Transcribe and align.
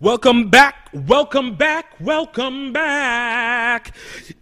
Welcome 0.00 0.50
back, 0.50 0.90
welcome 0.92 1.54
back, 1.54 1.94
welcome 2.00 2.72
back. 2.72 3.94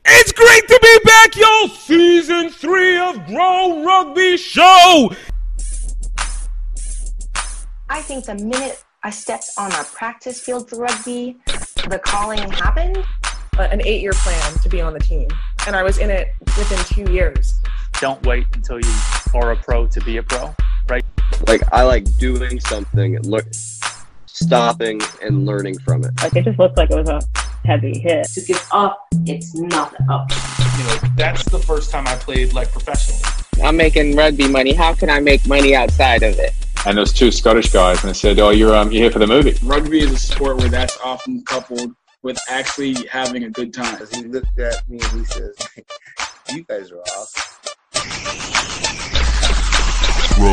It's 0.03 0.32
great 0.32 0.67
to 0.67 0.79
be 0.80 0.98
back, 1.04 1.37
y'all. 1.37 1.69
Season 1.69 2.48
three 2.48 2.96
of 2.96 3.27
Grow 3.27 3.85
Rugby 3.85 4.38
Show. 4.38 5.12
I 7.91 8.01
think 8.01 8.25
the 8.25 8.35
minute 8.37 8.83
I 9.03 9.11
stepped 9.11 9.51
on 9.59 9.71
a 9.73 9.85
practice 9.85 10.40
field 10.40 10.71
for 10.71 10.76
rugby, 10.76 11.37
the 11.87 12.00
calling 12.03 12.50
happened. 12.50 13.04
an 13.58 13.82
eight 13.84 14.00
year 14.00 14.12
plan 14.14 14.54
to 14.62 14.71
be 14.71 14.80
on 14.80 14.94
the 14.94 15.00
team. 15.00 15.28
And 15.66 15.76
I 15.76 15.82
was 15.82 15.98
in 15.98 16.10
it 16.10 16.28
within 16.56 16.78
two 16.87 17.12
years. 17.12 17.60
Don't 18.00 18.24
wait 18.24 18.46
until 18.55 18.80
you 18.80 18.95
are 19.34 19.52
a 19.52 19.56
pro 19.56 19.87
to 19.88 20.00
be 20.00 20.16
a 20.16 20.23
pro, 20.23 20.55
right? 20.88 21.05
Like 21.46 21.60
I 21.73 21.82
like 21.82 22.05
doing 22.16 22.59
something, 22.59 23.20
look, 23.20 23.45
stopping 24.43 25.01
and 25.23 25.47
learning 25.47 25.79
from 25.80 26.05
it. 26.05 26.11
Like 26.23 26.37
it 26.37 26.45
just 26.45 26.59
looked 26.59 26.77
like 26.77 26.91
it 26.91 26.97
was 26.97 27.09
a 27.09 27.21
heavy 27.66 27.98
hit. 27.98 28.27
to 28.35 28.41
give 28.41 28.66
up, 28.73 29.07
it's 29.27 29.55
not 29.55 29.95
up. 30.11 30.30
you 30.79 30.85
know, 30.85 30.97
that's 31.16 31.45
the 31.45 31.59
first 31.59 31.91
time 31.91 32.07
I 32.07 32.16
played 32.16 32.52
like 32.52 32.71
professionally. 32.71 33.23
I'm 33.63 33.77
making 33.77 34.16
rugby 34.16 34.49
money. 34.49 34.73
How 34.73 34.95
can 34.95 35.11
I 35.11 35.21
make 35.21 35.47
money 35.47 35.75
outside 35.75 36.23
of 36.23 36.39
it? 36.39 36.52
and 36.85 36.97
there 36.97 37.02
was 37.02 37.13
two 37.13 37.30
Scottish 37.30 37.71
guys, 37.71 38.01
and 38.02 38.11
they 38.11 38.15
said, 38.15 38.39
"Oh, 38.41 38.51
you're 38.51 38.75
um, 38.75 38.91
you're 38.91 39.05
here 39.05 39.11
for 39.11 39.19
the 39.19 39.27
movie." 39.27 39.57
Rugby 39.63 40.01
is 40.01 40.11
a 40.11 40.19
sport 40.19 40.57
where 40.59 40.69
that's 40.69 40.99
often 41.05 41.43
coupled 41.45 41.95
with 42.23 42.38
actually 42.49 42.95
having 43.07 43.45
a 43.45 43.51
good 43.51 43.73
time. 43.73 43.99
He 44.13 44.24
looked 44.24 44.59
at 44.59 44.88
me 44.88 44.99
and 45.01 45.21
he 45.21 45.24
says, 45.24 45.55
"You 46.51 46.65
guys 46.65 46.91
are 46.91 47.01
awesome." 47.01 48.59
We 50.42 50.48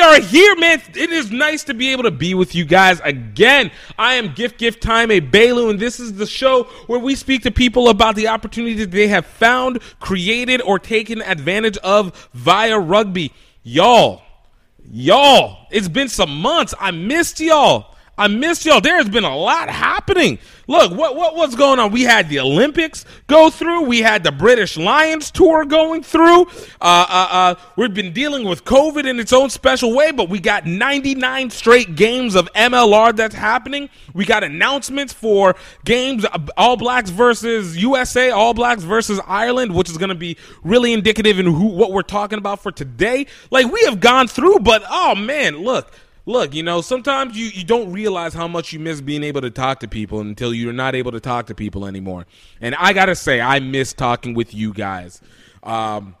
are 0.00 0.20
here, 0.22 0.56
man. 0.56 0.80
It 0.94 1.10
is 1.10 1.30
nice 1.30 1.64
to 1.64 1.74
be 1.74 1.92
able 1.92 2.04
to 2.04 2.10
be 2.10 2.32
with 2.32 2.54
you 2.54 2.64
guys 2.64 2.98
again. 3.04 3.70
I 3.98 4.14
am 4.14 4.32
Gift 4.32 4.56
Gift 4.56 4.82
Time, 4.82 5.10
a 5.10 5.20
Bailu, 5.20 5.68
and 5.68 5.78
this 5.78 6.00
is 6.00 6.14
the 6.14 6.26
show 6.26 6.62
where 6.86 6.98
we 6.98 7.14
speak 7.14 7.42
to 7.42 7.50
people 7.50 7.90
about 7.90 8.16
the 8.16 8.28
opportunities 8.28 8.88
they 8.88 9.08
have 9.08 9.26
found, 9.26 9.82
created, 10.00 10.62
or 10.62 10.78
taken 10.78 11.20
advantage 11.20 11.76
of 11.78 12.30
via 12.32 12.78
rugby. 12.78 13.34
Y'all, 13.64 14.22
y'all, 14.90 15.66
it's 15.70 15.88
been 15.88 16.08
some 16.08 16.40
months. 16.40 16.72
I 16.80 16.90
missed 16.90 17.38
y'all. 17.38 17.94
I 18.18 18.28
missed 18.28 18.66
y'all. 18.66 18.80
There 18.80 18.96
has 18.96 19.08
been 19.08 19.24
a 19.24 19.36
lot 19.36 19.70
happening. 19.70 20.38
Look, 20.66 20.92
what 20.92 21.16
what 21.16 21.34
what's 21.34 21.54
going 21.54 21.78
on? 21.78 21.90
We 21.90 22.02
had 22.02 22.28
the 22.28 22.38
Olympics 22.40 23.04
go 23.26 23.50
through. 23.50 23.86
We 23.86 24.02
had 24.02 24.22
the 24.22 24.30
British 24.30 24.76
Lions 24.76 25.30
tour 25.30 25.64
going 25.64 26.02
through. 26.02 26.42
Uh, 26.42 27.06
uh, 27.08 27.28
uh, 27.30 27.54
we've 27.76 27.94
been 27.94 28.12
dealing 28.12 28.44
with 28.44 28.64
COVID 28.64 29.08
in 29.08 29.18
its 29.18 29.32
own 29.32 29.50
special 29.50 29.94
way, 29.94 30.12
but 30.12 30.28
we 30.28 30.38
got 30.38 30.66
99 30.66 31.50
straight 31.50 31.96
games 31.96 32.34
of 32.34 32.48
MLR 32.52 33.16
that's 33.16 33.34
happening. 33.34 33.88
We 34.14 34.26
got 34.26 34.44
announcements 34.44 35.12
for 35.12 35.56
games 35.84 36.24
uh, 36.24 36.38
All 36.56 36.76
Blacks 36.76 37.10
versus 37.10 37.76
USA, 37.76 38.30
All 38.30 38.54
Blacks 38.54 38.82
versus 38.82 39.18
Ireland, 39.26 39.74
which 39.74 39.90
is 39.90 39.98
going 39.98 40.10
to 40.10 40.14
be 40.14 40.36
really 40.62 40.92
indicative 40.92 41.38
in 41.38 41.46
who 41.46 41.66
what 41.66 41.90
we're 41.90 42.02
talking 42.02 42.38
about 42.38 42.62
for 42.62 42.70
today. 42.70 43.26
Like 43.50 43.72
we 43.72 43.82
have 43.86 43.98
gone 43.98 44.28
through, 44.28 44.60
but 44.60 44.84
oh 44.88 45.14
man, 45.14 45.56
look 45.56 45.90
look, 46.26 46.54
you 46.54 46.62
know, 46.62 46.80
sometimes 46.80 47.36
you, 47.36 47.46
you 47.46 47.64
don't 47.64 47.92
realize 47.92 48.34
how 48.34 48.48
much 48.48 48.72
you 48.72 48.78
miss 48.78 49.00
being 49.00 49.22
able 49.22 49.40
to 49.40 49.50
talk 49.50 49.80
to 49.80 49.88
people 49.88 50.20
until 50.20 50.54
you're 50.54 50.72
not 50.72 50.94
able 50.94 51.12
to 51.12 51.20
talk 51.20 51.46
to 51.46 51.54
people 51.54 51.86
anymore. 51.86 52.26
And 52.60 52.74
I 52.76 52.92
gotta 52.92 53.14
say, 53.14 53.40
I 53.40 53.60
miss 53.60 53.92
talking 53.92 54.34
with 54.34 54.54
you 54.54 54.72
guys. 54.72 55.20
Um, 55.62 56.14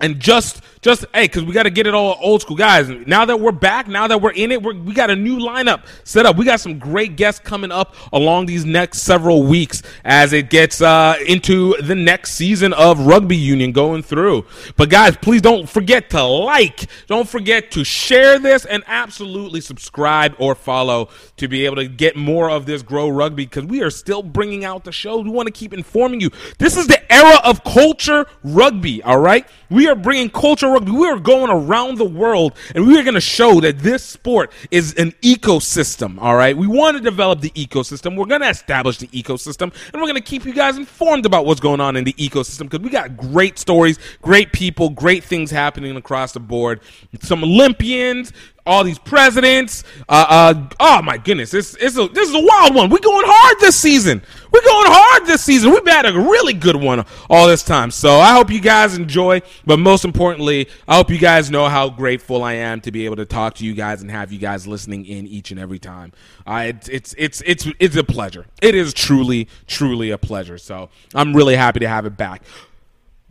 and 0.00 0.18
just, 0.18 0.60
just 0.80 1.04
hey, 1.14 1.22
because 1.22 1.44
we 1.44 1.52
got 1.52 1.62
to 1.62 1.70
get 1.70 1.86
it 1.86 1.94
all 1.94 2.18
old 2.20 2.42
school, 2.42 2.56
guys. 2.56 2.88
Now 3.06 3.24
that 3.24 3.38
we're 3.38 3.52
back, 3.52 3.86
now 3.86 4.08
that 4.08 4.20
we're 4.20 4.32
in 4.32 4.50
it, 4.50 4.60
we're, 4.60 4.74
we 4.74 4.92
got 4.92 5.08
a 5.08 5.14
new 5.14 5.38
lineup 5.38 5.86
set 6.02 6.26
up. 6.26 6.36
We 6.36 6.44
got 6.44 6.58
some 6.58 6.80
great 6.80 7.16
guests 7.16 7.40
coming 7.40 7.70
up 7.70 7.94
along 8.12 8.46
these 8.46 8.64
next 8.64 9.02
several 9.02 9.44
weeks 9.44 9.82
as 10.04 10.32
it 10.32 10.50
gets 10.50 10.82
uh, 10.82 11.14
into 11.26 11.80
the 11.80 11.94
next 11.94 12.34
season 12.34 12.72
of 12.72 13.06
rugby 13.06 13.36
union 13.36 13.70
going 13.70 14.02
through. 14.02 14.44
But 14.76 14.90
guys, 14.90 15.16
please 15.16 15.40
don't 15.40 15.68
forget 15.68 16.10
to 16.10 16.24
like, 16.24 16.86
don't 17.06 17.28
forget 17.28 17.70
to 17.70 17.84
share 17.84 18.40
this, 18.40 18.64
and 18.64 18.82
absolutely 18.88 19.60
subscribe 19.60 20.34
or 20.38 20.56
follow 20.56 21.08
to 21.36 21.46
be 21.46 21.64
able 21.66 21.76
to 21.76 21.86
get 21.86 22.16
more 22.16 22.50
of 22.50 22.66
this 22.66 22.82
grow 22.82 23.08
rugby 23.08 23.46
because 23.46 23.64
we 23.64 23.80
are 23.80 23.90
still 23.90 24.24
bringing 24.24 24.64
out 24.64 24.82
the 24.82 24.92
show. 24.92 25.20
We 25.20 25.30
want 25.30 25.46
to 25.46 25.52
keep 25.52 25.72
informing 25.72 26.20
you. 26.20 26.30
This 26.58 26.76
is 26.76 26.88
the 26.88 27.00
era 27.12 27.38
of 27.44 27.62
culture 27.62 28.26
rugby. 28.42 29.00
All 29.04 29.20
right, 29.20 29.46
we 29.70 29.83
are 29.86 29.94
bringing 29.94 30.30
culture 30.30 30.68
rugby. 30.68 30.92
We 30.92 31.08
are 31.08 31.18
going 31.18 31.50
around 31.50 31.98
the 31.98 32.04
world, 32.04 32.56
and 32.74 32.86
we 32.86 32.98
are 32.98 33.02
going 33.02 33.14
to 33.14 33.20
show 33.20 33.60
that 33.60 33.78
this 33.78 34.04
sport 34.04 34.52
is 34.70 34.94
an 34.94 35.12
ecosystem. 35.22 36.20
All 36.20 36.36
right, 36.36 36.56
we 36.56 36.66
want 36.66 36.96
to 36.96 37.02
develop 37.02 37.40
the 37.40 37.50
ecosystem. 37.50 38.16
We're 38.16 38.26
going 38.26 38.40
to 38.40 38.48
establish 38.48 38.98
the 38.98 39.08
ecosystem, 39.08 39.72
and 39.92 39.94
we're 39.94 40.08
going 40.08 40.14
to 40.14 40.20
keep 40.20 40.44
you 40.44 40.52
guys 40.54 40.76
informed 40.76 41.26
about 41.26 41.46
what's 41.46 41.60
going 41.60 41.80
on 41.80 41.96
in 41.96 42.04
the 42.04 42.14
ecosystem 42.14 42.70
because 42.70 42.80
we 42.80 42.90
got 42.90 43.16
great 43.16 43.58
stories, 43.58 43.98
great 44.22 44.52
people, 44.52 44.90
great 44.90 45.24
things 45.24 45.50
happening 45.50 45.96
across 45.96 46.32
the 46.32 46.40
board. 46.40 46.80
Some 47.20 47.42
Olympians, 47.44 48.32
all 48.66 48.82
these 48.82 48.98
presidents. 48.98 49.84
Uh, 50.08 50.26
uh, 50.28 50.68
oh 50.80 51.02
my 51.02 51.18
goodness, 51.18 51.52
it's, 51.52 51.74
it's 51.76 51.96
a, 51.98 52.08
this 52.08 52.28
is 52.28 52.34
a 52.34 52.40
wild 52.40 52.74
one. 52.74 52.88
We're 52.88 52.98
going 52.98 53.24
hard 53.26 53.60
this 53.60 53.78
season. 53.78 54.22
We're 54.52 54.62
going 54.62 54.86
hard 54.90 55.26
this 55.26 55.42
season. 55.42 55.72
We've 55.72 55.86
had 55.86 56.06
a 56.06 56.12
really 56.12 56.54
good 56.54 56.76
one 56.76 57.04
all 57.28 57.46
this 57.46 57.62
time. 57.62 57.90
So 57.90 58.18
I 58.18 58.32
hope 58.32 58.50
you 58.50 58.60
guys 58.60 58.96
enjoy, 58.96 59.42
but 59.66 59.78
most 59.78 60.04
importantly, 60.04 60.68
I 60.88 60.96
hope 60.96 61.10
you 61.10 61.18
guys 61.18 61.50
know 61.50 61.68
how 61.68 61.90
grateful 61.90 62.42
I 62.42 62.54
am 62.54 62.80
to 62.82 62.92
be 62.92 63.04
able 63.04 63.16
to 63.16 63.26
talk 63.26 63.54
to 63.56 63.66
you 63.66 63.74
guys 63.74 64.00
and 64.00 64.10
have 64.10 64.32
you 64.32 64.38
guys 64.38 64.66
listening 64.66 65.04
in 65.04 65.26
each 65.26 65.50
and 65.50 65.60
every 65.60 65.78
time. 65.78 66.12
Uh, 66.46 66.64
it's, 66.66 66.88
it's, 66.88 67.14
it's, 67.18 67.42
it's, 67.42 67.66
it's 67.78 67.96
a 67.96 68.04
pleasure. 68.04 68.46
It 68.62 68.74
is 68.74 68.94
truly, 68.94 69.48
truly 69.66 70.10
a 70.10 70.18
pleasure. 70.18 70.56
So 70.56 70.88
I'm 71.14 71.34
really 71.34 71.56
happy 71.56 71.80
to 71.80 71.88
have 71.88 72.06
it 72.06 72.16
back. 72.16 72.42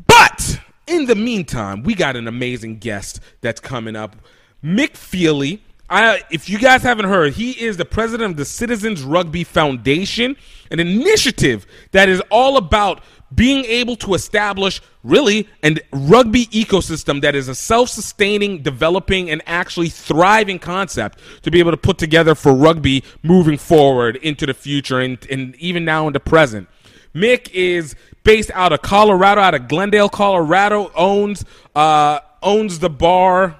But 0.06 0.60
in 0.88 1.06
the 1.06 1.16
meantime, 1.16 1.84
we 1.84 1.96
got 1.96 2.16
an 2.16 2.28
amazing 2.28 2.78
guest 2.78 3.20
that's 3.42 3.60
coming 3.60 3.96
up. 3.96 4.16
Mick 4.64 4.96
Feely. 4.96 5.62
I, 5.90 6.24
if 6.32 6.50
you 6.50 6.58
guys 6.58 6.82
haven't 6.82 7.06
heard, 7.06 7.34
he 7.34 7.52
is 7.52 7.78
the 7.78 7.86
president 7.86 8.32
of 8.32 8.38
the 8.38 8.46
Citizens 8.46 9.04
Rugby 9.04 9.44
Foundation, 9.44 10.36
an 10.72 10.80
initiative 10.80 11.68
that 11.92 12.10
is 12.10 12.22
all 12.32 12.58
about 12.58 13.04
being 13.36 13.66
able 13.66 13.96
to 13.98 14.14
establish 14.14 14.82
really 15.04 15.48
a 15.64 15.76
rugby 15.92 16.46
ecosystem 16.48 17.22
that 17.22 17.36
is 17.36 17.48
a 17.48 17.56
self-sustaining, 17.56 18.62
developing, 18.62 19.30
and 19.30 19.42
actually 19.46 19.90
thriving 19.90 20.60
concept 20.60 21.20
to 21.42 21.52
be 21.52 21.60
able 21.60 21.72
to 21.72 21.78
put 21.78 21.98
together 21.98 22.36
for 22.36 22.54
rugby 22.54 23.04
moving 23.22 23.58
forward 23.58 24.16
into 24.18 24.46
the 24.46 24.54
future 24.54 25.00
and, 25.00 25.26
and 25.30 25.56
even 25.56 25.84
now 25.84 26.08
in 26.08 26.14
the 26.14 26.20
present. 26.20 26.68
Mick 27.14 27.50
is 27.54 27.96
based 28.24 28.52
out 28.54 28.72
of 28.74 28.82
Colorado, 28.82 29.42
out 29.42 29.54
of 29.54 29.68
Glendale, 29.68 30.10
Colorado. 30.10 30.92
owns 30.96 31.44
uh, 31.76 32.20
owns 32.42 32.80
the 32.80 32.90
bar 32.90 33.58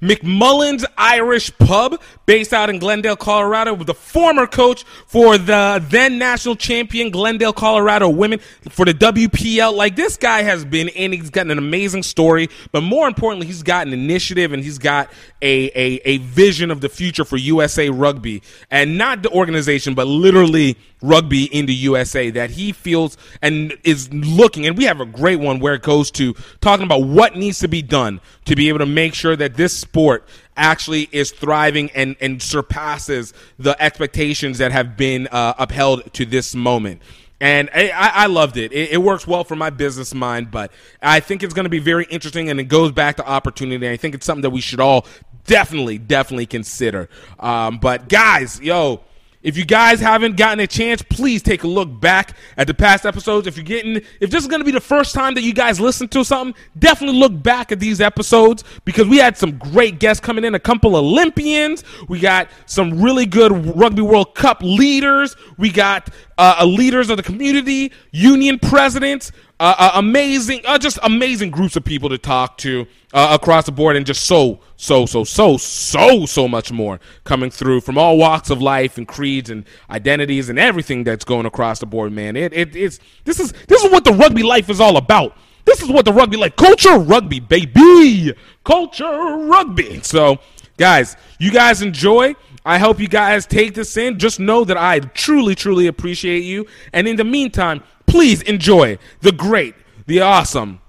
McMullen's 0.00 0.84
Irish 0.96 1.56
Pub, 1.58 2.00
based 2.28 2.52
out 2.52 2.68
in 2.68 2.78
Glendale, 2.78 3.16
Colorado, 3.16 3.72
was 3.72 3.86
the 3.86 3.94
former 3.94 4.46
coach 4.46 4.84
for 5.06 5.38
the 5.38 5.82
then 5.88 6.18
national 6.18 6.56
champion 6.56 7.08
Glendale, 7.08 7.54
Colorado 7.54 8.10
women 8.10 8.38
for 8.68 8.84
the 8.84 8.92
WPL. 8.92 9.74
Like 9.74 9.96
this 9.96 10.18
guy 10.18 10.42
has 10.42 10.62
been, 10.62 10.90
and 10.90 11.14
he's 11.14 11.30
got 11.30 11.46
an 11.46 11.56
amazing 11.56 12.02
story, 12.02 12.50
but 12.70 12.82
more 12.82 13.08
importantly, 13.08 13.46
he's 13.46 13.62
got 13.62 13.86
an 13.86 13.94
initiative 13.94 14.52
and 14.52 14.62
he's 14.62 14.76
got 14.76 15.10
a, 15.40 15.68
a, 15.68 16.00
a 16.04 16.18
vision 16.18 16.70
of 16.70 16.82
the 16.82 16.90
future 16.90 17.24
for 17.24 17.38
USA 17.38 17.88
Rugby, 17.88 18.42
and 18.70 18.98
not 18.98 19.22
the 19.22 19.30
organization, 19.30 19.94
but 19.94 20.06
literally 20.06 20.76
rugby 21.00 21.44
in 21.44 21.66
the 21.66 21.74
USA 21.74 22.30
that 22.30 22.50
he 22.50 22.72
feels 22.72 23.16
and 23.40 23.76
is 23.84 24.12
looking. 24.12 24.66
And 24.66 24.76
we 24.76 24.84
have 24.84 25.00
a 25.00 25.06
great 25.06 25.40
one 25.40 25.60
where 25.60 25.74
it 25.74 25.82
goes 25.82 26.10
to 26.12 26.34
talking 26.60 26.84
about 26.84 27.04
what 27.04 27.36
needs 27.36 27.60
to 27.60 27.68
be 27.68 27.82
done 27.82 28.20
to 28.46 28.56
be 28.56 28.68
able 28.68 28.80
to 28.80 28.86
make 28.86 29.14
sure 29.14 29.36
that 29.36 29.54
this 29.54 29.76
sport 29.76 30.26
actually 30.58 31.08
is 31.12 31.30
thriving 31.30 31.90
and, 31.92 32.16
and 32.20 32.42
surpasses 32.42 33.32
the 33.58 33.80
expectations 33.80 34.58
that 34.58 34.72
have 34.72 34.96
been 34.96 35.28
uh, 35.28 35.54
upheld 35.58 36.12
to 36.14 36.26
this 36.26 36.54
moment. 36.54 37.00
And 37.40 37.70
I, 37.72 37.90
I 37.94 38.26
loved 38.26 38.56
it. 38.56 38.72
it. 38.72 38.90
it. 38.90 38.96
works 38.98 39.26
well 39.26 39.44
for 39.44 39.54
my 39.54 39.70
business 39.70 40.12
mind, 40.12 40.50
but 40.50 40.72
I 41.00 41.20
think 41.20 41.44
it's 41.44 41.54
going 41.54 41.64
to 41.64 41.70
be 41.70 41.78
very 41.78 42.04
interesting 42.10 42.50
and 42.50 42.58
it 42.58 42.64
goes 42.64 42.90
back 42.90 43.16
to 43.16 43.26
opportunity. 43.26 43.88
I 43.88 43.96
think 43.96 44.16
it's 44.16 44.26
something 44.26 44.42
that 44.42 44.50
we 44.50 44.60
should 44.60 44.80
all 44.80 45.06
definitely, 45.46 45.98
definitely 45.98 46.46
consider. 46.46 47.08
Um, 47.38 47.78
but 47.78 48.08
guys, 48.08 48.60
yo, 48.60 49.02
If 49.40 49.56
you 49.56 49.64
guys 49.64 50.00
haven't 50.00 50.36
gotten 50.36 50.58
a 50.58 50.66
chance, 50.66 51.00
please 51.00 51.42
take 51.42 51.62
a 51.62 51.68
look 51.68 52.00
back 52.00 52.36
at 52.56 52.66
the 52.66 52.74
past 52.74 53.06
episodes. 53.06 53.46
If 53.46 53.56
you're 53.56 53.64
getting, 53.64 54.02
if 54.20 54.30
this 54.30 54.42
is 54.42 54.48
going 54.48 54.60
to 54.60 54.64
be 54.64 54.72
the 54.72 54.80
first 54.80 55.14
time 55.14 55.34
that 55.34 55.42
you 55.42 55.54
guys 55.54 55.78
listen 55.80 56.08
to 56.08 56.24
something, 56.24 56.60
definitely 56.76 57.20
look 57.20 57.40
back 57.40 57.70
at 57.70 57.78
these 57.78 58.00
episodes 58.00 58.64
because 58.84 59.06
we 59.06 59.18
had 59.18 59.36
some 59.36 59.56
great 59.56 60.00
guests 60.00 60.20
coming 60.20 60.44
in, 60.44 60.56
a 60.56 60.58
couple 60.58 60.96
Olympians. 60.96 61.84
We 62.08 62.18
got 62.18 62.48
some 62.66 63.00
really 63.00 63.26
good 63.26 63.76
Rugby 63.76 64.02
World 64.02 64.34
Cup 64.34 64.60
leaders. 64.60 65.36
We 65.56 65.70
got 65.70 66.10
uh, 66.36 66.64
leaders 66.66 67.08
of 67.08 67.16
the 67.16 67.22
community, 67.22 67.92
union 68.10 68.58
presidents, 68.58 69.30
uh, 69.60 69.74
uh, 69.76 69.90
amazing, 69.94 70.60
uh, 70.64 70.78
just 70.78 70.98
amazing 71.02 71.50
groups 71.50 71.74
of 71.74 71.84
people 71.84 72.08
to 72.08 72.18
talk 72.18 72.58
to 72.58 72.86
uh, 73.12 73.36
across 73.40 73.66
the 73.66 73.72
board, 73.72 73.96
and 73.96 74.06
just 74.06 74.24
so, 74.26 74.60
so, 74.76 75.04
so, 75.04 75.24
so, 75.24 75.56
so, 75.56 76.26
so 76.26 76.46
much 76.46 76.70
more 76.70 77.00
coming 77.24 77.50
through 77.50 77.80
from 77.80 77.98
all 77.98 78.16
walks 78.16 78.50
of 78.50 78.62
life 78.62 78.98
and 78.98 79.08
creeds 79.08 79.50
and 79.50 79.64
identities 79.90 80.48
and 80.48 80.58
everything 80.58 81.02
that's 81.02 81.24
going 81.24 81.44
across 81.44 81.80
the 81.80 81.86
board. 81.86 82.12
Man, 82.12 82.36
it, 82.36 82.52
it 82.52 82.76
it's 82.76 83.00
this 83.24 83.40
is 83.40 83.52
this 83.66 83.82
is 83.82 83.90
what 83.90 84.04
the 84.04 84.12
rugby 84.12 84.44
life 84.44 84.70
is 84.70 84.80
all 84.80 84.96
about. 84.96 85.36
This 85.64 85.82
is 85.82 85.88
what 85.88 86.04
the 86.04 86.12
rugby 86.12 86.36
life, 86.36 86.54
culture 86.56 86.96
rugby, 86.98 87.40
baby, 87.40 88.32
culture 88.64 89.04
rugby. 89.04 90.00
So, 90.02 90.38
guys, 90.76 91.16
you 91.38 91.50
guys 91.50 91.82
enjoy. 91.82 92.36
I 92.64 92.78
hope 92.78 93.00
you 93.00 93.08
guys 93.08 93.46
take 93.46 93.74
this 93.74 93.96
in. 93.96 94.18
Just 94.18 94.38
know 94.40 94.64
that 94.64 94.76
I 94.76 95.00
truly, 95.00 95.54
truly 95.54 95.86
appreciate 95.86 96.44
you. 96.44 96.66
And 96.92 97.08
in 97.08 97.16
the 97.16 97.24
meantime, 97.24 97.82
please 98.08 98.42
enjoy 98.42 98.98
the 99.20 99.32
great, 99.32 99.74
the 100.06 100.20
awesome 100.20 100.80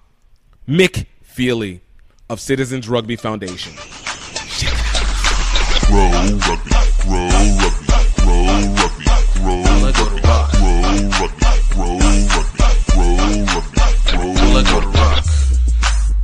Mick 0.68 1.06
Feely 1.22 1.82
of 2.30 2.40
Citizens 2.40 2.88
Rugby 2.88 3.18
Foundation. 3.18 3.74
Grow 5.88 6.10
rugby, 6.12 6.72
grow 7.02 7.28
rugby, 7.60 7.86
grow 8.16 8.46
rugby, 8.78 9.06
grow 9.36 9.64
rugby, 9.84 10.02
grow 10.14 11.14
rugby, 11.20 11.46
grow 11.70 11.98
rugby, 12.00 12.64
grow 12.94 13.18
rugby, 13.44 13.80
grow 14.12 14.80
rugby. 14.80 15.00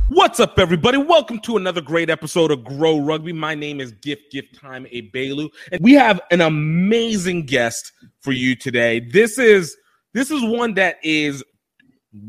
What's 0.08 0.40
up, 0.40 0.58
everybody? 0.58 0.96
Welcome 0.96 1.40
to 1.40 1.58
another 1.58 1.82
great 1.82 2.08
episode 2.08 2.50
of 2.50 2.64
Grow 2.64 2.98
Rugby. 2.98 3.34
My 3.34 3.54
name 3.54 3.82
is 3.82 3.92
Gift 3.92 4.32
Gift 4.32 4.58
Time 4.58 4.86
A 4.90 5.10
Bailu, 5.10 5.50
and 5.72 5.80
we 5.82 5.92
have 5.92 6.20
an 6.30 6.40
amazing 6.40 7.44
guest 7.44 7.92
for 8.20 8.32
you 8.32 8.56
today. 8.56 9.00
This 9.00 9.38
is 9.38 9.76
this 10.16 10.30
is 10.30 10.42
one 10.42 10.72
that 10.74 10.96
is 11.02 11.44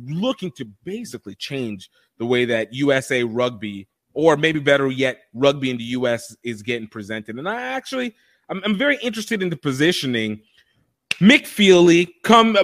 looking 0.06 0.51
to 0.51 0.66
basically 0.84 1.36
change 1.36 1.89
the 2.18 2.25
way 2.25 2.44
that 2.44 2.74
USA 2.74 3.24
Rugby, 3.24 3.88
or 4.13 4.36
maybe 4.36 4.60
better 4.60 4.92
yet, 4.92 5.19
rugby 5.34 5.69
in 5.69 5.78
the 5.78 5.86
US 5.86 6.36
is 6.44 6.62
getting 6.62 6.89
presented. 6.89 7.39
And 7.39 7.48
I 7.48 7.62
actually, 7.62 8.13
I'm, 8.50 8.62
I'm 8.66 8.78
very 8.78 8.98
interested 8.98 9.42
in 9.42 9.50
the 9.50 9.56
positioning. 9.56 10.42
Mick 11.22 11.48
Feely, 11.48 12.13
come 12.24 12.57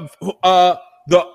uh, 0.43 0.75
the 1.07 1.25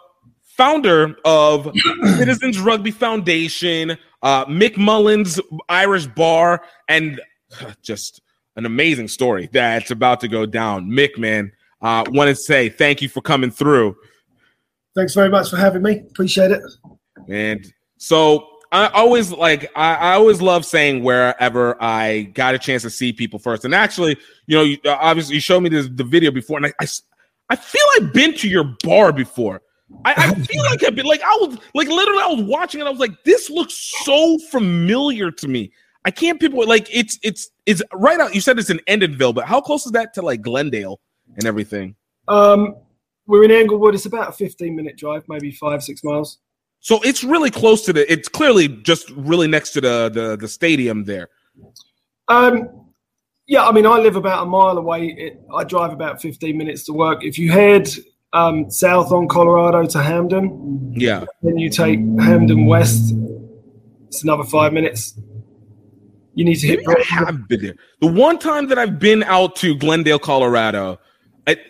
founder 0.43 1.17
of 1.25 1.75
Citizens 2.19 2.61
Rugby 2.61 2.91
Foundation, 2.91 3.97
uh, 4.23 4.45
Mick 4.45 4.77
Mullins 4.77 5.41
Irish 5.71 6.09
Bar, 6.09 6.63
and 6.89 7.23
uh, 7.63 7.73
just 7.81 8.21
an 8.57 8.67
amazing 8.67 9.09
story 9.09 9.49
that's 9.51 9.91
about 9.91 10.21
to 10.21 10.29
go 10.29 10.45
down. 10.45 10.91
Mick, 10.91 11.17
man, 11.17 11.53
uh, 11.81 12.05
want 12.09 12.29
to 12.29 12.35
say 12.35 12.69
thank 12.69 13.03
you 13.03 13.09
for 13.09 13.21
coming 13.21 13.51
through. 13.51 13.97
Thanks 14.95 15.15
very 15.15 15.29
much 15.29 15.51
for 15.51 15.57
having 15.57 15.83
me. 15.83 15.99
Appreciate 16.11 16.51
it. 16.51 16.63
And 17.29 17.73
so 17.99 18.49
I 18.73 18.89
always 18.89 19.33
like 19.33 19.71
I, 19.77 19.95
I 19.95 20.13
always 20.15 20.43
love 20.43 20.65
saying 20.65 21.03
wherever 21.03 21.81
I 21.83 22.23
got 22.35 22.55
a 22.55 22.59
chance 22.59 22.83
to 22.83 22.91
see 22.91 23.13
people 23.13 23.39
first. 23.39 23.65
And 23.65 23.75
actually, 23.75 24.17
you 24.47 24.57
know, 24.57 24.63
you, 24.63 24.79
obviously 24.87 25.37
you 25.37 25.41
showed 25.41 25.61
me 25.61 25.69
this 25.69 25.89
the 25.93 26.05
video 26.05 26.31
before, 26.31 26.59
and 26.59 26.67
I, 26.67 26.73
I, 26.81 26.87
I 27.51 27.57
feel 27.57 27.85
I've 27.97 28.13
been 28.13 28.35
to 28.35 28.49
your 28.49 28.77
bar 28.83 29.13
before. 29.13 29.63
I, 30.05 30.15
I 30.17 30.35
feel 30.45 30.63
like 30.65 30.85
I've 30.85 30.95
been 30.95 31.07
like 31.07 31.23
I 31.23 31.37
was 31.41 31.59
like 31.75 31.89
literally 31.89 32.23
I 32.23 32.27
was 32.27 32.43
watching 32.43 32.81
it. 32.81 32.87
I 32.87 32.91
was 32.91 33.01
like, 33.01 33.23
this 33.25 33.49
looks 33.49 33.75
so 34.05 34.39
familiar 34.51 35.31
to 35.31 35.49
me. 35.49 35.73
I 36.05 36.11
can't 36.11 36.41
people 36.41 36.67
like 36.67 36.89
it's 36.95 37.19
it's 37.23 37.51
it's 37.67 37.83
right 37.93 38.21
out. 38.21 38.35
You 38.35 38.41
said 38.41 38.59
it's 38.59 38.71
in 38.71 38.81
Endenville, 38.87 39.35
but 39.35 39.47
how 39.47 39.61
close 39.61 39.87
is 39.87 39.93
that 39.93 40.13
to 40.15 40.23
like 40.23 40.43
Glendale 40.43 41.01
and 41.39 41.47
everything? 41.47 41.95
Um, 42.29 42.77
we're 43.27 43.45
in 43.45 43.51
Englewood. 43.51 43.95
It's 43.95 44.07
about 44.07 44.29
a 44.29 44.33
15 44.33 44.75
minute 44.77 44.97
drive, 44.97 45.25
maybe 45.29 45.51
five, 45.53 45.83
six 45.83 46.05
miles. 46.05 46.39
So 46.81 47.01
it's 47.03 47.25
really 47.25 47.51
close 47.51 47.85
to 47.87 47.93
the. 47.93 48.11
It's 48.11 48.29
clearly 48.29 48.69
just 48.69 49.11
really 49.11 49.49
next 49.49 49.73
to 49.73 49.81
the 49.81 50.11
the, 50.13 50.37
the 50.37 50.49
stadium 50.49 51.05
there. 51.05 51.29
Um, 52.29 52.69
yeah, 53.47 53.67
I 53.67 53.73
mean, 53.73 53.87
I 53.87 53.99
live 53.99 54.17
about 54.17 54.43
a 54.43 54.47
mile 54.47 54.77
away. 54.79 55.07
It, 55.07 55.41
I 55.55 55.65
drive 55.65 55.93
about 55.93 56.21
15 56.21 56.57
minutes 56.57 56.85
to 56.85 56.93
work. 56.93 57.25
If 57.25 57.39
you 57.39 57.51
head 57.51 57.89
um, 58.35 58.71
south 58.71 59.11
on 59.11 59.27
Colorado 59.27 59.87
to 59.87 60.03
Hampden, 60.03 60.93
Yeah. 60.95 61.25
then 61.43 61.59
you 61.59 61.71
take 61.71 61.99
Hampden 62.21 62.67
West. 62.67 63.15
It's 64.09 64.23
another 64.23 64.45
five 64.45 64.73
minutes. 64.73 65.19
You 66.35 66.45
need 66.45 66.57
to 66.57 66.67
hit. 66.67 66.81
I 66.87 67.03
have 67.03 67.49
been 67.49 67.63
there. 67.63 67.75
The 68.01 68.07
one 68.07 68.39
time 68.39 68.69
that 68.69 68.79
I've 68.79 68.99
been 68.99 69.23
out 69.25 69.57
to 69.57 69.75
Glendale, 69.75 70.19
Colorado, 70.19 71.01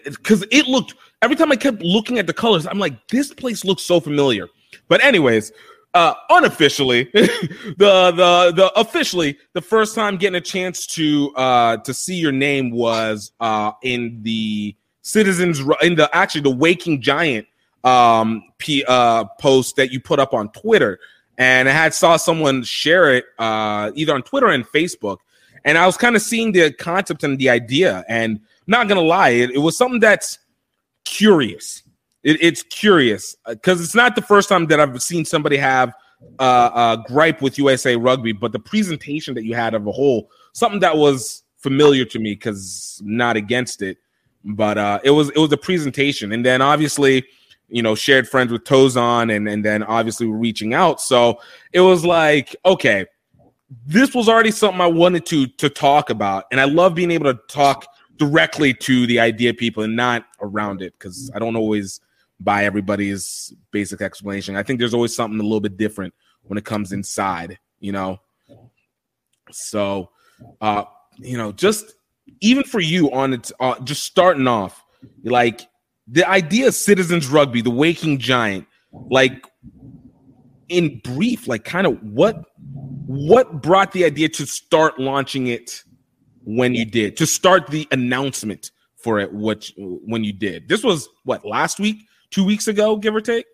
because 0.05 0.45
it 0.51 0.67
looked 0.67 0.95
every 1.23 1.37
time 1.37 1.53
I 1.53 1.57
kept 1.57 1.83
looking 1.83 2.19
at 2.19 2.27
the 2.27 2.33
colors, 2.33 2.67
I'm 2.67 2.79
like, 2.79 3.09
this 3.09 3.33
place 3.33 3.65
looks 3.65 3.83
so 3.83 4.01
familiar. 4.01 4.49
But 4.89 5.03
anyways, 5.03 5.53
uh, 5.95 6.15
unofficially, 6.31 7.05
the 7.13 8.13
the 8.13 8.53
the 8.55 8.73
officially 8.77 9.39
the 9.55 9.63
first 9.63 9.95
time 9.95 10.17
getting 10.17 10.37
a 10.37 10.41
chance 10.41 10.87
to 10.89 11.33
uh 11.35 11.77
to 11.79 11.95
see 11.95 12.17
your 12.17 12.33
name 12.33 12.71
was 12.71 13.33
uh 13.41 13.73
in 13.83 14.21
the 14.23 14.75
citizens 15.03 15.61
in 15.83 15.95
the 15.95 16.09
actually 16.15 16.43
the 16.43 16.51
Waking 16.51 17.01
Giant 17.01 17.47
um 17.85 18.43
p 18.59 18.85
uh 18.87 19.25
post 19.41 19.77
that 19.77 19.91
you 19.93 20.01
put 20.01 20.19
up 20.19 20.35
on 20.35 20.51
Twitter 20.53 20.99
and 21.39 21.69
I 21.69 21.73
had 21.73 21.95
saw 21.95 22.17
someone 22.17 22.65
share 22.65 23.15
it 23.15 23.27
uh, 23.39 23.93
either 23.95 24.13
on 24.13 24.23
Twitter 24.23 24.49
and 24.49 24.67
Facebook, 24.67 25.19
and 25.65 25.79
I 25.79 25.87
was 25.87 25.97
kind 25.97 26.17
of 26.17 26.23
seeing 26.23 26.51
the 26.51 26.73
concept 26.73 27.23
and 27.23 27.39
the 27.39 27.49
idea. 27.49 28.05
And 28.09 28.41
not 28.69 28.89
gonna 28.89 29.01
lie, 29.01 29.31
it, 29.31 29.51
it 29.51 29.59
was 29.59 29.77
something 29.77 30.01
that's 30.01 30.39
curious. 31.05 31.83
It, 32.23 32.43
it's 32.43 32.63
curious 32.63 33.37
because 33.47 33.81
it's 33.81 33.95
not 33.95 34.15
the 34.15 34.23
first 34.23 34.49
time 34.49 34.67
that 34.67 34.81
I've 34.81 35.03
seen 35.03 35.25
somebody 35.25 35.57
have 35.57 35.93
uh, 36.39 36.99
a 36.99 37.09
gripe 37.09 37.41
with 37.43 37.59
USA 37.59 37.97
Rugby, 37.97 38.33
but 38.33 38.53
the 38.53 38.59
presentation 38.59 39.35
that 39.35 39.45
you 39.45 39.55
had 39.55 39.75
of 39.75 39.87
a 39.87 39.93
whole 39.93 40.31
something 40.53 40.81
that 40.81 40.97
was 40.97 41.45
familiar 41.57 42.05
to 42.05 42.19
me 42.19 42.33
because 42.35 43.01
not 43.05 43.37
against 43.37 43.83
it, 43.83 43.99
but 44.45 44.79
uh, 44.79 45.01
it 45.03 45.11
was 45.11 45.31
it 45.31 45.39
was 45.39 45.51
the 45.51 45.57
presentation, 45.57 46.33
and 46.33 46.45
then 46.45 46.63
obviously 46.63 47.25
you 47.69 47.83
know, 47.83 47.95
shared 47.95 48.29
friends 48.29 48.51
with 48.51 48.65
Tozon 48.65 49.35
and 49.35 49.49
and 49.49 49.65
then 49.65 49.83
obviously 49.83 50.27
reaching 50.27 50.75
out. 50.75 51.01
So 51.01 51.41
it 51.73 51.81
was 51.81 52.05
like, 52.05 52.57
okay, 52.65 53.07
this 53.87 54.15
was 54.15 54.29
already 54.29 54.51
something 54.51 54.81
I 54.81 54.87
wanted 54.87 55.27
to 55.27 55.47
to 55.47 55.69
talk 55.69 56.11
about. 56.11 56.45
And 56.51 56.61
I 56.61 56.65
love 56.65 56.95
being 56.95 57.11
able 57.11 57.33
to 57.33 57.39
talk 57.49 57.87
directly 58.19 58.75
to 58.75 59.07
the 59.07 59.21
idea 59.21 59.55
people 59.55 59.83
and 59.83 59.97
not 59.97 60.27
around 60.41 60.83
it 60.83 60.95
because 60.99 61.31
I 61.35 61.39
don't 61.39 61.57
always 61.57 62.01
buy 62.41 62.65
everybody's 62.65 63.53
basic 63.71 64.01
explanation. 64.01 64.57
I 64.57 64.63
think 64.63 64.79
there's 64.79 64.95
always 64.95 65.15
something 65.15 65.41
a 65.41 65.43
little 65.43 65.61
bit 65.61 65.77
different 65.77 66.15
when 66.43 66.59
it 66.59 66.65
comes 66.65 66.93
inside, 66.93 67.59
you 67.81 67.93
know. 67.93 68.21
So 69.51 70.11
uh, 70.61 70.85
you 71.19 71.37
know, 71.37 71.53
just 71.53 71.95
even 72.41 72.65
for 72.65 72.81
you 72.81 73.11
on 73.13 73.35
it, 73.35 73.51
uh, 73.61 73.79
just 73.81 74.05
starting 74.05 74.47
off, 74.47 74.85
like 75.25 75.69
the 76.07 76.29
idea 76.29 76.69
of 76.69 76.75
citizens 76.75 77.29
rugby, 77.29 77.61
the 77.61 77.71
waking 77.71 78.19
giant, 78.19 78.67
like 78.93 79.47
in 80.69 81.01
brief, 81.01 81.49
like 81.49 81.65
kind 81.65 81.87
of 81.87 82.03
what 82.03 82.45
what 83.07 83.63
brought 83.63 83.93
the 83.93 84.05
idea 84.05 84.29
to 84.29 84.47
start 84.47 84.99
launching 84.99 85.47
it 85.47 85.83
when 86.49 86.75
you 86.75 86.87
did, 86.87 87.15
to 87.19 87.27
start 87.27 87.67
the 87.67 87.87
announcement 87.91 88.71
for 88.97 89.19
it, 89.19 89.31
what 89.33 89.71
when 89.77 90.25
you 90.25 90.33
did. 90.33 90.67
This 90.67 90.83
was 90.83 91.07
what 91.25 91.45
last 91.45 91.79
week, 91.79 91.99
two 92.31 92.45
weeks 92.45 92.69
ago, 92.69 92.97
give 92.97 93.15
or 93.15 93.21
take. 93.21 93.45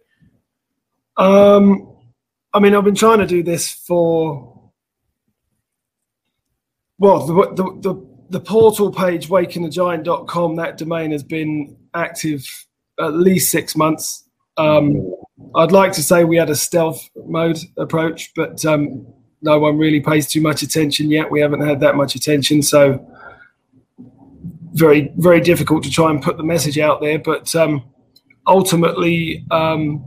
Um, 1.17 1.99
I 2.53 2.61
mean, 2.61 2.75
I've 2.75 2.85
been 2.85 2.95
trying 2.95 3.19
to 3.19 3.27
do 3.27 3.43
this 3.43 3.73
for 3.73 4.71
well, 6.99 7.27
the 7.27 7.35
the 7.55 7.65
the, 7.81 8.07
the 8.31 8.41
portal 8.41 8.93
page 8.93 9.29
wakingthegiant.com. 9.29 10.57
That 10.57 10.79
domain 10.79 11.11
has 11.11 11.25
been 11.25 11.77
active 11.95 12.47
at 13.01 13.15
least 13.15 13.51
six 13.51 13.75
months. 13.75 14.29
Um, 14.57 15.15
I'd 15.57 15.73
like 15.73 15.93
to 15.95 16.03
say 16.03 16.23
we 16.23 16.37
had 16.37 16.49
a 16.49 16.55
stealth 16.55 17.11
mode 17.27 17.59
approach, 17.77 18.31
but 18.37 18.65
um, 18.65 19.05
no 19.45 19.59
one 19.59 19.77
really 19.77 20.01
pays 20.01 20.27
too 20.27 20.41
much 20.41 20.63
attention 20.63 21.11
yet. 21.11 21.31
We 21.31 21.41
haven't 21.41 21.61
had 21.61 21.79
that 21.81 21.97
much 21.97 22.15
attention, 22.15 22.63
so 22.63 23.07
very 24.73 25.13
very 25.19 25.41
difficult 25.41 25.85
to 25.85 25.91
try 25.91 26.11
and 26.11 26.23
put 26.23 26.39
the 26.39 26.43
message 26.43 26.79
out 26.79 27.01
there. 27.03 27.19
But 27.19 27.55
um, 27.55 27.85
ultimately, 28.47 29.45
um, 29.51 29.99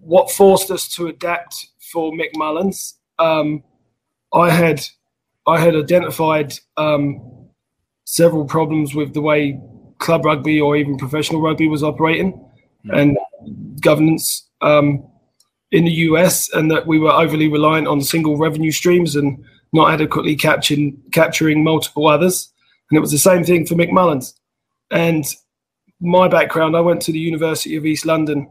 what 0.00 0.30
forced 0.32 0.70
us 0.72 0.88
to 0.96 1.06
adapt 1.06 1.68
for 1.92 2.10
Mick 2.12 2.30
Mullins, 2.34 2.94
um, 3.20 3.62
I 4.34 4.50
had 4.50 4.84
I 5.46 5.60
had 5.60 5.76
identified 5.76 6.54
um, 6.76 7.48
several 8.04 8.44
problems 8.46 8.96
with 8.96 9.14
the 9.14 9.22
way 9.22 9.60
club 9.98 10.24
rugby 10.24 10.60
or 10.60 10.76
even 10.76 10.98
professional 10.98 11.40
rugby 11.40 11.68
was 11.68 11.82
operating 11.82 12.44
and 12.90 13.18
governance 13.80 14.48
um, 14.60 15.04
in 15.70 15.84
the 15.84 15.92
US, 15.92 16.52
and 16.52 16.70
that 16.70 16.86
we 16.86 16.98
were 16.98 17.12
overly 17.12 17.48
reliant 17.48 17.88
on 17.88 18.00
single 18.00 18.36
revenue 18.36 18.72
streams 18.72 19.16
and 19.16 19.44
not 19.72 19.92
adequately 19.92 20.34
capturing 20.34 21.00
capturing 21.12 21.62
multiple 21.62 22.06
others. 22.06 22.52
And 22.90 22.96
it 22.96 23.00
was 23.00 23.12
the 23.12 23.18
same 23.18 23.44
thing 23.44 23.66
for 23.66 23.74
Mick 23.74 23.92
Mullins. 23.92 24.34
And 24.90 25.24
my 26.00 26.28
background, 26.28 26.76
I 26.76 26.80
went 26.80 27.02
to 27.02 27.12
the 27.12 27.18
University 27.18 27.76
of 27.76 27.84
East 27.84 28.06
London, 28.06 28.48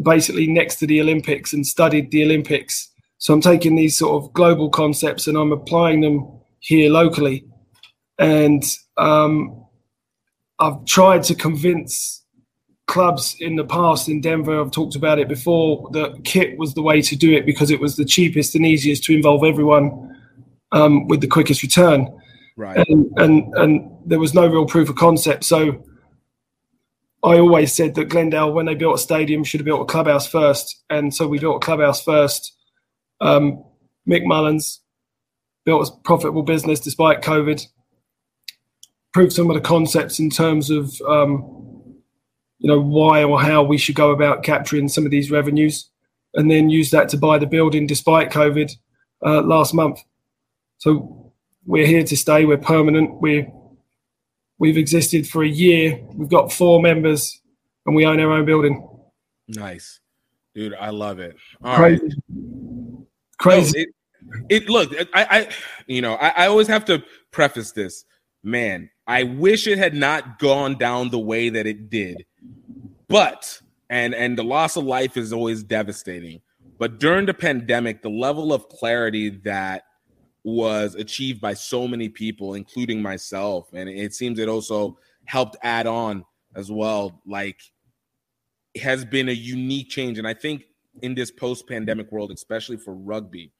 basically 0.00 0.46
next 0.46 0.76
to 0.76 0.86
the 0.86 1.00
Olympics, 1.00 1.52
and 1.52 1.66
studied 1.66 2.10
the 2.10 2.22
Olympics. 2.22 2.90
So 3.18 3.32
I'm 3.32 3.40
taking 3.40 3.76
these 3.76 3.96
sort 3.96 4.22
of 4.22 4.32
global 4.32 4.68
concepts 4.68 5.26
and 5.26 5.36
I'm 5.36 5.52
applying 5.52 6.00
them 6.00 6.28
here 6.60 6.90
locally. 6.90 7.44
And 8.18 8.64
um, 8.96 9.64
I've 10.58 10.84
tried 10.84 11.22
to 11.24 11.34
convince 11.34 12.21
clubs 12.92 13.36
in 13.40 13.56
the 13.56 13.64
past 13.64 14.06
in 14.06 14.20
Denver, 14.20 14.60
I've 14.60 14.70
talked 14.70 14.96
about 14.96 15.18
it 15.18 15.26
before, 15.26 15.88
that 15.92 16.24
kit 16.24 16.58
was 16.58 16.74
the 16.74 16.82
way 16.82 17.00
to 17.00 17.16
do 17.16 17.32
it 17.32 17.46
because 17.46 17.70
it 17.70 17.80
was 17.80 17.96
the 17.96 18.04
cheapest 18.04 18.54
and 18.54 18.66
easiest 18.66 19.02
to 19.04 19.14
involve 19.14 19.44
everyone 19.44 20.14
um, 20.72 21.08
with 21.08 21.22
the 21.22 21.26
quickest 21.26 21.62
return. 21.62 22.06
Right. 22.54 22.86
And, 22.86 23.10
and 23.16 23.54
and 23.54 23.90
there 24.04 24.18
was 24.18 24.34
no 24.34 24.46
real 24.46 24.66
proof 24.66 24.90
of 24.90 24.96
concept. 24.96 25.44
So 25.44 25.82
I 27.22 27.38
always 27.38 27.72
said 27.72 27.94
that 27.94 28.10
Glendale, 28.10 28.52
when 28.52 28.66
they 28.66 28.74
built 28.74 28.96
a 28.96 29.02
stadium, 29.02 29.42
should 29.42 29.60
have 29.60 29.64
built 29.64 29.80
a 29.80 29.86
clubhouse 29.86 30.26
first. 30.26 30.82
And 30.90 31.14
so 31.14 31.26
we 31.26 31.38
built 31.38 31.62
a 31.62 31.64
clubhouse 31.64 32.04
first. 32.04 32.52
Um, 33.22 33.64
Mick 34.06 34.24
Mullins 34.24 34.80
built 35.64 35.88
a 35.88 35.92
profitable 36.02 36.42
business 36.42 36.78
despite 36.78 37.22
COVID. 37.22 37.66
Proved 39.14 39.32
some 39.32 39.48
of 39.48 39.54
the 39.54 39.62
concepts 39.62 40.18
in 40.18 40.28
terms 40.28 40.68
of 40.68 41.00
um, 41.08 41.61
you 42.62 42.68
know 42.68 42.80
why 42.80 43.24
or 43.24 43.40
how 43.40 43.62
we 43.62 43.76
should 43.76 43.96
go 43.96 44.12
about 44.12 44.44
capturing 44.44 44.88
some 44.88 45.04
of 45.04 45.10
these 45.10 45.30
revenues, 45.30 45.90
and 46.34 46.50
then 46.50 46.70
use 46.70 46.90
that 46.90 47.08
to 47.10 47.16
buy 47.16 47.38
the 47.38 47.46
building 47.46 47.86
despite 47.86 48.30
COVID 48.30 48.70
uh, 49.26 49.42
last 49.42 49.74
month. 49.74 50.00
So 50.78 51.32
we're 51.66 51.86
here 51.86 52.04
to 52.04 52.16
stay. 52.16 52.44
We're 52.44 52.58
permanent. 52.58 53.20
We're 53.20 53.50
we've 54.58 54.78
existed 54.78 55.26
for 55.26 55.42
a 55.42 55.48
year. 55.48 56.00
We've 56.14 56.28
got 56.28 56.52
four 56.52 56.80
members, 56.80 57.40
and 57.84 57.96
we 57.96 58.06
own 58.06 58.20
our 58.20 58.30
own 58.30 58.44
building. 58.44 58.88
Nice, 59.48 59.98
dude. 60.54 60.74
I 60.74 60.90
love 60.90 61.18
it. 61.18 61.36
All 61.64 61.80
right. 61.80 61.98
Crazy. 61.98 62.16
Crazy. 63.38 63.86
No, 64.24 64.46
it, 64.48 64.62
it 64.62 64.68
look. 64.68 64.94
I, 65.12 65.24
I, 65.24 65.48
you 65.88 66.00
know, 66.00 66.14
I, 66.14 66.28
I 66.28 66.46
always 66.46 66.68
have 66.68 66.84
to 66.84 67.02
preface 67.32 67.72
this. 67.72 68.04
Man, 68.44 68.88
I 69.06 69.24
wish 69.24 69.66
it 69.66 69.78
had 69.78 69.94
not 69.94 70.38
gone 70.38 70.76
down 70.78 71.10
the 71.10 71.18
way 71.18 71.48
that 71.48 71.66
it 71.66 71.90
did, 71.90 72.24
but 73.12 73.60
and 73.90 74.14
and 74.14 74.36
the 74.36 74.44
loss 74.44 74.76
of 74.76 74.84
life 74.84 75.16
is 75.16 75.32
always 75.32 75.62
devastating. 75.62 76.40
But 76.78 76.98
during 76.98 77.26
the 77.26 77.34
pandemic, 77.34 78.02
the 78.02 78.10
level 78.10 78.52
of 78.52 78.68
clarity 78.68 79.28
that 79.44 79.84
was 80.44 80.94
achieved 80.94 81.40
by 81.40 81.54
so 81.54 81.86
many 81.86 82.08
people, 82.08 82.54
including 82.54 83.00
myself. 83.00 83.68
And 83.72 83.88
it 83.88 84.14
seems 84.14 84.38
it 84.38 84.48
also 84.48 84.98
helped 85.24 85.56
add 85.62 85.86
on 85.86 86.24
as 86.56 86.72
well. 86.72 87.20
Like, 87.26 87.60
has 88.80 89.04
been 89.04 89.28
a 89.28 89.32
unique 89.32 89.88
change. 89.90 90.18
And 90.18 90.26
I 90.26 90.34
think 90.34 90.64
in 91.02 91.14
this 91.14 91.30
post 91.30 91.68
pandemic 91.68 92.10
world, 92.10 92.32
especially 92.32 92.76
for 92.76 92.94
rugby, 92.94 93.52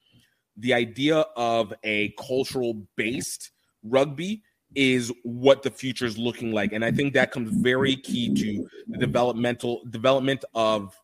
the 0.56 0.74
idea 0.74 1.18
of 1.36 1.72
a 1.84 2.14
cultural 2.18 2.86
based 2.96 3.50
rugby 3.82 4.42
is 4.74 5.12
what 5.22 5.62
the 5.62 5.70
future 5.70 6.06
is 6.06 6.16
looking 6.16 6.52
like. 6.52 6.72
And 6.72 6.84
I 6.84 6.90
think 6.90 7.14
that 7.14 7.30
comes 7.30 7.50
very 7.50 7.96
key 7.96 8.34
to 8.34 8.68
the 8.88 8.98
developmental 8.98 9.82
development 9.90 10.44
of 10.54 10.96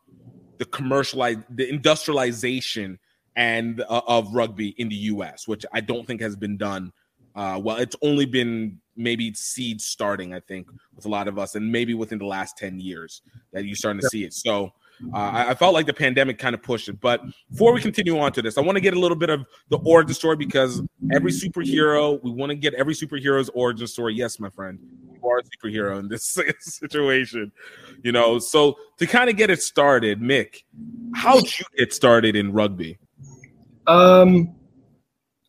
the 0.58 0.64
commercialized, 0.64 1.40
the 1.50 1.68
industrialization 1.68 2.98
and 3.36 3.80
uh, 3.82 4.00
of 4.06 4.34
rugby 4.34 4.74
in 4.78 4.88
the 4.88 4.96
U.S., 4.96 5.46
which 5.46 5.64
I 5.72 5.80
don't 5.80 6.06
think 6.06 6.20
has 6.20 6.36
been 6.36 6.56
done. 6.56 6.92
Uh, 7.34 7.60
well, 7.62 7.76
it's 7.76 7.94
only 8.02 8.26
been 8.26 8.80
maybe 8.96 9.32
seed 9.34 9.80
starting, 9.80 10.34
I 10.34 10.40
think, 10.40 10.68
with 10.96 11.06
a 11.06 11.08
lot 11.08 11.28
of 11.28 11.38
us, 11.38 11.54
and 11.54 11.70
maybe 11.70 11.94
within 11.94 12.18
the 12.18 12.26
last 12.26 12.56
ten 12.58 12.80
years 12.80 13.22
that 13.52 13.64
you're 13.64 13.76
starting 13.76 14.00
to 14.00 14.08
see 14.08 14.24
it. 14.24 14.34
So. 14.34 14.72
Uh, 15.12 15.16
I, 15.16 15.50
I 15.50 15.54
felt 15.54 15.74
like 15.74 15.86
the 15.86 15.94
pandemic 15.94 16.38
kind 16.38 16.54
of 16.54 16.62
pushed 16.62 16.88
it. 16.88 17.00
But 17.00 17.22
before 17.50 17.72
we 17.72 17.80
continue 17.80 18.18
on 18.18 18.32
to 18.32 18.42
this, 18.42 18.58
I 18.58 18.60
want 18.60 18.76
to 18.76 18.80
get 18.80 18.94
a 18.94 18.98
little 18.98 19.16
bit 19.16 19.30
of 19.30 19.44
the 19.68 19.78
origin 19.78 20.14
story 20.14 20.36
because 20.36 20.82
every 21.12 21.32
superhero, 21.32 22.22
we 22.22 22.30
want 22.30 22.50
to 22.50 22.56
get 22.56 22.74
every 22.74 22.94
superhero's 22.94 23.48
origin 23.50 23.86
story. 23.86 24.14
Yes, 24.14 24.40
my 24.40 24.50
friend, 24.50 24.78
you 25.12 25.28
are 25.28 25.38
a 25.38 25.42
superhero 25.42 25.98
in 25.98 26.08
this 26.08 26.38
situation. 26.60 27.52
You 28.02 28.12
know, 28.12 28.38
so 28.38 28.76
to 28.98 29.06
kind 29.06 29.30
of 29.30 29.36
get 29.36 29.50
it 29.50 29.62
started, 29.62 30.20
Mick, 30.20 30.62
how'd 31.14 31.44
you 31.44 31.64
get 31.76 31.92
started 31.92 32.36
in 32.36 32.52
rugby? 32.52 32.98
Um, 33.86 34.54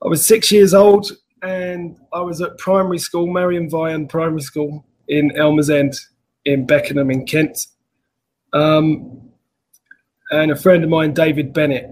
I 0.02 0.08
was 0.08 0.26
six 0.26 0.52
years 0.52 0.74
old 0.74 1.12
and 1.42 1.98
I 2.14 2.22
was 2.22 2.42
at 2.42 2.58
primary 2.58 3.00
school, 3.00 3.28
Marian 3.28 3.70
Vian 3.70 4.08
Primary 4.08 4.42
School 4.42 4.86
in 5.08 5.32
Elmers 5.32 5.70
End 5.70 5.94
in 6.46 6.66
Beckenham 6.66 7.12
in 7.12 7.26
Kent. 7.26 7.68
Um, 8.54 9.29
and 10.32 10.52
a 10.52 10.56
friend 10.56 10.84
of 10.84 10.90
mine, 10.90 11.14
David 11.14 11.54
Bennett, 11.54 11.90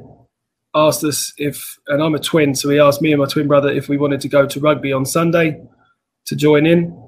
asked 0.75 1.03
us 1.03 1.33
if, 1.37 1.77
and 1.87 2.01
I'm 2.01 2.15
a 2.15 2.19
twin, 2.19 2.55
so 2.55 2.69
he 2.69 2.79
asked 2.79 3.01
me 3.01 3.11
and 3.11 3.21
my 3.21 3.27
twin 3.27 3.47
brother 3.47 3.69
if 3.69 3.89
we 3.89 3.97
wanted 3.97 4.21
to 4.21 4.29
go 4.29 4.45
to 4.45 4.59
rugby 4.59 4.93
on 4.93 5.05
Sunday 5.05 5.61
to 6.25 6.35
join 6.35 6.65
in. 6.65 7.03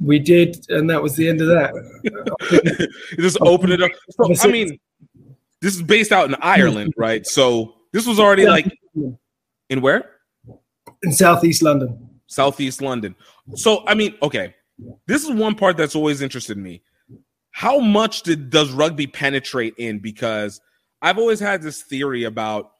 We 0.00 0.18
did, 0.18 0.66
and 0.70 0.90
that 0.90 1.02
was 1.02 1.14
the 1.14 1.28
end 1.28 1.40
of 1.40 1.48
that. 1.48 2.90
Just 3.18 3.38
open 3.40 3.70
it 3.70 3.82
up. 3.82 3.90
So, 4.10 4.48
I 4.48 4.50
mean, 4.50 4.78
this 5.60 5.76
is 5.76 5.82
based 5.82 6.12
out 6.12 6.28
in 6.28 6.36
Ireland, 6.40 6.92
right? 6.96 7.24
So 7.26 7.74
this 7.92 8.06
was 8.06 8.18
already 8.18 8.46
like 8.46 8.66
in 9.70 9.80
where? 9.80 10.10
In 11.02 11.12
Southeast 11.12 11.62
London. 11.62 12.10
Southeast 12.26 12.82
London. 12.82 13.14
So 13.54 13.86
I 13.86 13.94
mean, 13.94 14.16
okay. 14.20 14.54
This 15.06 15.22
is 15.22 15.30
one 15.30 15.54
part 15.54 15.76
that's 15.76 15.94
always 15.94 16.20
interested 16.20 16.58
me. 16.58 16.82
How 17.54 17.78
much 17.78 18.22
did 18.22 18.50
does 18.50 18.72
rugby 18.72 19.06
penetrate 19.06 19.74
in? 19.78 20.00
Because 20.00 20.60
I've 21.00 21.18
always 21.18 21.38
had 21.38 21.62
this 21.62 21.82
theory 21.82 22.24
about 22.24 22.72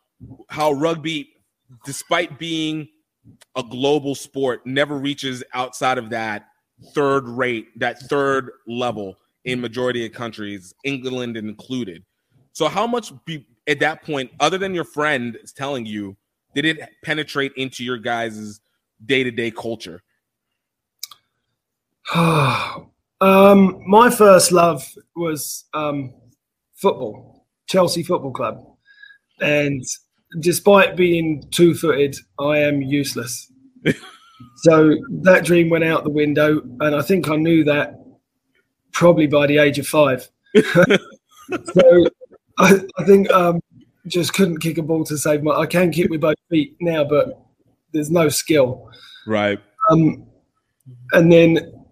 how 0.48 0.72
rugby, 0.72 1.28
despite 1.84 2.40
being 2.40 2.88
a 3.54 3.62
global 3.62 4.16
sport, 4.16 4.66
never 4.66 4.98
reaches 4.98 5.44
outside 5.54 5.96
of 5.96 6.10
that 6.10 6.48
third 6.92 7.28
rate, 7.28 7.68
that 7.78 8.00
third 8.00 8.50
level 8.66 9.16
in 9.44 9.60
majority 9.60 10.04
of 10.06 10.12
countries, 10.12 10.74
England 10.82 11.36
included. 11.36 12.04
So 12.52 12.66
how 12.66 12.88
much 12.88 13.12
be, 13.24 13.46
at 13.68 13.78
that 13.78 14.02
point, 14.02 14.32
other 14.40 14.58
than 14.58 14.74
your 14.74 14.82
friend 14.82 15.38
is 15.40 15.52
telling 15.52 15.86
you, 15.86 16.16
did 16.52 16.64
it 16.64 16.80
penetrate 17.04 17.52
into 17.56 17.84
your 17.84 17.98
guys' 17.98 18.60
day-to-day 19.06 19.52
culture? 19.52 20.02
um, 23.24 23.80
my 23.86 24.10
first 24.10 24.52
love 24.52 24.86
was 25.16 25.64
um, 25.72 26.12
football, 26.74 27.46
Chelsea 27.66 28.02
Football 28.02 28.32
Club, 28.32 28.62
and 29.40 29.82
despite 30.40 30.94
being 30.94 31.42
two-footed, 31.50 32.16
I 32.38 32.58
am 32.58 32.82
useless. 32.82 33.50
so 34.56 34.94
that 35.22 35.44
dream 35.46 35.70
went 35.70 35.84
out 35.84 36.04
the 36.04 36.10
window, 36.10 36.60
and 36.80 36.94
I 36.94 37.00
think 37.00 37.30
I 37.30 37.36
knew 37.36 37.64
that 37.64 37.98
probably 38.92 39.26
by 39.26 39.46
the 39.46 39.56
age 39.56 39.78
of 39.78 39.86
five. 39.86 40.28
so 40.56 42.08
I, 42.58 42.80
I 42.98 43.04
think 43.04 43.30
um, 43.30 43.58
just 44.06 44.34
couldn't 44.34 44.58
kick 44.58 44.76
a 44.76 44.82
ball 44.82 45.02
to 45.04 45.16
save 45.16 45.42
my. 45.42 45.52
I 45.52 45.64
can 45.64 45.90
kick 45.90 46.10
with 46.10 46.20
both 46.20 46.36
feet 46.50 46.76
now, 46.78 47.04
but 47.04 47.40
there's 47.92 48.10
no 48.10 48.28
skill. 48.28 48.90
Right. 49.26 49.58
Um, 49.90 50.26
and 51.12 51.32
then 51.32 51.83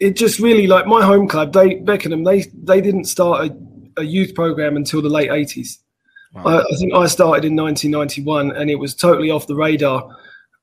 it 0.00 0.16
just 0.16 0.38
really 0.38 0.66
like 0.66 0.86
my 0.86 1.04
home 1.04 1.28
club, 1.28 1.52
they 1.52 1.76
Beckenham, 1.76 2.24
they 2.24 2.42
they 2.62 2.80
didn't 2.80 3.04
start 3.04 3.48
a, 3.48 4.00
a 4.00 4.04
youth 4.04 4.34
program 4.34 4.76
until 4.76 5.02
the 5.02 5.08
late 5.08 5.30
eighties. 5.30 5.80
Wow. 6.34 6.44
I, 6.46 6.60
I, 6.60 6.76
think 6.76 6.92
I 6.94 7.06
started 7.06 7.44
in 7.46 7.56
1991, 7.56 8.52
and 8.52 8.70
it 8.70 8.74
was 8.74 8.94
totally 8.94 9.30
off 9.30 9.46
the 9.46 9.54
radar. 9.54 10.14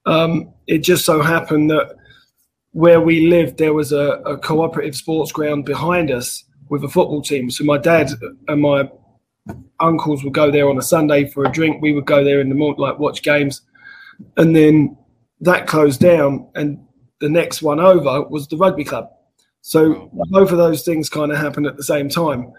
Um, 0.06 0.54
it 0.68 0.80
just 0.80 1.06
so 1.06 1.22
happened 1.22 1.72
that 1.72 1.96
where 2.72 3.02
we 3.02 3.28
lived, 3.28 3.58
there 3.58 3.74
was 3.74 3.92
a, 3.92 4.22
a 4.26 4.38
cooperative 4.38 4.96
sports 4.96 5.32
ground 5.32 5.66
behind 5.66 6.12
us 6.12 6.44
with 6.70 6.84
a 6.84 6.90
football 6.90 7.22
team. 7.22 7.50
So 7.50 7.64
my 7.64 7.78
dad 7.78 8.12
and 8.48 8.62
my 8.62 8.90
uncles 9.80 10.24
would 10.24 10.34
go 10.34 10.52
there 10.52 10.70
on 10.70 10.78
a 10.78 10.82
Sunday 10.82 11.30
for 11.30 11.46
a 11.46 11.52
drink. 11.52 11.82
We 11.82 11.94
would 11.94 12.06
go 12.06 12.24
there 12.24 12.42
in 12.42 12.50
the 12.50 12.56
morning, 12.56 12.80
like 12.80 13.00
watch 13.00 13.24
games, 13.24 13.62
and 14.38 14.56
then 14.56 14.98
that 15.42 15.68
closed 15.68 16.00
down. 16.00 16.50
And 16.56 16.86
the 17.22 17.30
next 17.30 17.62
one 17.62 17.80
over 17.80 18.24
was 18.24 18.48
the 18.48 18.58
rugby 18.58 18.84
club. 18.84 19.10
So 19.68 20.12
both 20.30 20.52
of 20.52 20.60
those 20.60 20.84
things 20.84 21.10
kind 21.10 21.32
of 21.32 21.40
happened 21.40 21.66
at 21.66 21.76
the 21.76 21.84
same 21.84 22.08
time. 22.08 22.54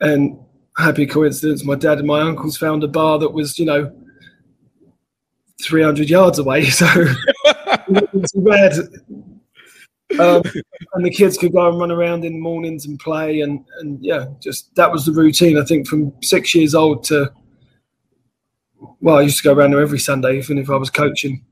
And 0.00 0.38
happy 0.78 1.06
coincidence, 1.06 1.64
my 1.64 1.74
dad 1.74 1.98
and 1.98 2.06
my 2.06 2.20
uncles 2.20 2.56
found 2.56 2.84
a 2.84 2.88
bar 2.88 3.18
that 3.18 3.30
was, 3.30 3.58
you 3.58 3.64
know, 3.64 3.92
300 5.60 6.08
yards 6.08 6.38
away. 6.38 6.66
So 6.70 6.86
it 6.86 7.88
wasn't 7.88 8.30
too 8.32 8.44
bad. 8.44 8.72
um, 10.20 10.42
and 10.94 11.04
the 11.04 11.10
kids 11.10 11.36
could 11.36 11.52
go 11.52 11.68
and 11.68 11.80
run 11.80 11.90
around 11.90 12.24
in 12.24 12.34
the 12.34 12.38
mornings 12.38 12.86
and 12.86 12.96
play 13.00 13.40
and 13.40 13.64
and 13.80 13.98
yeah 14.00 14.26
just 14.40 14.72
that 14.76 14.92
was 14.92 15.06
the 15.06 15.12
routine 15.12 15.58
i 15.58 15.64
think 15.64 15.86
from 15.88 16.12
six 16.22 16.54
years 16.54 16.74
old 16.74 17.02
to 17.04 17.32
well 19.00 19.16
i 19.16 19.22
used 19.22 19.38
to 19.38 19.42
go 19.42 19.54
around 19.54 19.70
there 19.70 19.80
every 19.80 19.98
sunday 19.98 20.36
even 20.36 20.58
if 20.58 20.68
i 20.68 20.76
was 20.76 20.90
coaching 20.90 21.42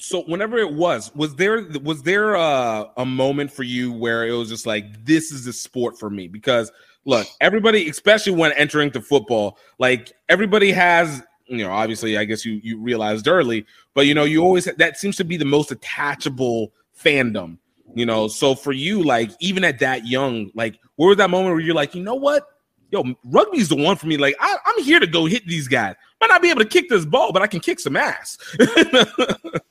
so 0.00 0.22
whenever 0.22 0.58
it 0.58 0.72
was 0.72 1.14
was 1.14 1.34
there 1.36 1.62
was 1.82 2.02
there 2.02 2.34
a, 2.34 2.90
a 2.96 3.06
moment 3.06 3.52
for 3.52 3.62
you 3.62 3.92
where 3.92 4.26
it 4.26 4.32
was 4.32 4.48
just 4.48 4.66
like 4.66 5.04
this 5.04 5.30
is 5.30 5.46
a 5.46 5.52
sport 5.52 5.98
for 5.98 6.10
me? 6.10 6.28
Because 6.28 6.70
look 7.04 7.26
everybody 7.40 7.88
especially 7.88 8.32
when 8.32 8.52
entering 8.52 8.90
to 8.90 9.00
football 9.00 9.56
like 9.78 10.12
everybody 10.28 10.72
has 10.72 11.22
you 11.46 11.58
know 11.58 11.70
obviously 11.70 12.18
i 12.18 12.24
guess 12.24 12.44
you 12.44 12.60
you 12.62 12.76
realized 12.76 13.28
early 13.28 13.64
but 13.94 14.04
you 14.04 14.12
know 14.12 14.24
you 14.24 14.42
always 14.42 14.64
that 14.76 14.98
seems 14.98 15.16
to 15.16 15.24
be 15.24 15.36
the 15.36 15.44
most 15.44 15.70
attachable 15.70 16.72
fandom 17.00 17.56
you 17.94 18.06
know? 18.06 18.28
So 18.28 18.54
for 18.54 18.72
you 18.72 19.02
like 19.02 19.30
even 19.40 19.64
at 19.64 19.78
that 19.80 20.06
young 20.06 20.50
like 20.54 20.78
where 20.96 21.08
was 21.08 21.18
that 21.18 21.30
moment 21.30 21.54
where 21.54 21.60
you're 21.60 21.74
like 21.74 21.94
you 21.94 22.02
know 22.02 22.14
what? 22.14 22.46
Yo 22.90 23.04
rugby's 23.24 23.68
the 23.68 23.76
one 23.76 23.96
for 23.96 24.06
me. 24.06 24.16
Like 24.16 24.34
I, 24.40 24.56
i'm 24.64 24.82
here 24.82 25.00
to 25.00 25.06
go 25.06 25.26
hit 25.26 25.46
these 25.46 25.68
guys. 25.68 25.94
Might 26.20 26.28
not 26.28 26.42
be 26.42 26.50
able 26.50 26.62
to 26.62 26.68
kick 26.68 26.88
this 26.88 27.04
ball 27.04 27.32
but 27.32 27.42
i 27.42 27.46
can 27.46 27.60
kick 27.60 27.80
some 27.80 27.96
ass 27.96 28.38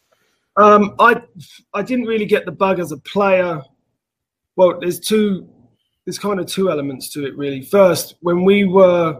Um, 0.57 0.95
I 0.99 1.21
I 1.73 1.83
didn't 1.83 2.05
really 2.05 2.25
get 2.25 2.45
the 2.45 2.51
bug 2.51 2.79
as 2.79 2.91
a 2.91 2.97
player. 2.97 3.61
Well, 4.55 4.79
there's 4.79 4.99
two. 4.99 5.47
There's 6.05 6.17
kind 6.17 6.39
of 6.39 6.47
two 6.47 6.71
elements 6.71 7.11
to 7.13 7.25
it, 7.25 7.37
really. 7.37 7.61
First, 7.61 8.15
when 8.21 8.43
we 8.43 8.63
were 8.63 9.19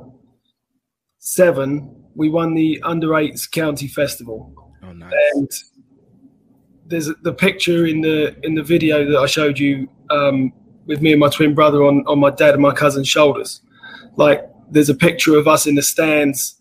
seven, 1.19 2.03
we 2.15 2.29
won 2.29 2.53
the 2.53 2.81
under 2.83 3.15
eights 3.15 3.45
county 3.45 3.87
festival. 3.87 4.53
Oh, 4.83 4.93
nice. 4.93 5.13
And 5.33 5.51
there's 6.85 7.09
the 7.23 7.33
picture 7.33 7.85
in 7.85 8.01
the 8.01 8.35
in 8.43 8.55
the 8.55 8.63
video 8.63 9.09
that 9.11 9.17
I 9.17 9.25
showed 9.25 9.59
you 9.59 9.89
um, 10.09 10.53
with 10.85 11.01
me 11.01 11.11
and 11.11 11.19
my 11.19 11.29
twin 11.29 11.53
brother 11.53 11.83
on 11.83 12.03
on 12.07 12.19
my 12.19 12.31
dad 12.31 12.53
and 12.53 12.61
my 12.61 12.73
cousin's 12.73 13.07
shoulders. 13.07 13.61
Like 14.15 14.49
there's 14.71 14.89
a 14.89 14.95
picture 14.95 15.37
of 15.37 15.47
us 15.47 15.67
in 15.67 15.75
the 15.75 15.81
stands 15.83 16.55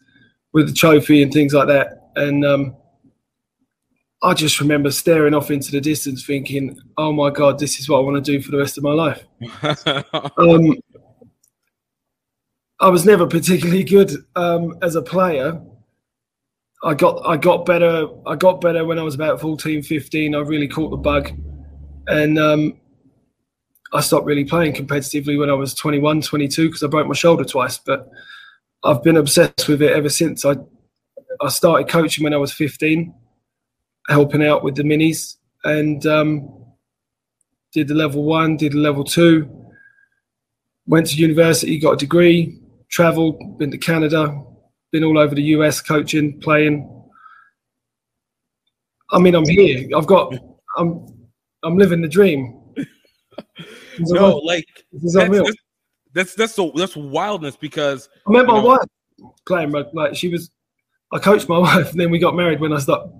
with 0.52 0.68
the 0.68 0.74
trophy 0.74 1.22
and 1.22 1.32
things 1.32 1.54
like 1.54 1.68
that. 1.68 2.10
And 2.16 2.44
um, 2.44 2.76
I 4.22 4.32
just 4.34 4.60
remember 4.60 4.90
staring 4.90 5.34
off 5.34 5.50
into 5.50 5.70
the 5.70 5.80
distance, 5.80 6.24
thinking, 6.24 6.78
"Oh 6.96 7.12
my 7.12 7.30
god, 7.30 7.58
this 7.58 7.78
is 7.78 7.88
what 7.88 7.98
I 7.98 8.00
want 8.00 8.24
to 8.24 8.32
do 8.32 8.42
for 8.42 8.50
the 8.50 8.58
rest 8.58 8.78
of 8.78 8.84
my 8.84 8.92
life." 8.92 9.24
um, 10.38 10.74
I 12.80 12.88
was 12.88 13.04
never 13.04 13.26
particularly 13.26 13.84
good 13.84 14.12
um, 14.34 14.78
as 14.82 14.96
a 14.96 15.02
player. 15.02 15.60
I 16.82 16.94
got 16.94 17.26
I 17.26 17.36
got 17.36 17.66
better. 17.66 18.08
I 18.26 18.36
got 18.36 18.60
better 18.60 18.84
when 18.84 18.98
I 18.98 19.02
was 19.02 19.14
about 19.14 19.40
14, 19.40 19.82
15. 19.82 20.34
I 20.34 20.38
really 20.38 20.68
caught 20.68 20.90
the 20.90 20.96
bug, 20.96 21.30
and 22.06 22.38
um, 22.38 22.80
I 23.92 24.00
stopped 24.00 24.26
really 24.26 24.44
playing 24.44 24.74
competitively 24.74 25.38
when 25.38 25.50
I 25.50 25.54
was 25.54 25.74
21, 25.74 26.22
22 26.22 26.68
because 26.68 26.82
I 26.82 26.86
broke 26.86 27.06
my 27.06 27.14
shoulder 27.14 27.44
twice. 27.44 27.78
But 27.78 28.08
I've 28.82 29.02
been 29.02 29.18
obsessed 29.18 29.68
with 29.68 29.82
it 29.82 29.92
ever 29.92 30.08
since. 30.08 30.46
I 30.46 30.56
I 31.42 31.48
started 31.48 31.88
coaching 31.88 32.24
when 32.24 32.32
I 32.32 32.38
was 32.38 32.52
15 32.52 33.12
helping 34.08 34.44
out 34.44 34.62
with 34.62 34.76
the 34.76 34.82
minis 34.82 35.36
and 35.64 36.06
um, 36.06 36.64
did 37.72 37.88
the 37.88 37.94
level 37.94 38.24
one, 38.24 38.56
did 38.56 38.72
the 38.72 38.78
level 38.78 39.04
two, 39.04 39.48
went 40.86 41.06
to 41.08 41.16
university, 41.16 41.78
got 41.78 41.92
a 41.92 41.96
degree, 41.96 42.60
traveled, 42.88 43.58
been 43.58 43.70
to 43.70 43.78
Canada, 43.78 44.42
been 44.92 45.04
all 45.04 45.18
over 45.18 45.34
the 45.34 45.42
US 45.42 45.80
coaching, 45.80 46.40
playing. 46.40 46.90
I 49.12 49.18
mean, 49.18 49.34
I'm 49.34 49.46
here. 49.46 49.88
I've 49.96 50.06
got, 50.06 50.34
I'm, 50.76 51.06
I'm 51.62 51.76
living 51.76 52.00
the 52.00 52.08
dream. 52.08 52.60
no, 53.98 54.38
like 54.38 54.66
This 54.92 55.04
is 55.04 55.12
that's, 55.14 55.26
unreal. 55.26 55.44
that's 55.44 55.56
that's 56.12 56.34
that's 56.34 56.54
so 56.54 56.72
that's 56.74 56.96
wildness 56.96 57.56
because 57.56 58.08
I 58.26 58.32
met 58.32 58.46
my 58.46 58.54
know, 58.54 58.64
wife 58.64 59.34
playing 59.46 59.72
rugby. 59.72 59.90
Like 59.92 60.14
she 60.16 60.28
was, 60.28 60.50
I 61.12 61.18
coached 61.18 61.48
my 61.48 61.58
wife, 61.68 61.90
and 61.90 62.00
then 62.00 62.10
we 62.10 62.18
got 62.18 62.34
married 62.34 62.60
when 62.60 62.72
I 62.72 62.78
stopped. 62.78 63.12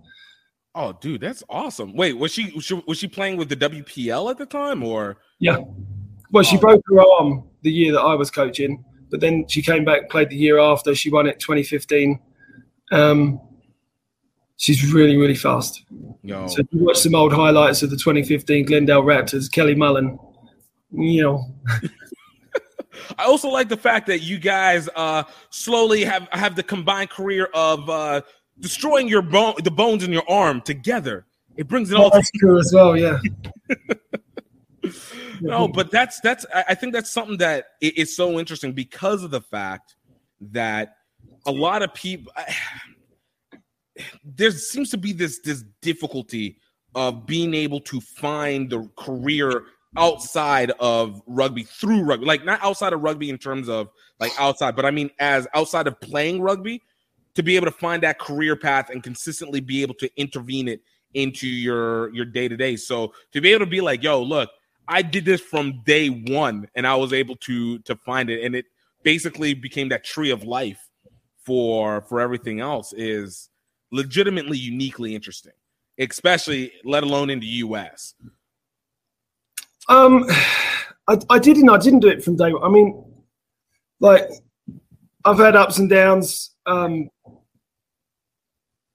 Oh, 0.78 0.92
dude, 1.00 1.22
that's 1.22 1.42
awesome. 1.48 1.94
Wait, 1.94 2.12
was 2.12 2.32
she 2.32 2.52
was 2.54 2.64
she, 2.64 2.74
was 2.86 2.98
she 2.98 3.08
playing 3.08 3.38
with 3.38 3.48
the 3.48 3.56
WPL 3.56 4.30
at 4.30 4.36
the 4.36 4.44
time 4.44 4.82
or? 4.82 5.16
Yeah. 5.38 5.56
Well, 6.30 6.42
she 6.42 6.58
broke 6.58 6.82
her 6.90 7.00
arm 7.00 7.44
the 7.62 7.72
year 7.72 7.92
that 7.92 8.00
I 8.00 8.14
was 8.14 8.30
coaching, 8.30 8.84
but 9.10 9.20
then 9.20 9.46
she 9.48 9.62
came 9.62 9.86
back, 9.86 10.10
played 10.10 10.28
the 10.28 10.36
year 10.36 10.58
after. 10.58 10.94
She 10.94 11.08
won 11.08 11.26
it 11.26 11.40
2015. 11.40 12.20
Um, 12.92 13.40
she's 14.58 14.92
really, 14.92 15.16
really 15.16 15.34
fast. 15.34 15.82
Yo. 16.22 16.46
So 16.46 16.60
if 16.60 16.66
you 16.70 16.84
watch 16.84 16.98
some 16.98 17.14
old 17.14 17.32
highlights 17.32 17.82
of 17.82 17.88
the 17.88 17.96
2015 17.96 18.66
Glendale 18.66 19.02
Raptors, 19.02 19.50
Kelly 19.50 19.74
Mullen, 19.74 20.18
you 20.92 21.22
know, 21.22 21.54
I 23.18 23.24
also 23.24 23.48
like 23.48 23.70
the 23.70 23.78
fact 23.78 24.08
that 24.08 24.20
you 24.20 24.38
guys 24.38 24.90
uh 24.94 25.22
slowly 25.48 26.04
have 26.04 26.28
have 26.32 26.54
the 26.54 26.62
combined 26.62 27.08
career 27.08 27.48
of 27.54 27.88
uh 27.88 28.20
destroying 28.60 29.08
your 29.08 29.22
bone 29.22 29.54
the 29.62 29.70
bones 29.70 30.04
in 30.04 30.12
your 30.12 30.28
arm 30.28 30.60
together. 30.60 31.26
It 31.56 31.68
brings 31.68 31.90
it 31.90 31.96
all 31.96 32.10
that's 32.10 32.30
true 32.32 32.58
as 32.58 32.72
well. 32.74 32.96
Yeah. 34.82 35.00
no, 35.40 35.66
but 35.66 35.90
that's 35.90 36.20
that's 36.20 36.46
I 36.54 36.64
I 36.68 36.74
think 36.74 36.92
that's 36.92 37.10
something 37.10 37.38
that 37.38 37.66
is 37.80 38.14
so 38.14 38.38
interesting 38.38 38.72
because 38.72 39.24
of 39.24 39.32
the 39.32 39.40
fact 39.40 39.96
that 40.40 40.96
a 41.46 41.50
lot 41.50 41.82
of 41.82 41.92
people 41.94 42.32
there 44.24 44.50
seems 44.50 44.90
to 44.90 44.98
be 44.98 45.12
this 45.12 45.40
this 45.40 45.64
difficulty 45.82 46.58
of 46.94 47.26
being 47.26 47.54
able 47.54 47.80
to 47.80 48.00
find 48.00 48.70
the 48.70 48.88
career 48.96 49.64
outside 49.96 50.72
of 50.78 51.22
rugby 51.26 51.62
through 51.62 52.02
rugby 52.02 52.26
like 52.26 52.44
not 52.44 52.62
outside 52.62 52.92
of 52.92 53.00
rugby 53.00 53.30
in 53.30 53.38
terms 53.38 53.68
of 53.68 53.88
like 54.20 54.30
outside 54.38 54.76
but 54.76 54.84
i 54.84 54.90
mean 54.90 55.10
as 55.18 55.46
outside 55.54 55.86
of 55.86 55.98
playing 56.00 56.40
rugby 56.40 56.82
to 57.36 57.42
be 57.42 57.54
able 57.54 57.66
to 57.66 57.72
find 57.72 58.02
that 58.02 58.18
career 58.18 58.56
path 58.56 58.90
and 58.90 59.02
consistently 59.02 59.60
be 59.60 59.82
able 59.82 59.94
to 59.94 60.10
intervene 60.16 60.68
it 60.68 60.80
into 61.14 61.46
your 61.46 62.12
your 62.14 62.24
day 62.24 62.48
to 62.48 62.56
day. 62.56 62.76
So 62.76 63.12
to 63.32 63.40
be 63.40 63.52
able 63.52 63.64
to 63.64 63.70
be 63.70 63.80
like, 63.80 64.02
yo, 64.02 64.22
look, 64.22 64.50
I 64.88 65.02
did 65.02 65.24
this 65.24 65.40
from 65.40 65.82
day 65.84 66.08
one, 66.08 66.68
and 66.74 66.86
I 66.86 66.96
was 66.96 67.12
able 67.12 67.36
to 67.36 67.78
to 67.80 67.94
find 67.96 68.30
it, 68.30 68.44
and 68.44 68.56
it 68.56 68.66
basically 69.02 69.54
became 69.54 69.88
that 69.90 70.04
tree 70.04 70.30
of 70.30 70.44
life 70.44 70.80
for 71.44 72.02
for 72.02 72.20
everything 72.20 72.60
else 72.60 72.92
is 72.92 73.50
legitimately 73.92 74.58
uniquely 74.58 75.14
interesting, 75.14 75.52
especially 75.98 76.72
let 76.84 77.04
alone 77.04 77.30
in 77.30 77.40
the 77.40 77.46
U.S. 77.46 78.14
Um, 79.88 80.24
I, 81.08 81.18
I 81.30 81.38
didn't. 81.38 81.68
I 81.68 81.78
didn't 81.78 82.00
do 82.00 82.08
it 82.08 82.24
from 82.24 82.36
day 82.36 82.52
one. 82.52 82.64
I 82.64 82.68
mean, 82.68 83.04
like 84.00 84.28
I've 85.24 85.38
had 85.38 85.56
ups 85.56 85.78
and 85.78 85.88
downs, 85.88 86.54
um, 86.66 87.08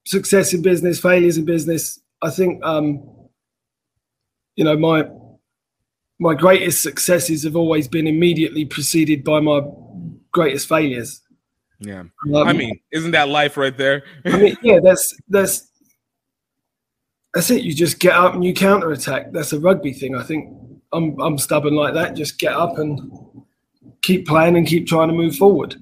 success 0.05 0.53
in 0.53 0.61
business, 0.61 0.99
failures 0.99 1.37
in 1.37 1.45
business. 1.45 1.99
I 2.21 2.29
think, 2.29 2.63
um, 2.63 3.03
you 4.55 4.63
know, 4.63 4.77
my 4.77 5.07
my 6.19 6.35
greatest 6.35 6.83
successes 6.83 7.43
have 7.43 7.55
always 7.55 7.87
been 7.87 8.05
immediately 8.05 8.63
preceded 8.63 9.23
by 9.23 9.39
my 9.39 9.61
greatest 10.31 10.69
failures. 10.69 11.21
Yeah, 11.79 12.03
Um, 12.35 12.35
I 12.47 12.53
mean, 12.53 12.79
isn't 12.91 13.09
that 13.11 13.27
life 13.27 13.57
right 13.57 13.75
there? 13.75 14.03
I 14.25 14.37
mean, 14.37 14.55
yeah, 14.61 14.79
that's 14.83 15.15
that's 15.29 15.67
that's 17.33 17.49
it. 17.49 17.63
You 17.63 17.73
just 17.73 17.99
get 17.99 18.13
up 18.13 18.35
and 18.35 18.43
you 18.43 18.53
counter 18.53 18.91
attack. 18.91 19.31
That's 19.31 19.53
a 19.53 19.59
rugby 19.59 19.93
thing. 19.93 20.15
I 20.15 20.21
think 20.21 20.55
I'm 20.93 21.19
I'm 21.19 21.39
stubborn 21.39 21.73
like 21.75 21.95
that. 21.95 22.13
Just 22.13 22.37
get 22.37 22.53
up 22.53 22.77
and 22.77 23.11
keep 24.03 24.27
playing 24.27 24.57
and 24.57 24.67
keep 24.67 24.85
trying 24.85 25.07
to 25.07 25.13
move 25.15 25.35
forward. 25.37 25.75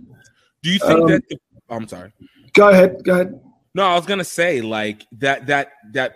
Do 0.63 0.71
you 0.71 0.79
think 0.79 0.99
Um, 1.01 1.07
that? 1.07 1.27
The, 1.27 1.37
I'm 1.69 1.87
sorry. 1.87 2.13
Go 2.53 2.69
ahead. 2.69 3.03
Go 3.03 3.13
ahead. 3.15 3.39
No, 3.75 3.83
I 3.83 3.95
was 3.95 4.05
gonna 4.05 4.23
say 4.23 4.61
like 4.61 5.05
that 5.13 5.47
that 5.47 5.73
that 5.93 6.15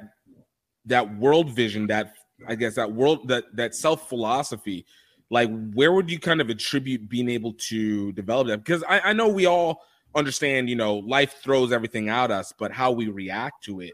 that 0.86 1.18
world 1.18 1.52
vision, 1.52 1.88
that 1.88 2.16
I 2.48 2.56
guess 2.56 2.76
that 2.76 2.92
world 2.92 3.28
that 3.28 3.46
that 3.56 3.76
self 3.76 4.10
philosophy, 4.10 4.86
like 5.30 5.50
where 5.74 5.94
would 5.94 6.10
you 6.10 6.20
kind 6.20 6.42
of 6.42 6.50
attribute 6.50 7.10
being 7.10 7.30
able 7.30 7.54
to 7.54 8.12
develop 8.14 8.48
that? 8.48 8.64
Because 8.64 8.84
I, 8.84 9.00
I 9.00 9.14
know 9.14 9.28
we 9.28 9.46
all 9.46 9.82
understand, 10.16 10.70
you 10.70 10.76
know, 10.76 10.96
life 10.96 11.36
throws 11.44 11.72
everything 11.72 12.10
at 12.10 12.32
us, 12.32 12.54
but 12.58 12.72
how 12.72 12.92
we 12.92 13.08
react 13.08 13.64
to 13.66 13.82
it 13.82 13.94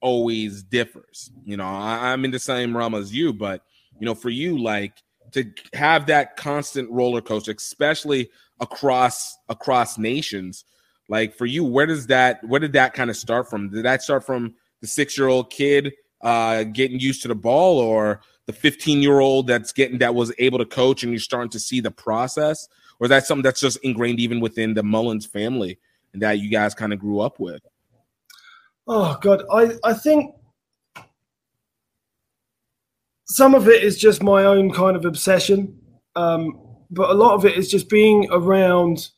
always 0.00 0.62
differs. 0.62 1.30
You 1.44 1.56
know, 1.56 1.66
I, 1.66 2.12
I'm 2.12 2.24
in 2.24 2.30
the 2.30 2.38
same 2.38 2.76
realm 2.76 2.94
as 2.94 3.14
you, 3.14 3.32
but 3.32 3.62
you 3.98 4.04
know, 4.04 4.14
for 4.14 4.30
you, 4.30 4.58
like 4.58 5.02
to 5.32 5.44
have 5.74 6.06
that 6.06 6.36
constant 6.36 6.90
roller 6.90 7.20
coaster, 7.20 7.54
especially 7.56 8.30
across 8.60 9.36
across 9.48 9.98
nations 9.98 10.64
like 11.08 11.34
for 11.34 11.46
you 11.46 11.64
where 11.64 11.86
does 11.86 12.06
that 12.08 12.42
where 12.44 12.60
did 12.60 12.72
that 12.72 12.94
kind 12.94 13.10
of 13.10 13.16
start 13.16 13.48
from? 13.48 13.70
Did 13.70 13.84
that 13.84 14.02
start 14.02 14.24
from 14.24 14.54
the 14.80 14.86
six 14.86 15.16
year 15.16 15.28
old 15.28 15.50
kid 15.50 15.92
uh 16.22 16.64
getting 16.64 16.98
used 16.98 17.22
to 17.22 17.28
the 17.28 17.34
ball 17.34 17.78
or 17.78 18.20
the 18.46 18.52
15 18.52 19.02
year 19.02 19.20
old 19.20 19.46
that's 19.46 19.72
getting 19.72 19.98
that 19.98 20.14
was 20.14 20.32
able 20.38 20.58
to 20.58 20.64
coach 20.64 21.02
and 21.02 21.12
you're 21.12 21.20
starting 21.20 21.50
to 21.50 21.60
see 21.60 21.80
the 21.80 21.90
process? 21.90 22.68
Or 22.98 23.04
is 23.06 23.10
that 23.10 23.26
something 23.26 23.42
that's 23.42 23.60
just 23.60 23.78
ingrained 23.78 24.20
even 24.20 24.40
within 24.40 24.74
the 24.74 24.82
mullins 24.82 25.26
family 25.26 25.78
and 26.12 26.22
that 26.22 26.38
you 26.38 26.50
guys 26.50 26.74
kind 26.74 26.92
of 26.92 26.98
grew 26.98 27.20
up 27.20 27.38
with? 27.38 27.62
Oh 28.88 29.18
God, 29.20 29.42
I 29.52 29.72
I 29.84 29.94
think 29.94 30.34
some 33.26 33.54
of 33.54 33.68
it 33.68 33.82
is 33.82 33.98
just 33.98 34.22
my 34.22 34.44
own 34.44 34.72
kind 34.72 34.96
of 34.96 35.04
obsession, 35.04 35.78
um, 36.14 36.60
but 36.90 37.10
a 37.10 37.14
lot 37.14 37.34
of 37.34 37.44
it 37.44 37.56
is 37.56 37.68
just 37.68 37.88
being 37.88 38.28
around 38.30 39.08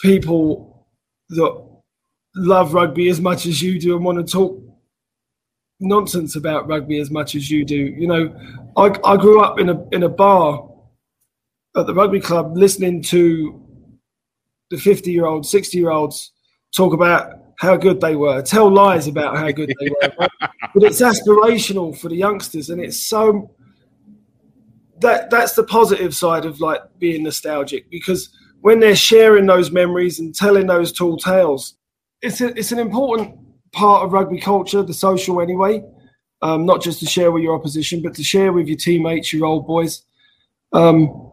people 0.00 0.67
that 1.30 1.66
love 2.34 2.74
rugby 2.74 3.08
as 3.08 3.20
much 3.20 3.46
as 3.46 3.60
you 3.62 3.78
do 3.78 3.96
and 3.96 4.04
want 4.04 4.18
to 4.18 4.32
talk 4.32 4.62
nonsense 5.80 6.36
about 6.36 6.68
rugby 6.68 6.98
as 6.98 7.10
much 7.10 7.34
as 7.34 7.50
you 7.50 7.64
do. 7.64 7.76
You 7.76 8.06
know, 8.06 8.40
I, 8.76 8.92
I 9.04 9.16
grew 9.16 9.40
up 9.40 9.58
in 9.58 9.68
a 9.68 9.88
in 9.90 10.02
a 10.02 10.08
bar 10.08 10.68
at 11.76 11.86
the 11.86 11.94
rugby 11.94 12.20
club 12.20 12.56
listening 12.56 13.02
to 13.02 13.62
the 14.70 14.76
50 14.76 15.10
year 15.10 15.26
olds, 15.26 15.50
60 15.50 15.78
year 15.78 15.90
olds 15.90 16.32
talk 16.74 16.92
about 16.92 17.32
how 17.58 17.76
good 17.76 18.00
they 18.00 18.14
were, 18.14 18.42
tell 18.42 18.70
lies 18.70 19.08
about 19.08 19.36
how 19.36 19.50
good 19.50 19.72
they 19.80 19.88
were. 19.88 20.12
But, 20.18 20.30
but 20.74 20.82
it's 20.82 21.00
aspirational 21.00 21.96
for 21.96 22.08
the 22.08 22.16
youngsters, 22.16 22.70
and 22.70 22.80
it's 22.80 23.06
so 23.06 23.54
that 25.00 25.30
that's 25.30 25.54
the 25.54 25.64
positive 25.64 26.14
side 26.14 26.44
of 26.44 26.60
like 26.60 26.80
being 26.98 27.22
nostalgic 27.22 27.88
because 27.90 28.30
when 28.60 28.80
they're 28.80 28.96
sharing 28.96 29.46
those 29.46 29.70
memories 29.70 30.18
and 30.18 30.34
telling 30.34 30.66
those 30.66 30.92
tall 30.92 31.16
tales, 31.16 31.74
it's 32.22 32.40
a, 32.40 32.48
it's 32.58 32.72
an 32.72 32.78
important 32.78 33.38
part 33.72 34.04
of 34.04 34.12
rugby 34.12 34.40
culture, 34.40 34.82
the 34.82 34.94
social 34.94 35.40
anyway. 35.40 35.82
Um, 36.40 36.66
not 36.66 36.82
just 36.82 37.00
to 37.00 37.06
share 37.06 37.32
with 37.32 37.42
your 37.42 37.54
opposition, 37.54 38.00
but 38.00 38.14
to 38.14 38.22
share 38.22 38.52
with 38.52 38.68
your 38.68 38.76
teammates, 38.76 39.32
your 39.32 39.44
old 39.44 39.66
boys. 39.66 40.02
Um, 40.72 41.32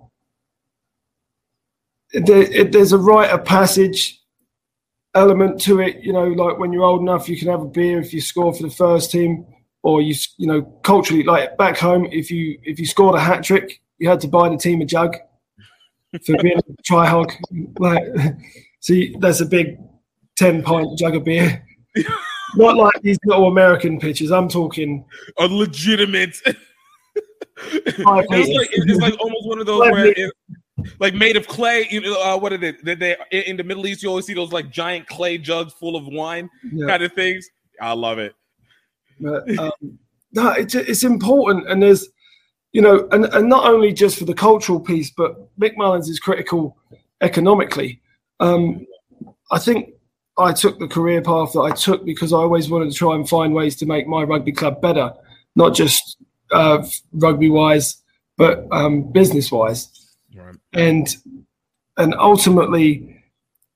there, 2.11 2.41
it, 2.41 2.71
there's 2.71 2.91
a 2.91 2.97
rite 2.97 3.29
of 3.29 3.45
passage 3.45 4.19
element 5.13 5.61
to 5.61 5.79
it. 5.79 6.03
You 6.03 6.11
know, 6.11 6.25
like 6.25 6.57
when 6.57 6.73
you're 6.73 6.83
old 6.83 7.01
enough, 7.01 7.29
you 7.29 7.37
can 7.37 7.49
have 7.49 7.61
a 7.61 7.67
beer 7.67 7.99
if 7.99 8.13
you 8.13 8.21
score 8.21 8.51
for 8.53 8.63
the 8.63 8.69
first 8.71 9.11
team, 9.11 9.45
or 9.83 10.01
you 10.01 10.15
you 10.37 10.47
know 10.47 10.63
culturally, 10.83 11.23
like 11.23 11.55
back 11.55 11.77
home, 11.77 12.07
if 12.11 12.31
you 12.31 12.59
if 12.63 12.79
you 12.79 12.87
scored 12.87 13.15
a 13.15 13.19
hat 13.19 13.43
trick, 13.43 13.81
you 13.99 14.09
had 14.09 14.21
to 14.21 14.27
buy 14.27 14.49
the 14.49 14.57
team 14.57 14.81
a 14.81 14.85
jug 14.85 15.17
for 16.25 16.37
being 16.41 16.57
a 16.57 16.83
try 16.83 17.05
hog. 17.05 17.31
Like, 17.79 18.03
see, 18.79 19.15
there's 19.19 19.41
a 19.41 19.45
big 19.45 19.77
ten 20.35 20.63
pint 20.63 20.97
jug 20.97 21.15
of 21.15 21.23
beer. 21.23 21.65
Not 22.55 22.77
like 22.77 23.01
these 23.01 23.17
little 23.25 23.47
American 23.47 23.99
pitches. 23.99 24.31
I'm 24.31 24.47
talking 24.47 25.05
a 25.37 25.47
legitimate. 25.47 26.37
it's 27.57 27.99
like 27.99 28.27
it's 28.29 29.01
like 29.01 29.19
almost 29.19 29.47
one 29.47 29.59
of 29.59 29.65
those 29.65 29.79
where 29.91 30.07
it, 30.07 30.31
like 30.99 31.13
made 31.13 31.35
of 31.35 31.47
clay. 31.47 31.87
You 31.89 32.01
know, 32.01 32.21
uh, 32.21 32.37
what 32.37 32.53
are 32.53 32.57
they? 32.57 32.71
They, 32.83 32.95
they? 32.95 33.15
In 33.31 33.57
the 33.57 33.63
Middle 33.63 33.85
East, 33.87 34.03
you 34.03 34.09
always 34.09 34.25
see 34.25 34.33
those 34.33 34.51
like 34.51 34.69
giant 34.71 35.07
clay 35.07 35.37
jugs 35.37 35.73
full 35.73 35.95
of 35.95 36.05
wine, 36.07 36.49
Yeah. 36.71 36.87
kind 36.87 37.03
of 37.03 37.13
things. 37.13 37.47
I 37.81 37.93
love 37.93 38.19
it. 38.19 38.33
But, 39.19 39.57
um, 39.57 39.71
no, 40.33 40.51
it's 40.51 40.75
it's 40.75 41.03
important, 41.03 41.69
and 41.69 41.81
there's, 41.81 42.09
you 42.75 42.81
know, 42.81 43.07
and, 43.13 43.23
and 43.33 43.47
not 43.47 43.65
only 43.65 43.93
just 43.93 44.19
for 44.19 44.25
the 44.25 44.33
cultural 44.33 44.81
piece, 44.81 45.09
but 45.09 45.47
Mick 45.57 45.77
Mullins 45.77 46.09
is 46.09 46.19
critical 46.19 46.75
economically. 47.21 48.01
Um, 48.41 48.85
I 49.49 49.59
think 49.59 49.93
I 50.37 50.51
took 50.51 50.77
the 50.77 50.89
career 50.89 51.21
path 51.21 51.53
that 51.53 51.61
I 51.61 51.71
took 51.71 52.03
because 52.03 52.33
I 52.33 52.37
always 52.39 52.69
wanted 52.69 52.91
to 52.91 52.97
try 52.97 53.15
and 53.15 53.29
find 53.29 53.53
ways 53.53 53.77
to 53.77 53.85
make 53.85 54.07
my 54.07 54.23
rugby 54.23 54.51
club 54.51 54.81
better, 54.81 55.13
not 55.55 55.73
just 55.73 56.17
uh, 56.51 56.85
rugby 57.13 57.49
wise, 57.49 58.03
but 58.35 58.67
um, 58.73 59.09
business 59.09 59.53
wise. 59.53 59.87
And 60.73 61.07
and 61.95 62.13
ultimately, 62.15 63.23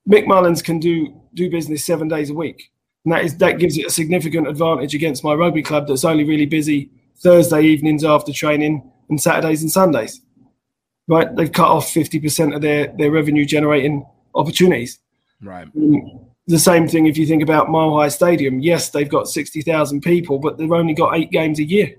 Mick 0.10 0.28
Mullins 0.28 0.62
can 0.62 0.78
do 0.78 1.22
do 1.36 1.50
business 1.50 1.86
seven 1.86 2.10
days 2.10 2.32
a 2.32 2.34
week, 2.34 2.70
and 3.06 3.14
that 3.14 3.24
is 3.24 3.38
that 3.38 3.60
gives 3.60 3.78
it 3.78 3.86
a 3.86 3.92
significant 3.92 4.50
advantage 4.50 4.94
against 4.94 5.24
my 5.24 5.34
rugby 5.36 5.64
club 5.64 5.88
that's 5.88 6.04
only 6.04 6.26
really 6.26 6.46
busy 6.46 6.90
Thursday 7.22 7.62
evenings 7.64 8.04
after 8.04 8.32
training 8.32 8.90
and 9.10 9.22
Saturdays 9.22 9.62
and 9.62 9.72
Sundays. 9.72 10.22
Right, 11.08 11.36
they've 11.36 11.52
cut 11.52 11.68
off 11.70 11.92
fifty 11.92 12.20
percent 12.20 12.54
of 12.54 12.62
their 12.62 12.94
their 12.98 13.12
revenue 13.12 13.46
generating 13.46 14.06
opportunities. 14.36 15.00
Right. 15.42 15.68
Mm, 15.74 16.28
The 16.48 16.60
same 16.60 16.88
thing 16.88 17.08
if 17.08 17.18
you 17.18 17.26
think 17.26 17.42
about 17.42 17.70
Mile 17.70 17.96
High 17.96 18.10
Stadium. 18.10 18.60
Yes, 18.60 18.90
they've 18.92 19.10
got 19.10 19.28
sixty 19.28 19.62
thousand 19.62 20.02
people, 20.02 20.38
but 20.40 20.58
they've 20.58 20.72
only 20.72 20.94
got 20.94 21.16
eight 21.16 21.32
games 21.32 21.60
a 21.60 21.64
year. 21.64 21.96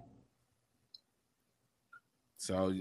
So 2.36 2.72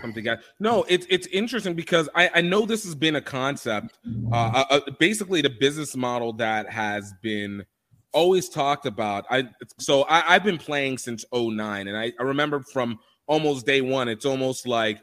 something 0.00 0.24
got 0.24 0.38
no. 0.58 0.84
It's 0.88 1.06
it's 1.10 1.26
interesting 1.28 1.74
because 1.74 2.08
I 2.14 2.30
I 2.36 2.40
know 2.40 2.64
this 2.64 2.84
has 2.84 2.94
been 2.94 3.16
a 3.16 3.20
concept, 3.20 3.98
uh, 4.32 4.64
uh, 4.70 4.80
basically 4.98 5.42
the 5.42 5.50
business 5.50 5.94
model 5.94 6.32
that 6.34 6.70
has 6.70 7.12
been 7.22 7.64
always 8.12 8.48
talked 8.48 8.86
about. 8.86 9.24
I 9.30 9.48
so 9.78 10.02
I, 10.02 10.34
I've 10.34 10.44
been 10.44 10.58
playing 10.58 10.98
since 10.98 11.24
09 11.32 11.88
and 11.88 11.96
I, 11.96 12.12
I 12.18 12.22
remember 12.22 12.60
from 12.60 12.98
almost 13.26 13.66
day 13.66 13.80
one. 13.80 14.08
It's 14.08 14.26
almost 14.26 14.66
like 14.66 15.00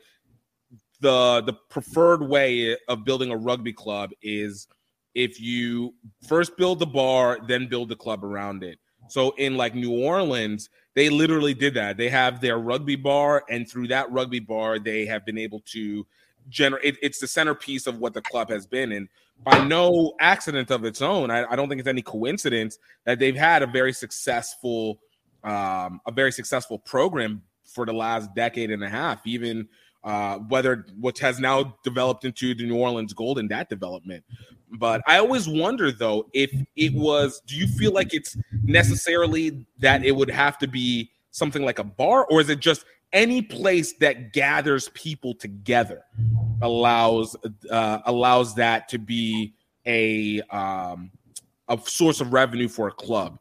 the 0.99 1.41
the 1.45 1.53
preferred 1.69 2.21
way 2.21 2.75
of 2.87 3.05
building 3.05 3.31
a 3.31 3.37
rugby 3.37 3.73
club 3.73 4.11
is 4.21 4.67
if 5.15 5.39
you 5.41 5.93
first 6.27 6.57
build 6.57 6.79
the 6.79 6.85
bar, 6.85 7.39
then 7.47 7.67
build 7.67 7.89
the 7.89 7.95
club 7.95 8.23
around 8.23 8.63
it. 8.63 8.77
So 9.09 9.31
in 9.37 9.57
like 9.57 9.73
New 9.73 9.91
Orleans, 9.91 10.69
they 10.95 11.09
literally 11.09 11.53
did 11.53 11.73
that. 11.75 11.97
They 11.97 12.09
have 12.09 12.41
their 12.41 12.59
rugby 12.59 12.95
bar, 12.95 13.43
and 13.49 13.69
through 13.69 13.87
that 13.87 14.11
rugby 14.11 14.39
bar, 14.39 14.79
they 14.79 15.05
have 15.05 15.25
been 15.25 15.37
able 15.37 15.61
to 15.71 16.05
generate. 16.49 16.83
It, 16.85 16.97
it's 17.01 17.19
the 17.19 17.27
centerpiece 17.27 17.87
of 17.87 17.99
what 17.99 18.13
the 18.13 18.21
club 18.21 18.49
has 18.49 18.65
been, 18.65 18.91
and 18.91 19.07
by 19.43 19.63
no 19.65 20.13
accident 20.19 20.71
of 20.71 20.83
its 20.83 21.01
own, 21.01 21.29
I, 21.29 21.45
I 21.51 21.55
don't 21.55 21.69
think 21.69 21.79
it's 21.79 21.87
any 21.87 22.01
coincidence 22.01 22.79
that 23.05 23.19
they've 23.19 23.35
had 23.35 23.61
a 23.61 23.67
very 23.67 23.93
successful, 23.93 24.99
um, 25.43 26.01
a 26.05 26.11
very 26.11 26.31
successful 26.31 26.79
program 26.79 27.43
for 27.65 27.85
the 27.85 27.93
last 27.93 28.33
decade 28.33 28.71
and 28.71 28.83
a 28.83 28.89
half. 28.89 29.25
Even 29.25 29.67
uh, 30.03 30.37
whether 30.39 30.85
which 30.99 31.19
has 31.19 31.39
now 31.39 31.75
developed 31.83 32.25
into 32.25 32.55
the 32.55 32.65
New 32.65 32.77
Orleans 32.77 33.13
Gold 33.13 33.39
in 33.39 33.47
that 33.49 33.69
development. 33.69 34.23
But 34.71 35.01
I 35.07 35.17
always 35.17 35.47
wonder 35.47 35.91
though 35.91 36.27
if 36.33 36.51
it 36.75 36.93
was. 36.93 37.41
Do 37.45 37.55
you 37.55 37.67
feel 37.67 37.91
like 37.91 38.13
it's 38.13 38.37
necessarily 38.63 39.65
that 39.79 40.03
it 40.03 40.11
would 40.11 40.29
have 40.29 40.57
to 40.59 40.67
be 40.67 41.11
something 41.31 41.63
like 41.63 41.79
a 41.79 41.83
bar, 41.83 42.25
or 42.25 42.41
is 42.41 42.49
it 42.49 42.59
just 42.59 42.85
any 43.13 43.41
place 43.41 43.93
that 43.93 44.33
gathers 44.33 44.89
people 44.89 45.33
together 45.33 46.03
allows 46.61 47.35
uh, 47.69 47.99
allows 48.05 48.55
that 48.55 48.89
to 48.89 48.97
be 48.97 49.53
a 49.85 50.41
um, 50.43 51.11
a 51.69 51.79
source 51.85 52.21
of 52.21 52.33
revenue 52.33 52.67
for 52.67 52.87
a 52.87 52.91
club? 52.91 53.39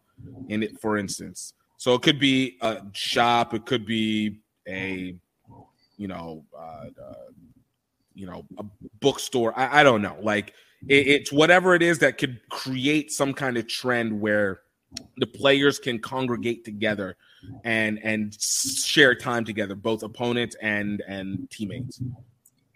In 0.48 0.62
it, 0.62 0.80
for 0.80 0.96
instance, 0.96 1.52
so 1.76 1.94
it 1.94 2.02
could 2.02 2.18
be 2.18 2.56
a 2.62 2.82
shop, 2.92 3.52
it 3.54 3.66
could 3.66 3.84
be 3.84 4.40
a 4.66 5.16
you 5.96 6.08
know, 6.08 6.44
uh, 6.56 6.86
uh, 7.02 7.14
you 8.14 8.26
know, 8.26 8.44
a 8.58 8.64
bookstore. 9.00 9.58
I, 9.58 9.80
I 9.80 9.82
don't 9.82 10.02
know. 10.02 10.16
Like 10.20 10.54
it, 10.88 11.06
it's 11.06 11.32
whatever 11.32 11.74
it 11.74 11.82
is 11.82 11.98
that 12.00 12.18
could 12.18 12.40
create 12.50 13.12
some 13.12 13.32
kind 13.32 13.56
of 13.56 13.66
trend 13.66 14.20
where 14.20 14.60
the 15.18 15.26
players 15.26 15.78
can 15.78 15.98
congregate 15.98 16.64
together 16.64 17.16
and 17.64 17.98
and 18.02 18.34
share 18.40 19.14
time 19.14 19.44
together, 19.44 19.74
both 19.74 20.02
opponents 20.02 20.56
and 20.60 21.02
and 21.08 21.48
teammates. 21.50 22.00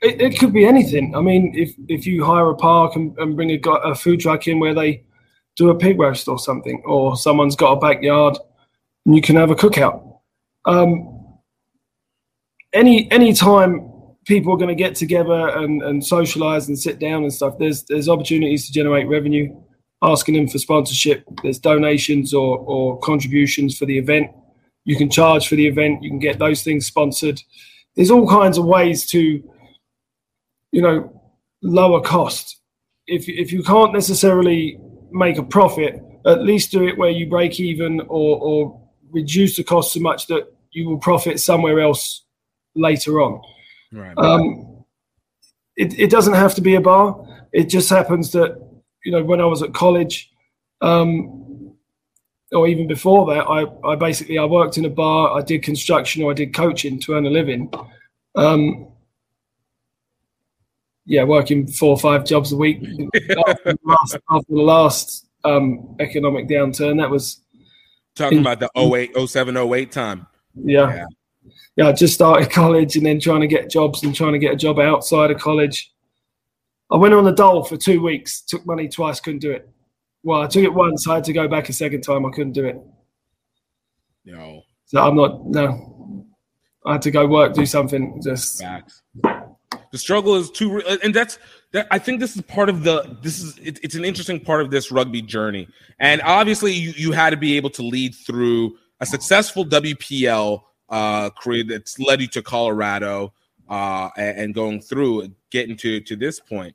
It, 0.03 0.21
it 0.21 0.39
could 0.39 0.53
be 0.53 0.65
anything. 0.65 1.15
I 1.15 1.21
mean, 1.21 1.53
if 1.55 1.75
if 1.89 2.07
you 2.07 2.25
hire 2.25 2.51
a 2.51 2.57
park 2.57 2.97
and, 2.97 3.17
and 3.19 3.37
bring 3.37 3.51
a, 3.51 3.71
a 3.71 3.95
food 3.95 4.21
truck 4.21 4.47
in 4.47 4.59
where 4.59 4.75
they 4.75 5.05
do 5.57 5.71
a 5.71 5.75
pig 5.75 5.99
roast 5.99 6.29
or 6.29 6.39
something, 6.39 6.83
or 6.87 7.17
someone's 7.17 7.57
got 7.57 7.73
a 7.73 7.81
backyard 7.81 8.39
and 9.05 9.15
you 9.15 9.23
can 9.23 9.37
have 9.37 9.51
a 9.51 9.55
cookout. 9.55 10.19
Um, 10.65 11.39
any 12.73 13.11
any 13.11 13.33
time 13.33 13.87
people 14.27 14.53
are 14.53 14.57
going 14.57 14.69
to 14.69 14.75
get 14.75 14.95
together 14.95 15.49
and, 15.49 15.83
and 15.83 16.05
socialize 16.05 16.69
and 16.69 16.79
sit 16.79 16.99
down 16.99 17.23
and 17.23 17.33
stuff, 17.33 17.59
there's 17.59 17.83
there's 17.85 18.09
opportunities 18.09 18.67
to 18.67 18.73
generate 18.73 19.09
revenue. 19.09 19.55
Asking 20.03 20.35
them 20.35 20.49
for 20.49 20.59
sponsorship, 20.59 21.25
there's 21.43 21.59
donations 21.59 22.33
or 22.33 22.59
or 22.59 22.99
contributions 23.01 23.77
for 23.77 23.87
the 23.87 23.99
event. 23.99 24.31
You 24.85 24.97
can 24.97 25.11
charge 25.11 25.47
for 25.47 25.57
the 25.57 25.67
event. 25.67 26.03
You 26.03 26.11
can 26.11 26.19
get 26.19 26.39
those 26.39 26.63
things 26.63 26.87
sponsored. 26.87 27.41
There's 27.95 28.11
all 28.11 28.29
kinds 28.29 28.57
of 28.57 28.65
ways 28.65 29.07
to, 29.11 29.43
you 30.73 30.83
know, 30.83 31.23
lower 31.63 32.01
cost. 32.01 32.61
If 33.07 33.29
if 33.29 33.53
you 33.53 33.63
can't 33.63 33.93
necessarily 33.93 34.79
make 35.11 35.37
a 35.37 35.43
profit, 35.43 36.01
at 36.25 36.43
least 36.43 36.71
do 36.71 36.87
it 36.87 36.97
where 36.97 37.11
you 37.11 37.29
break 37.29 37.61
even 37.61 38.01
or 38.03 38.39
or 38.41 38.89
reduce 39.11 39.57
the 39.57 39.65
cost 39.65 39.93
so 39.93 40.01
much 40.01 40.27
that 40.29 40.51
you 40.71 40.89
will 40.89 40.99
profit 40.99 41.41
somewhere 41.41 41.81
else 41.81 42.25
later 42.75 43.21
on. 43.21 43.43
Right. 43.93 44.17
Um, 44.17 44.85
it, 45.77 45.99
it 45.99 46.11
doesn't 46.11 46.35
have 46.35 46.55
to 46.55 46.61
be 46.61 46.75
a 46.77 46.81
bar. 46.81 47.27
It 47.53 47.65
just 47.65 47.91
happens 47.91 48.31
that, 48.33 48.61
you 49.05 49.13
know, 49.13 49.23
when 49.23 49.41
I 49.41 49.45
was 49.45 49.63
at 49.63 49.73
college, 49.73 50.31
um, 50.81 51.73
or 52.53 52.67
even 52.67 52.89
before 52.89 53.33
that, 53.35 53.45
I, 53.45 53.67
I 53.87 53.97
basically 53.97 54.39
I 54.39 54.45
worked 54.45 54.77
in 54.77 54.85
a 54.85 54.91
bar. 54.91 55.39
I 55.39 55.43
did 55.43 55.63
construction 55.63 56.23
or 56.23 56.33
I 56.33 56.35
did 56.35 56.53
coaching 56.55 56.99
to 57.01 57.15
earn 57.15 57.27
a 57.27 57.31
living. 57.31 57.73
Um, 58.35 58.89
yeah, 61.07 61.25
working 61.25 61.67
four 61.67 61.91
or 61.91 61.99
five 61.99 62.25
jobs 62.25 62.53
a 62.53 62.57
week 62.57 62.83
after 63.47 63.63
the 63.73 63.79
last, 63.85 64.17
after 64.31 64.53
the 64.53 64.63
last 64.63 65.27
um, 65.45 65.97
economic 66.01 66.49
downturn. 66.49 66.99
That 66.99 67.11
was 67.11 67.41
Talking 68.15 68.41
about 68.41 68.61
the 68.61 68.71
08, 68.77 69.17
07, 69.29 69.57
08 69.57 69.93
time. 69.93 70.27
yeah. 70.63 71.05
yeah, 71.77 71.89
I 71.89 71.93
just 71.93 72.15
started 72.15 72.51
college 72.53 72.97
and 72.97 73.07
then 73.07 73.21
trying 73.21 73.41
to 73.41 73.47
get 73.47 73.71
jobs 73.71 74.03
and 74.03 74.15
trying 74.15 74.33
to 74.33 74.39
get 74.39 74.53
a 74.53 74.57
job 74.57 74.79
outside 74.79 75.31
of 75.31 75.41
college. 75.41 75.93
I 76.93 76.97
went 76.97 77.15
on 77.15 77.25
the 77.25 77.33
dole 77.33 77.65
for 77.65 77.77
two 77.77 78.03
weeks, 78.03 78.41
took 78.43 78.67
money 78.67 78.89
twice, 78.89 79.21
couldn't 79.21 79.41
do 79.41 79.53
it. 79.53 79.69
Well, 80.23 80.43
I 80.43 80.47
took 80.47 80.65
it 80.65 80.75
once, 80.75 81.07
I 81.09 81.17
had 81.17 81.25
to 81.25 81.33
go 81.33 81.49
back 81.49 81.69
a 81.69 81.73
second 81.73 82.03
time, 82.03 82.27
I 82.27 82.31
couldn't 82.31 82.53
do 82.53 82.67
it. 82.67 82.81
No. 84.25 84.63
So 84.87 85.01
I'm 85.01 85.17
not, 85.17 85.47
no. 85.47 86.27
I 86.85 86.93
had 86.93 87.03
to 87.03 87.11
go 87.11 87.27
work, 87.27 87.55
do 87.55 87.67
something. 87.67 88.21
Just 88.23 88.61
Facts. 88.61 89.03
The 89.93 89.99
struggle 89.99 90.37
is 90.37 90.51
too, 90.51 90.77
re- 90.77 90.99
and 91.03 91.15
that's 91.15 91.39
that. 91.73 91.87
I 91.91 91.99
think 91.99 92.21
this 92.21 92.37
is 92.37 92.43
part 92.43 92.69
of 92.69 92.85
the. 92.85 93.19
This 93.23 93.41
is 93.41 93.59
it, 93.59 93.81
it's 93.83 93.97
an 93.97 94.05
interesting 94.05 94.39
part 94.39 94.63
of 94.63 94.71
this 94.71 94.93
rugby 94.93 95.21
journey, 95.21 95.67
and 95.99 96.23
obviously 96.23 96.73
you 96.73 96.93
you 96.97 97.13
had 97.13 97.31
to 97.31 97.37
be 97.37 97.57
able 97.57 97.71
to 97.71 97.83
lead 97.83 98.15
through 98.15 98.77
a 99.01 99.07
successful 99.07 99.67
WPL 99.67 100.63
uh, 100.91 101.31
career 101.31 101.65
that's 101.65 101.99
led 101.99 102.21
you 102.21 102.29
to 102.29 102.43
Colorado 102.43 103.33
uh, 103.69 104.11
and, 104.17 104.39
and 104.39 104.55
going 104.55 104.81
through 104.81 105.29
getting 105.51 105.77
to 105.79 106.01
to 106.01 106.15
this 106.15 106.39
point. 106.39 106.75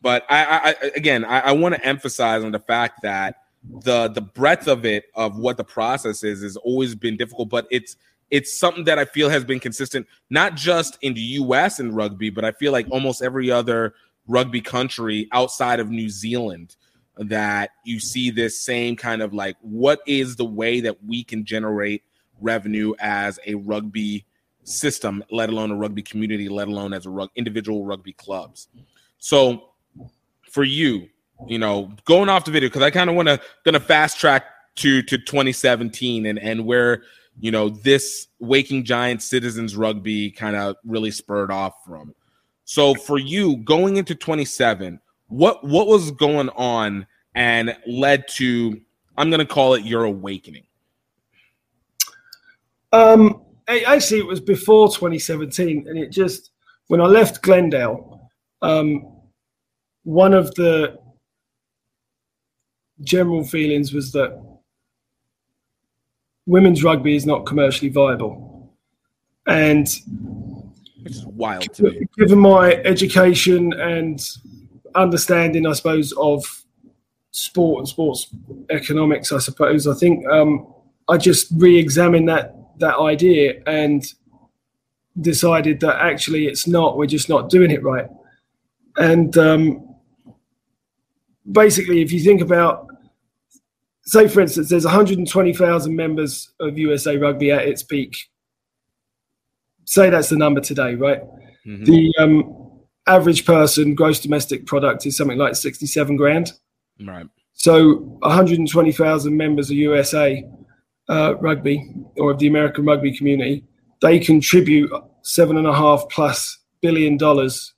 But 0.00 0.24
I, 0.28 0.44
I, 0.80 0.86
again, 0.94 1.24
I, 1.24 1.40
I 1.40 1.52
want 1.52 1.74
to 1.74 1.84
emphasize 1.84 2.44
on 2.44 2.52
the 2.52 2.60
fact 2.60 3.02
that 3.02 3.36
the 3.84 4.08
the 4.08 4.20
breadth 4.20 4.68
of 4.68 4.84
it 4.84 5.06
of 5.14 5.36
what 5.36 5.56
the 5.56 5.64
process 5.64 6.22
is 6.22 6.42
has 6.42 6.56
always 6.56 6.94
been 6.94 7.16
difficult, 7.16 7.48
but 7.48 7.66
it's 7.70 7.96
it's 8.30 8.58
something 8.58 8.84
that 8.84 8.98
I 8.98 9.04
feel 9.04 9.28
has 9.28 9.44
been 9.44 9.60
consistent, 9.60 10.06
not 10.30 10.54
just 10.54 10.98
in 11.02 11.14
the 11.14 11.20
US 11.20 11.80
in 11.80 11.94
rugby, 11.94 12.30
but 12.30 12.44
I 12.44 12.52
feel 12.52 12.72
like 12.72 12.86
almost 12.90 13.22
every 13.22 13.50
other 13.50 13.94
rugby 14.26 14.60
country 14.60 15.28
outside 15.32 15.80
of 15.80 15.90
New 15.90 16.08
Zealand 16.08 16.76
that 17.16 17.70
you 17.84 17.98
see 17.98 18.30
this 18.30 18.62
same 18.62 18.94
kind 18.94 19.22
of 19.22 19.34
like 19.34 19.56
what 19.60 20.00
is 20.06 20.36
the 20.36 20.44
way 20.44 20.80
that 20.80 21.02
we 21.04 21.24
can 21.24 21.44
generate 21.44 22.04
revenue 22.40 22.94
as 23.00 23.40
a 23.46 23.54
rugby 23.54 24.24
system, 24.62 25.24
let 25.30 25.48
alone 25.48 25.70
a 25.70 25.76
rugby 25.76 26.02
community, 26.02 26.48
let 26.48 26.68
alone 26.68 26.92
as 26.92 27.06
a 27.06 27.10
rug, 27.10 27.30
individual 27.34 27.84
rugby 27.84 28.12
clubs. 28.12 28.68
So 29.18 29.67
for 30.58 30.64
you, 30.64 31.08
you 31.46 31.56
know, 31.56 31.92
going 32.04 32.28
off 32.28 32.44
the 32.44 32.50
video 32.50 32.68
because 32.68 32.82
I 32.82 32.90
kind 32.90 33.08
of 33.08 33.14
want 33.14 33.28
to 33.28 33.40
gonna 33.64 33.78
fast 33.78 34.18
track 34.18 34.42
to 34.74 35.02
to 35.02 35.16
2017 35.16 36.26
and 36.26 36.36
and 36.36 36.66
where 36.66 37.04
you 37.38 37.52
know 37.52 37.68
this 37.68 38.26
Waking 38.40 38.82
Giant 38.82 39.22
Citizens 39.22 39.76
Rugby 39.76 40.32
kind 40.32 40.56
of 40.56 40.74
really 40.84 41.12
spurred 41.12 41.52
off 41.52 41.74
from. 41.86 42.12
So 42.64 42.96
for 42.96 43.20
you 43.20 43.58
going 43.58 43.98
into 43.98 44.16
27, 44.16 44.98
what 45.28 45.62
what 45.62 45.86
was 45.86 46.10
going 46.10 46.48
on 46.56 47.06
and 47.36 47.76
led 47.86 48.26
to 48.30 48.80
I'm 49.16 49.30
gonna 49.30 49.46
call 49.46 49.74
it 49.74 49.84
your 49.84 50.02
awakening. 50.02 50.64
Um, 52.92 53.42
actually, 53.68 54.18
it 54.18 54.26
was 54.26 54.40
before 54.40 54.88
2017, 54.88 55.86
and 55.86 55.96
it 55.96 56.10
just 56.10 56.50
when 56.88 57.00
I 57.00 57.04
left 57.04 57.42
Glendale, 57.42 58.28
um, 58.60 59.17
one 60.08 60.32
of 60.32 60.54
the 60.54 60.98
general 63.02 63.44
feelings 63.44 63.92
was 63.92 64.10
that 64.12 64.42
women's 66.46 66.82
rugby 66.82 67.14
is 67.14 67.26
not 67.26 67.44
commercially 67.44 67.90
viable, 67.90 68.72
and 69.46 69.86
Which 71.02 71.12
is 71.12 71.26
wild 71.26 71.74
to 71.74 71.82
me. 71.82 72.06
given 72.16 72.38
my 72.38 72.76
education 72.86 73.74
and 73.74 74.26
understanding, 74.94 75.66
I 75.66 75.74
suppose, 75.74 76.12
of 76.12 76.42
sport 77.32 77.80
and 77.80 77.88
sports 77.88 78.34
economics, 78.70 79.30
I 79.30 79.40
suppose, 79.40 79.86
I 79.86 79.92
think 79.92 80.26
um, 80.28 80.72
I 81.08 81.18
just 81.18 81.52
re-examined 81.54 82.30
that 82.30 82.54
that 82.78 82.96
idea 82.96 83.60
and 83.66 84.02
decided 85.20 85.80
that 85.80 85.96
actually 85.96 86.46
it's 86.46 86.66
not. 86.66 86.96
We're 86.96 87.04
just 87.04 87.28
not 87.28 87.50
doing 87.50 87.70
it 87.70 87.82
right. 87.82 88.08
And 88.96 89.36
um, 89.36 89.87
basically, 91.50 92.02
if 92.02 92.12
you 92.12 92.20
think 92.20 92.40
about, 92.40 92.86
say, 94.04 94.28
for 94.28 94.40
instance, 94.40 94.68
there's 94.68 94.84
120,000 94.84 95.94
members 95.94 96.50
of 96.60 96.78
USA 96.78 97.16
Rugby 97.16 97.50
at 97.50 97.66
its 97.66 97.82
peak. 97.82 98.16
Say 99.84 100.10
that's 100.10 100.28
the 100.28 100.36
number 100.36 100.60
today, 100.60 100.94
right? 100.94 101.22
Mhm. 101.66 101.84
The 101.84 102.14
um, 102.18 102.80
average 103.06 103.44
person 103.44 103.94
gross 103.94 104.20
domestic 104.20 104.66
product 104.66 105.06
is 105.06 105.16
something 105.16 105.38
like 105.38 105.54
67 105.54 106.16
grand. 106.16 106.52
Right. 107.04 107.26
So 107.54 107.96
120,000 108.20 109.36
members 109.36 109.70
of 109.70 109.76
USA 109.76 110.44
uh, 111.08 111.34
rugby 111.40 111.82
or 112.16 112.30
of 112.32 112.38
the 112.38 112.46
American 112.46 112.84
rugby 112.84 113.16
community, 113.16 113.64
they 114.00 114.18
contribute 114.18 114.90
seven 115.22 115.56
and 115.56 115.66
a 115.66 115.74
half 115.74 116.04
plus 116.10 116.58
billion 116.80 117.16
dollars 117.16 117.74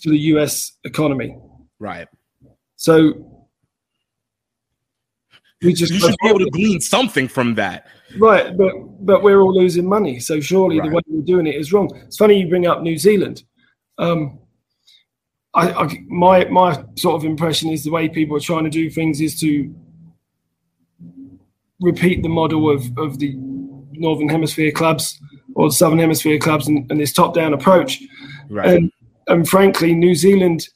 to 0.00 0.10
the 0.10 0.18
US 0.18 0.72
economy. 0.84 1.36
Right. 1.78 2.08
So 2.82 3.12
we 5.62 5.72
just 5.72 5.92
You 5.92 6.00
should 6.00 6.16
be 6.20 6.28
able 6.30 6.40
to 6.40 6.50
glean 6.50 6.80
something 6.80 7.28
from 7.28 7.54
that. 7.54 7.86
right, 8.18 8.56
but 8.56 8.72
but 9.06 9.22
we're 9.22 9.40
all 9.40 9.54
losing 9.54 9.88
money. 9.88 10.18
So 10.18 10.40
surely 10.40 10.80
the 10.80 10.88
way 10.88 11.00
we're 11.06 11.22
doing 11.22 11.46
it 11.46 11.54
is 11.54 11.72
wrong. 11.72 11.88
It's 12.06 12.16
funny 12.16 12.40
you 12.40 12.48
bring 12.48 12.66
up 12.66 12.82
New 12.82 12.98
Zealand. 12.98 13.44
Um, 13.98 14.40
I, 15.54 15.70
I 15.70 15.98
my 16.08 16.44
my 16.46 16.84
sort 16.96 17.14
of 17.14 17.24
impression 17.24 17.70
is 17.70 17.84
the 17.84 17.92
way 17.92 18.08
people 18.08 18.36
are 18.36 18.40
trying 18.40 18.64
to 18.64 18.70
do 18.70 18.90
things 18.90 19.20
is 19.20 19.38
to 19.38 19.72
repeat 21.80 22.24
the 22.24 22.28
model 22.28 22.68
of 22.68 22.82
of 22.98 23.20
the 23.20 23.36
northern 23.92 24.28
hemisphere 24.28 24.72
clubs 24.72 25.20
or 25.54 25.68
the 25.68 25.74
southern 25.74 26.00
hemisphere 26.00 26.40
clubs 26.40 26.66
and, 26.66 26.90
and 26.90 26.98
this 26.98 27.12
top 27.12 27.32
down 27.32 27.54
approach. 27.54 28.02
Right. 28.50 28.74
And 28.74 28.92
and 29.28 29.48
frankly, 29.48 29.94
New 29.94 30.16
Zealand 30.16 30.66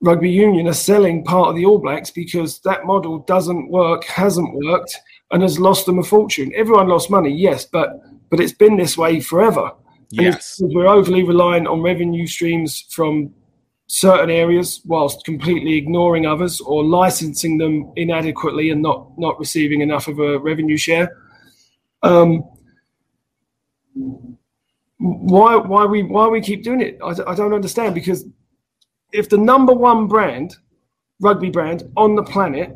rugby 0.00 0.30
union 0.30 0.68
are 0.68 0.72
selling 0.72 1.24
part 1.24 1.48
of 1.48 1.56
the 1.56 1.64
All 1.64 1.78
Blacks 1.78 2.10
because 2.10 2.60
that 2.60 2.84
model 2.86 3.18
doesn't 3.20 3.70
work, 3.70 4.04
hasn't 4.04 4.54
worked, 4.54 4.96
and 5.32 5.42
has 5.42 5.58
lost 5.58 5.86
them 5.86 5.98
a 5.98 6.02
fortune. 6.02 6.52
Everyone 6.54 6.88
lost 6.88 7.10
money, 7.10 7.30
yes, 7.34 7.64
but 7.64 8.00
but 8.30 8.40
it's 8.40 8.52
been 8.52 8.76
this 8.76 8.96
way 8.98 9.20
forever. 9.20 9.72
And 10.12 10.20
Yes. 10.22 10.58
we're 10.62 10.86
overly 10.86 11.22
reliant 11.22 11.66
on 11.66 11.80
revenue 11.82 12.26
streams 12.26 12.86
from 12.90 13.34
certain 13.88 14.30
areas 14.30 14.82
whilst 14.84 15.24
completely 15.24 15.74
ignoring 15.76 16.26
others 16.26 16.60
or 16.60 16.84
licensing 16.84 17.56
them 17.58 17.90
inadequately 17.96 18.70
and 18.70 18.82
not 18.82 19.18
not 19.18 19.38
receiving 19.38 19.80
enough 19.80 20.08
of 20.08 20.18
a 20.18 20.38
revenue 20.38 20.76
share. 20.76 21.10
Um, 22.02 22.44
why 24.98 25.56
why 25.56 25.84
we 25.86 26.02
why 26.02 26.28
we 26.28 26.40
keep 26.40 26.62
doing 26.62 26.80
it? 26.80 26.98
I 27.02 27.34
don't 27.34 27.54
understand 27.54 27.94
because 27.94 28.24
if 29.12 29.28
the 29.28 29.38
number 29.38 29.72
one 29.72 30.06
brand, 30.06 30.56
rugby 31.20 31.50
brand 31.50 31.84
on 31.96 32.14
the 32.14 32.22
planet, 32.22 32.74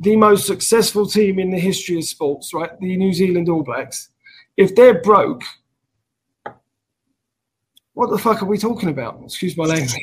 the 0.00 0.16
most 0.16 0.46
successful 0.46 1.06
team 1.06 1.38
in 1.38 1.50
the 1.50 1.58
history 1.58 1.96
of 1.96 2.04
sports, 2.04 2.52
right, 2.52 2.70
the 2.80 2.96
New 2.96 3.12
Zealand 3.12 3.48
All 3.48 3.62
Blacks, 3.62 4.10
if 4.56 4.74
they're 4.74 5.00
broke, 5.00 5.42
what 7.94 8.10
the 8.10 8.18
fuck 8.18 8.42
are 8.42 8.46
we 8.46 8.58
talking 8.58 8.88
about? 8.88 9.20
Excuse 9.22 9.56
my 9.56 9.64
language. 9.64 9.94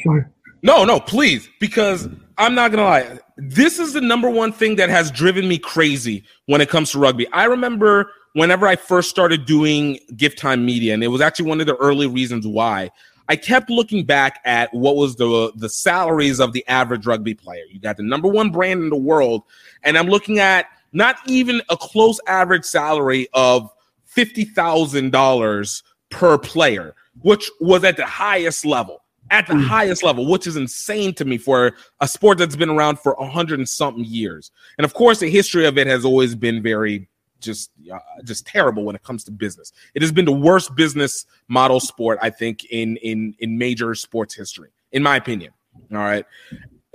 No, 0.61 0.83
no, 0.83 0.99
please, 0.99 1.49
because 1.59 2.07
I'm 2.37 2.53
not 2.53 2.71
gonna 2.71 2.83
lie. 2.83 3.19
This 3.37 3.79
is 3.79 3.93
the 3.93 4.01
number 4.01 4.29
one 4.29 4.51
thing 4.51 4.75
that 4.75 4.89
has 4.89 5.09
driven 5.09 5.47
me 5.47 5.57
crazy 5.57 6.23
when 6.45 6.61
it 6.61 6.69
comes 6.69 6.91
to 6.91 6.99
rugby. 6.99 7.27
I 7.31 7.45
remember 7.45 8.11
whenever 8.33 8.67
I 8.67 8.75
first 8.75 9.09
started 9.09 9.45
doing 9.45 9.99
gift 10.15 10.37
time 10.37 10.65
media, 10.65 10.93
and 10.93 11.03
it 11.03 11.07
was 11.07 11.21
actually 11.21 11.47
one 11.47 11.61
of 11.61 11.67
the 11.67 11.75
early 11.77 12.07
reasons 12.07 12.45
why. 12.45 12.91
I 13.29 13.35
kept 13.35 13.69
looking 13.69 14.03
back 14.05 14.41
at 14.43 14.73
what 14.73 14.95
was 14.95 15.15
the 15.15 15.51
the 15.55 15.69
salaries 15.69 16.39
of 16.39 16.51
the 16.51 16.67
average 16.67 17.05
rugby 17.05 17.35
player. 17.35 17.63
You 17.71 17.79
got 17.79 17.95
the 17.95 18.03
number 18.03 18.27
one 18.27 18.49
brand 18.49 18.81
in 18.81 18.89
the 18.89 18.97
world, 18.97 19.43
and 19.83 19.97
I'm 19.97 20.07
looking 20.07 20.39
at 20.39 20.65
not 20.91 21.17
even 21.27 21.61
a 21.69 21.77
close 21.77 22.19
average 22.27 22.65
salary 22.65 23.27
of 23.33 23.71
fifty 24.05 24.45
thousand 24.45 25.11
dollars 25.11 25.83
per 26.09 26.39
player, 26.39 26.95
which 27.21 27.49
was 27.61 27.83
at 27.83 27.97
the 27.97 28.05
highest 28.05 28.65
level. 28.65 29.03
At 29.31 29.45
the 29.45 29.53
hmm. 29.53 29.61
highest 29.61 30.01
level, 30.01 30.25
which 30.25 30.47
is 30.47 30.55
insane 30.55 31.13
to 31.13 31.23
me 31.23 31.37
for 31.37 31.73
a 31.99 32.07
sport 32.07 32.39
that's 32.39 32.55
been 32.55 32.71
around 32.71 32.97
for 32.99 33.13
a 33.19 33.29
hundred 33.29 33.59
and 33.59 33.69
something 33.69 34.03
years. 34.03 34.49
And 34.79 34.85
of 34.85 34.95
course, 34.95 35.19
the 35.19 35.29
history 35.29 35.67
of 35.67 35.77
it 35.77 35.85
has 35.85 36.03
always 36.03 36.33
been 36.33 36.63
very 36.63 37.07
just 37.39 37.71
uh, 37.91 37.99
just 38.23 38.45
terrible 38.45 38.83
when 38.83 38.95
it 38.95 39.03
comes 39.03 39.23
to 39.25 39.31
business. 39.31 39.71
It 39.95 40.01
has 40.01 40.11
been 40.11 40.25
the 40.25 40.31
worst 40.31 40.75
business 40.75 41.25
model 41.47 41.79
sport 41.79 42.19
I 42.21 42.29
think 42.29 42.65
in 42.65 42.97
in 42.97 43.35
in 43.39 43.57
major 43.57 43.95
sports 43.95 44.35
history, 44.35 44.69
in 44.91 45.03
my 45.03 45.15
opinion. 45.15 45.51
All 45.91 45.97
right. 45.99 46.25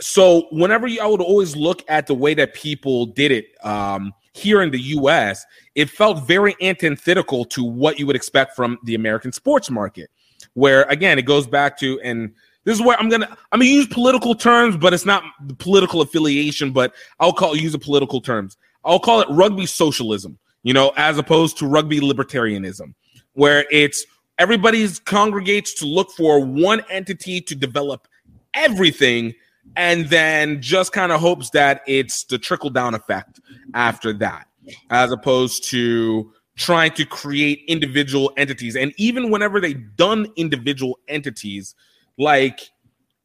So 0.00 0.48
whenever 0.50 0.86
you, 0.86 1.00
I 1.00 1.06
would 1.06 1.20
always 1.20 1.54
look 1.56 1.84
at 1.88 2.06
the 2.06 2.14
way 2.14 2.34
that 2.34 2.54
people 2.54 3.06
did 3.06 3.30
it 3.30 3.54
um, 3.64 4.12
here 4.32 4.60
in 4.60 4.70
the 4.70 4.80
U.S., 4.80 5.46
it 5.76 5.88
felt 5.88 6.26
very 6.26 6.56
antithetical 6.60 7.44
to 7.46 7.62
what 7.62 7.98
you 7.98 8.06
would 8.06 8.16
expect 8.16 8.56
from 8.56 8.78
the 8.84 8.96
American 8.96 9.32
sports 9.32 9.70
market. 9.70 10.10
Where 10.54 10.82
again, 10.84 11.18
it 11.18 11.22
goes 11.22 11.46
back 11.46 11.78
to 11.78 12.00
and 12.00 12.34
this 12.64 12.78
is 12.78 12.84
where 12.84 12.98
I'm 12.98 13.08
gonna 13.08 13.28
I'm 13.52 13.60
gonna 13.60 13.70
use 13.70 13.86
political 13.86 14.34
terms, 14.34 14.76
but 14.76 14.92
it's 14.92 15.04
not 15.04 15.22
the 15.46 15.54
political 15.54 16.00
affiliation, 16.00 16.72
but 16.72 16.94
I'll 17.20 17.32
call 17.32 17.56
use 17.56 17.72
the 17.72 17.78
political 17.78 18.20
terms. 18.20 18.56
I'll 18.84 19.00
call 19.00 19.20
it 19.20 19.28
rugby 19.30 19.66
socialism, 19.66 20.38
you 20.62 20.72
know, 20.72 20.92
as 20.96 21.18
opposed 21.18 21.58
to 21.58 21.66
rugby 21.66 22.00
libertarianism. 22.00 22.94
where 23.34 23.66
it's 23.70 24.06
everybody's 24.38 24.98
congregates 25.00 25.74
to 25.74 25.86
look 25.86 26.10
for 26.12 26.40
one 26.40 26.82
entity 26.90 27.40
to 27.40 27.54
develop 27.54 28.08
everything 28.54 29.34
and 29.76 30.06
then 30.08 30.60
just 30.60 30.92
kind 30.92 31.12
of 31.12 31.20
hopes 31.20 31.50
that 31.50 31.82
it's 31.86 32.24
the 32.24 32.38
trickle 32.38 32.70
down 32.70 32.94
effect 32.94 33.40
after 33.74 34.12
that 34.12 34.46
as 34.90 35.12
opposed 35.12 35.64
to 35.64 36.32
trying 36.56 36.92
to 36.92 37.04
create 37.04 37.62
individual 37.66 38.32
entities 38.36 38.76
and 38.76 38.92
even 38.96 39.30
whenever 39.30 39.60
they've 39.60 39.96
done 39.96 40.26
individual 40.36 40.98
entities 41.08 41.74
like 42.18 42.70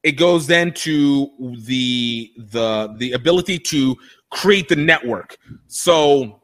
it 0.03 0.13
goes 0.13 0.47
then 0.47 0.73
to 0.73 1.29
the 1.65 2.31
the 2.37 2.95
the 2.97 3.11
ability 3.11 3.59
to 3.59 3.95
create 4.29 4.69
the 4.69 4.75
network 4.75 5.37
so 5.67 6.39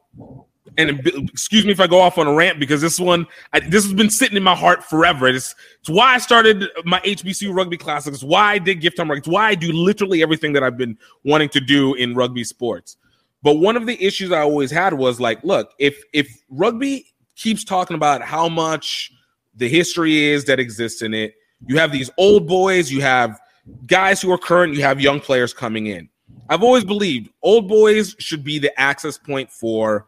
and 0.78 1.08
excuse 1.08 1.66
me 1.66 1.72
if 1.72 1.80
I 1.80 1.88
go 1.88 2.00
off 2.00 2.18
on 2.18 2.28
a 2.28 2.34
rant 2.34 2.60
because 2.60 2.82
this 2.82 3.00
one, 3.00 3.28
I, 3.54 3.62
this 3.62 3.84
has 3.86 3.94
been 3.94 4.10
sitting 4.10 4.36
in 4.36 4.44
my 4.44 4.56
heart 4.56 4.84
forever. 4.84 5.28
It's, 5.28 5.56
it's 5.80 5.90
why 5.90 6.16
I 6.16 6.18
started 6.18 6.66
my 6.84 7.00
HBCU 7.02 7.56
rugby 7.56 7.78
classics. 7.78 8.24
Why 8.24 8.54
I 8.54 8.58
did 8.58 8.82
gift 8.82 8.98
time 8.98 9.10
rugby. 9.10 9.20
It's 9.20 9.28
why 9.28 9.50
I 9.50 9.56
do 9.56 9.72
literally 9.72 10.22
everything 10.22 10.54
that 10.54 10.64
I've 10.64 10.78
been 10.78 10.98
wanting 11.24 11.50
to 11.50 11.62
do 11.62 11.94
in 11.96 12.16
rugby 12.16 12.44
sports. 12.44 12.98
But 13.42 13.56
one 13.56 13.78
of 13.78 13.86
the 13.86 14.02
issues 14.04 14.32
I 14.32 14.42
always 14.42 14.72
had 14.72 14.94
was 14.94 15.20
like, 15.20 15.44
look, 15.44 15.72
if 15.80 16.02
if 16.14 16.28
rugby 16.50 17.14
keeps 17.36 17.64
talking 17.64 17.96
about 17.96 18.22
how 18.22 18.50
much 18.50 19.12
the 19.56 19.70
history 19.70 20.26
is 20.26 20.46
that 20.46 20.60
exists 20.60 21.02
in 21.04 21.14
it, 21.14 21.36
you 21.68 21.78
have 21.78 21.92
these 21.92 22.10
old 22.18 22.48
boys, 22.48 22.92
you 22.92 23.02
have 23.02 23.40
guys 23.86 24.22
who 24.22 24.32
are 24.32 24.38
current, 24.38 24.74
you 24.74 24.82
have 24.82 25.00
young 25.00 25.20
players 25.20 25.54
coming 25.54 25.88
in. 25.88 26.10
I've 26.50 26.64
always 26.64 26.84
believed 26.84 27.30
old 27.42 27.68
boys 27.68 28.16
should 28.20 28.44
be 28.44 28.60
the 28.60 28.78
access 28.80 29.18
point 29.18 29.52
for 29.52 30.08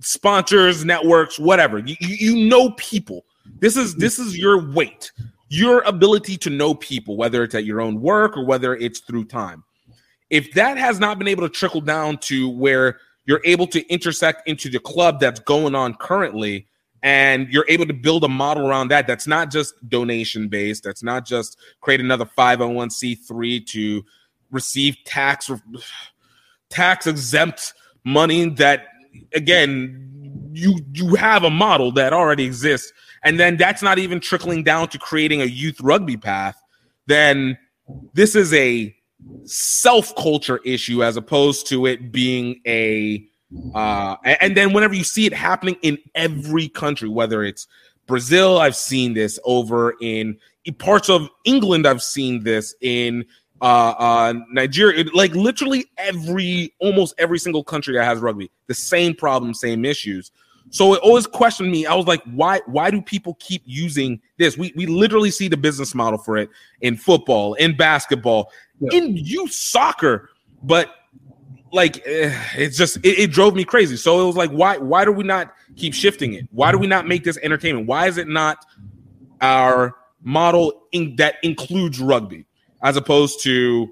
sponsors, 0.00 0.84
networks, 0.84 1.38
whatever. 1.38 1.78
You, 1.78 1.96
you 2.00 2.48
know 2.48 2.70
people. 2.72 3.24
This 3.60 3.76
is 3.76 3.94
this 3.94 4.18
is 4.18 4.36
your 4.36 4.70
weight, 4.72 5.12
your 5.48 5.82
ability 5.82 6.36
to 6.38 6.50
know 6.50 6.74
people, 6.74 7.16
whether 7.16 7.42
it's 7.44 7.54
at 7.54 7.64
your 7.64 7.80
own 7.80 8.00
work 8.00 8.36
or 8.36 8.44
whether 8.44 8.74
it's 8.74 9.00
through 9.00 9.26
time. 9.26 9.62
If 10.30 10.52
that 10.54 10.78
has 10.78 10.98
not 10.98 11.18
been 11.18 11.28
able 11.28 11.42
to 11.42 11.54
trickle 11.54 11.80
down 11.80 12.18
to 12.18 12.48
where 12.48 12.98
you're 13.26 13.42
able 13.44 13.66
to 13.68 13.86
intersect 13.88 14.48
into 14.48 14.68
the 14.68 14.80
club 14.80 15.20
that's 15.20 15.40
going 15.40 15.74
on 15.74 15.94
currently, 15.94 16.66
and 17.02 17.48
you're 17.50 17.66
able 17.68 17.86
to 17.86 17.92
build 17.92 18.24
a 18.24 18.28
model 18.28 18.66
around 18.66 18.88
that 18.88 19.06
that's 19.06 19.26
not 19.26 19.50
just 19.50 19.74
donation 19.88 20.48
based, 20.48 20.82
that's 20.82 21.02
not 21.02 21.26
just 21.26 21.58
create 21.82 22.00
another 22.00 22.24
501c3 22.24 23.66
to 23.66 24.04
receive 24.54 24.96
tax 25.04 25.50
tax 26.70 27.06
exempt 27.06 27.74
money 28.04 28.48
that 28.50 28.86
again, 29.34 30.50
you 30.52 30.78
you 30.92 31.14
have 31.16 31.44
a 31.44 31.50
model 31.50 31.92
that 31.92 32.12
already 32.12 32.44
exists, 32.44 32.92
and 33.22 33.38
then 33.38 33.56
that's 33.56 33.82
not 33.82 33.98
even 33.98 34.20
trickling 34.20 34.62
down 34.62 34.88
to 34.88 34.98
creating 34.98 35.42
a 35.42 35.46
youth 35.46 35.80
rugby 35.80 36.16
path. 36.16 36.56
Then 37.06 37.58
this 38.14 38.34
is 38.34 38.52
a 38.54 38.94
self 39.44 40.14
culture 40.16 40.60
issue 40.64 41.02
as 41.02 41.16
opposed 41.16 41.66
to 41.68 41.86
it 41.86 42.12
being 42.12 42.60
a 42.66 43.26
uh, 43.74 44.16
and 44.24 44.56
then 44.56 44.72
whenever 44.72 44.94
you 44.94 45.04
see 45.04 45.26
it 45.26 45.32
happening 45.32 45.76
in 45.82 45.98
every 46.14 46.68
country, 46.68 47.08
whether 47.08 47.44
it's 47.44 47.68
Brazil, 48.06 48.58
I've 48.58 48.76
seen 48.76 49.14
this 49.14 49.38
over 49.44 49.94
in 50.00 50.38
parts 50.78 51.08
of 51.08 51.28
England, 51.44 51.86
I've 51.86 52.02
seen 52.02 52.42
this 52.42 52.74
in 52.80 53.24
uh, 53.64 53.94
uh, 53.98 54.34
Nigeria, 54.50 55.04
like 55.14 55.34
literally 55.34 55.86
every, 55.96 56.74
almost 56.80 57.14
every 57.16 57.38
single 57.38 57.64
country 57.64 57.94
that 57.94 58.04
has 58.04 58.20
rugby, 58.20 58.50
the 58.66 58.74
same 58.74 59.14
problem, 59.14 59.54
same 59.54 59.86
issues. 59.86 60.30
So 60.68 60.92
it 60.92 61.00
always 61.00 61.26
questioned 61.26 61.70
me. 61.70 61.86
I 61.86 61.94
was 61.94 62.06
like, 62.06 62.22
why? 62.24 62.60
Why 62.66 62.90
do 62.90 63.00
people 63.00 63.38
keep 63.40 63.62
using 63.64 64.20
this? 64.38 64.58
We 64.58 64.72
we 64.76 64.86
literally 64.86 65.30
see 65.30 65.48
the 65.48 65.56
business 65.56 65.94
model 65.94 66.18
for 66.18 66.36
it 66.36 66.50
in 66.82 66.96
football, 66.96 67.54
in 67.54 67.76
basketball, 67.76 68.50
yeah. 68.80 68.98
in 68.98 69.16
youth 69.16 69.52
soccer, 69.52 70.30
but 70.62 70.90
like 71.72 71.98
eh, 72.06 72.36
it's 72.56 72.76
just 72.76 72.96
it, 72.98 73.18
it, 73.18 73.30
drove 73.30 73.54
me 73.54 73.64
crazy. 73.64 73.96
So 73.96 74.22
it 74.22 74.26
was 74.26 74.36
like, 74.36 74.50
why 74.50 74.78
why 74.78 75.04
do 75.04 75.12
we 75.12 75.24
not 75.24 75.54
keep 75.76 75.94
shifting 75.94 76.34
it? 76.34 76.46
Why 76.50 76.70
do 76.72 76.78
we 76.78 76.86
not 76.86 77.06
make 77.06 77.24
this 77.24 77.38
entertainment? 77.42 77.86
Why 77.86 78.08
is 78.08 78.18
it 78.18 78.28
not 78.28 78.64
our 79.40 79.94
model 80.22 80.86
in, 80.92 81.16
that 81.16 81.36
includes 81.42 82.00
rugby? 82.00 82.46
As 82.84 82.96
opposed 82.96 83.42
to 83.42 83.88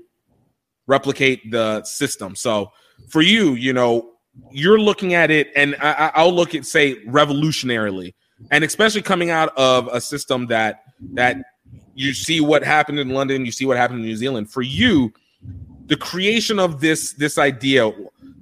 replicate 0.86 1.50
the 1.50 1.82
system. 1.82 2.36
So 2.36 2.70
for 3.08 3.22
you, 3.22 3.54
you 3.54 3.72
know, 3.72 4.10
you're 4.50 4.78
looking 4.78 5.14
at 5.14 5.30
it, 5.30 5.50
and 5.56 5.74
I, 5.80 6.12
I'll 6.14 6.32
look 6.32 6.54
at 6.54 6.64
say 6.64 7.04
revolutionarily, 7.06 8.14
and 8.50 8.62
especially 8.62 9.02
coming 9.02 9.30
out 9.30 9.56
of 9.56 9.88
a 9.88 10.00
system 10.00 10.46
that 10.46 10.84
that 11.14 11.36
you 11.94 12.14
see 12.14 12.40
what 12.40 12.62
happened 12.62 12.98
in 12.98 13.10
London, 13.10 13.44
you 13.44 13.52
see 13.52 13.66
what 13.66 13.76
happened 13.76 14.00
in 14.00 14.06
New 14.06 14.16
Zealand. 14.16 14.50
For 14.50 14.62
you, 14.62 15.12
the 15.86 15.96
creation 15.96 16.58
of 16.58 16.80
this 16.80 17.12
this 17.14 17.38
idea 17.38 17.90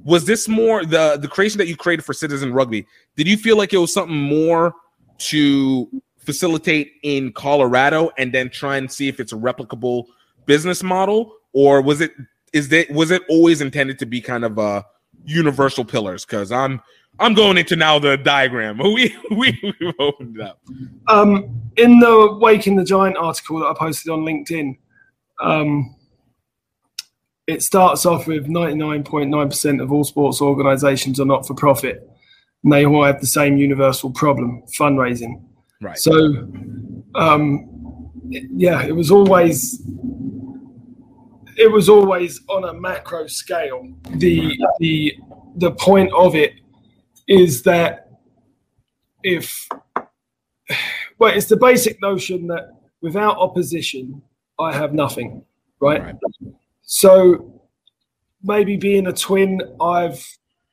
was 0.04 0.24
this 0.24 0.48
more 0.48 0.84
the 0.84 1.16
the 1.20 1.28
creation 1.28 1.58
that 1.58 1.66
you 1.66 1.76
created 1.76 2.04
for 2.04 2.12
Citizen 2.12 2.52
Rugby. 2.52 2.86
Did 3.16 3.26
you 3.26 3.36
feel 3.36 3.56
like 3.56 3.72
it 3.72 3.78
was 3.78 3.92
something 3.92 4.16
more 4.16 4.74
to 5.18 5.88
facilitate 6.18 6.92
in 7.02 7.32
Colorado, 7.32 8.10
and 8.16 8.32
then 8.32 8.48
try 8.48 8.76
and 8.76 8.90
see 8.90 9.08
if 9.08 9.18
it's 9.18 9.32
replicable 9.32 10.06
business 10.50 10.82
model, 10.82 11.32
or 11.52 11.80
was 11.80 12.00
it 12.00 12.10
is 12.52 12.68
that 12.70 12.90
was 12.90 13.12
it 13.12 13.22
always 13.28 13.60
intended 13.60 14.00
to 14.00 14.06
be 14.06 14.20
kind 14.20 14.44
of 14.44 14.58
a 14.58 14.84
universal 15.24 15.84
pillars? 15.84 16.24
Because 16.24 16.50
I'm 16.50 16.82
I'm 17.20 17.34
going 17.34 17.56
into 17.56 17.76
now 17.76 18.00
the 18.00 18.16
diagram. 18.16 18.78
We 18.82 19.14
we 19.30 19.56
we 19.62 19.92
opened 20.00 20.40
up. 20.40 20.60
Um, 21.06 21.70
in 21.76 22.00
the 22.00 22.36
Waking 22.40 22.74
the 22.74 22.84
Giant 22.84 23.16
article 23.16 23.60
that 23.60 23.66
I 23.66 23.74
posted 23.74 24.10
on 24.10 24.20
LinkedIn, 24.24 24.76
um, 25.40 25.94
it 27.46 27.62
starts 27.62 28.04
off 28.04 28.26
with 28.26 28.48
99.9% 28.48 29.80
of 29.80 29.92
all 29.92 30.02
sports 30.02 30.42
organisations 30.42 31.20
are 31.20 31.26
not 31.26 31.46
for 31.46 31.54
profit, 31.54 32.10
and 32.64 32.72
they 32.72 32.84
all 32.84 33.04
have 33.04 33.20
the 33.20 33.28
same 33.28 33.56
universal 33.56 34.10
problem: 34.10 34.64
fundraising. 34.76 35.44
Right. 35.80 35.96
So, 35.96 36.12
um, 37.14 37.70
yeah, 38.30 38.82
it 38.82 38.96
was 38.96 39.12
always 39.12 39.80
it 41.60 41.70
was 41.70 41.90
always 41.90 42.40
on 42.48 42.64
a 42.64 42.72
macro 42.72 43.26
scale. 43.26 43.86
The 44.12 44.56
the 44.78 45.14
the 45.56 45.72
point 45.72 46.10
of 46.12 46.34
it 46.34 46.54
is 47.28 47.62
that 47.64 48.08
if 49.22 49.68
well, 51.18 51.36
it's 51.36 51.46
the 51.46 51.58
basic 51.58 52.00
notion 52.00 52.46
that 52.46 52.70
without 53.02 53.36
opposition, 53.36 54.22
I 54.58 54.72
have 54.72 54.94
nothing, 54.94 55.44
right? 55.80 56.02
right. 56.02 56.16
So 56.82 57.60
maybe 58.42 58.76
being 58.76 59.06
a 59.06 59.12
twin, 59.12 59.60
I've 59.80 60.26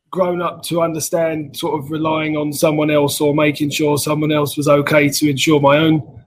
grown 0.10 0.41
up 0.41 0.63
to 0.63 0.82
understand 0.82 1.58
sort 1.58 1.78
of 1.78 1.91
relying 1.91 2.38
on 2.38 2.54
someone 2.54 2.89
else 2.89 3.19
or 3.19 3.36
making 3.36 3.71
sure 3.71 3.97
someone 3.97 4.32
else 4.32 4.56
was 4.56 4.69
okay 4.69 5.10
to 5.10 5.30
ensure 5.30 5.60
my 5.60 5.78
own 5.78 6.23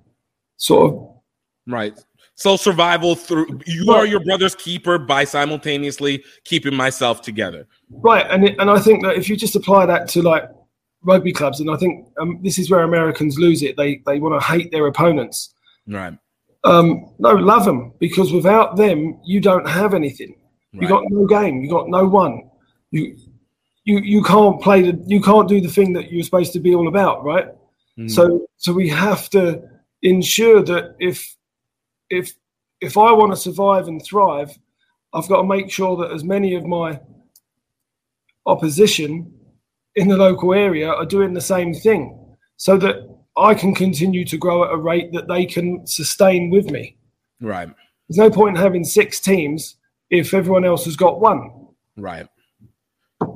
sort 0.58 0.92
of 0.92 1.08
right 1.66 1.98
so 2.40 2.56
survival 2.56 3.14
through 3.14 3.60
you 3.66 3.92
are 3.92 4.06
your 4.06 4.20
brother's 4.20 4.54
keeper 4.54 4.98
by 4.98 5.24
simultaneously 5.24 6.24
keeping 6.44 6.74
myself 6.74 7.20
together. 7.20 7.66
Right, 7.90 8.26
and 8.30 8.48
it, 8.48 8.56
and 8.58 8.70
I 8.70 8.78
think 8.78 9.02
that 9.02 9.16
if 9.16 9.28
you 9.28 9.36
just 9.36 9.56
apply 9.56 9.84
that 9.84 10.08
to 10.10 10.22
like 10.22 10.44
rugby 11.02 11.34
clubs, 11.34 11.60
and 11.60 11.70
I 11.70 11.76
think 11.76 12.08
um, 12.18 12.40
this 12.42 12.58
is 12.58 12.70
where 12.70 12.80
Americans 12.80 13.38
lose 13.38 13.62
it. 13.62 13.76
They 13.76 14.00
they 14.06 14.18
want 14.20 14.40
to 14.40 14.46
hate 14.46 14.70
their 14.70 14.86
opponents. 14.86 15.52
Right. 15.86 16.16
Um, 16.64 17.12
no, 17.18 17.32
love 17.32 17.66
them 17.66 17.92
because 17.98 18.32
without 18.32 18.74
them, 18.76 19.20
you 19.22 19.42
don't 19.42 19.68
have 19.68 19.92
anything. 19.92 20.34
Right. 20.72 20.82
You 20.82 20.88
got 20.88 21.04
no 21.10 21.26
game. 21.26 21.60
You 21.60 21.68
got 21.68 21.90
no 21.90 22.06
one. 22.06 22.48
You 22.90 23.18
you 23.84 23.98
you 23.98 24.22
can't 24.22 24.62
play 24.62 24.90
the 24.90 25.04
you 25.06 25.20
can't 25.20 25.46
do 25.46 25.60
the 25.60 25.68
thing 25.68 25.92
that 25.92 26.10
you're 26.10 26.24
supposed 26.24 26.54
to 26.54 26.60
be 26.60 26.74
all 26.74 26.88
about, 26.88 27.22
right? 27.22 27.48
Mm. 27.98 28.10
So 28.10 28.46
so 28.56 28.72
we 28.72 28.88
have 28.88 29.28
to 29.30 29.62
ensure 30.00 30.62
that 30.62 30.96
if 30.98 31.36
if 32.10 32.34
if 32.80 32.96
I 32.96 33.12
want 33.12 33.32
to 33.32 33.36
survive 33.36 33.88
and 33.88 34.02
thrive, 34.02 34.58
I've 35.12 35.28
got 35.28 35.42
to 35.42 35.48
make 35.48 35.70
sure 35.70 35.96
that 35.98 36.12
as 36.12 36.24
many 36.24 36.54
of 36.54 36.64
my 36.64 37.00
opposition 38.46 39.32
in 39.96 40.08
the 40.08 40.16
local 40.16 40.54
area 40.54 40.88
are 40.88 41.06
doing 41.06 41.34
the 41.34 41.40
same 41.40 41.74
thing 41.74 42.36
so 42.56 42.76
that 42.78 42.96
I 43.36 43.54
can 43.54 43.74
continue 43.74 44.24
to 44.24 44.36
grow 44.36 44.64
at 44.64 44.72
a 44.72 44.76
rate 44.76 45.12
that 45.12 45.28
they 45.28 45.46
can 45.46 45.86
sustain 45.86 46.50
with 46.50 46.70
me. 46.70 46.96
Right. 47.40 47.68
There's 48.08 48.18
no 48.18 48.30
point 48.30 48.56
in 48.56 48.62
having 48.62 48.84
six 48.84 49.20
teams 49.20 49.76
if 50.10 50.34
everyone 50.34 50.64
else 50.64 50.84
has 50.84 50.96
got 50.96 51.20
one. 51.20 51.68
Right. 51.96 52.26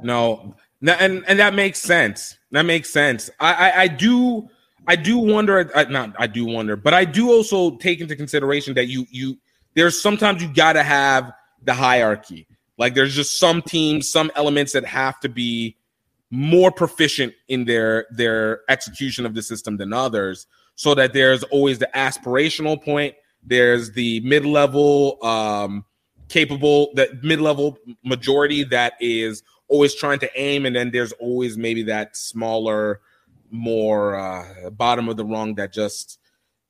No, 0.03 0.55
and 0.81 1.25
and 1.27 1.39
that 1.39 1.55
makes 1.55 1.79
sense. 1.79 2.39
That 2.51 2.63
makes 2.63 2.91
sense. 2.91 3.31
I 3.41 3.53
I, 3.53 3.81
I 3.83 3.89
do 3.89 4.49
I 4.87 4.97
do 4.97 5.19
wonder. 5.19 5.71
I, 5.75 5.85
not 5.85 6.15
I 6.19 6.27
do 6.27 6.45
wonder, 6.45 6.77
but 6.77 6.95
I 6.95 7.05
do 7.05 7.31
also 7.31 7.77
take 7.77 8.01
into 8.01 8.17
consideration 8.17 8.75
that 8.75 8.87
you 8.87 9.07
you 9.11 9.39
there's 9.75 10.01
sometimes 10.01 10.43
you 10.43 10.53
got 10.53 10.75
to 10.75 10.83
have 10.83 11.33
the 11.63 11.75
hierarchy. 11.75 12.47
Like 12.77 12.95
there's 12.95 13.15
just 13.15 13.39
some 13.39 13.63
teams, 13.63 14.09
some 14.09 14.31
elements 14.35 14.73
that 14.73 14.85
have 14.85 15.21
to 15.21 15.29
be 15.29 15.77
more 16.35 16.73
proficient 16.73 17.33
in 17.49 17.65
their 17.65 18.07
their 18.11 18.63
execution 18.69 19.25
of 19.25 19.35
the 19.35 19.43
system 19.43 19.77
than 19.77 19.93
others 19.93 20.47
so 20.75 20.95
that 20.95 21.13
there's 21.13 21.45
always 21.45 21.79
the 21.79 21.89
aspirational 21.95 22.83
point 22.83 23.15
there's 23.45 23.93
the 23.93 24.19
mid-level 24.21 25.25
um 25.25 25.85
capable 26.29 26.91
that 26.95 27.23
mid-level 27.23 27.79
majority 28.05 28.65
that 28.65 28.95
is 28.99 29.45
always 29.69 29.95
trying 29.95 30.19
to 30.19 30.29
aim 30.35 30.67
and 30.67 30.75
then 30.75 30.91
there's 30.91 31.13
always 31.13 31.57
maybe 31.57 31.85
that 31.85 32.17
smaller 32.17 33.01
more 33.55 34.17
uh 34.17 34.71
bottom 34.71 35.09
of 35.09 35.17
the 35.17 35.25
rung 35.25 35.55
that 35.55 35.73
just 35.73 36.19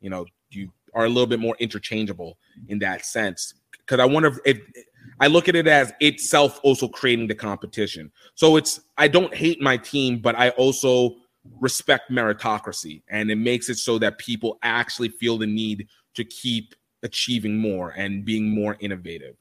you 0.00 0.10
know 0.10 0.24
you 0.50 0.70
are 0.94 1.06
a 1.06 1.08
little 1.08 1.26
bit 1.26 1.40
more 1.40 1.56
interchangeable 1.58 2.38
in 2.68 2.78
that 2.78 3.04
sense 3.04 3.54
because 3.78 3.98
i 4.00 4.04
wonder 4.04 4.28
if, 4.28 4.38
if 4.44 4.84
I 5.20 5.26
look 5.26 5.48
at 5.48 5.56
it 5.56 5.66
as 5.66 5.92
itself 6.00 6.60
also 6.62 6.88
creating 6.88 7.26
the 7.26 7.34
competition. 7.34 8.10
So 8.34 8.56
it's 8.56 8.80
I 8.96 9.08
don't 9.08 9.34
hate 9.34 9.60
my 9.60 9.76
team, 9.76 10.18
but 10.18 10.34
I 10.34 10.50
also 10.50 11.16
respect 11.60 12.10
meritocracy, 12.10 13.02
and 13.08 13.30
it 13.30 13.36
makes 13.36 13.68
it 13.68 13.78
so 13.78 13.98
that 13.98 14.18
people 14.18 14.58
actually 14.62 15.08
feel 15.08 15.38
the 15.38 15.46
need 15.46 15.88
to 16.14 16.24
keep 16.24 16.74
achieving 17.02 17.58
more 17.58 17.90
and 17.90 18.24
being 18.24 18.48
more 18.48 18.76
innovative. 18.80 19.36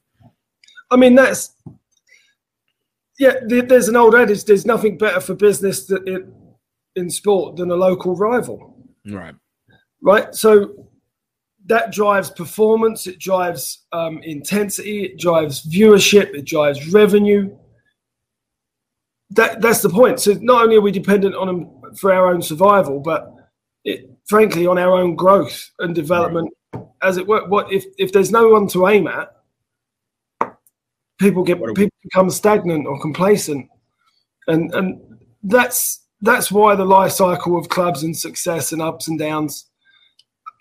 I 0.90 0.96
mean, 0.96 1.14
that's 1.14 1.56
yeah. 3.18 3.34
There's 3.46 3.88
an 3.88 3.96
old 3.96 4.14
adage: 4.14 4.44
there's 4.44 4.66
nothing 4.66 4.98
better 4.98 5.20
for 5.20 5.34
business 5.34 5.86
that 5.86 6.06
it, 6.06 6.26
in 6.96 7.10
sport 7.10 7.56
than 7.56 7.70
a 7.70 7.74
local 7.76 8.16
rival, 8.16 8.76
Right. 9.06 9.34
right? 10.02 10.34
So 10.34 10.88
that 11.66 11.92
drives 11.92 12.30
performance, 12.30 13.06
it 13.06 13.18
drives 13.18 13.84
um, 13.92 14.22
intensity, 14.22 15.04
it 15.04 15.18
drives 15.18 15.64
viewership, 15.66 16.34
it 16.34 16.44
drives 16.44 16.92
revenue. 16.92 17.56
That 19.30 19.60
that's 19.60 19.82
the 19.82 19.88
point. 19.88 20.20
So 20.20 20.34
not 20.34 20.62
only 20.62 20.76
are 20.76 20.80
we 20.80 20.92
dependent 20.92 21.34
on 21.34 21.46
them 21.46 21.96
for 21.96 22.12
our 22.12 22.28
own 22.28 22.42
survival, 22.42 23.00
but 23.00 23.34
it, 23.84 24.10
frankly 24.26 24.66
on 24.66 24.78
our 24.78 24.92
own 24.92 25.14
growth 25.14 25.70
and 25.78 25.94
development. 25.94 26.52
As 27.02 27.16
it 27.18 27.26
were, 27.26 27.46
what 27.48 27.72
if 27.72 27.84
if 27.98 28.12
there's 28.12 28.30
no 28.30 28.48
one 28.48 28.66
to 28.68 28.88
aim 28.88 29.06
at? 29.06 29.30
People 31.18 31.44
get 31.44 31.58
people 31.74 31.96
become 32.02 32.30
stagnant 32.30 32.86
or 32.86 33.00
complacent, 33.00 33.68
and 34.48 34.74
and 34.74 35.00
that's 35.42 36.03
that's 36.24 36.50
why 36.50 36.74
the 36.74 36.84
life 36.84 37.12
cycle 37.12 37.58
of 37.58 37.68
clubs 37.68 38.02
and 38.02 38.16
success 38.16 38.72
and 38.72 38.80
ups 38.80 39.08
and 39.08 39.18
downs 39.18 39.66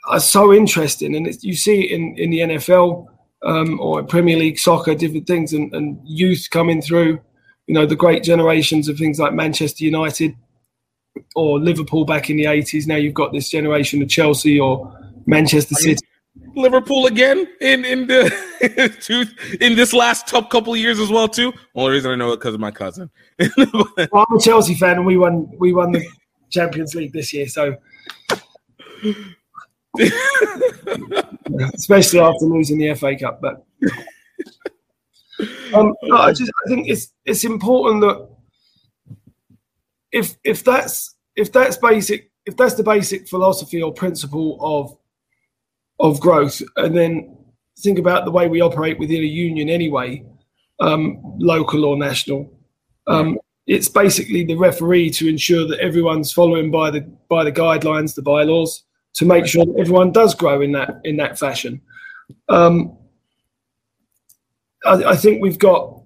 are 0.10 0.20
so 0.20 0.54
interesting, 0.54 1.16
and 1.16 1.26
it's, 1.26 1.44
you 1.44 1.56
see 1.56 1.86
it 1.86 1.92
in 1.92 2.18
in 2.18 2.30
the 2.30 2.40
NFL 2.40 3.08
um, 3.44 3.80
or 3.80 4.04
Premier 4.04 4.38
League 4.38 4.60
soccer, 4.60 4.94
different 4.94 5.28
things, 5.28 5.54
and, 5.54 5.74
and 5.74 6.00
youth 6.04 6.48
coming 6.52 6.82
through. 6.82 7.20
You 7.68 7.74
know, 7.74 7.86
the 7.86 7.96
great 7.96 8.24
generations 8.24 8.90
of 8.90 8.98
things 8.98 9.20
like 9.20 9.34
Manchester 9.34 9.86
United 9.86 10.36
or 11.36 11.60
Liverpool 11.60 12.04
back 12.04 12.30
in 12.30 12.36
the 12.36 12.48
eighties. 12.48 12.86
Now 12.86 12.98
you've 12.98 13.14
got 13.14 13.32
this 13.32 13.50
generation 13.50 14.02
of 14.02 14.10
Chelsea 14.10 14.60
or 14.60 14.94
Manchester 15.26 15.76
City. 15.76 16.06
Liverpool 16.56 17.06
again 17.06 17.48
in 17.62 17.86
in 17.86 18.08
the 18.08 18.96
two, 19.02 19.26
in 19.62 19.76
this 19.76 19.94
last 19.94 20.28
top 20.28 20.50
couple 20.50 20.74
of 20.74 20.80
years 20.80 21.00
as 21.00 21.10
well 21.10 21.28
too. 21.28 21.54
Only 21.76 21.94
reason 21.94 22.12
I 22.12 22.16
know 22.16 22.32
it 22.32 22.38
because 22.38 22.56
of 22.56 22.60
my 22.60 22.72
cousin. 22.72 23.10
Well, 24.12 24.26
I'm 24.30 24.38
a 24.38 24.40
Chelsea 24.40 24.74
fan, 24.76 24.98
and 24.98 25.06
we 25.06 25.18
won 25.18 25.50
we 25.60 25.74
won 25.74 25.92
the 25.92 26.06
Champions 26.50 26.96
League 26.96 27.14
this 27.14 27.34
year, 27.34 27.48
so 27.48 27.76
especially 31.76 32.20
after 32.20 32.46
losing 32.46 32.80
the 32.80 32.94
FA 32.96 33.16
Cup. 33.16 33.42
But 33.42 33.64
um, 35.74 35.94
no, 36.04 36.18
I 36.18 36.32
just 36.32 36.52
I 36.66 36.70
think 36.70 36.88
it's 36.90 37.14
it's 37.26 37.44
important 37.44 38.02
that 38.02 38.28
if 40.12 40.36
if 40.44 40.64
that's 40.64 41.16
if 41.36 41.52
that's 41.52 41.78
basic 41.78 42.32
if 42.46 42.58
that's 42.58 42.74
the 42.76 42.84
basic 42.84 43.28
philosophy 43.28 43.82
or 43.82 43.94
principle 43.94 44.58
of 44.62 44.98
of 46.00 46.20
growth, 46.20 46.62
and 46.78 46.96
then 46.96 47.38
think 47.80 48.00
about 48.00 48.26
the 48.26 48.32
way 48.32 48.48
we 48.48 48.62
operate 48.62 49.00
within 49.00 49.22
a 49.22 49.26
union 49.26 49.70
anyway, 49.70 50.24
um, 50.80 51.20
local 51.40 51.86
or 51.86 51.98
national. 51.98 52.52
Um, 53.08 53.38
it's 53.68 53.88
basically 53.88 54.44
the 54.44 54.56
referee 54.56 55.10
to 55.12 55.28
ensure 55.28 55.68
that 55.68 55.80
everyone's 55.80 56.34
following 56.34 56.72
by 56.72 56.92
the 56.92 57.02
by 57.30 57.44
the 57.44 57.52
guidelines, 57.52 58.16
the 58.16 58.22
bylaws, 58.22 58.84
to 59.16 59.26
make 59.26 59.46
sure 59.46 59.66
that 59.66 59.80
everyone 59.80 60.12
does 60.12 60.36
grow 60.36 60.62
in 60.62 60.72
that 60.74 61.00
in 61.04 61.18
that 61.18 61.40
fashion. 61.40 61.82
Um, 62.50 62.98
I, 64.86 65.04
I 65.04 65.16
think 65.16 65.42
we've 65.42 65.60
got 65.60 66.02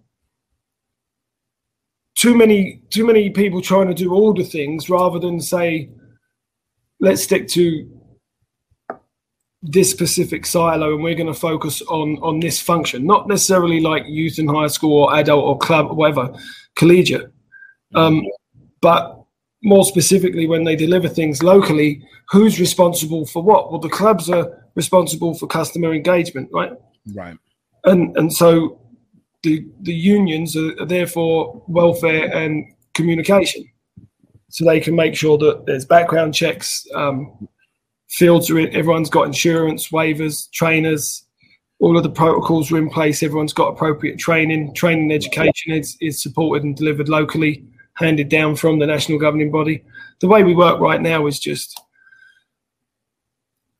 too 2.15 2.35
many 2.35 2.81
too 2.89 3.05
many 3.05 3.29
people 3.29 3.61
trying 3.61 3.87
to 3.87 3.93
do 3.93 4.13
all 4.13 4.33
the 4.33 4.43
things 4.43 4.89
rather 4.89 5.19
than 5.19 5.39
say, 5.39 5.89
let's 6.99 7.23
stick 7.23 7.47
to 7.49 7.89
this 9.61 9.89
specific 9.89 10.45
silo 10.45 10.93
and 10.93 11.03
we're 11.03 11.15
going 11.15 11.33
to 11.33 11.39
focus 11.39 11.81
on 11.83 12.17
on 12.21 12.39
this 12.39 12.61
function. 12.61 13.05
Not 13.05 13.27
necessarily 13.27 13.79
like 13.79 14.03
youth 14.07 14.39
in 14.39 14.47
high 14.47 14.67
school 14.67 15.03
or 15.03 15.15
adult 15.15 15.43
or 15.43 15.57
club 15.57 15.87
or 15.87 15.95
whatever 15.95 16.33
collegiate. 16.75 17.31
Um, 17.95 18.23
but 18.81 19.23
more 19.63 19.85
specifically 19.85 20.45
when 20.45 20.63
they 20.63 20.75
deliver 20.75 21.09
things 21.09 21.41
locally 21.41 22.03
who's 22.29 22.59
responsible 22.59 23.25
for 23.25 23.41
what? 23.41 23.71
Well 23.71 23.81
the 23.81 23.89
clubs 23.89 24.29
are 24.29 24.69
responsible 24.75 25.33
for 25.33 25.47
customer 25.47 25.93
engagement 25.93 26.49
right? 26.53 26.71
Right. 27.15 27.37
and 27.85 28.15
and 28.17 28.31
so 28.31 28.79
the 29.43 29.65
the 29.81 29.93
unions 29.93 30.55
are, 30.55 30.79
are 30.79 30.85
there 30.85 31.07
for 31.07 31.63
welfare 31.67 32.31
and 32.35 32.65
communication. 32.93 33.69
So 34.49 34.65
they 34.65 34.79
can 34.79 34.95
make 34.95 35.15
sure 35.15 35.37
that 35.37 35.65
there's 35.65 35.85
background 35.85 36.33
checks 36.33 36.85
um, 36.95 37.47
fields 38.09 38.49
are 38.49 38.59
in, 38.59 38.73
everyone's 38.75 39.09
got 39.09 39.25
insurance 39.27 39.89
waivers 39.89 40.49
trainers 40.51 41.27
all 41.79 41.95
of 41.95 42.03
the 42.03 42.09
protocols 42.09 42.71
are 42.71 42.77
in 42.77 42.89
place 42.89 43.21
everyone's 43.21 43.53
got 43.53 43.67
appropriate 43.67 44.17
training. 44.17 44.73
Training 44.73 45.11
education 45.11 45.73
is, 45.73 45.97
is 46.01 46.21
supported 46.21 46.63
and 46.63 46.75
delivered 46.75 47.09
locally 47.09 47.65
handed 47.93 48.29
down 48.29 48.55
from 48.55 48.79
the 48.79 48.85
national 48.85 49.19
governing 49.19 49.51
body. 49.51 49.83
The 50.19 50.27
way 50.27 50.43
we 50.43 50.55
work 50.55 50.79
right 50.79 51.01
now 51.01 51.27
is 51.27 51.39
just 51.39 51.79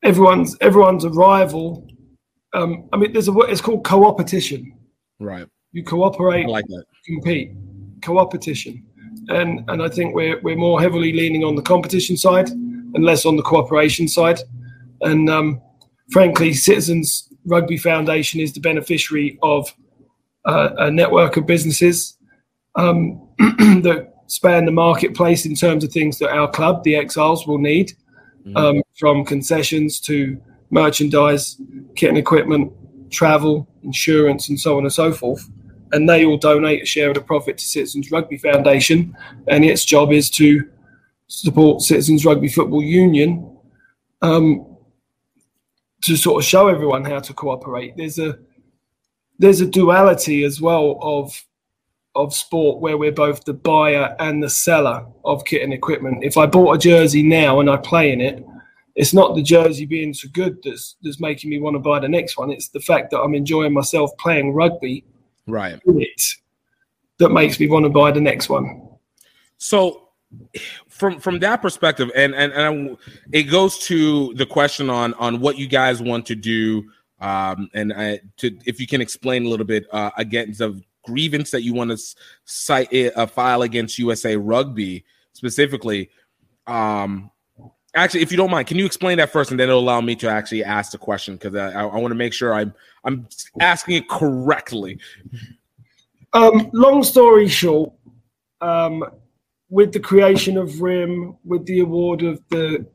everyone's 0.02 0.56
everyone's 0.60 1.04
a 1.04 1.10
rival. 1.10 1.86
Um, 2.54 2.88
i 2.92 2.96
mean 2.96 3.12
there's 3.12 3.28
a 3.28 3.36
it's 3.40 3.60
called 3.60 3.84
co-opetition. 3.84 4.74
Right. 5.20 5.46
you 5.72 5.82
cooperate 5.82 6.46
I 6.46 6.48
like 6.48 6.66
that. 6.68 6.84
compete 7.04 7.52
co-opetition. 8.02 8.84
And 9.28 9.64
and 9.68 9.82
i 9.82 9.88
think 9.88 10.14
we're 10.14 10.40
we're 10.42 10.56
more 10.56 10.80
heavily 10.80 11.12
leaning 11.12 11.42
on 11.42 11.56
the 11.56 11.62
competition 11.62 12.16
side 12.16 12.48
and 12.98 13.06
less 13.06 13.24
on 13.24 13.36
the 13.36 13.42
cooperation 13.42 14.08
side. 14.08 14.40
And 15.00 15.30
um, 15.30 15.62
frankly 16.10 16.52
citizens 16.52 17.32
rugby 17.46 17.78
foundation 17.78 18.40
is 18.40 18.52
the 18.52 18.60
beneficiary 18.60 19.38
of 19.42 19.72
uh, 20.44 20.70
a 20.78 20.90
network 20.90 21.36
of 21.36 21.46
businesses 21.46 22.18
um, 22.74 23.28
that 23.38 24.12
span 24.26 24.64
the 24.64 24.72
marketplace 24.72 25.46
in 25.46 25.54
terms 25.54 25.84
of 25.84 25.92
things 25.92 26.18
that 26.18 26.30
our 26.30 26.50
club 26.50 26.82
the 26.82 26.96
exiles 26.96 27.46
will 27.46 27.58
need 27.58 27.92
um, 28.56 28.82
from 28.98 29.24
concessions 29.24 30.00
to 30.00 30.40
merchandise 30.70 31.60
kit 31.96 32.08
and 32.08 32.18
equipment 32.18 32.72
travel 33.10 33.68
insurance 33.82 34.48
and 34.48 34.58
so 34.58 34.76
on 34.76 34.84
and 34.84 34.92
so 34.92 35.12
forth. 35.12 35.48
And 35.92 36.08
they 36.08 36.24
all 36.24 36.36
donate 36.36 36.82
a 36.82 36.86
share 36.86 37.08
of 37.08 37.14
the 37.14 37.22
profit 37.22 37.56
to 37.58 37.64
Citizens 37.64 38.10
Rugby 38.10 38.36
Foundation, 38.36 39.16
and 39.48 39.64
its 39.64 39.84
job 39.84 40.12
is 40.12 40.28
to 40.30 40.68
support 41.28 41.82
Citizens 41.82 42.24
Rugby 42.24 42.48
Football 42.48 42.82
Union 42.82 43.56
um, 44.22 44.76
to 46.02 46.16
sort 46.16 46.42
of 46.42 46.48
show 46.48 46.68
everyone 46.68 47.04
how 47.04 47.20
to 47.20 47.32
cooperate. 47.32 47.96
There's 47.96 48.18
a 48.18 48.38
there's 49.38 49.60
a 49.60 49.66
duality 49.66 50.42
as 50.44 50.60
well 50.60 50.98
of 51.00 51.32
of 52.14 52.34
sport 52.34 52.80
where 52.80 52.96
we're 52.96 53.12
both 53.12 53.44
the 53.44 53.54
buyer 53.54 54.16
and 54.18 54.42
the 54.42 54.50
seller 54.50 55.06
of 55.24 55.44
kit 55.44 55.62
and 55.62 55.72
equipment. 55.72 56.24
If 56.24 56.36
I 56.36 56.46
bought 56.46 56.74
a 56.74 56.78
jersey 56.78 57.22
now 57.22 57.60
and 57.60 57.70
I 57.70 57.76
play 57.76 58.10
in 58.10 58.20
it, 58.20 58.44
it's 58.96 59.14
not 59.14 59.36
the 59.36 59.42
jersey 59.42 59.84
being 59.84 60.12
so 60.12 60.28
good 60.32 60.58
that's 60.64 60.96
that's 61.02 61.20
making 61.20 61.50
me 61.50 61.60
want 61.60 61.74
to 61.74 61.80
buy 61.80 62.00
the 62.00 62.08
next 62.08 62.36
one. 62.36 62.50
It's 62.50 62.68
the 62.70 62.80
fact 62.80 63.10
that 63.10 63.20
I'm 63.20 63.34
enjoying 63.34 63.72
myself 63.72 64.10
playing 64.18 64.52
rugby 64.54 65.04
Right. 65.46 65.80
in 65.86 66.02
it 66.02 66.22
that 67.18 67.30
makes 67.30 67.58
me 67.60 67.68
want 67.68 67.84
to 67.84 67.90
buy 67.90 68.12
the 68.12 68.20
next 68.20 68.48
one. 68.48 68.88
So 69.58 70.07
from 70.88 71.20
from 71.20 71.38
that 71.40 71.62
perspective, 71.62 72.10
and 72.14 72.34
and, 72.34 72.52
and 72.52 72.96
it 73.32 73.44
goes 73.44 73.78
to 73.86 74.34
the 74.34 74.46
question 74.46 74.90
on 74.90 75.14
on 75.14 75.40
what 75.40 75.58
you 75.58 75.66
guys 75.66 76.02
want 76.02 76.26
to 76.26 76.34
do, 76.34 76.88
um, 77.20 77.70
and 77.74 77.92
I, 77.92 78.20
to 78.38 78.56
if 78.66 78.80
you 78.80 78.86
can 78.86 79.00
explain 79.00 79.46
a 79.46 79.48
little 79.48 79.66
bit 79.66 79.86
uh, 79.92 80.10
against 80.16 80.58
the 80.58 80.80
grievance 81.04 81.50
that 81.50 81.62
you 81.62 81.72
want 81.72 81.90
to 81.90 81.98
cite 82.44 82.88
a 82.92 83.26
file 83.26 83.62
against 83.62 83.98
USA 83.98 84.36
Rugby 84.36 85.04
specifically. 85.32 86.10
Um, 86.66 87.30
actually, 87.94 88.20
if 88.20 88.30
you 88.30 88.36
don't 88.36 88.50
mind, 88.50 88.66
can 88.66 88.76
you 88.76 88.84
explain 88.84 89.18
that 89.18 89.30
first, 89.30 89.50
and 89.50 89.58
then 89.58 89.68
it'll 89.68 89.80
allow 89.80 90.00
me 90.00 90.14
to 90.16 90.28
actually 90.28 90.64
ask 90.64 90.92
the 90.92 90.98
question 90.98 91.36
because 91.36 91.54
I, 91.54 91.72
I, 91.72 91.86
I 91.86 91.96
want 91.96 92.10
to 92.10 92.16
make 92.16 92.32
sure 92.34 92.52
I'm 92.52 92.74
I'm 93.04 93.26
asking 93.60 93.96
it 93.96 94.08
correctly. 94.08 94.98
Um, 96.34 96.70
long 96.74 97.02
story 97.02 97.48
short, 97.48 97.92
um, 98.60 99.02
with 99.70 99.92
the 99.92 100.00
creation 100.00 100.56
of 100.56 100.80
RIM, 100.80 101.36
with 101.44 101.66
the 101.66 101.80
award 101.80 102.22
of 102.22 102.40
the 102.48 102.86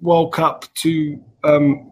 World 0.00 0.32
Cup 0.32 0.64
to 0.74 1.22
um, 1.44 1.90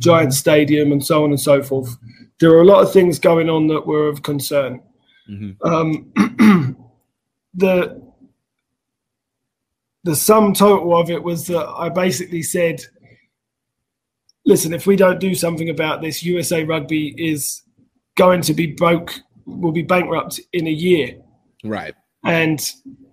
Giant 0.00 0.34
Stadium, 0.34 0.92
and 0.92 1.04
so 1.04 1.24
on 1.24 1.30
and 1.30 1.40
so 1.40 1.62
forth, 1.62 1.96
there 2.40 2.50
are 2.50 2.62
a 2.62 2.64
lot 2.64 2.82
of 2.82 2.92
things 2.92 3.18
going 3.18 3.48
on 3.48 3.68
that 3.68 3.86
were 3.86 4.08
of 4.08 4.22
concern. 4.22 4.80
Um, 5.64 6.12
the 7.54 8.02
the 10.02 10.16
sum 10.16 10.52
total 10.52 10.98
of 11.00 11.10
it 11.10 11.22
was 11.22 11.46
that 11.46 11.66
I 11.66 11.88
basically 11.88 12.42
said, 12.42 12.82
"Listen, 14.44 14.74
if 14.74 14.86
we 14.86 14.96
don't 14.96 15.20
do 15.20 15.34
something 15.34 15.70
about 15.70 16.02
this, 16.02 16.22
USA 16.22 16.64
Rugby 16.64 17.14
is 17.16 17.62
going 18.16 18.42
to 18.42 18.54
be 18.54 18.66
broke, 18.66 19.14
will 19.46 19.72
be 19.72 19.82
bankrupt 19.82 20.40
in 20.52 20.66
a 20.66 20.70
year." 20.70 21.16
Right. 21.62 21.94
And 22.24 22.60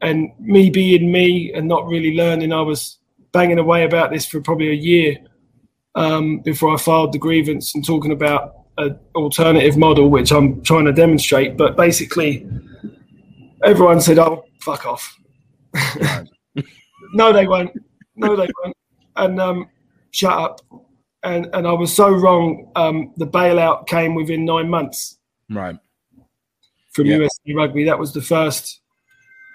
and 0.02 0.32
me 0.40 0.70
being 0.70 1.12
me 1.12 1.52
and 1.54 1.68
not 1.68 1.86
really 1.88 2.16
learning, 2.16 2.52
I 2.54 2.62
was 2.62 2.98
banging 3.32 3.60
away 3.60 3.84
about 3.84 4.12
this 4.12 4.26
for 4.26 4.42
probably 4.42 4.70
a 4.70 4.74
year 4.74 5.18
um, 5.96 6.40
before 6.40 6.74
I 6.74 6.78
filed 6.78 7.14
the 7.14 7.20
grievance 7.20 7.76
and 7.76 7.86
talking 7.86 8.12
about 8.12 8.56
an 8.78 8.98
alternative 9.16 9.78
model, 9.78 10.10
which 10.10 10.32
I'm 10.32 10.62
trying 10.64 10.86
to 10.86 10.94
demonstrate. 10.94 11.58
But 11.58 11.78
basically, 11.78 12.48
everyone 13.64 14.02
said, 14.02 14.18
"Oh, 14.20 14.46
fuck 14.62 14.86
off." 14.86 15.18
no, 17.14 17.32
they 17.34 17.48
won't. 17.48 17.72
No, 18.16 18.36
they 18.36 18.48
won't. 18.64 18.76
And 19.16 19.40
um, 19.40 19.70
shut 20.12 20.34
up. 20.34 20.62
And 21.24 21.48
and 21.54 21.68
I 21.68 21.74
was 21.74 21.94
so 21.96 22.10
wrong. 22.10 22.72
Um, 22.76 23.14
the 23.18 23.28
bailout 23.28 23.88
came 23.88 24.16
within 24.16 24.46
nine 24.46 24.70
months 24.70 25.20
Right. 25.50 25.78
from 26.92 27.06
Yeah. 27.06 27.18
USA 27.18 27.54
Rugby. 27.54 27.84
That 27.84 28.00
was 28.00 28.14
the 28.14 28.22
first 28.22 28.81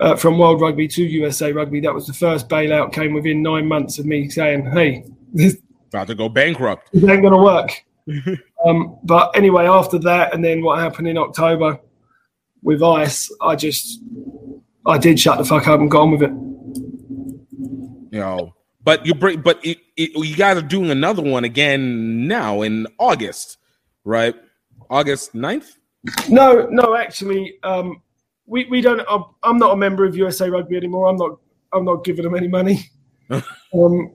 uh, 0.00 0.16
from 0.16 0.38
World 0.38 0.60
Rugby 0.60 0.88
to 0.88 1.02
USA 1.04 1.52
Rugby. 1.52 1.80
That 1.80 1.94
was 1.94 2.06
the 2.06 2.12
first 2.12 2.48
bailout. 2.48 2.92
Came 2.92 3.12
within 3.12 3.42
nine 3.42 3.66
months 3.66 3.98
of 3.98 4.06
me 4.06 4.28
saying, 4.28 4.70
"Hey, 4.70 5.04
this, 5.32 5.56
About 5.88 6.08
to 6.08 6.14
go 6.14 6.28
bankrupt. 6.28 6.90
this 6.92 7.04
ain't 7.04 7.22
gonna 7.22 7.42
work." 7.42 7.70
um, 8.64 8.98
but 9.02 9.36
anyway, 9.36 9.66
after 9.66 9.98
that, 10.00 10.34
and 10.34 10.44
then 10.44 10.62
what 10.62 10.78
happened 10.78 11.08
in 11.08 11.18
October 11.18 11.80
with 12.62 12.82
Ice, 12.82 13.30
I 13.40 13.56
just 13.56 14.00
I 14.86 14.98
did 14.98 15.18
shut 15.18 15.38
the 15.38 15.44
fuck 15.44 15.66
up 15.66 15.80
and 15.80 15.92
on 15.92 16.12
with 16.12 16.22
it. 16.22 16.32
You 18.12 18.20
know, 18.20 18.54
but 18.86 19.04
you 19.04 19.14
bring, 19.14 19.40
but 19.40 19.58
it, 19.66 19.78
it, 19.96 20.10
you 20.14 20.36
guys 20.36 20.56
are 20.56 20.62
doing 20.62 20.90
another 20.90 21.20
one 21.20 21.42
again 21.42 22.28
now 22.28 22.62
in 22.62 22.86
August, 22.98 23.58
right? 24.04 24.34
August 24.88 25.34
9th? 25.34 25.72
No, 26.28 26.68
no, 26.70 26.94
actually, 26.96 27.54
um, 27.64 28.00
we 28.46 28.64
we 28.66 28.80
don't. 28.80 29.00
I'm, 29.08 29.24
I'm 29.42 29.58
not 29.58 29.72
a 29.72 29.76
member 29.76 30.04
of 30.04 30.16
USA 30.16 30.48
Rugby 30.50 30.76
anymore. 30.76 31.08
I'm 31.08 31.16
not. 31.16 31.38
I'm 31.72 31.84
not 31.84 32.04
giving 32.04 32.24
them 32.24 32.34
any 32.34 32.48
money. 32.48 32.78
um, 33.30 34.12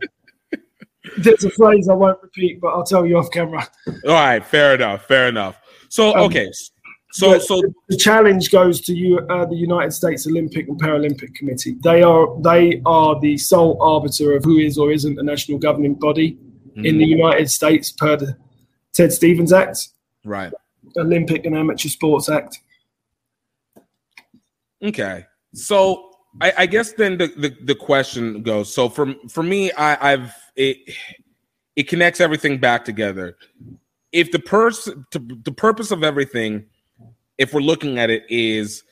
there's 1.18 1.44
a 1.44 1.50
phrase 1.52 1.90
I 1.90 1.94
won't 1.94 2.22
repeat, 2.22 2.62
but 2.62 2.70
I'll 2.70 2.84
tell 2.86 3.06
you 3.06 3.18
off 3.18 3.30
camera. 3.32 3.68
All 4.08 4.14
right, 4.14 4.44
fair 4.46 4.76
enough, 4.76 5.06
fair 5.06 5.28
enough. 5.28 5.58
So, 5.90 6.14
Um, 6.16 6.22
okay. 6.26 6.50
So, 7.14 7.34
the, 7.34 7.40
so 7.42 7.62
the 7.90 7.98
challenge 7.98 8.52
goes 8.52 8.80
to 8.82 8.94
you, 8.96 9.20
uh, 9.30 9.46
the 9.46 9.56
United 9.56 9.92
States 9.92 10.26
Olympic 10.28 10.70
and 10.70 10.80
Paralympic 10.82 11.36
Committee. 11.36 11.76
They 11.84 12.04
are 12.04 12.40
they 12.42 12.82
are 12.86 13.20
the 13.20 13.38
sole 13.38 13.78
arbiter 13.82 14.34
of 14.38 14.46
who 14.46 14.60
is 14.60 14.78
or 14.78 14.92
isn't 14.94 15.20
a 15.20 15.24
national 15.24 15.58
governing 15.58 15.96
body 15.96 16.38
in 16.78 16.98
the 16.98 17.04
Mhm. 17.04 17.18
United 17.18 17.50
States 17.52 17.92
per 17.92 18.16
the 18.16 18.38
Ted 18.94 19.12
Stevens 19.12 19.52
Act, 19.52 19.90
right. 20.24 20.54
Olympic 20.98 21.46
and 21.46 21.54
Amateur 21.58 21.90
Sports 21.90 22.30
Act. 22.30 22.60
Okay. 24.84 25.26
So 25.54 26.12
I, 26.40 26.54
I 26.60 26.66
guess 26.66 26.94
then 26.94 27.18
the, 27.18 27.28
the, 27.28 27.56
the 27.64 27.76
question 27.76 28.44
goes. 28.44 28.74
So 28.74 28.90
for 28.90 29.14
for 29.30 29.44
me, 29.44 29.72
I, 29.74 30.14
I've 30.14 30.34
it 30.56 30.78
it 31.76 31.88
connects 31.88 32.22
everything 32.22 32.58
back 32.58 32.86
together. 32.86 33.38
If 34.12 34.32
the 34.32 34.40
person 34.40 35.06
the 35.12 35.52
purpose 35.52 35.92
of 35.92 36.04
everything, 36.04 36.66
if 37.38 37.54
we're 37.54 37.62
looking 37.62 38.00
at 38.00 38.10
it, 38.10 38.24
is 38.30 38.84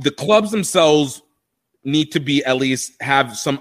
the 0.00 0.10
clubs 0.10 0.50
themselves 0.50 1.22
need 1.84 2.12
to 2.12 2.20
be 2.20 2.44
at 2.44 2.56
least 2.56 2.92
have 3.00 3.36
some 3.36 3.60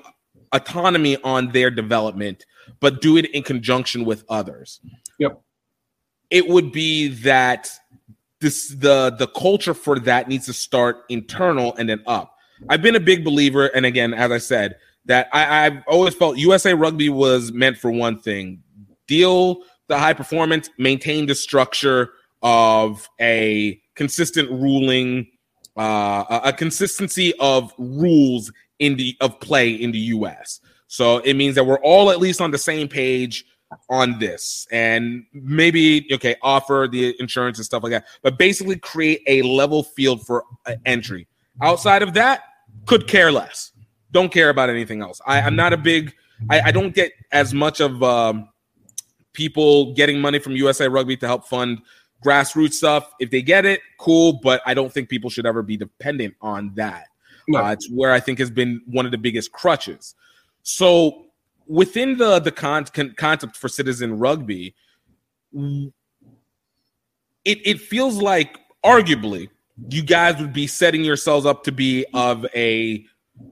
autonomy 0.51 1.17
on 1.23 1.51
their 1.51 1.71
development, 1.71 2.45
but 2.79 3.01
do 3.01 3.17
it 3.17 3.25
in 3.33 3.43
conjunction 3.43 4.05
with 4.05 4.23
others. 4.29 4.79
Yep. 5.19 5.41
It 6.29 6.47
would 6.47 6.71
be 6.71 7.07
that 7.23 7.71
this 8.41 8.69
the 8.69 9.15
the 9.17 9.27
culture 9.27 9.73
for 9.73 9.99
that 9.99 10.27
needs 10.27 10.45
to 10.45 10.53
start 10.53 11.03
internal 11.09 11.75
and 11.75 11.89
then 11.89 12.01
up. 12.07 12.35
I've 12.67 12.81
been 12.81 12.95
a 12.95 12.99
big 12.99 13.23
believer, 13.23 13.67
and 13.67 13.85
again, 13.85 14.13
as 14.13 14.31
I 14.31 14.37
said, 14.37 14.75
that 15.05 15.29
I, 15.31 15.65
I've 15.65 15.83
always 15.87 16.13
felt 16.13 16.37
USA 16.37 16.73
Rugby 16.73 17.09
was 17.09 17.51
meant 17.51 17.77
for 17.77 17.91
one 17.91 18.19
thing: 18.19 18.61
deal 19.07 19.63
the 19.89 19.97
high 19.97 20.13
performance, 20.13 20.69
maintain 20.77 21.25
the 21.25 21.35
structure 21.35 22.11
of 22.41 23.09
a 23.19 23.81
consistent 23.95 24.49
ruling, 24.49 25.27
uh, 25.75 26.39
a, 26.45 26.53
consistency 26.53 27.33
of 27.39 27.73
rules 27.77 28.51
in 28.77 28.95
the 28.95 29.17
of 29.19 29.37
play 29.41 29.71
in 29.71 29.91
the 29.91 29.99
US. 29.99 30.61
So 30.87 31.17
it 31.19 31.33
means 31.33 31.55
that 31.55 31.65
we're 31.65 31.81
all 31.81 32.11
at 32.11 32.19
least 32.19 32.39
on 32.39 32.51
the 32.51 32.57
same 32.57 32.87
page 32.87 33.45
on 33.89 34.19
this. 34.19 34.67
And 34.71 35.25
maybe 35.33 36.07
okay 36.11 36.35
offer 36.41 36.87
the 36.91 37.15
insurance 37.19 37.57
and 37.57 37.65
stuff 37.65 37.83
like 37.83 37.91
that 37.91 38.05
but 38.21 38.37
basically 38.37 38.77
create 38.77 39.21
a 39.27 39.41
level 39.43 39.83
field 39.83 40.25
for 40.25 40.43
uh, 40.65 40.75
entry. 40.85 41.27
Outside 41.61 42.01
of 42.01 42.13
that 42.13 42.43
could 42.85 43.07
care 43.07 43.31
less. 43.31 43.71
Don't 44.11 44.31
care 44.31 44.49
about 44.49 44.69
anything 44.69 45.01
else. 45.01 45.21
I, 45.25 45.41
i'm 45.41 45.55
not 45.55 45.73
a 45.73 45.77
big 45.77 46.13
I, 46.49 46.61
I 46.65 46.71
don't 46.71 46.95
get 46.95 47.11
as 47.31 47.53
much 47.53 47.81
of 47.81 48.01
um, 48.01 48.49
people 49.33 49.93
getting 49.93 50.19
money 50.19 50.39
from 50.39 50.53
usa 50.53 50.87
rugby 50.87 51.17
to 51.17 51.27
help 51.27 51.45
fund 51.47 51.81
grassroots 52.25 52.73
stuff. 52.73 53.13
If 53.19 53.29
they 53.29 53.41
get 53.41 53.65
it 53.65 53.81
cool 53.99 54.39
but 54.41 54.61
i 54.65 54.73
don't 54.73 54.91
think 54.91 55.09
people 55.09 55.29
should 55.29 55.45
ever 55.45 55.61
be 55.61 55.77
dependent 55.77 56.35
on 56.41 56.71
that. 56.75 57.05
No. 57.47 57.63
uh, 57.63 57.71
it's 57.71 57.89
where 57.89 58.11
i 58.13 58.19
think 58.19 58.39
has 58.39 58.49
been 58.49 58.81
one 58.87 59.05
of 59.05 59.11
the 59.11 59.17
biggest 59.17 59.51
crutches. 59.51 60.15
So 60.63 61.28
within 61.69 62.17
the 62.17 62.39
the 62.39 62.51
con- 62.51 62.85
con- 62.85 63.13
concept 63.17 63.55
for 63.55 63.69
citizen 63.69 64.17
rugby 64.19 64.75
it 65.53 65.93
it 67.45 67.79
feels 67.79 68.17
like 68.17 68.57
arguably 68.83 69.47
you 69.89 70.03
guys 70.03 70.39
would 70.41 70.51
be 70.51 70.67
setting 70.67 71.03
yourselves 71.03 71.45
up 71.45 71.63
to 71.63 71.71
be 71.71 72.05
of 72.13 72.45
a 72.53 73.05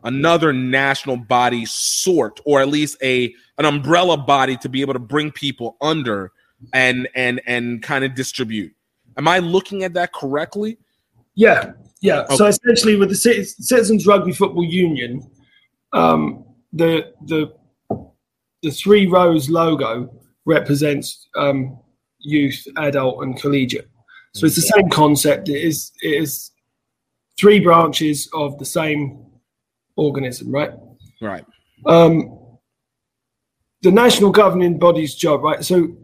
another 0.03 0.51
national 0.51 1.15
body 1.15 1.65
sort 1.65 2.39
or 2.43 2.59
at 2.59 2.67
least 2.67 2.97
a 3.01 3.33
an 3.57 3.65
umbrella 3.65 4.17
body 4.17 4.57
to 4.57 4.67
be 4.67 4.81
able 4.81 4.93
to 4.93 4.99
bring 4.99 5.31
people 5.31 5.77
under 5.79 6.31
and 6.73 7.07
and 7.15 7.41
and 7.45 7.81
kind 7.83 8.03
of 8.03 8.15
distribute. 8.15 8.73
Am 9.17 9.27
i 9.27 9.39
looking 9.39 9.83
at 9.83 9.93
that 9.93 10.13
correctly? 10.13 10.77
Yeah, 11.35 11.73
yeah. 12.01 12.25
So 12.35 12.47
essentially, 12.47 12.95
with 12.95 13.09
the 13.09 13.15
Citizens 13.15 14.07
Rugby 14.07 14.31
Football 14.31 14.65
Union, 14.65 15.29
um, 15.93 16.45
the 16.73 17.13
the 17.25 17.53
the 18.63 18.71
three 18.71 19.07
rows 19.07 19.49
logo 19.49 20.09
represents 20.45 21.27
um, 21.35 21.77
youth, 22.19 22.65
adult, 22.77 23.23
and 23.23 23.39
collegiate. 23.39 23.89
So 24.33 24.45
it's 24.45 24.55
the 24.55 24.61
same 24.61 24.89
concept. 24.89 25.49
It 25.49 25.61
is 25.61 25.91
it 26.01 26.21
is 26.21 26.51
three 27.39 27.59
branches 27.59 28.29
of 28.33 28.57
the 28.59 28.65
same 28.65 29.25
organism, 29.95 30.51
right? 30.51 30.71
right 31.21 31.45
um, 31.85 32.37
the 33.81 33.91
national 33.91 34.31
governing 34.31 34.77
body's 34.79 35.15
job, 35.15 35.43
right? 35.43 35.63
So 35.63 35.95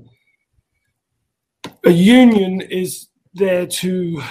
a 1.86 1.92
union 1.92 2.62
is 2.62 3.08
there 3.34 3.66
to 3.66 4.22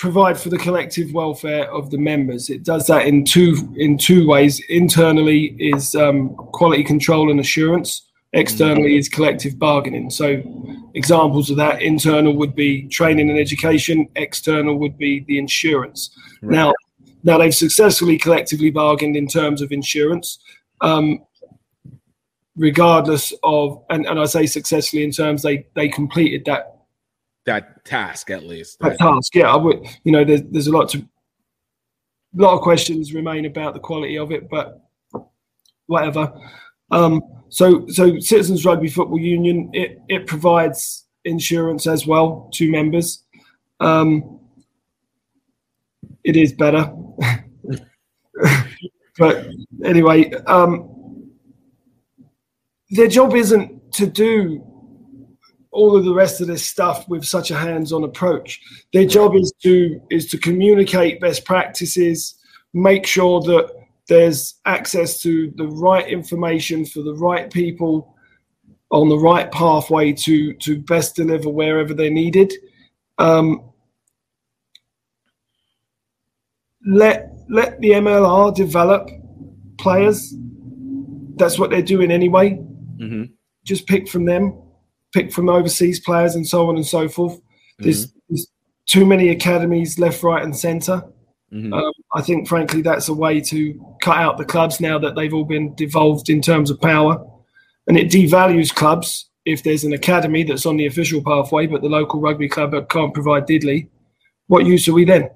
provide 0.00 0.40
for 0.40 0.48
the 0.48 0.56
collective 0.56 1.12
welfare 1.12 1.70
of 1.70 1.90
the 1.90 1.98
members. 1.98 2.48
It 2.48 2.62
does 2.62 2.86
that 2.86 3.06
in 3.06 3.22
two 3.22 3.54
in 3.76 3.98
two 3.98 4.26
ways. 4.26 4.58
Internally 4.70 5.54
is 5.58 5.94
um, 5.94 6.34
quality 6.34 6.82
control 6.82 7.30
and 7.30 7.38
assurance. 7.38 8.08
Externally 8.32 8.96
is 8.96 9.08
collective 9.08 9.58
bargaining. 9.58 10.08
So 10.08 10.42
examples 10.94 11.50
of 11.50 11.56
that 11.58 11.82
internal 11.82 12.34
would 12.36 12.54
be 12.54 12.88
training 12.88 13.28
and 13.28 13.38
education. 13.38 14.08
External 14.16 14.78
would 14.78 14.96
be 14.96 15.24
the 15.28 15.38
insurance. 15.38 16.10
Right. 16.40 16.56
Now, 16.56 16.72
now 17.22 17.36
they've 17.36 17.54
successfully 17.54 18.16
collectively 18.16 18.70
bargained 18.70 19.16
in 19.16 19.26
terms 19.26 19.60
of 19.60 19.70
insurance. 19.70 20.38
Um, 20.80 21.24
regardless 22.56 23.34
of 23.42 23.84
and, 23.90 24.06
and 24.06 24.18
I 24.18 24.24
say 24.24 24.46
successfully 24.46 25.04
in 25.04 25.10
terms 25.10 25.42
they 25.42 25.66
they 25.74 25.88
completed 25.88 26.46
that 26.46 26.79
that 27.46 27.84
task 27.84 28.30
at 28.30 28.44
least 28.44 28.78
that 28.80 28.98
task. 28.98 29.34
Yeah, 29.34 29.52
I 29.52 29.56
would. 29.56 29.86
You 30.04 30.12
know, 30.12 30.24
there's 30.24 30.42
there's 30.50 30.66
a 30.66 30.72
lot 30.72 30.88
to, 30.90 30.98
a 30.98 31.04
lot 32.34 32.54
of 32.54 32.60
questions 32.60 33.14
remain 33.14 33.46
about 33.46 33.74
the 33.74 33.80
quality 33.80 34.18
of 34.18 34.32
it, 34.32 34.48
but 34.48 34.80
whatever. 35.86 36.32
Um, 36.90 37.22
so 37.48 37.86
so 37.88 38.18
Citizens 38.20 38.64
Rugby 38.64 38.88
Football 38.88 39.18
Union 39.18 39.70
it 39.72 40.00
it 40.08 40.26
provides 40.26 41.06
insurance 41.24 41.86
as 41.86 42.06
well 42.06 42.50
to 42.54 42.70
members. 42.70 43.24
Um, 43.80 44.40
it 46.24 46.36
is 46.36 46.52
better. 46.52 46.92
but 49.18 49.46
anyway, 49.84 50.30
um, 50.46 51.30
their 52.90 53.08
job 53.08 53.34
isn't 53.34 53.92
to 53.94 54.06
do 54.06 54.69
all 55.72 55.96
of 55.96 56.04
the 56.04 56.14
rest 56.14 56.40
of 56.40 56.46
this 56.46 56.66
stuff 56.66 57.08
with 57.08 57.24
such 57.24 57.50
a 57.50 57.56
hands-on 57.56 58.04
approach. 58.04 58.60
Their 58.92 59.06
job 59.06 59.36
is 59.36 59.52
to 59.62 60.00
is 60.10 60.28
to 60.30 60.38
communicate 60.38 61.20
best 61.20 61.44
practices, 61.44 62.34
make 62.72 63.06
sure 63.06 63.40
that 63.42 63.72
there's 64.08 64.54
access 64.66 65.22
to 65.22 65.52
the 65.56 65.66
right 65.66 66.08
information 66.08 66.84
for 66.84 67.02
the 67.02 67.14
right 67.14 67.50
people 67.52 68.16
on 68.90 69.08
the 69.08 69.18
right 69.18 69.50
pathway 69.52 70.12
to 70.12 70.52
to 70.54 70.80
best 70.82 71.14
deliver 71.14 71.48
wherever 71.48 71.94
they're 71.94 72.10
needed. 72.10 72.52
Um, 73.18 73.70
let 76.86 77.32
let 77.48 77.80
the 77.80 77.90
MLR 77.90 78.54
develop 78.54 79.08
players. 79.78 80.34
That's 81.36 81.58
what 81.58 81.70
they're 81.70 81.82
doing 81.82 82.10
anyway. 82.10 82.58
Mm-hmm. 82.96 83.24
Just 83.64 83.86
pick 83.86 84.08
from 84.08 84.24
them, 84.24 84.60
pick 85.12 85.32
from 85.32 85.48
overseas 85.48 86.00
players, 86.00 86.34
and 86.34 86.46
so 86.46 86.68
on 86.68 86.76
and 86.76 86.86
so 86.86 87.08
forth. 87.08 87.40
There's, 87.78 88.12
there's 88.28 88.48
too 88.86 89.06
many 89.06 89.30
academies 89.30 89.98
left, 89.98 90.22
right, 90.22 90.42
and 90.42 90.56
center. 90.56 91.02
Mhm. 91.52 91.72
Um, 91.72 91.92
I 92.14 92.22
think, 92.22 92.46
frankly, 92.46 92.80
that's 92.82 93.08
a 93.08 93.14
way 93.14 93.40
to 93.40 93.96
cut 94.02 94.18
out 94.18 94.38
the 94.38 94.44
clubs 94.44 94.80
now 94.80 94.98
that 94.98 95.16
they've 95.16 95.34
all 95.34 95.44
been 95.44 95.74
devolved 95.74 96.28
in 96.28 96.40
terms 96.40 96.70
of 96.70 96.80
power, 96.80 97.24
and 97.88 97.96
it 97.96 98.10
devalues 98.10 98.72
clubs 98.74 99.30
if 99.44 99.62
there's 99.62 99.84
an 99.84 99.92
academy 99.92 100.44
that's 100.44 100.66
on 100.66 100.76
the 100.76 100.86
official 100.86 101.22
pathway, 101.22 101.66
but 101.66 101.82
the 101.82 101.88
local 101.88 102.20
rugby 102.20 102.48
club 102.48 102.72
can't 102.88 103.14
provide 103.14 103.46
diddly. 103.46 103.88
What 104.46 104.66
use 104.66 104.86
are 104.88 104.92
we 104.92 105.04
then? 105.04 105.30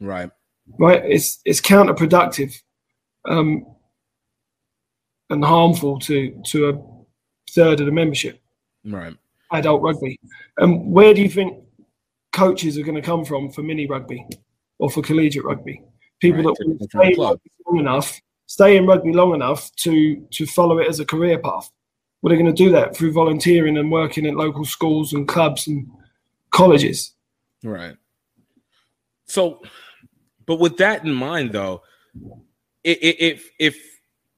Right. 0.00 0.30
right? 0.78 1.02
It's 1.04 1.40
it's 1.44 1.60
counterproductive 1.60 2.54
um, 3.26 3.66
and 5.28 5.44
harmful 5.44 5.98
to 6.00 6.40
to 6.46 6.68
a 6.70 7.52
third 7.52 7.80
of 7.80 7.86
the 7.86 7.92
membership, 7.92 8.40
Right. 8.84 9.16
adult 9.52 9.82
rugby. 9.82 10.18
And 10.58 10.92
where 10.92 11.14
do 11.14 11.22
you 11.22 11.28
think 11.28 11.62
coaches 12.32 12.78
are 12.78 12.82
going 12.82 12.94
to 12.94 13.02
come 13.02 13.24
from 13.24 13.50
for 13.50 13.62
mini 13.62 13.86
rugby 13.86 14.26
or 14.78 14.90
for 14.90 15.02
collegiate 15.02 15.44
rugby? 15.44 15.82
People 16.20 16.44
Right, 16.44 16.56
that 16.78 16.88
stay 16.90 17.14
long 17.16 17.78
enough, 17.78 18.20
stay 18.46 18.76
in 18.76 18.86
rugby 18.86 19.12
long 19.12 19.34
enough 19.34 19.74
to 19.76 20.16
to 20.30 20.46
follow 20.46 20.78
it 20.78 20.88
as 20.88 21.00
a 21.00 21.06
career 21.06 21.38
path. 21.38 21.70
Well, 22.20 22.28
they're 22.28 22.42
going 22.42 22.54
to 22.54 22.64
do 22.64 22.70
that 22.72 22.94
through 22.94 23.12
volunteering 23.12 23.78
and 23.78 23.90
working 23.90 24.26
at 24.26 24.34
local 24.34 24.64
schools 24.66 25.14
and 25.14 25.26
clubs 25.26 25.66
and 25.66 25.90
colleges. 26.50 27.14
Right. 27.64 27.96
So, 29.24 29.62
but 30.44 30.58
with 30.58 30.76
that 30.78 31.04
in 31.04 31.14
mind, 31.14 31.52
though, 31.52 31.82
if 32.84 33.50
if 33.58 33.89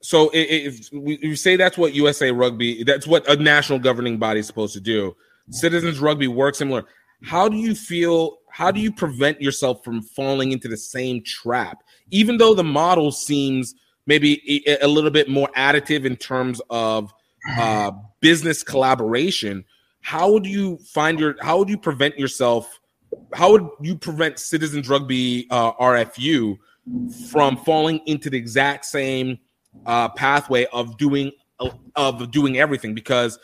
so, 0.03 0.31
if 0.35 0.89
we 0.93 1.19
you 1.23 1.37
say 1.37 1.57
that's 1.57 1.79
what 1.79 1.95
USA 1.95 2.31
Rugby, 2.33 2.83
that's 2.85 3.07
what 3.07 3.29
a 3.31 3.37
national 3.37 3.79
governing 3.79 4.19
body 4.19 4.41
is 4.41 4.47
supposed 4.47 4.75
to 4.75 4.81
do. 4.81 5.17
Citizens 5.51 6.01
Rugby 6.01 6.29
works 6.29 6.59
similar. 6.59 6.85
How 7.25 7.49
do 7.49 7.57
you 7.57 7.75
feel? 7.75 8.39
How 8.51 8.71
do 8.71 8.81
you 8.81 8.93
prevent 8.93 9.41
yourself 9.41 9.85
from 9.85 10.03
falling 10.03 10.53
into 10.53 10.69
the 10.69 10.77
same 10.77 11.23
trap? 11.25 11.79
Even 12.11 12.37
though 12.37 12.53
the 12.53 12.65
model 12.65 13.13
seems 13.13 13.75
maybe 14.07 14.63
a- 14.67 14.85
a 14.85 14.89
little 14.89 15.11
bit 15.11 15.29
more 15.29 15.49
additive 15.57 16.05
in 16.05 16.17
terms 16.17 16.61
of 16.69 17.13
uh, 17.57 17.93
business 18.21 18.63
collaboration, 18.63 19.65
how 20.01 20.33
would 20.33 20.47
you 20.47 20.79
find 20.79 21.19
your? 21.21 21.37
How 21.41 21.59
would 21.59 21.69
you 21.69 21.79
prevent 21.79 22.19
yourself? 22.19 22.81
How 23.35 23.53
would 23.53 23.69
you 23.81 23.97
prevent 23.97 24.39
Citizens 24.41 24.89
Rugby 24.89 25.47
uh, 25.51 25.73
RFU 25.75 26.57
from 27.31 27.57
falling 27.59 28.01
into 28.07 28.29
the 28.31 28.37
exact 28.39 28.85
same 28.85 29.39
uh, 29.87 30.09
pathway 30.11 30.67
of 30.73 30.97
doing 30.99 31.33
of 31.97 32.31
doing 32.31 32.59
everything? 32.59 32.95
Because 32.95 33.39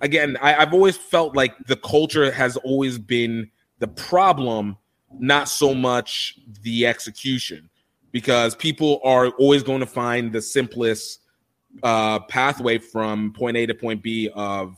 again, 0.00 0.36
I, 0.40 0.54
I've 0.56 0.72
always 0.72 0.96
felt 0.96 1.34
like 1.36 1.54
the 1.66 1.76
culture 1.76 2.30
has 2.30 2.56
always 2.58 2.98
been 2.98 3.50
the 3.78 3.88
problem, 3.88 4.76
not 5.18 5.48
so 5.48 5.74
much 5.74 6.38
the 6.62 6.86
execution. 6.86 7.68
Because 8.12 8.54
people 8.54 9.00
are 9.02 9.30
always 9.30 9.64
going 9.64 9.80
to 9.80 9.86
find 9.86 10.32
the 10.32 10.40
simplest 10.40 11.18
uh, 11.82 12.20
pathway 12.20 12.78
from 12.78 13.32
point 13.32 13.56
A 13.56 13.66
to 13.66 13.74
point 13.74 14.04
B 14.04 14.30
of 14.34 14.76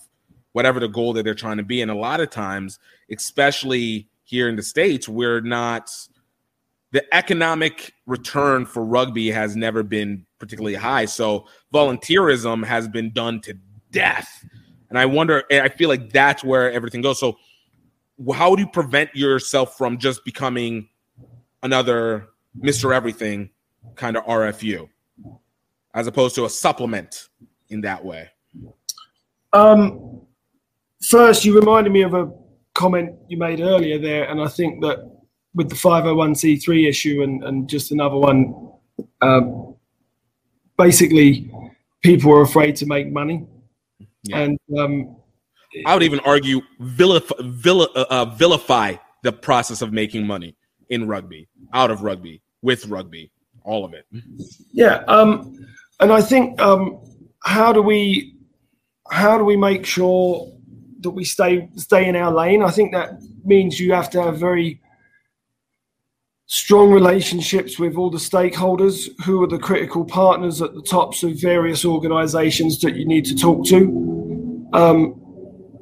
whatever 0.52 0.80
the 0.80 0.88
goal 0.88 1.12
that 1.12 1.24
they're 1.24 1.34
trying 1.34 1.58
to 1.58 1.62
be. 1.62 1.82
And 1.82 1.90
a 1.90 1.94
lot 1.94 2.20
of 2.20 2.30
times, 2.30 2.78
especially 3.10 4.08
here 4.24 4.48
in 4.48 4.56
the 4.56 4.62
States, 4.62 5.06
we're 5.06 5.42
not 5.42 5.90
the 6.96 7.14
economic 7.14 7.92
return 8.06 8.64
for 8.64 8.84
rugby 8.84 9.30
has 9.30 9.54
never 9.54 9.82
been 9.82 10.24
particularly 10.38 10.74
high. 10.74 11.04
So 11.04 11.46
volunteerism 11.72 12.64
has 12.64 12.88
been 12.88 13.12
done 13.12 13.40
to 13.42 13.58
death. 13.90 14.44
And 14.88 14.98
I 14.98 15.04
wonder, 15.04 15.44
and 15.50 15.62
I 15.62 15.68
feel 15.68 15.88
like 15.88 16.10
that's 16.10 16.42
where 16.42 16.72
everything 16.72 17.02
goes. 17.02 17.20
So 17.20 17.36
how 18.34 18.54
do 18.54 18.62
you 18.62 18.68
prevent 18.68 19.14
yourself 19.14 19.76
from 19.76 19.98
just 19.98 20.24
becoming 20.24 20.88
another 21.62 22.28
Mr. 22.58 22.94
Everything 22.94 23.50
kind 23.94 24.16
of 24.16 24.24
RFU? 24.24 24.88
as 25.96 26.06
opposed 26.06 26.34
to 26.34 26.44
a 26.44 26.50
supplement 26.50 27.30
in 27.70 27.80
that 27.80 28.04
way. 28.04 28.28
Um, 29.54 30.20
first, 31.10 31.44
you 31.44 31.58
reminded 31.58 31.90
me 31.90 32.02
of 32.02 32.12
a 32.12 32.30
comment 32.74 33.14
you 33.28 33.38
made 33.38 33.60
earlier 33.60 33.98
there, 33.98 34.28
and 34.30 34.40
I 34.40 34.46
think 34.46 34.82
that 34.82 35.15
with 35.56 35.70
the 35.70 35.74
501c3 35.74 36.86
issue 36.86 37.22
and, 37.22 37.42
and 37.42 37.68
just 37.68 37.90
another 37.90 38.16
one, 38.16 38.70
um, 39.22 39.74
basically, 40.76 41.50
people 42.02 42.30
are 42.32 42.42
afraid 42.42 42.76
to 42.76 42.86
make 42.86 43.10
money. 43.10 43.46
And 44.32 44.58
um, 44.78 45.16
I 45.86 45.94
would 45.94 46.02
even 46.02 46.20
argue 46.20 46.60
vilify, 46.78 47.34
vil, 47.40 47.82
uh, 47.82 48.04
uh, 48.10 48.24
vilify 48.26 48.96
the 49.22 49.32
process 49.32 49.80
of 49.80 49.92
making 49.92 50.26
money 50.26 50.54
in 50.90 51.08
rugby, 51.08 51.48
out 51.72 51.90
of 51.90 52.02
rugby, 52.02 52.42
with 52.60 52.86
rugby, 52.86 53.32
all 53.64 53.84
of 53.84 53.94
it. 53.94 54.04
Yeah, 54.72 55.04
um, 55.08 55.66
and 56.00 56.12
I 56.12 56.20
think 56.20 56.60
um, 56.60 57.00
how 57.42 57.72
do 57.72 57.80
we 57.80 58.36
how 59.10 59.38
do 59.38 59.44
we 59.44 59.56
make 59.56 59.86
sure 59.86 60.52
that 61.00 61.10
we 61.10 61.24
stay 61.24 61.68
stay 61.76 62.08
in 62.08 62.16
our 62.16 62.32
lane? 62.32 62.62
I 62.62 62.70
think 62.70 62.92
that 62.92 63.22
means 63.44 63.80
you 63.80 63.92
have 63.92 64.10
to 64.10 64.22
have 64.22 64.38
very 64.38 64.80
strong 66.46 66.92
relationships 66.92 67.78
with 67.78 67.96
all 67.96 68.10
the 68.10 68.18
stakeholders 68.18 69.08
who 69.24 69.42
are 69.42 69.48
the 69.48 69.58
critical 69.58 70.04
partners 70.04 70.62
at 70.62 70.74
the 70.74 70.82
tops 70.82 71.22
of 71.22 71.40
various 71.40 71.84
organizations 71.84 72.80
that 72.80 72.94
you 72.94 73.06
need 73.06 73.24
to 73.24 73.34
talk 73.34 73.66
to. 73.66 74.68
Um, 74.72 75.20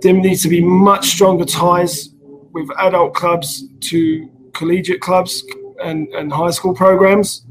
there 0.00 0.14
needs 0.14 0.42
to 0.42 0.48
be 0.48 0.62
much 0.62 1.06
stronger 1.08 1.44
ties 1.44 2.10
with 2.52 2.68
adult 2.78 3.14
clubs 3.14 3.64
to 3.80 4.30
collegiate 4.52 5.00
clubs 5.00 5.44
and, 5.82 6.08
and 6.08 6.32
high 6.32 6.50
school 6.50 6.74
programs 6.74 7.44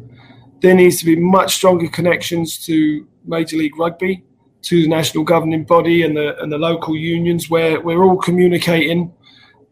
there 0.63 0.73
needs 0.73 0.97
to 0.97 1.05
be 1.05 1.17
much 1.17 1.55
stronger 1.55 1.89
connections 1.89 2.65
to 2.65 3.05
Major 3.25 3.57
League 3.57 3.77
Rugby, 3.77 4.23
to 4.61 4.83
the 4.83 4.87
national 4.87 5.25
governing 5.25 5.65
body 5.65 6.03
and 6.03 6.15
the 6.15 6.41
and 6.41 6.49
the 6.49 6.57
local 6.57 6.95
unions, 6.95 7.49
where 7.49 7.81
we're 7.81 8.01
all 8.01 8.15
communicating 8.17 9.11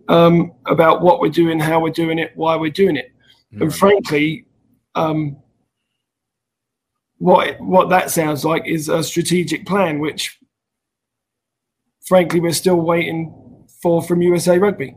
um, 0.09 0.51
about 0.65 1.01
what 1.01 1.21
we're 1.21 1.29
doing, 1.29 1.61
how 1.61 1.79
we're 1.79 1.93
doing 1.93 2.19
it, 2.19 2.33
why 2.35 2.57
we're 2.57 2.69
doing 2.69 2.97
it, 2.97 3.10
and 3.51 3.75
frankly, 3.75 4.45
um, 4.95 5.37
what 7.17 7.59
what 7.59 7.89
that 7.89 8.11
sounds 8.11 8.43
like 8.45 8.63
is 8.65 8.89
a 8.89 9.03
strategic 9.03 9.65
plan, 9.65 9.99
which 9.99 10.39
frankly 12.05 12.39
we're 12.39 12.53
still 12.53 12.81
waiting 12.81 13.67
for 13.81 14.01
from 14.01 14.21
USA 14.21 14.57
Rugby. 14.57 14.95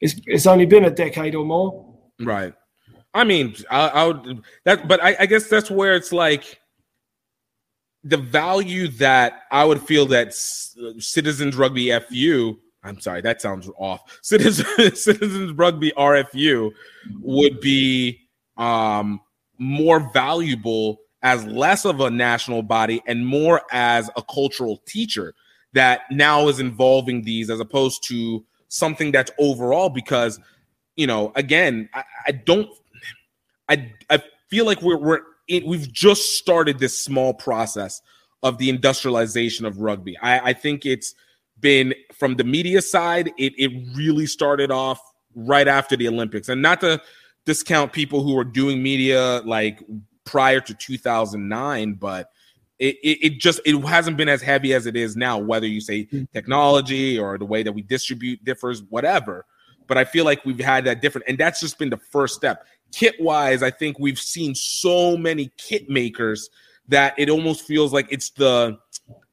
It's 0.00 0.20
it's 0.26 0.46
only 0.46 0.66
been 0.66 0.84
a 0.84 0.90
decade 0.90 1.34
or 1.34 1.44
more. 1.44 1.98
Right. 2.20 2.52
I 3.14 3.24
mean, 3.24 3.54
I, 3.70 3.88
I 3.88 4.06
would 4.06 4.42
that, 4.64 4.88
but 4.88 5.02
I, 5.02 5.16
I 5.20 5.26
guess 5.26 5.48
that's 5.48 5.70
where 5.70 5.94
it's 5.94 6.12
like 6.12 6.60
the 8.04 8.18
value 8.18 8.88
that 8.88 9.42
I 9.50 9.64
would 9.64 9.80
feel 9.80 10.06
that 10.06 10.34
C- 10.34 11.00
Citizens 11.00 11.56
Rugby 11.56 11.90
FU. 11.98 12.58
I'm 12.86 13.00
sorry, 13.00 13.20
that 13.22 13.42
sounds 13.42 13.68
off. 13.78 14.18
Citizens 14.22 15.02
Citizens 15.02 15.52
Rugby 15.52 15.92
RFU 15.96 16.72
would 17.20 17.60
be 17.60 18.20
um, 18.56 19.20
more 19.58 20.10
valuable 20.12 21.00
as 21.22 21.44
less 21.46 21.84
of 21.84 22.00
a 22.00 22.10
national 22.10 22.62
body 22.62 23.02
and 23.06 23.26
more 23.26 23.62
as 23.72 24.10
a 24.16 24.22
cultural 24.22 24.82
teacher 24.86 25.34
that 25.72 26.02
now 26.10 26.48
is 26.48 26.60
involving 26.60 27.22
these 27.22 27.50
as 27.50 27.60
opposed 27.60 28.06
to 28.08 28.44
something 28.68 29.12
that's 29.12 29.30
overall 29.38 29.88
because 29.88 30.40
you 30.96 31.06
know 31.06 31.32
again 31.36 31.88
I, 31.94 32.04
I 32.28 32.32
don't 32.32 32.68
I 33.68 33.92
I 34.10 34.22
feel 34.48 34.66
like 34.66 34.82
we're 34.82 34.98
we're 34.98 35.20
in, 35.48 35.66
we've 35.66 35.92
just 35.92 36.36
started 36.36 36.78
this 36.78 36.98
small 36.98 37.34
process 37.34 38.02
of 38.42 38.58
the 38.58 38.68
industrialization 38.68 39.66
of 39.66 39.80
rugby. 39.80 40.16
I, 40.18 40.50
I 40.50 40.52
think 40.52 40.86
it's 40.86 41.14
been 41.60 41.94
from 42.18 42.36
the 42.36 42.44
media 42.44 42.82
side. 42.82 43.32
It 43.38 43.54
it 43.58 43.72
really 43.94 44.26
started 44.26 44.70
off 44.70 45.00
right 45.34 45.68
after 45.68 45.96
the 45.96 46.08
Olympics, 46.08 46.48
and 46.48 46.62
not 46.62 46.80
to 46.80 47.00
discount 47.44 47.92
people 47.92 48.22
who 48.22 48.36
are 48.38 48.44
doing 48.44 48.82
media 48.82 49.40
like 49.44 49.82
prior 50.24 50.60
to 50.60 50.74
2009, 50.74 51.94
but 51.94 52.30
it, 52.78 52.96
it, 53.02 53.18
it 53.22 53.40
just 53.40 53.60
it 53.64 53.78
hasn't 53.86 54.16
been 54.16 54.28
as 54.28 54.42
heavy 54.42 54.74
as 54.74 54.86
it 54.86 54.96
is 54.96 55.16
now. 55.16 55.38
Whether 55.38 55.66
you 55.66 55.80
say 55.80 56.08
technology 56.34 57.18
or 57.18 57.38
the 57.38 57.46
way 57.46 57.62
that 57.62 57.72
we 57.72 57.82
distribute 57.82 58.44
differs, 58.44 58.82
whatever. 58.82 59.46
But 59.86 59.96
I 59.96 60.04
feel 60.04 60.24
like 60.24 60.44
we've 60.44 60.58
had 60.58 60.84
that 60.84 61.00
different, 61.00 61.28
and 61.28 61.38
that's 61.38 61.60
just 61.60 61.78
been 61.78 61.90
the 61.90 61.96
first 61.96 62.34
step. 62.34 62.66
Kit 62.92 63.14
wise, 63.20 63.62
I 63.62 63.70
think 63.70 63.98
we've 63.98 64.18
seen 64.18 64.54
so 64.54 65.16
many 65.16 65.50
kit 65.56 65.88
makers 65.88 66.50
that 66.88 67.14
it 67.18 67.30
almost 67.30 67.62
feels 67.62 67.92
like 67.92 68.06
it's 68.10 68.30
the 68.30 68.78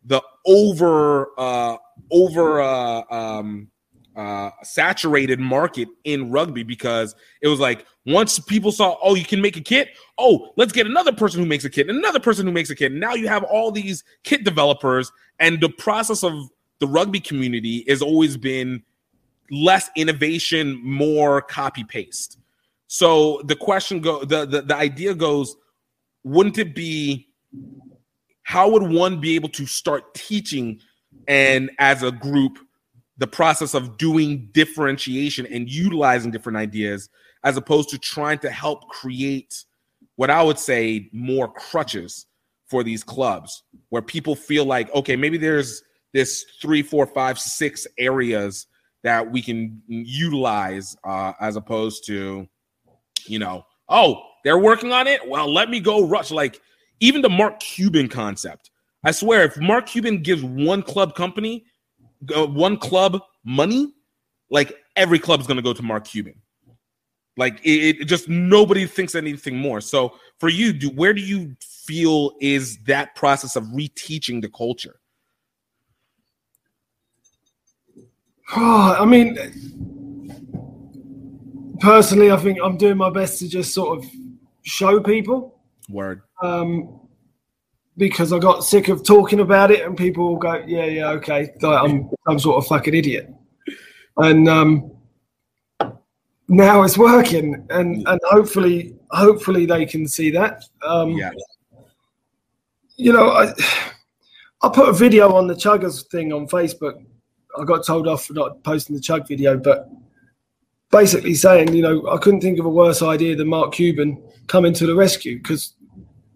the 0.06 0.22
over 0.46 1.30
uh 1.38 1.78
over 2.12 2.62
uh 2.62 3.04
um 3.10 3.70
uh 4.16 4.52
saturated 4.62 5.40
market 5.40 5.88
in 6.04 6.30
rugby 6.32 6.64
because 6.64 7.16
it 7.42 7.48
was 7.48 7.60
like 7.60 7.86
once 8.06 8.38
people 8.40 8.72
saw 8.72 8.98
oh 9.02 9.16
you 9.16 9.26
can 9.26 9.42
make 9.42 9.58
a 9.58 9.62
kit. 9.62 9.90
Oh 10.18 10.52
let's 10.58 10.72
get 10.72 10.86
another 10.86 11.12
person 11.12 11.40
who 11.40 11.46
makes 11.46 11.66
a 11.66 11.70
kit 11.70 11.90
another 11.90 12.20
person 12.20 12.46
who 12.46 12.52
makes 12.52 12.70
a 12.70 12.76
kit. 12.76 12.92
And 12.92 13.02
now 13.02 13.14
you 13.14 13.28
have 13.28 13.44
all 13.44 13.72
these 13.72 14.04
kit 14.24 14.44
developers 14.44 15.12
and 15.40 15.60
the 15.60 15.70
process 15.70 16.24
of 16.24 16.34
the 16.80 16.88
rugby 16.88 17.20
community 17.20 17.86
has 17.88 18.02
always 18.02 18.38
been 18.38 18.84
less 19.52 19.90
innovation 19.96 20.80
more 20.84 21.42
copy 21.42 21.84
paste 21.84 22.38
so 22.88 23.42
the 23.46 23.56
question 23.56 24.00
go 24.00 24.24
the, 24.26 24.46
the 24.46 24.62
the 24.62 24.76
idea 24.76 25.14
goes 25.14 25.56
wouldn't 26.24 26.58
it 26.58 26.76
be 26.76 27.28
how 28.44 28.70
would 28.70 28.84
one 28.84 29.20
be 29.20 29.36
able 29.36 29.50
to 29.50 29.66
start 29.66 30.14
teaching 30.14 30.80
and 31.28 31.72
as 31.80 32.04
a 32.04 32.12
group 32.12 32.58
the 33.18 33.28
process 33.28 33.74
of 33.74 33.98
doing 33.98 34.50
differentiation 34.54 35.46
and 35.48 35.70
utilizing 35.70 36.32
different 36.32 36.58
ideas 36.58 37.10
as 37.44 37.58
opposed 37.58 37.90
to 37.90 37.98
trying 37.98 38.40
to 38.40 38.50
help 38.50 38.88
create 38.90 39.64
what 40.16 40.30
i 40.30 40.42
would 40.42 40.60
say 40.60 41.10
more 41.14 41.52
crutches 41.52 42.26
for 42.68 42.84
these 42.84 43.04
clubs 43.04 43.64
where 43.90 44.02
people 44.02 44.36
feel 44.36 44.66
like 44.66 44.94
okay 44.96 45.16
maybe 45.16 45.38
there's 45.38 45.84
this 46.14 46.46
three 46.62 46.82
four 46.82 47.06
five 47.06 47.40
six 47.40 47.88
areas 47.98 48.68
that 49.04 49.30
we 49.30 49.42
can 49.42 49.82
utilize 49.88 50.96
uh, 51.04 51.34
as 51.42 51.56
opposed 51.56 52.06
to 52.06 52.48
you 53.26 53.40
know 53.40 53.66
oh 53.90 54.22
they're 54.44 54.60
working 54.60 54.92
on 54.92 55.08
it 55.08 55.28
well 55.28 55.52
let 55.52 55.70
me 55.70 55.80
go 55.80 56.06
rush 56.06 56.32
like 56.32 56.62
even 57.04 57.22
the 57.22 57.30
Mark 57.30 57.60
Cuban 57.60 58.08
concept. 58.08 58.72
I 59.04 59.12
swear, 59.12 59.44
if 59.44 59.58
Mark 59.58 59.88
Cuban 59.88 60.22
gives 60.22 60.44
one 60.44 60.82
club 60.82 61.16
company, 61.16 61.66
uh, 62.36 62.46
one 62.48 62.78
club 62.78 63.20
money, 63.44 63.94
like 64.50 64.74
every 64.96 65.20
club 65.20 65.42
is 65.42 65.48
going 65.48 65.58
to 65.58 65.64
go 65.64 65.74
to 65.74 65.84
Mark 65.84 66.06
Cuban. 66.06 66.36
Like 67.36 67.60
it, 67.66 68.02
it, 68.02 68.06
just 68.06 68.30
nobody 68.30 68.86
thinks 68.86 69.16
anything 69.16 69.58
more. 69.58 69.82
So 69.82 70.14
for 70.40 70.50
you, 70.50 70.72
do 70.72 70.90
where 70.92 71.14
do 71.14 71.22
you 71.22 71.56
feel 71.60 72.34
is 72.40 72.78
that 72.84 73.16
process 73.16 73.56
of 73.56 73.64
reteaching 73.66 74.42
the 74.42 74.50
culture? 74.50 75.00
Oh, 78.56 78.96
I 79.00 79.06
mean, 79.06 79.38
personally, 81.80 82.32
I 82.32 82.38
think 82.38 82.60
I'm 82.64 82.78
doing 82.78 82.98
my 82.98 83.10
best 83.10 83.40
to 83.40 83.50
just 83.50 83.74
sort 83.74 83.98
of 83.98 84.10
show 84.62 85.02
people 85.02 85.60
Word. 85.90 86.22
um, 86.42 87.00
because 87.98 88.34
I 88.34 88.40
got 88.40 88.64
sick 88.64 88.88
of 88.88 89.04
talking 89.04 89.40
about 89.40 89.72
it, 89.72 89.86
and 89.86 89.98
people 89.98 90.28
will 90.28 90.38
go, 90.38 90.64
"Yeah, 90.66 90.86
yeah, 90.86 91.10
okay, 91.12 91.54
I'm 91.64 92.10
some 92.28 92.40
sort 92.40 92.58
of 92.58 92.68
fucking 92.68 92.94
idiot," 92.94 93.34
and 94.18 94.48
um, 94.48 94.92
now 96.48 96.84
it's 96.84 96.98
working, 96.98 97.66
and 97.70 98.08
and 98.08 98.20
hopefully, 98.26 98.96
hopefully 99.12 99.66
they 99.66 99.86
can 99.86 100.08
see 100.08 100.32
that. 100.32 100.64
Um, 100.86 101.12
yeah. 101.12 101.32
You 102.96 103.14
know, 103.14 103.30
I 103.30 103.54
I 104.62 104.70
put 104.70 104.90
a 104.90 104.94
video 104.94 105.34
on 105.34 105.48
the 105.48 105.56
Chuggers 105.56 106.10
thing 106.10 106.32
on 106.32 106.48
Facebook. 106.48 107.04
I 107.60 107.66
got 107.66 107.86
told 107.86 108.08
off 108.08 108.26
for 108.26 108.34
not 108.34 108.64
posting 108.64 108.96
the 108.96 109.02
Chug 109.02 109.28
video, 109.28 109.58
but 109.58 109.90
basically 110.94 111.34
saying, 111.34 111.74
you 111.74 111.82
know, 111.82 112.08
I 112.10 112.18
couldn't 112.18 112.42
think 112.42 112.60
of 112.60 112.66
a 112.66 112.70
worse 112.70 113.02
idea 113.02 113.36
than 113.36 113.48
Mark 113.48 113.74
Cuban 113.74 114.24
coming 114.48 114.74
to 114.74 114.86
the 114.86 114.96
rescue 114.96 115.38
because 115.38 115.74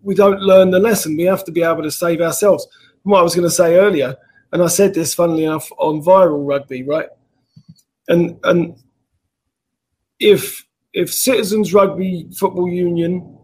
we 0.08 0.16
don't 0.16 0.40
learn 0.40 0.72
the 0.72 0.80
lesson. 0.80 1.18
We 1.18 1.24
have 1.24 1.44
to 1.44 1.52
be 1.52 1.62
able 1.62 1.84
to 1.84 1.92
save 1.92 2.22
ourselves. 2.22 2.66
And 3.04 3.12
what 3.12 3.20
I 3.20 3.24
was 3.24 3.36
going 3.36 3.48
to 3.48 3.54
say 3.54 3.76
earlier, 3.76 4.16
and 4.54 4.64
I 4.64 4.68
said 4.68 4.94
this, 4.94 5.14
funnily 5.14 5.44
enough, 5.44 5.70
on 5.78 6.02
viral 6.02 6.48
rugby, 6.48 6.84
right? 6.84 7.10
And 8.08 8.40
and 8.46 8.78
if 10.18 10.66
if 10.94 11.14
Citizens 11.14 11.74
Rugby 11.74 12.30
Football 12.40 12.70
Union, 12.70 13.38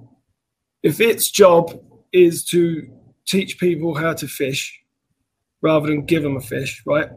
if 0.83 1.01
its 1.01 1.29
job 1.29 1.77
is 2.13 2.45
to 2.45 2.89
teach 3.27 3.59
people 3.59 3.93
how 3.93 4.13
to 4.13 4.27
fish 4.27 4.79
rather 5.61 5.87
than 5.87 6.05
give 6.05 6.23
them 6.23 6.37
a 6.37 6.41
fish, 6.41 6.81
right? 6.85 7.09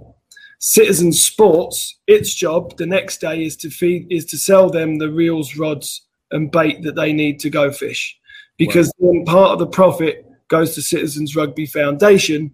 Citizen 0.59 1.13
Sports, 1.13 2.01
its 2.09 2.35
job 2.35 2.77
the 2.79 2.87
next 2.87 3.21
day 3.21 3.45
is 3.45 3.57
to 3.59 3.71
feed 3.71 4.09
is 4.11 4.25
to 4.25 4.39
sell 4.39 4.69
them 4.71 4.99
the 4.99 5.13
reels, 5.13 5.57
rods, 5.57 6.03
and 6.33 6.51
bait 6.51 6.83
that 6.83 6.97
they 6.97 7.13
need 7.13 7.39
to 7.39 7.49
go 7.49 7.71
fish 7.71 8.19
because 8.57 8.93
then 8.99 9.25
part 9.25 9.53
of 9.53 9.59
the 9.59 9.67
profit 9.67 10.27
goes 10.49 10.75
to 10.75 10.83
Citizens 10.83 11.37
Rugby 11.37 11.67
Foundation, 11.67 12.53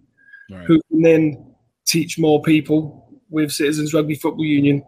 right. 0.51 0.65
who 0.65 0.81
can 0.89 1.01
then 1.01 1.53
teach 1.85 2.17
more 2.17 2.41
people 2.41 3.07
with 3.29 3.51
Citizens 3.51 3.93
Rugby 3.93 4.15
Football 4.15 4.45
Union 4.45 4.83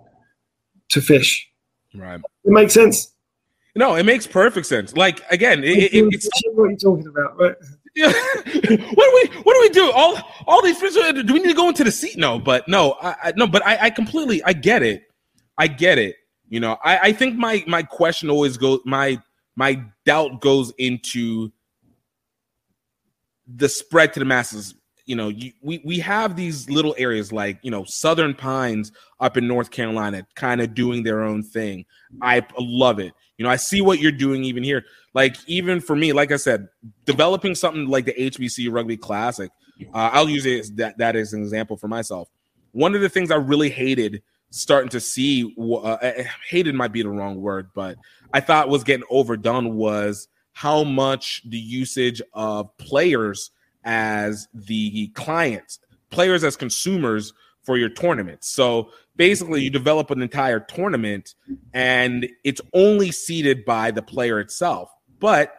to 0.90 1.02
fish. 1.02 1.48
Right. 1.94 2.20
It 2.44 2.52
makes 2.52 2.74
sense. 2.74 3.14
No, 3.76 3.96
it 3.96 4.06
makes 4.06 4.26
perfect 4.26 4.68
sense. 4.68 4.96
Like 4.96 5.22
again, 5.30 5.64
it, 5.64 5.94
it, 5.94 6.06
it's 6.14 6.30
what 6.54 6.66
are 6.66 6.72
you 6.72 6.78
talking 6.78 7.08
about, 7.08 7.38
right? 7.38 7.56
Yeah. 7.96 8.08
what 8.34 8.64
do 8.64 8.72
we 8.74 9.42
what 9.44 9.54
do 9.54 9.60
we 9.62 9.70
do? 9.70 9.92
All 9.92 10.18
all 10.48 10.62
these 10.62 10.80
fish 10.80 10.94
do 10.94 11.34
we 11.34 11.40
need 11.40 11.50
to 11.50 11.54
go 11.54 11.68
into 11.68 11.84
the 11.84 11.92
seat? 11.92 12.18
No, 12.18 12.40
but 12.40 12.68
no, 12.68 12.96
I, 13.02 13.16
I 13.24 13.34
no, 13.36 13.48
but 13.48 13.66
I, 13.66 13.78
I 13.84 13.90
completely 13.90 14.42
I 14.44 14.54
get 14.54 14.82
it. 14.82 15.04
I 15.58 15.68
get 15.68 15.98
it. 15.98 16.16
You 16.48 16.60
know, 16.60 16.78
I, 16.84 17.00
I 17.00 17.12
think 17.12 17.36
my 17.36 17.64
my 17.68 17.84
question 17.84 18.30
always 18.30 18.58
goes 18.58 18.80
my 18.86 19.22
my 19.56 19.84
doubt 20.06 20.42
goes 20.42 20.74
into 20.78 21.52
the 23.48 23.70
spread 23.70 24.14
to 24.14 24.20
the 24.20 24.26
masses. 24.26 24.76
You 25.06 25.16
know, 25.16 25.30
you, 25.30 25.52
we 25.62 25.82
we 25.86 26.00
have 26.00 26.36
these 26.36 26.70
little 26.70 26.96
areas 26.98 27.32
like 27.32 27.60
you 27.62 27.70
know 27.70 27.84
Southern 27.86 28.34
Pines 28.34 28.92
up 29.20 29.38
in 29.38 29.48
North 29.48 29.70
Carolina, 29.70 30.26
kind 30.36 30.62
of 30.62 30.74
doing 30.74 31.04
their 31.04 31.22
own 31.22 31.44
thing. 31.44 31.86
I 32.22 32.46
love 32.60 33.00
it. 33.00 33.14
You 33.38 33.44
know, 33.44 33.52
I 33.52 33.56
see 33.58 33.82
what 33.82 34.00
you're 34.00 34.12
doing 34.12 34.44
even 34.44 34.64
here. 34.64 34.84
Like 35.14 35.38
even 35.48 35.80
for 35.80 35.96
me, 35.96 36.12
like 36.12 36.32
I 36.32 36.38
said, 36.38 36.68
developing 37.06 37.54
something 37.54 37.88
like 37.88 38.06
the 38.06 38.14
HBC 38.14 38.72
Rugby 38.72 38.98
Classic. 38.98 39.52
Uh, 39.94 40.10
I'll 40.14 40.30
use 40.30 40.46
it 40.46 40.60
as 40.60 40.72
that 40.74 40.98
that 40.98 41.16
as 41.16 41.34
an 41.34 41.42
example 41.42 41.78
for 41.78 41.88
myself. 41.88 42.30
One 42.72 42.96
of 42.96 43.02
the 43.02 43.10
things 43.10 43.30
I 43.30 43.36
really 43.36 43.70
hated 43.70 44.24
starting 44.50 44.90
to 44.90 45.00
see 45.00 45.54
uh, 45.60 45.98
hated 46.50 46.76
might 46.76 46.92
be 46.92 47.04
the 47.04 47.10
wrong 47.10 47.42
word, 47.42 47.70
but 47.76 47.98
I 48.36 48.42
thought 48.42 48.68
was 48.68 48.84
getting 48.84 49.06
overdone 49.10 49.76
was 49.76 50.28
how 50.52 50.84
much 50.84 51.42
the 51.46 51.58
usage 51.58 52.22
of 52.34 52.76
players 52.76 53.52
as 53.86 54.50
the 54.54 55.08
clients, 55.14 55.80
players 56.10 56.44
as 56.44 56.58
consumers 56.58 57.32
for 57.64 57.78
your 57.78 57.88
tournament. 57.88 58.44
So 58.44 58.90
basically, 59.16 59.64
you 59.64 59.70
develop 59.70 60.12
an 60.12 60.22
entire 60.22 60.60
tournament 60.60 61.36
and 61.74 62.28
it's 62.44 62.60
only 62.74 63.10
seeded 63.14 63.64
by 63.64 63.92
the 63.92 64.02
player 64.02 64.42
itself. 64.42 64.92
But 65.20 65.54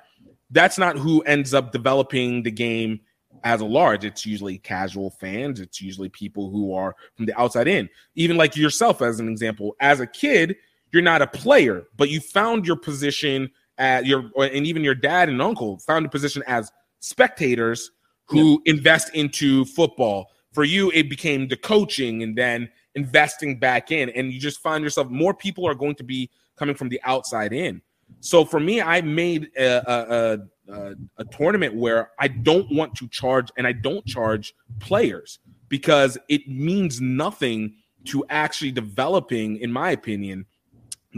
that's 0.50 0.76
not 0.76 0.98
who 0.98 1.22
ends 1.22 1.54
up 1.54 1.72
developing 1.72 2.42
the 2.42 2.50
game 2.50 3.00
as 3.42 3.62
a 3.62 3.64
large. 3.64 4.04
It's 4.04 4.26
usually 4.26 4.58
casual 4.58 5.08
fans, 5.08 5.60
it's 5.60 5.80
usually 5.80 6.10
people 6.10 6.50
who 6.50 6.74
are 6.74 6.94
from 7.16 7.24
the 7.24 7.40
outside 7.40 7.68
in. 7.68 7.88
Even 8.16 8.36
like 8.36 8.54
yourself, 8.54 9.00
as 9.00 9.18
an 9.18 9.30
example, 9.30 9.76
as 9.80 10.00
a 10.00 10.06
kid, 10.06 10.56
you're 10.92 11.02
not 11.02 11.22
a 11.22 11.26
player, 11.26 11.84
but 11.96 12.10
you 12.10 12.20
found 12.20 12.66
your 12.66 12.76
position 12.76 13.50
at 13.78 14.06
your 14.06 14.30
and 14.38 14.66
even 14.66 14.82
your 14.82 14.94
dad 14.94 15.28
and 15.28 15.42
uncle 15.42 15.78
found 15.78 16.06
a 16.06 16.08
position 16.08 16.42
as 16.46 16.72
spectators 17.00 17.90
who 18.26 18.62
yeah. 18.64 18.74
invest 18.74 19.14
into 19.14 19.64
football. 19.64 20.30
For 20.52 20.64
you, 20.64 20.90
it 20.94 21.10
became 21.10 21.48
the 21.48 21.56
coaching 21.56 22.22
and 22.22 22.36
then 22.36 22.70
investing 22.94 23.58
back 23.58 23.92
in, 23.92 24.08
and 24.10 24.32
you 24.32 24.40
just 24.40 24.60
find 24.60 24.82
yourself 24.82 25.10
more 25.10 25.34
people 25.34 25.68
are 25.68 25.74
going 25.74 25.96
to 25.96 26.04
be 26.04 26.30
coming 26.56 26.74
from 26.74 26.88
the 26.88 27.00
outside 27.04 27.52
in. 27.52 27.82
So 28.20 28.44
for 28.44 28.58
me, 28.58 28.80
I 28.80 29.02
made 29.02 29.50
a, 29.58 29.92
a, 29.92 30.38
a, 30.72 30.94
a 31.18 31.24
tournament 31.26 31.74
where 31.74 32.12
I 32.18 32.28
don't 32.28 32.72
want 32.72 32.94
to 32.96 33.08
charge, 33.08 33.50
and 33.58 33.66
I 33.66 33.72
don't 33.72 34.06
charge 34.06 34.54
players 34.80 35.40
because 35.68 36.16
it 36.28 36.48
means 36.48 37.00
nothing 37.00 37.74
to 38.06 38.24
actually 38.30 38.70
developing, 38.70 39.58
in 39.58 39.70
my 39.70 39.90
opinion, 39.90 40.46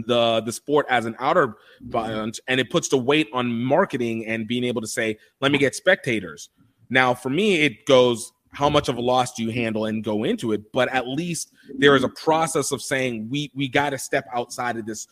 the 0.07 0.41
the 0.41 0.51
sport 0.51 0.85
as 0.89 1.05
an 1.05 1.15
outer 1.19 1.55
bunch 1.81 2.39
and 2.47 2.59
it 2.59 2.69
puts 2.69 2.89
the 2.89 2.97
weight 2.97 3.27
on 3.33 3.51
marketing 3.51 4.25
and 4.25 4.47
being 4.47 4.63
able 4.63 4.81
to 4.81 4.87
say 4.87 5.17
let 5.41 5.51
me 5.51 5.57
get 5.57 5.75
spectators. 5.75 6.49
Now 6.89 7.13
for 7.13 7.29
me 7.29 7.61
it 7.61 7.85
goes 7.85 8.31
how 8.51 8.69
much 8.69 8.89
of 8.89 8.97
a 8.97 9.01
loss 9.01 9.33
do 9.33 9.43
you 9.43 9.51
handle? 9.51 9.85
and 9.85 10.03
go 10.03 10.23
into 10.23 10.51
it 10.51 10.71
but 10.71 10.89
at 10.89 11.07
least 11.07 11.51
there 11.77 11.95
is 11.95 12.03
a 12.03 12.09
process 12.09 12.71
of 12.71 12.81
saying 12.81 13.27
we 13.29 13.51
we 13.53 13.67
got 13.67 13.91
to 13.91 13.97
step 13.97 14.25
outside 14.33 14.77
of 14.77 14.85
this 14.85 15.07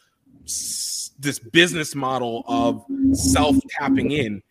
this 1.19 1.39
business 1.39 1.95
model 1.95 2.43
of 2.47 2.85
self 3.15 3.55
tapping 3.79 4.11
in 4.11 4.41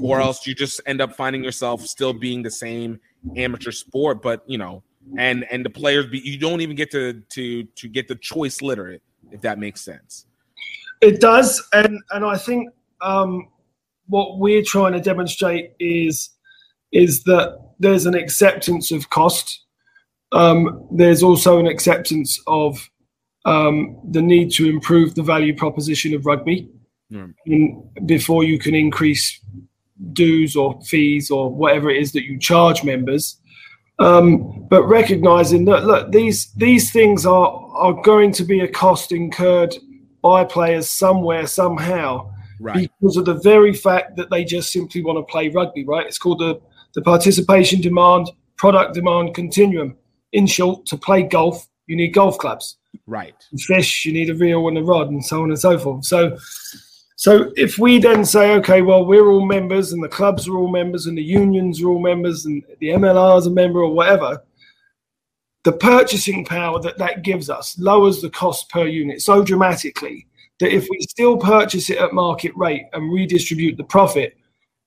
or 0.00 0.20
else 0.20 0.46
you 0.46 0.54
just 0.54 0.80
end 0.86 1.00
up 1.00 1.14
finding 1.14 1.42
yourself 1.42 1.82
still 1.82 2.12
being 2.12 2.42
the 2.42 2.50
same 2.50 3.00
amateur 3.36 3.70
sport. 3.70 4.22
But 4.22 4.42
you 4.46 4.58
know, 4.58 4.82
and 5.16 5.44
and 5.50 5.64
the 5.64 5.70
players 5.70 6.06
be 6.06 6.18
you 6.20 6.38
don't 6.38 6.60
even 6.60 6.76
get 6.76 6.90
to 6.92 7.14
to 7.30 7.64
to 7.64 7.88
get 7.88 8.08
the 8.08 8.16
choice 8.16 8.62
litter 8.62 9.00
if 9.34 9.40
that 9.42 9.58
makes 9.58 9.82
sense. 9.82 10.26
It 11.00 11.20
does, 11.20 11.62
and 11.72 12.00
and 12.12 12.24
I 12.24 12.38
think 12.38 12.70
um, 13.02 13.48
what 14.06 14.38
we're 14.38 14.62
trying 14.62 14.92
to 14.92 15.00
demonstrate 15.00 15.72
is 15.78 16.30
is 16.92 17.24
that 17.24 17.58
there's 17.80 18.06
an 18.06 18.14
acceptance 18.14 18.92
of 18.92 19.10
cost. 19.10 19.64
Um, 20.32 20.88
there's 20.90 21.22
also 21.22 21.58
an 21.58 21.66
acceptance 21.66 22.40
of 22.46 22.88
um, 23.44 23.98
the 24.10 24.22
need 24.22 24.52
to 24.52 24.68
improve 24.68 25.14
the 25.14 25.22
value 25.22 25.54
proposition 25.56 26.14
of 26.14 26.24
rugby 26.24 26.68
in, 27.46 27.90
before 28.06 28.44
you 28.44 28.58
can 28.58 28.74
increase 28.74 29.40
dues 30.12 30.56
or 30.56 30.80
fees 30.82 31.30
or 31.30 31.50
whatever 31.50 31.90
it 31.90 32.00
is 32.00 32.12
that 32.12 32.24
you 32.24 32.38
charge 32.38 32.84
members. 32.84 33.36
Um, 33.98 34.66
but 34.68 34.84
recognizing 34.84 35.64
that 35.66 35.84
look, 35.84 36.10
these 36.10 36.52
these 36.54 36.92
things 36.92 37.26
are 37.26 37.63
are 37.74 37.92
going 38.02 38.32
to 38.32 38.44
be 38.44 38.60
a 38.60 38.68
cost 38.68 39.12
incurred 39.12 39.74
by 40.22 40.44
players 40.44 40.88
somewhere 40.90 41.46
somehow 41.46 42.30
Right. 42.60 42.88
because 43.00 43.16
of 43.16 43.24
the 43.24 43.34
very 43.34 43.74
fact 43.74 44.16
that 44.16 44.30
they 44.30 44.44
just 44.44 44.72
simply 44.72 45.02
want 45.02 45.18
to 45.18 45.30
play 45.30 45.48
rugby. 45.48 45.84
Right? 45.84 46.06
It's 46.06 46.18
called 46.18 46.38
the 46.38 46.60
the 46.94 47.02
participation 47.02 47.80
demand 47.80 48.30
product 48.56 48.94
demand 48.94 49.34
continuum. 49.34 49.96
In 50.32 50.46
short, 50.46 50.86
to 50.86 50.96
play 50.96 51.22
golf, 51.22 51.68
you 51.86 51.96
need 51.96 52.14
golf 52.14 52.38
clubs. 52.38 52.78
Right. 53.06 53.34
Fish, 53.58 54.04
you 54.04 54.12
need 54.12 54.30
a 54.30 54.34
reel 54.34 54.66
and 54.68 54.78
a 54.78 54.82
rod, 54.82 55.10
and 55.10 55.24
so 55.24 55.42
on 55.42 55.50
and 55.50 55.58
so 55.58 55.78
forth. 55.78 56.04
So, 56.04 56.36
so 57.16 57.52
if 57.56 57.78
we 57.78 57.98
then 57.98 58.24
say, 58.24 58.54
okay, 58.54 58.82
well, 58.82 59.04
we're 59.04 59.28
all 59.28 59.44
members, 59.44 59.92
and 59.92 60.02
the 60.02 60.08
clubs 60.08 60.48
are 60.48 60.56
all 60.56 60.70
members, 60.70 61.06
and 61.06 61.16
the 61.16 61.22
unions 61.22 61.82
are 61.82 61.88
all 61.88 62.00
members, 62.00 62.46
and 62.46 62.62
the 62.80 62.88
MLR 62.88 63.38
is 63.38 63.46
a 63.46 63.50
member, 63.50 63.80
or 63.80 63.92
whatever, 63.92 64.42
the 65.64 65.72
purchasing 65.72 66.44
power 66.44 66.80
that 66.80 66.98
that 66.98 67.22
gives 67.22 67.50
us 67.50 67.78
lowers 67.78 68.20
the 68.20 68.30
cost 68.30 68.68
per 68.70 68.86
unit 68.86 69.20
so 69.20 69.42
dramatically 69.42 70.26
that 70.60 70.72
if 70.72 70.86
we 70.88 71.00
still 71.00 71.36
purchase 71.36 71.90
it 71.90 71.98
at 71.98 72.12
market 72.12 72.52
rate 72.54 72.84
and 72.92 73.12
redistribute 73.12 73.76
the 73.76 73.84
profit, 73.84 74.36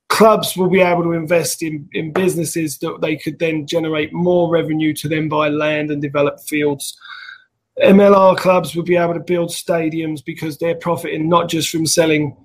clubs 0.10 0.56
will 0.56 0.70
be 0.70 0.80
able 0.80 1.04
to 1.04 1.12
invest 1.12 1.62
in, 1.62 1.88
in 1.94 2.14
businesses 2.14 2.78
that 2.78 3.00
they 3.02 3.16
could 3.16 3.38
then 3.40 3.68
generate 3.68 4.14
more 4.14 4.50
revenue 4.50 4.94
to 4.94 5.10
then 5.10 5.28
buy 5.28 5.50
land 5.50 5.92
and 5.92 6.02
develop 6.02 6.40
fields. 6.40 6.98
MLR 7.84 8.38
clubs 8.38 8.76
will 8.76 8.84
be 8.84 8.96
able 8.96 9.14
to 9.14 9.20
build 9.20 9.50
stadiums 9.50 10.24
because 10.24 10.58
they're 10.58 10.76
profiting 10.76 11.28
not 11.30 11.50
just 11.50 11.70
from 11.70 11.86
selling 11.86 12.36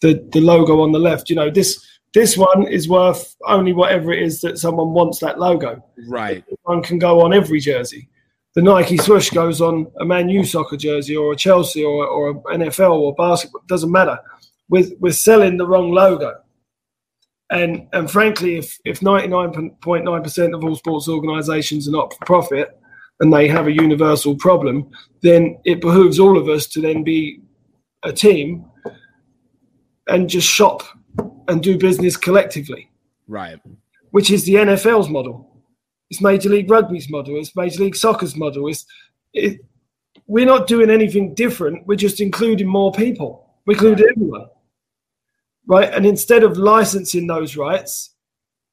the, 0.00 0.28
the 0.32 0.40
logo 0.40 0.80
on 0.80 0.92
the 0.92 0.98
left. 0.98 1.30
You 1.30 1.36
know, 1.36 1.50
this 1.50 1.86
this 2.14 2.36
one 2.36 2.66
is 2.66 2.88
worth 2.88 3.34
only 3.46 3.72
whatever 3.72 4.12
it 4.12 4.22
is 4.22 4.40
that 4.42 4.58
someone 4.58 4.92
wants 4.92 5.18
that 5.20 5.38
logo. 5.38 5.82
Right. 6.08 6.44
One 6.62 6.82
can 6.82 6.98
go 6.98 7.20
on 7.22 7.32
every 7.32 7.60
jersey. 7.60 8.08
The 8.54 8.60
Nike 8.60 8.98
swoosh 8.98 9.30
goes 9.30 9.62
on 9.62 9.90
a 9.98 10.04
Man 10.04 10.28
U 10.28 10.44
soccer 10.44 10.76
jersey 10.76 11.16
or 11.16 11.32
a 11.32 11.36
Chelsea 11.36 11.82
or, 11.82 12.06
or 12.06 12.30
a 12.30 12.34
NFL 12.34 12.92
or 12.92 13.14
basketball. 13.14 13.62
It 13.62 13.68
doesn't 13.68 13.90
matter. 13.90 14.18
We're, 14.68 14.90
we're 15.00 15.12
selling 15.12 15.56
the 15.56 15.66
wrong 15.66 15.92
logo. 15.92 16.34
And 17.50 17.86
and 17.92 18.10
frankly, 18.10 18.56
if 18.56 18.78
if 18.84 19.00
99.9% 19.00 20.54
of 20.54 20.64
all 20.64 20.74
sports 20.74 21.08
organisations 21.08 21.88
are 21.88 21.92
not 21.92 22.14
for 22.14 22.24
profit 22.24 22.78
and 23.20 23.32
they 23.32 23.46
have 23.48 23.66
a 23.66 23.72
universal 23.72 24.34
problem, 24.34 24.90
then 25.22 25.58
it 25.64 25.80
behooves 25.80 26.18
all 26.18 26.36
of 26.38 26.48
us 26.48 26.66
to 26.68 26.80
then 26.80 27.04
be 27.04 27.40
a 28.02 28.12
team 28.12 28.64
and 30.08 30.28
just 30.28 30.48
shop 30.48 30.82
and 31.52 31.62
do 31.62 31.78
business 31.78 32.16
collectively, 32.16 32.90
Right. 33.28 33.58
which 34.10 34.30
is 34.30 34.44
the 34.44 34.54
NFL's 34.54 35.08
model. 35.08 35.48
It's 36.10 36.20
Major 36.20 36.48
League 36.48 36.70
Rugby's 36.70 37.08
model. 37.10 37.38
It's 37.38 37.54
Major 37.56 37.84
League 37.84 37.96
Soccer's 37.96 38.36
model. 38.36 38.66
It's 38.68 38.84
it, 39.32 39.60
we're 40.26 40.46
not 40.46 40.66
doing 40.66 40.90
anything 40.90 41.34
different. 41.34 41.86
We're 41.86 41.96
just 41.96 42.20
including 42.20 42.66
more 42.68 42.92
people. 42.92 43.48
We 43.66 43.74
include 43.74 44.02
everyone, 44.10 44.46
right? 45.66 45.92
And 45.92 46.04
instead 46.04 46.42
of 46.42 46.58
licensing 46.58 47.26
those 47.26 47.56
rights, 47.56 48.14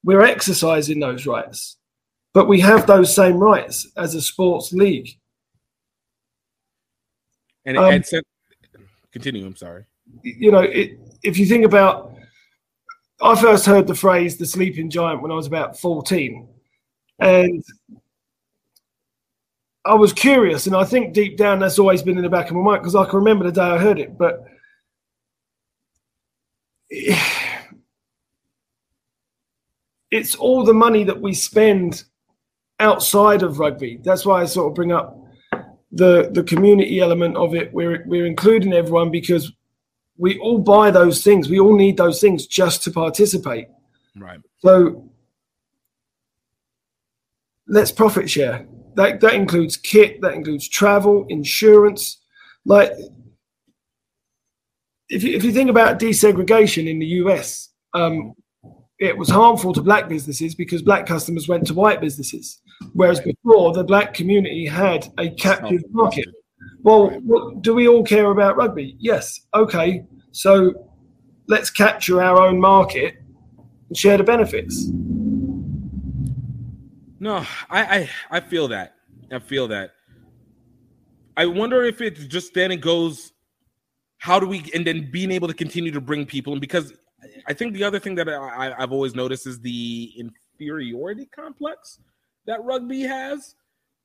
we're 0.04 0.20
exercising 0.22 1.00
those 1.00 1.26
rights. 1.26 1.76
But 2.34 2.46
we 2.48 2.60
have 2.60 2.86
those 2.86 3.14
same 3.14 3.36
rights 3.38 3.86
as 3.96 4.14
a 4.14 4.20
sports 4.22 4.72
league. 4.72 5.08
And, 7.64 7.76
Um, 7.76 7.92
and 7.94 8.06
so, 8.06 8.20
continue. 9.12 9.46
I'm 9.46 9.56
sorry. 9.56 9.84
you 10.22 10.50
know, 10.50 10.60
it, 10.60 10.98
if 11.22 11.38
you 11.38 11.46
think 11.46 11.64
about, 11.64 12.14
I 13.22 13.40
first 13.40 13.66
heard 13.66 13.86
the 13.86 13.94
phrase 13.94 14.36
"the 14.36 14.46
sleeping 14.46 14.90
giant" 14.90 15.22
when 15.22 15.30
I 15.30 15.34
was 15.34 15.46
about 15.46 15.78
fourteen, 15.78 16.48
and 17.18 17.62
I 19.84 19.94
was 19.94 20.12
curious, 20.12 20.66
and 20.66 20.76
I 20.76 20.84
think 20.84 21.14
deep 21.14 21.36
down 21.36 21.58
that's 21.58 21.78
always 21.78 22.02
been 22.02 22.16
in 22.16 22.22
the 22.22 22.28
back 22.28 22.50
of 22.50 22.56
my 22.56 22.62
mind 22.62 22.82
because 22.82 22.94
I 22.94 23.04
can 23.04 23.16
remember 23.16 23.44
the 23.44 23.52
day 23.52 23.62
I 23.62 23.78
heard 23.78 23.98
it. 23.98 24.18
But 24.18 24.44
it's 30.10 30.34
all 30.34 30.64
the 30.64 30.74
money 30.74 31.04
that 31.04 31.20
we 31.20 31.32
spend 31.32 32.04
outside 32.78 33.42
of 33.42 33.58
rugby. 33.58 34.00
That's 34.02 34.26
why 34.26 34.42
I 34.42 34.44
sort 34.46 34.68
of 34.68 34.74
bring 34.74 34.92
up 34.92 35.16
the 35.92 36.30
the 36.32 36.42
community 36.42 37.00
element 37.00 37.36
of 37.36 37.54
it. 37.54 37.72
We're 37.72 38.04
we're 38.06 38.26
including 38.26 38.72
everyone 38.72 39.10
because 39.10 39.52
we 40.20 40.38
all 40.38 40.58
buy 40.58 40.90
those 40.90 41.24
things. 41.24 41.48
We 41.48 41.58
all 41.58 41.74
need 41.74 41.96
those 41.96 42.20
things 42.20 42.46
just 42.46 42.84
to 42.84 42.90
participate. 42.90 43.68
Right. 44.14 44.38
So 44.58 45.10
let's 47.66 47.90
profit 47.90 48.28
share. 48.28 48.66
That 48.96 49.20
that 49.20 49.32
includes 49.32 49.78
kit, 49.78 50.20
that 50.20 50.34
includes 50.34 50.68
travel, 50.68 51.24
insurance. 51.30 52.18
Like 52.66 52.92
if 55.08 55.24
you, 55.24 55.34
if 55.34 55.42
you 55.42 55.52
think 55.52 55.70
about 55.70 55.98
desegregation 55.98 56.86
in 56.86 56.98
the 56.98 57.06
US, 57.06 57.70
um, 57.94 58.34
it 58.98 59.16
was 59.16 59.30
harmful 59.30 59.72
to 59.72 59.80
black 59.80 60.06
businesses 60.06 60.54
because 60.54 60.82
black 60.82 61.06
customers 61.06 61.48
went 61.48 61.66
to 61.68 61.74
white 61.74 62.02
businesses, 62.02 62.60
whereas 62.92 63.20
before 63.20 63.72
the 63.72 63.84
black 63.84 64.12
community 64.12 64.66
had 64.66 65.10
a 65.16 65.30
captive 65.30 65.82
market. 65.88 66.26
Well, 66.82 67.10
what, 67.20 67.62
do 67.62 67.74
we 67.74 67.88
all 67.88 68.02
care 68.02 68.30
about 68.30 68.56
rugby? 68.56 68.96
Yes. 68.98 69.40
Okay. 69.54 70.04
So 70.32 70.88
let's 71.46 71.70
capture 71.70 72.22
our 72.22 72.40
own 72.40 72.58
market 72.58 73.16
and 73.88 73.96
share 73.96 74.16
the 74.16 74.24
benefits. 74.24 74.90
No, 77.18 77.44
I, 77.68 77.82
I 77.98 78.10
I 78.30 78.40
feel 78.40 78.68
that. 78.68 78.94
I 79.30 79.38
feel 79.40 79.68
that. 79.68 79.90
I 81.36 81.46
wonder 81.46 81.84
if 81.84 82.00
it's 82.00 82.24
just 82.24 82.54
then 82.54 82.72
it 82.72 82.80
goes. 82.80 83.32
How 84.18 84.40
do 84.40 84.46
we 84.46 84.70
and 84.74 84.86
then 84.86 85.10
being 85.10 85.30
able 85.30 85.48
to 85.48 85.54
continue 85.54 85.90
to 85.92 86.00
bring 86.00 86.24
people 86.24 86.52
in 86.54 86.60
because 86.60 86.94
I 87.46 87.52
think 87.52 87.74
the 87.74 87.84
other 87.84 87.98
thing 87.98 88.14
that 88.14 88.28
I, 88.28 88.74
I've 88.78 88.92
always 88.92 89.14
noticed 89.14 89.46
is 89.46 89.60
the 89.60 90.12
inferiority 90.18 91.26
complex 91.26 91.98
that 92.46 92.62
rugby 92.64 93.02
has 93.02 93.54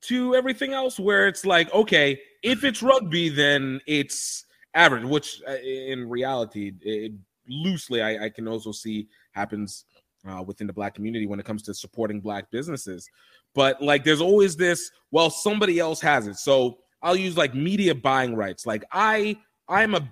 to 0.01 0.35
everything 0.35 0.73
else. 0.73 0.99
Where 0.99 1.27
it's 1.27 1.45
like, 1.45 1.71
okay, 1.73 2.19
if 2.43 2.63
it's 2.63 2.83
rugby, 2.83 3.29
then 3.29 3.79
it's 3.87 4.45
average, 4.73 5.05
which 5.05 5.41
uh, 5.47 5.55
in 5.55 6.09
reality, 6.09 6.73
it, 6.81 7.13
loosely, 7.47 8.01
I, 8.01 8.25
I 8.25 8.29
can 8.29 8.47
also 8.47 8.71
see 8.71 9.07
happens 9.31 9.85
uh, 10.27 10.43
within 10.43 10.67
the 10.67 10.73
black 10.73 10.95
community 10.95 11.27
when 11.27 11.39
it 11.39 11.45
comes 11.45 11.63
to 11.63 11.73
supporting 11.73 12.19
black 12.19 12.49
businesses. 12.51 13.09
But 13.53 13.81
like, 13.81 14.03
there's 14.03 14.21
always 14.21 14.55
this. 14.55 14.91
Well, 15.11 15.29
somebody 15.29 15.79
else 15.79 16.01
has 16.01 16.27
it, 16.27 16.35
so 16.37 16.79
I'll 17.01 17.15
use 17.15 17.37
like 17.37 17.53
media 17.53 17.95
buying 17.95 18.35
rights. 18.35 18.65
Like 18.65 18.83
I, 18.91 19.37
I'm 19.69 19.95
a 19.95 20.09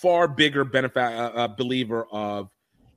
far 0.00 0.28
bigger 0.28 0.64
benefit 0.64 1.02
uh, 1.02 1.32
uh, 1.34 1.48
believer 1.48 2.06
of 2.10 2.50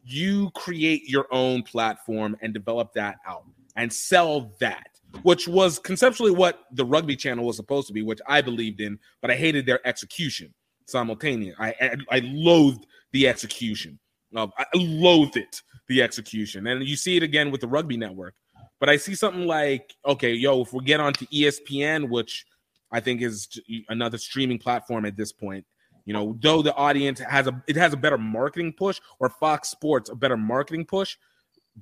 you 0.04 0.50
create 0.52 1.08
your 1.10 1.28
own 1.32 1.64
platform 1.64 2.36
and 2.42 2.54
develop 2.54 2.94
that 2.94 3.18
out 3.28 3.44
and 3.76 3.92
sell 3.92 4.52
that 4.60 4.99
which 5.24 5.48
was 5.48 5.80
conceptually 5.80 6.32
what 6.32 6.66
the 6.74 6.86
rugby 6.86 7.16
channel 7.16 7.46
was 7.46 7.56
supposed 7.56 7.88
to 7.88 7.94
be 7.94 8.02
which 8.02 8.20
i 8.28 8.42
believed 8.42 8.82
in 8.82 8.98
but 9.22 9.32
i 9.32 9.36
hated 9.36 9.66
their 9.66 9.86
execution 9.88 10.54
simultaneous 10.88 11.56
i 11.60 11.74
i, 11.82 11.96
I 12.12 12.22
loathed 12.24 12.86
the 13.12 13.28
execution 13.28 14.00
i 14.36 14.66
loathed 14.76 15.38
it 15.38 15.62
the 15.88 16.04
execution. 16.04 16.68
And 16.68 16.88
you 16.88 16.96
see 16.96 17.18
it 17.18 17.24
again 17.24 17.50
with 17.50 17.62
the 17.62 17.68
rugby 17.68 17.98
network 17.98 18.36
but 18.80 18.90
i 18.90 18.98
see 18.98 19.16
something 19.16 19.48
like 19.48 19.96
okay 20.06 20.34
yo 20.34 20.62
if 20.62 20.72
we 20.72 20.84
get 20.84 21.00
onto 21.00 21.26
espn 21.28 22.10
which 22.10 22.46
i 22.92 23.00
think 23.00 23.22
is 23.22 23.60
another 23.90 24.20
streaming 24.20 24.60
platform 24.60 25.06
at 25.06 25.18
this 25.18 25.32
point 25.32 25.66
you 26.10 26.14
know, 26.14 26.36
though 26.42 26.64
the 26.64 26.74
audience 26.74 27.20
has 27.20 27.46
a 27.46 27.64
it 27.68 27.76
has 27.76 27.94
a 27.94 27.98
better 27.98 28.18
marketing 28.18 28.74
push 28.74 29.00
or 29.20 29.30
Fox 29.30 29.70
Sports 29.70 30.10
a 30.10 30.16
better 30.16 30.38
marketing 30.38 30.86
push, 30.86 31.16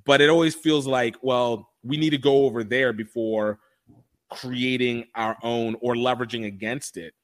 but 0.04 0.20
it 0.20 0.28
always 0.28 0.54
feels 0.54 0.86
like, 0.86 1.16
well, 1.22 1.70
we 1.82 1.96
need 1.96 2.10
to 2.10 2.18
go 2.18 2.44
over 2.44 2.64
there 2.64 2.92
before 2.92 3.58
creating 4.30 5.04
our 5.14 5.36
own 5.42 5.76
or 5.80 5.94
leveraging 5.94 6.46
against 6.46 6.96
it. 6.96 7.14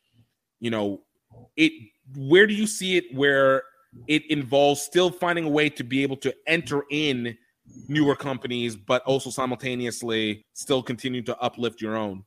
You 0.61 0.71
know, 0.71 1.03
it 1.57 1.73
where 2.17 2.47
do 2.47 2.55
you 2.55 2.67
see 2.67 2.97
it 2.97 3.05
where 3.15 3.63
it 4.07 4.29
involves 4.31 4.83
still 4.83 5.11
finding 5.11 5.45
a 5.45 5.49
way 5.49 5.69
to 5.71 5.85
be 5.85 6.03
able 6.03 6.17
to 6.19 6.35
enter 6.47 6.85
in 6.91 7.37
newer 7.89 8.17
companies, 8.17 8.77
but 8.77 9.03
also 9.05 9.31
simultaneously 9.31 10.45
still 10.53 10.83
continue 10.83 11.23
to 11.23 11.39
uplift 11.39 11.81
your 11.81 11.97
own. 11.97 12.25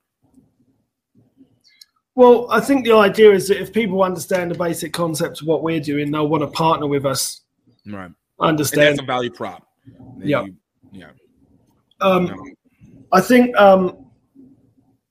Well, 2.16 2.48
I 2.50 2.60
think 2.62 2.84
the 2.86 2.96
idea 2.96 3.32
is 3.32 3.48
that 3.50 3.62
if 3.62 3.72
people 3.72 4.02
understand 4.02 4.50
the 4.50 4.58
basic 4.58 4.92
concepts 4.92 5.42
of 5.42 5.48
what 5.48 5.62
we're 5.62 5.80
doing, 5.80 6.10
they'll 6.10 6.28
want 6.28 6.42
to 6.42 6.48
partner 6.48 6.88
with 6.88 7.06
us. 7.06 7.42
Right. 7.86 8.12
Understand. 8.40 9.00
A 9.00 9.06
value 9.06 9.30
prop. 9.30 9.67
Yeah. 10.20 10.46
yeah. 10.92 11.10
Um, 12.02 12.32
I 13.12 13.22
think 13.22 13.56
um, 13.58 14.08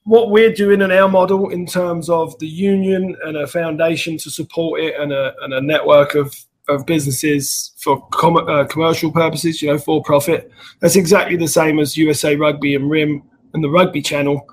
what 0.05 0.31
we're 0.31 0.53
doing 0.53 0.83
in 0.83 0.93
our 0.93 1.09
model 1.09 1.51
in 1.51 1.66
terms 1.66 2.09
of 2.09 2.39
the 2.39 2.47
union 2.47 3.16
and 3.24 3.37
a 3.37 3.47
foundation 3.47 4.16
to 4.18 4.31
support 4.31 4.81
it 4.81 4.95
and 5.01 5.12
a, 5.12 5.35
and 5.43 5.55
a 5.55 5.61
network 5.61 6.14
of, 6.14 6.35
of 6.68 6.87
businesses 6.87 7.72
for 7.79 8.07
com- 8.11 8.37
uh, 8.37 8.64
commercial 8.66 9.11
purposes, 9.11 9.61
you 9.62 9.68
know, 9.68 9.79
for 9.79 10.03
profit, 10.03 10.51
that's 10.81 10.97
exactly 10.97 11.37
the 11.37 11.49
same 11.49 11.79
as 11.79 11.97
USA 11.97 12.37
Rugby 12.37 12.74
and 12.74 12.91
RIM 12.91 13.22
and 13.55 13.64
the 13.64 13.70
Rugby 13.70 14.03
Channel. 14.03 14.47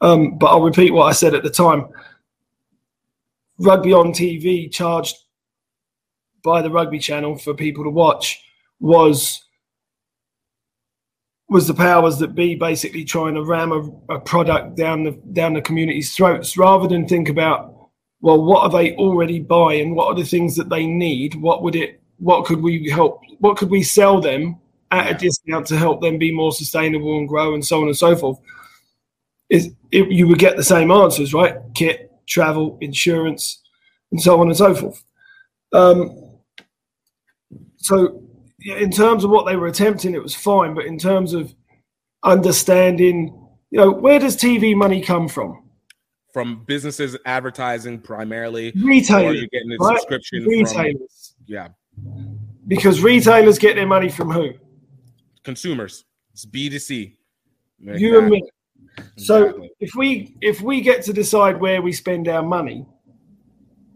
Um, 0.00 0.38
but 0.38 0.46
I'll 0.46 0.62
repeat 0.62 0.92
what 0.92 1.06
I 1.06 1.12
said 1.12 1.34
at 1.34 1.42
the 1.42 1.50
time. 1.50 1.88
Rugby 3.58 3.92
on 3.92 4.12
TV 4.12 4.70
charged 4.70 5.16
by 6.44 6.62
the 6.62 6.70
Rugby 6.70 6.98
Channel 6.98 7.36
for 7.36 7.54
people 7.54 7.84
to 7.84 7.90
watch 7.90 8.42
was 8.80 9.44
was 11.48 11.66
the 11.66 11.74
powers 11.74 12.18
that 12.18 12.34
be 12.34 12.54
basically 12.54 13.04
trying 13.04 13.34
to 13.34 13.44
ram 13.44 13.72
a, 13.72 14.14
a 14.14 14.20
product 14.20 14.76
down 14.76 15.04
the 15.04 15.12
down 15.32 15.54
the 15.54 15.62
community's 15.62 16.14
throats 16.14 16.56
rather 16.56 16.86
than 16.86 17.08
think 17.08 17.28
about 17.28 17.74
well 18.20 18.42
what 18.42 18.62
are 18.62 18.70
they 18.70 18.94
already 18.96 19.40
buying? 19.40 19.94
What 19.94 20.08
are 20.08 20.14
the 20.14 20.24
things 20.24 20.56
that 20.56 20.68
they 20.68 20.86
need? 20.86 21.34
What 21.36 21.62
would 21.62 21.74
it 21.74 22.02
what 22.18 22.44
could 22.44 22.60
we 22.60 22.88
help 22.90 23.20
what 23.38 23.56
could 23.56 23.70
we 23.70 23.82
sell 23.82 24.20
them 24.20 24.56
at 24.90 25.10
a 25.10 25.18
discount 25.18 25.66
to 25.66 25.76
help 25.76 26.00
them 26.00 26.18
be 26.18 26.32
more 26.32 26.52
sustainable 26.52 27.18
and 27.18 27.28
grow 27.28 27.54
and 27.54 27.64
so 27.64 27.80
on 27.80 27.88
and 27.88 27.96
so 27.96 28.14
forth? 28.14 28.38
Is 29.48 29.70
it, 29.90 30.10
you 30.10 30.28
would 30.28 30.38
get 30.38 30.56
the 30.56 30.64
same 30.64 30.90
answers 30.90 31.32
right? 31.32 31.56
Kit 31.74 32.12
travel 32.26 32.76
insurance 32.82 33.62
and 34.12 34.20
so 34.20 34.40
on 34.40 34.48
and 34.48 34.56
so 34.56 34.74
forth. 34.74 35.02
Um, 35.72 36.38
so 37.78 38.27
in 38.60 38.90
terms 38.90 39.24
of 39.24 39.30
what 39.30 39.46
they 39.46 39.56
were 39.56 39.66
attempting, 39.66 40.14
it 40.14 40.22
was 40.22 40.34
fine. 40.34 40.74
But 40.74 40.86
in 40.86 40.98
terms 40.98 41.32
of 41.34 41.54
understanding, 42.22 43.46
you 43.70 43.78
know, 43.78 43.90
where 43.90 44.18
does 44.18 44.36
TV 44.36 44.74
money 44.74 45.00
come 45.00 45.28
from? 45.28 45.64
From 46.32 46.64
businesses 46.66 47.16
advertising 47.24 48.00
primarily, 48.00 48.68
or 48.70 48.72
Retailers, 48.76 49.38
you're 49.38 49.48
getting 49.48 49.72
a 49.72 49.76
right? 49.76 49.98
subscription 49.98 50.44
from 50.44 50.94
yeah 51.46 51.68
Because 52.66 53.02
retailers 53.02 53.58
get 53.58 53.76
their 53.76 53.86
money 53.86 54.08
from 54.08 54.30
who? 54.30 54.52
consumers. 55.42 56.04
It's 56.34 56.44
B 56.44 56.68
2 56.68 56.78
C. 56.78 57.16
You 57.80 58.18
and 58.18 58.28
me. 58.28 58.42
So 59.16 59.66
if 59.80 59.94
we 59.96 60.36
if 60.40 60.60
we 60.60 60.80
get 60.80 61.02
to 61.04 61.12
decide 61.12 61.58
where 61.58 61.80
we 61.80 61.92
spend 61.92 62.28
our 62.28 62.42
money, 62.42 62.84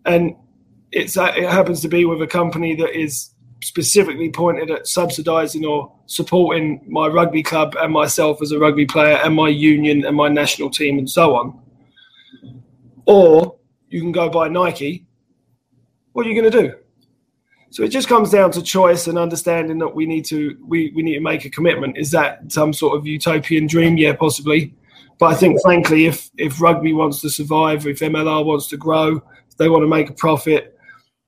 and 0.07 0.35
it's 0.91 1.17
it 1.17 1.51
happens 1.51 1.81
to 1.83 1.89
be 1.89 2.05
with 2.05 2.23
a 2.23 2.27
company 2.27 2.75
that 2.77 2.99
is 2.99 3.32
specifically 3.63 4.31
pointed 4.31 4.71
at 4.71 4.85
subsidising 4.85 5.69
or 5.69 5.93
supporting 6.07 6.85
my 6.89 7.07
rugby 7.07 7.43
club 7.43 7.77
and 7.81 7.93
myself 7.93 8.43
as 8.43 8.53
a 8.53 8.59
rugby 8.59 8.87
player 8.87 9.19
and 9.25 9.35
my 9.35 9.49
union 9.49 10.05
and 10.05 10.17
my 10.17 10.29
national 10.29 10.71
team 10.71 10.99
and 10.99 11.09
so 11.09 11.35
on, 11.37 11.59
or 13.07 13.57
you 13.89 14.01
can 14.01 14.13
go 14.13 14.29
buy 14.29 14.49
Nike. 14.49 15.07
What 16.13 16.27
are 16.27 16.31
you 16.31 16.41
going 16.41 16.51
to 16.51 16.63
do? 16.63 16.75
So 17.71 17.83
it 17.83 17.89
just 17.89 18.07
comes 18.07 18.31
down 18.31 18.51
to 18.53 18.63
choice 18.63 19.07
and 19.07 19.17
understanding 19.17 19.79
that 19.79 19.95
we 19.95 20.05
need 20.05 20.27
to 20.27 20.59
we, 20.67 20.93
we 20.95 21.03
need 21.03 21.15
to 21.15 21.21
make 21.21 21.47
a 21.47 21.51
commitment. 21.51 21.97
Is 21.97 22.11
that 22.11 22.53
some 22.53 22.75
sort 22.75 22.99
of 22.99 23.07
utopian 23.07 23.67
dream? 23.67 23.97
Yeah, 23.97 24.15
possibly. 24.15 24.75
But 25.19 25.33
I 25.33 25.35
think 25.35 25.61
frankly, 25.63 26.05
if 26.05 26.31
if 26.37 26.61
rugby 26.61 26.93
wants 26.93 27.23
to 27.23 27.31
survive, 27.31 27.87
if 27.87 28.01
MLR 28.01 28.45
wants 28.45 28.69
to 28.69 28.77
grow, 28.77 29.23
if 29.49 29.57
they 29.57 29.71
want 29.71 29.85
to 29.85 29.89
make 29.89 30.11
a 30.11 30.13
profit, 30.13 30.79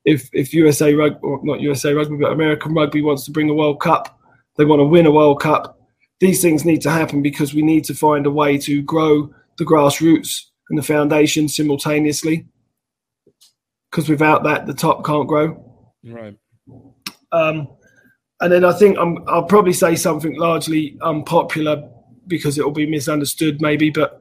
if 0.04 0.28
if 0.32 0.52
USA 0.52 0.94
rugby 0.94 1.18
or 1.22 1.40
not 1.42 1.60
USA 1.60 1.92
rugby, 1.92 2.16
but 2.16 2.32
American 2.32 2.74
rugby 2.74 3.02
wants 3.02 3.24
to 3.24 3.30
bring 3.30 3.50
a 3.50 3.54
World 3.54 3.80
Cup, 3.80 4.18
they 4.56 4.64
want 4.64 4.80
to 4.80 4.84
win 4.84 5.06
a 5.06 5.10
World 5.10 5.40
Cup. 5.40 5.80
These 6.20 6.42
things 6.42 6.64
need 6.64 6.80
to 6.82 6.90
happen 6.90 7.22
because 7.22 7.54
we 7.54 7.62
need 7.62 7.84
to 7.84 7.94
find 7.94 8.26
a 8.26 8.30
way 8.30 8.56
to 8.58 8.82
grow 8.82 9.32
the 9.58 9.64
grassroots 9.64 10.42
and 10.70 10.78
the 10.78 10.82
foundation 10.82 11.48
simultaneously. 11.48 12.46
Because 13.90 14.08
without 14.08 14.42
that, 14.44 14.66
the 14.66 14.74
top 14.74 15.04
can't 15.04 15.28
grow. 15.28 15.62
Right. 16.04 16.36
Um, 17.32 17.68
and 18.40 18.52
then 18.52 18.64
I 18.64 18.72
think 18.72 18.98
I'm, 18.98 19.18
I'll 19.28 19.44
probably 19.44 19.72
say 19.72 19.96
something 19.96 20.36
largely 20.36 20.98
unpopular 21.02 21.88
because 22.26 22.58
it 22.58 22.64
will 22.64 22.72
be 22.72 22.86
misunderstood, 22.86 23.60
maybe. 23.60 23.90
But 23.90 24.20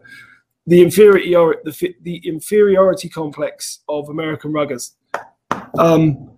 the 0.65 0.81
inferiority, 0.81 1.61
the, 1.63 1.95
the 2.01 2.17
inferiority 2.27 3.09
complex 3.09 3.79
of 3.89 4.09
American 4.09 4.51
ruggers. 4.51 4.91
Um, 5.77 6.31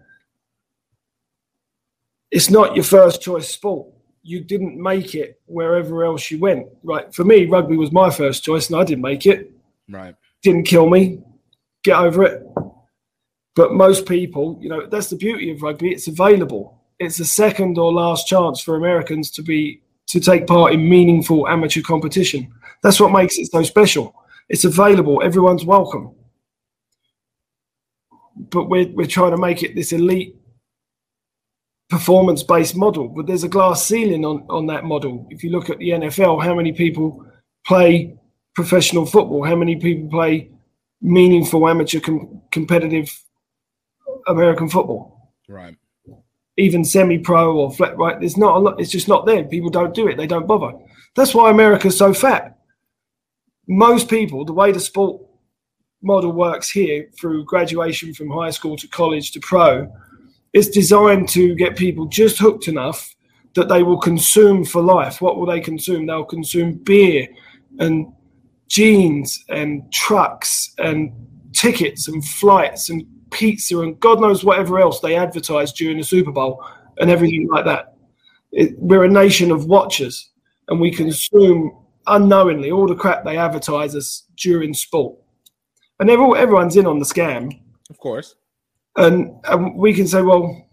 it's 2.32 2.50
not 2.50 2.76
your 2.76 2.84
first 2.84 3.22
choice 3.22 3.50
sport. 3.50 3.88
You 4.24 4.44
didn't 4.44 4.82
make 4.82 5.16
it 5.16 5.40
wherever 5.46 6.04
else 6.04 6.32
you 6.32 6.40
went. 6.40 6.68
Right. 6.84 7.14
For 7.14 7.24
me, 7.24 7.46
rugby 7.46 7.78
was 7.78 7.92
my 7.92 8.10
first 8.10 8.44
choice, 8.44 8.70
and 8.70 8.80
I 8.80 8.84
didn't 8.84 9.04
make 9.04 9.26
it. 9.26 9.52
Right. 9.90 10.16
Didn't 10.42 10.64
kill 10.64 10.90
me. 10.90 11.22
Get 11.84 11.98
over 11.98 12.24
it. 12.24 12.44
But 13.56 13.74
most 13.74 14.06
people, 14.06 14.58
you 14.62 14.68
know, 14.68 14.86
that's 14.88 15.10
the 15.10 15.16
beauty 15.16 15.52
of 15.52 15.62
rugby. 15.62 15.92
It's 15.92 16.08
available. 16.08 16.82
It's 17.00 17.20
a 17.20 17.26
second 17.26 17.78
or 17.78 17.94
last 17.94 18.28
chance 18.28 18.60
for 18.62 18.76
Americans 18.76 19.32
to 19.32 19.42
be 19.42 19.82
to 20.08 20.20
take 20.20 20.46
part 20.46 20.74
in 20.74 20.88
meaningful 20.88 21.48
amateur 21.48 21.82
competition. 21.82 22.54
That's 22.84 23.00
what 23.00 23.12
makes 23.12 23.38
it 23.38 23.52
so 23.52 23.64
special. 23.64 24.14
It's 24.50 24.66
available. 24.66 25.22
Everyone's 25.24 25.66
welcome. 25.66 26.14
But 28.36 28.70
we're 28.70 28.88
we're 28.94 29.08
trying 29.08 29.32
to 29.32 29.38
make 29.38 29.64
it 29.64 29.76
this 29.76 29.92
elite 29.94 30.36
performance-based 31.90 32.76
model. 32.76 33.08
But 33.08 33.28
there's 33.28 33.44
a 33.44 33.50
glass 33.50 33.86
ceiling 33.86 34.26
on 34.26 34.46
on 34.50 34.68
that 34.68 34.84
model. 34.84 35.28
If 35.30 35.44
you 35.44 35.52
look 35.52 35.70
at 35.70 35.78
the 35.80 35.90
NFL, 35.90 36.44
how 36.44 36.54
many 36.56 36.72
people 36.74 37.26
play 37.66 38.18
professional 38.56 39.06
football? 39.06 39.44
How 39.44 39.56
many 39.56 39.76
people 39.76 40.10
play 40.10 40.50
meaningful 41.02 41.68
amateur 41.68 42.00
com- 42.00 42.42
competitive 42.52 43.10
American 44.28 44.70
football? 44.70 45.32
Right. 45.48 45.78
even 46.58 46.84
semi-pro 46.86 47.56
or 47.56 47.72
flat 47.72 47.96
right 47.98 48.20
there's 48.20 48.38
not 48.38 48.56
a 48.56 48.60
lot 48.60 48.80
it's 48.80 48.90
just 48.90 49.08
not 49.08 49.26
there 49.26 49.44
people 49.44 49.70
don't 49.70 49.94
do 49.94 50.08
it 50.08 50.18
they 50.18 50.26
don't 50.26 50.48
bother 50.48 50.72
that's 51.16 51.36
why 51.36 51.52
america's 51.52 51.98
so 51.98 52.14
fat 52.14 52.58
most 53.68 54.10
people 54.10 54.44
the 54.46 54.54
way 54.54 54.72
the 54.72 54.80
sport 54.80 55.22
model 56.06 56.32
works 56.32 56.70
here 56.70 57.10
through 57.20 57.44
graduation 57.46 58.14
from 58.14 58.30
high 58.30 58.52
school 58.52 58.78
to 58.78 58.88
college 58.88 59.32
to 59.32 59.40
pro 59.40 59.92
It's 60.54 60.70
designed 60.70 61.28
to 61.30 61.56
get 61.56 61.76
people 61.76 62.06
just 62.06 62.38
hooked 62.38 62.68
enough 62.68 63.14
that 63.56 63.68
they 63.68 63.84
will 63.84 64.00
consume 64.00 64.64
for 64.64 64.82
life 64.82 65.22
what 65.22 65.38
will 65.38 65.46
they 65.46 65.60
consume 65.60 66.06
they'll 66.06 66.24
consume 66.24 66.74
beer 66.74 67.28
and 67.80 68.14
jeans 68.68 69.44
and 69.50 69.92
trucks 69.92 70.74
and 70.78 71.12
tickets 71.54 72.08
and 72.08 72.24
flights 72.24 72.90
and 72.90 73.06
pizza 73.32 73.80
and 73.80 74.00
God 74.00 74.22
knows 74.22 74.44
whatever 74.44 74.80
else 74.80 75.00
they 75.00 75.16
advertise 75.16 75.74
during 75.74 75.98
the 75.98 76.04
Super 76.04 76.32
Bowl 76.32 76.64
and 77.00 77.10
everything 77.10 77.48
like 77.50 77.66
that. 77.66 77.96
It, 78.52 78.78
we're 78.78 79.04
a 79.04 79.10
nation 79.10 79.52
of 79.52 79.66
watchers 79.66 80.30
and 80.68 80.80
we 80.80 80.92
consume 80.92 81.78
unknowingly 82.08 82.72
all 82.72 82.88
the 82.88 82.96
crap 82.96 83.24
they 83.24 83.38
advertise 83.38 83.96
us 83.96 84.28
during 84.38 84.74
sport. 84.74 85.18
And 86.00 86.10
they're 86.10 86.20
all, 86.20 86.36
everyone's 86.36 86.76
in 86.76 86.86
on 86.86 87.00
the 87.00 87.06
scam. 87.06 87.60
Of 87.90 87.98
course. 87.98 88.36
And, 88.98 89.32
and 89.46 89.76
we 89.76 89.94
can 89.94 90.08
say, 90.08 90.22
well, 90.22 90.70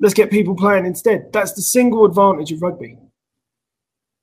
let's 0.00 0.14
get 0.14 0.30
people 0.30 0.54
playing 0.54 0.86
instead. 0.86 1.32
That's 1.32 1.52
the 1.52 1.62
single 1.62 2.04
advantage 2.04 2.52
of 2.52 2.62
rugby. 2.62 2.98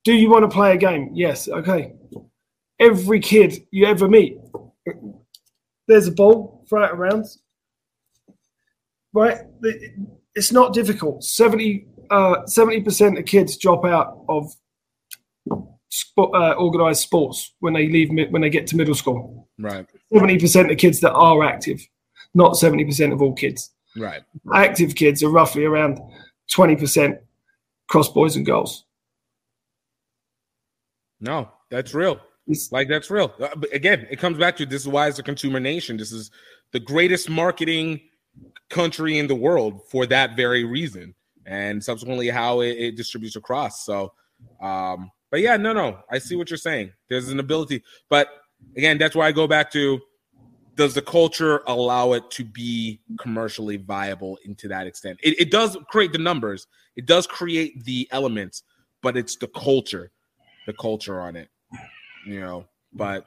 Do 0.04 0.14
you 0.14 0.30
want 0.30 0.44
to 0.44 0.54
play 0.54 0.72
a 0.72 0.76
game? 0.76 1.10
Yes. 1.14 1.48
Okay. 1.48 1.94
Every 2.78 3.20
kid 3.20 3.66
you 3.70 3.86
ever 3.86 4.08
meet, 4.08 4.38
there's 5.88 6.06
a 6.06 6.12
ball, 6.12 6.64
throw 6.68 6.84
it 6.84 6.92
around. 6.92 7.26
Right? 9.12 9.38
It's 10.34 10.52
not 10.52 10.74
difficult. 10.74 11.24
70 11.24 11.86
uh, 12.10 12.42
70% 12.44 13.18
of 13.18 13.24
kids 13.24 13.56
drop 13.56 13.84
out 13.84 14.24
of 14.28 14.54
sport, 15.88 16.30
uh, 16.34 16.52
organized 16.52 17.02
sports 17.02 17.54
when 17.60 17.72
they 17.74 17.88
leave 17.88 18.10
when 18.30 18.42
they 18.42 18.50
get 18.50 18.66
to 18.68 18.76
middle 18.76 18.94
school. 18.94 19.48
Right. 19.58 19.86
70% 20.12 20.70
of 20.70 20.78
kids 20.78 21.00
that 21.00 21.12
are 21.12 21.42
active, 21.44 21.86
not 22.34 22.52
70% 22.52 23.12
of 23.12 23.22
all 23.22 23.34
kids. 23.34 23.70
Right. 23.96 24.22
Active 24.52 24.94
kids 24.94 25.22
are 25.22 25.30
roughly 25.30 25.64
around 25.64 25.98
20% 26.52 27.18
cross 27.88 28.08
boys 28.08 28.36
and 28.36 28.44
girls. 28.44 28.84
No, 31.20 31.50
that's 31.70 31.94
real. 31.94 32.20
It's, 32.46 32.70
Like 32.70 32.88
that's 32.88 33.10
real. 33.10 33.34
Uh, 33.40 33.48
But 33.56 33.74
again, 33.74 34.06
it 34.10 34.18
comes 34.18 34.38
back 34.38 34.56
to 34.58 34.66
this 34.66 34.82
is 34.82 34.88
why 34.88 35.08
it's 35.08 35.18
a 35.18 35.22
consumer 35.22 35.60
nation. 35.60 35.96
This 35.96 36.12
is 36.12 36.30
the 36.72 36.80
greatest 36.80 37.28
marketing 37.30 38.00
country 38.68 39.18
in 39.18 39.26
the 39.26 39.34
world 39.34 39.80
for 39.88 40.06
that 40.06 40.36
very 40.36 40.64
reason, 40.64 41.14
and 41.46 41.82
subsequently 41.82 42.28
how 42.28 42.60
it, 42.60 42.76
it 42.76 42.96
distributes 42.96 43.36
across. 43.36 43.84
So, 43.84 44.12
um, 44.60 45.10
but 45.30 45.40
yeah, 45.40 45.56
no, 45.56 45.72
no, 45.72 45.98
I 46.10 46.18
see 46.18 46.36
what 46.36 46.50
you're 46.50 46.56
saying. 46.56 46.92
There's 47.08 47.28
an 47.28 47.40
ability, 47.40 47.82
but 48.08 48.28
again, 48.76 48.98
that's 48.98 49.14
why 49.14 49.26
I 49.26 49.32
go 49.32 49.46
back 49.46 49.70
to 49.72 50.00
does 50.76 50.94
the 50.94 51.02
culture 51.02 51.62
allow 51.66 52.12
it 52.12 52.30
to 52.30 52.44
be 52.44 53.00
commercially 53.18 53.78
viable 53.78 54.38
into 54.44 54.68
that 54.68 54.86
extent? 54.86 55.18
It, 55.22 55.40
it 55.40 55.50
does 55.50 55.76
create 55.90 56.12
the 56.12 56.18
numbers, 56.18 56.66
it 56.96 57.06
does 57.06 57.26
create 57.26 57.84
the 57.84 58.06
elements, 58.12 58.62
but 59.02 59.16
it's 59.16 59.36
the 59.36 59.48
culture, 59.48 60.12
the 60.66 60.74
culture 60.74 61.20
on 61.20 61.34
it, 61.36 61.48
you 62.26 62.40
know. 62.40 62.66
But 62.92 63.24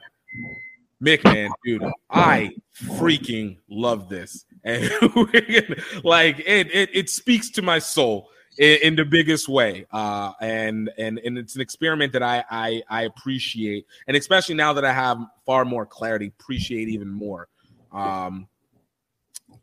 Mick, 1.02 1.24
man, 1.24 1.50
dude, 1.64 1.84
I 2.10 2.50
freaking 2.84 3.58
love 3.68 4.08
this, 4.08 4.44
and 4.64 4.84
like 6.04 6.38
it, 6.40 6.72
it, 6.72 6.90
it 6.92 7.10
speaks 7.10 7.50
to 7.50 7.62
my 7.62 7.78
soul 7.78 8.28
in, 8.58 8.78
in 8.82 8.96
the 8.96 9.04
biggest 9.04 9.48
way, 9.48 9.86
uh, 9.92 10.32
and 10.40 10.90
and 10.98 11.18
and 11.18 11.38
it's 11.38 11.54
an 11.54 11.60
experiment 11.60 12.12
that 12.12 12.22
I, 12.22 12.44
I 12.50 12.82
I 12.88 13.02
appreciate, 13.02 13.86
and 14.08 14.16
especially 14.16 14.54
now 14.54 14.72
that 14.72 14.84
I 14.84 14.92
have 14.92 15.18
far 15.46 15.64
more 15.64 15.86
clarity, 15.86 16.32
appreciate 16.38 16.88
even 16.88 17.08
more. 17.08 17.48
Um, 17.92 18.48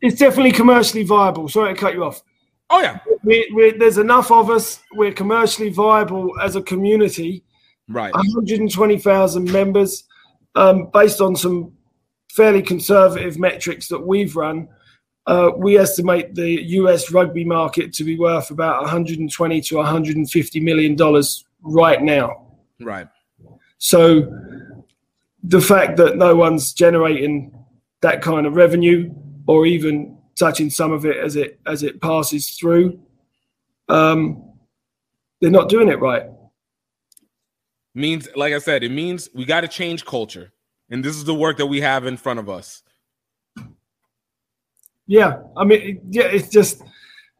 It's 0.00 0.18
definitely 0.18 0.52
commercially 0.52 1.04
viable. 1.04 1.48
Sorry 1.48 1.74
to 1.74 1.80
cut 1.80 1.94
you 1.94 2.04
off. 2.04 2.22
Oh 2.70 2.80
yeah, 2.80 2.98
we, 3.24 3.50
we, 3.54 3.72
there's 3.72 3.98
enough 3.98 4.30
of 4.30 4.50
us. 4.50 4.80
We're 4.92 5.12
commercially 5.12 5.70
viable 5.70 6.38
as 6.40 6.56
a 6.56 6.62
community. 6.62 7.44
Right. 7.88 8.12
120,000 8.12 9.50
members, 9.50 10.04
um, 10.54 10.90
based 10.92 11.22
on 11.22 11.34
some 11.34 11.72
fairly 12.30 12.60
conservative 12.60 13.38
metrics 13.38 13.88
that 13.88 13.98
we've 13.98 14.36
run. 14.36 14.68
Uh, 15.28 15.50
we 15.58 15.76
estimate 15.76 16.34
the 16.34 16.62
US 16.78 17.12
rugby 17.12 17.44
market 17.44 17.92
to 17.92 18.02
be 18.02 18.18
worth 18.18 18.50
about 18.50 18.80
120 18.80 19.60
to 19.60 19.76
150 19.76 20.60
million 20.60 20.96
dollars 20.96 21.44
right 21.60 22.00
now. 22.00 22.46
right. 22.80 23.08
So 23.76 24.32
the 25.42 25.60
fact 25.60 25.98
that 25.98 26.16
no 26.16 26.34
one's 26.34 26.72
generating 26.72 27.52
that 28.00 28.22
kind 28.22 28.46
of 28.46 28.56
revenue 28.56 29.14
or 29.46 29.66
even 29.66 30.16
touching 30.34 30.70
some 30.70 30.92
of 30.92 31.04
it 31.04 31.18
as 31.18 31.36
it 31.36 31.60
as 31.66 31.82
it 31.82 32.00
passes 32.00 32.52
through, 32.52 32.98
um, 33.90 34.42
they're 35.42 35.50
not 35.50 35.68
doing 35.68 35.88
it 35.88 36.00
right. 36.00 36.24
means 37.94 38.28
like 38.34 38.54
i 38.54 38.58
said 38.58 38.82
it 38.82 38.90
means 38.90 39.28
we 39.34 39.44
got 39.44 39.62
to 39.62 39.68
change 39.68 40.04
culture 40.04 40.52
and 40.90 41.04
this 41.04 41.16
is 41.16 41.24
the 41.24 41.34
work 41.34 41.56
that 41.56 41.66
we 41.66 41.80
have 41.80 42.06
in 42.06 42.16
front 42.16 42.38
of 42.38 42.48
us 42.48 42.82
Yeah, 45.08 45.38
I 45.56 45.64
mean, 45.64 46.02
yeah, 46.10 46.24
it's 46.24 46.48
just 46.48 46.82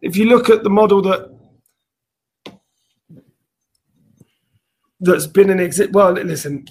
if 0.00 0.16
you 0.16 0.24
look 0.24 0.48
at 0.48 0.64
the 0.64 0.70
model 0.70 1.02
that 1.02 1.38
that's 5.00 5.26
been 5.26 5.50
an 5.50 5.60
exit. 5.60 5.92
Well, 5.92 6.12
listen, 6.12 6.66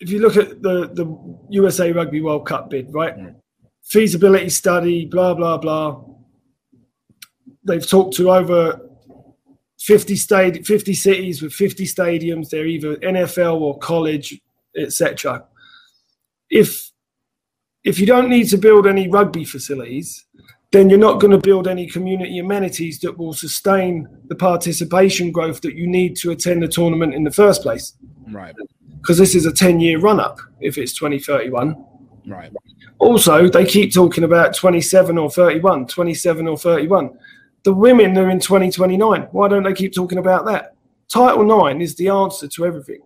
if 0.00 0.10
you 0.10 0.20
look 0.20 0.38
at 0.38 0.62
the 0.62 0.88
the 0.88 1.38
USA 1.50 1.92
Rugby 1.92 2.22
World 2.22 2.46
Cup 2.46 2.70
bid, 2.70 2.92
right? 2.92 3.16
Mm. 3.16 3.34
Feasibility 3.82 4.48
study, 4.48 5.04
blah 5.04 5.34
blah 5.34 5.58
blah. 5.58 6.02
They've 7.62 7.86
talked 7.86 8.16
to 8.16 8.30
over 8.30 8.80
50 9.80 10.14
stadi- 10.14 10.66
50 10.66 10.94
cities 10.94 11.42
with 11.42 11.52
50 11.52 11.84
stadiums. 11.84 12.48
They're 12.48 12.66
either 12.66 12.96
NFL 12.96 13.60
or 13.60 13.78
college, 13.78 14.40
etc. 14.76 15.44
If 16.48 16.90
if 17.84 17.98
you 17.98 18.06
don't 18.06 18.30
need 18.30 18.48
to 18.48 18.56
build 18.56 18.86
any 18.86 19.08
rugby 19.08 19.44
facilities, 19.44 20.24
then 20.72 20.90
you're 20.90 20.98
not 20.98 21.20
going 21.20 21.30
to 21.30 21.38
build 21.38 21.68
any 21.68 21.86
community 21.86 22.38
amenities 22.38 22.98
that 23.00 23.16
will 23.16 23.32
sustain 23.32 24.08
the 24.26 24.34
participation 24.34 25.30
growth 25.30 25.60
that 25.60 25.76
you 25.76 25.86
need 25.86 26.16
to 26.16 26.32
attend 26.32 26.62
the 26.62 26.68
tournament 26.68 27.14
in 27.14 27.22
the 27.22 27.30
first 27.30 27.62
place. 27.62 27.94
right 28.32 28.56
Because 28.96 29.18
this 29.18 29.34
is 29.34 29.46
a 29.46 29.52
10 29.52 29.78
year 29.80 30.00
run 30.00 30.18
up 30.18 30.40
if 30.60 30.78
it's 30.78 30.94
2031. 30.94 31.76
right 32.26 32.50
Also, 32.98 33.48
they 33.48 33.64
keep 33.64 33.92
talking 33.92 34.24
about 34.24 34.56
27 34.56 35.18
or 35.18 35.30
31, 35.30 35.86
27 35.86 36.48
or 36.48 36.58
31. 36.58 37.10
The 37.62 37.72
women 37.72 38.16
are 38.18 38.30
in 38.30 38.40
2029. 38.40 39.28
Why 39.30 39.48
don't 39.48 39.62
they 39.62 39.74
keep 39.74 39.94
talking 39.94 40.18
about 40.18 40.44
that? 40.46 40.74
Title 41.08 41.44
9 41.44 41.80
is 41.82 41.94
the 41.94 42.08
answer 42.08 42.48
to 42.48 42.66
everything. 42.66 43.00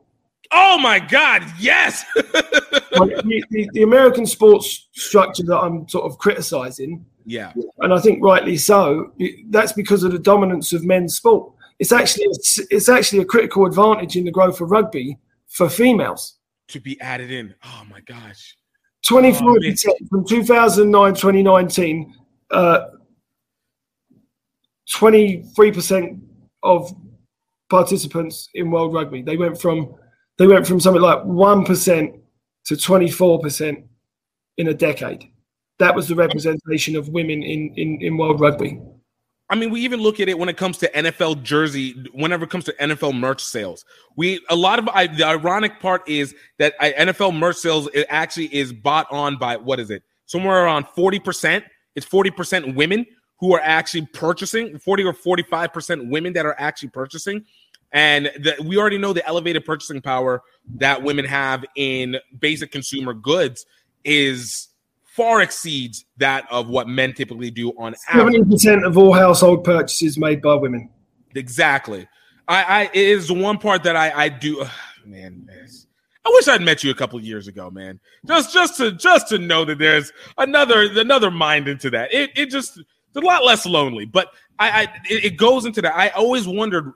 Oh 0.53 0.79
my 0.79 0.99
god 0.99 1.43
yes 1.59 2.05
the, 2.15 3.45
the, 3.51 3.69
the 3.73 3.83
American 3.83 4.25
sports 4.27 4.89
structure 4.93 5.43
that 5.45 5.59
I'm 5.59 5.89
sort 5.89 6.05
of 6.11 6.19
criticizing 6.19 7.05
yeah 7.27 7.53
and 7.81 7.93
I 7.93 8.01
think 8.01 8.23
rightly 8.23 8.57
so. 8.57 9.13
That's 9.51 9.73
because 9.73 10.03
of 10.03 10.13
the 10.13 10.19
dominance 10.19 10.73
of 10.73 10.85
men's 10.85 11.17
sport. 11.17 11.53
It's 11.79 11.93
actually 11.93 12.25
it's, 12.71 12.89
actually 12.89 13.21
a 13.21 13.25
critical 13.25 13.67
advantage 13.67 14.17
in 14.17 14.25
the 14.25 14.31
growth 14.31 14.61
of 14.61 14.71
rugby 14.71 15.19
for 15.49 15.69
females. 15.69 16.39
to 16.69 16.81
be 16.81 16.99
added 17.01 17.31
in 17.31 17.55
oh 17.65 17.85
my 17.91 18.01
gosh 18.01 18.57
oh, 18.57 18.65
Twenty 19.07 19.33
four 19.33 19.51
Oh, 19.51 19.61
man. 19.61 19.71
percent 19.73 19.97
from 20.11 20.27
2009 20.27 21.15
2019. 21.15 22.15
Uh, 22.51 22.81
twenty 24.93 25.43
three 25.55 25.71
percent 25.71 26.19
of 26.63 26.95
participants 27.69 28.49
in 28.55 28.71
World 28.71 28.95
Rugby. 28.95 29.23
They 29.23 29.37
went 29.37 29.61
from 29.61 29.95
they 30.39 30.47
went 30.47 30.67
from 30.67 30.81
something 30.81 31.03
like 31.03 31.23
one 31.25 31.65
percent 31.65 32.15
to 32.65 32.77
twenty 32.77 33.11
four 33.11 33.41
percent 33.41 33.85
in 34.57 34.69
a 34.69 34.75
decade. 34.75 35.29
That 35.79 35.95
was 35.95 36.09
the 36.09 36.17
representation 36.17 36.97
of 36.97 37.09
women 37.09 37.43
in, 37.43 37.73
in, 37.77 38.01
in 38.01 38.17
World 38.17 38.41
Rugby. 38.41 38.81
I 39.51 39.55
mean, 39.55 39.71
we 39.71 39.81
even 39.81 40.01
look 40.01 40.21
at 40.21 40.29
it 40.29 40.39
when 40.39 40.49
it 40.49 40.57
comes 40.57 40.77
to 40.79 40.91
NFL 40.91 41.43
jersey. 41.43 42.05
Whenever 42.13 42.45
it 42.45 42.51
comes 42.51 42.65
to 42.65 42.73
NFL 42.75 43.19
merch 43.19 43.43
sales, 43.43 43.85
we 44.17 44.45
a 44.51 44.57
lot 44.57 44.79
of 44.79 44.89
I, 44.89 45.07
the 45.07 45.25
ironic 45.25 45.81
part 45.81 46.07
is 46.09 46.35
that 46.59 46.75
I, 46.81 46.93
NFL 46.93 47.39
merch 47.39 47.57
sales 47.57 47.89
it 47.95 48.07
actually 48.11 48.55
is 48.55 48.73
bought 48.73 49.07
on 49.11 49.39
by 49.39 49.57
what 49.57 49.81
is 49.81 49.91
it? 49.91 50.03
Somewhere 50.27 50.65
around 50.65 50.87
forty 50.95 51.19
percent. 51.19 51.65
It's 51.95 52.05
forty 52.05 52.31
percent 52.31 52.75
women 52.75 53.07
who 53.39 53.55
are 53.55 53.61
actually 53.61 54.07
purchasing. 54.07 54.79
Forty 54.79 55.03
or 55.05 55.15
forty-five 55.15 55.73
percent 55.73 56.11
women 56.11 56.35
that 56.35 56.45
are 56.45 56.57
actually 56.59 56.91
purchasing, 56.91 57.47
and 57.93 58.27
the, 58.39 58.57
we 58.65 58.77
already 58.77 58.99
know 58.99 59.13
the 59.13 59.27
elevated 59.27 59.65
purchasing 59.65 60.01
power 60.01 60.43
that 60.77 61.03
women 61.03 61.25
have 61.25 61.65
in 61.77 62.17
basic 62.39 62.71
consumer 62.71 63.15
goods 63.15 63.65
is 64.05 64.69
far 65.05 65.41
exceeds 65.41 66.05
that 66.19 66.47
of 66.51 66.69
what 66.69 66.89
men 66.89 67.13
typically 67.13 67.51
do 67.51 67.71
on. 67.79 67.95
Seventy 68.13 68.45
percent 68.45 68.85
of 68.85 68.97
all 68.99 69.13
household 69.13 69.65
purchases 69.65 70.19
made 70.19 70.43
by 70.43 70.55
women. 70.55 70.91
Exactly. 71.35 72.07
I, 72.47 72.63
I 72.63 72.83
it 72.85 72.95
is 72.95 73.33
one 73.33 73.59
part 73.59 73.83
that 73.85 73.97
I 73.97 74.11
I 74.25 74.29
do. 74.29 74.61
ugh, 74.63 74.71
man, 75.05 75.49
I 76.29 76.31
wish 76.31 76.47
I'd 76.47 76.61
met 76.61 76.85
you 76.85 76.91
a 76.91 76.95
couple 76.95 77.19
years 77.21 77.49
ago, 77.49 77.71
man. 77.71 77.99
Just 78.27 78.53
just 78.53 78.77
to 78.77 78.93
just 78.93 79.29
to 79.29 79.39
know 79.39 79.65
that 79.65 79.79
there's 79.79 80.13
another 80.37 80.83
another 81.01 81.31
mind 81.31 81.69
into 81.69 81.89
that. 81.91 82.13
It 82.13 82.31
it 82.37 82.51
just 82.51 82.77
it's 82.79 83.17
a 83.17 83.21
lot 83.21 83.45
less 83.45 83.65
lonely. 83.65 84.05
But 84.05 84.29
I, 84.59 84.71
I 84.71 84.83
it, 85.09 85.25
it 85.25 85.37
goes 85.39 85.65
into 85.65 85.81
that. 85.81 85.97
I 85.97 86.09
always 86.11 86.47
wondered, 86.47 86.93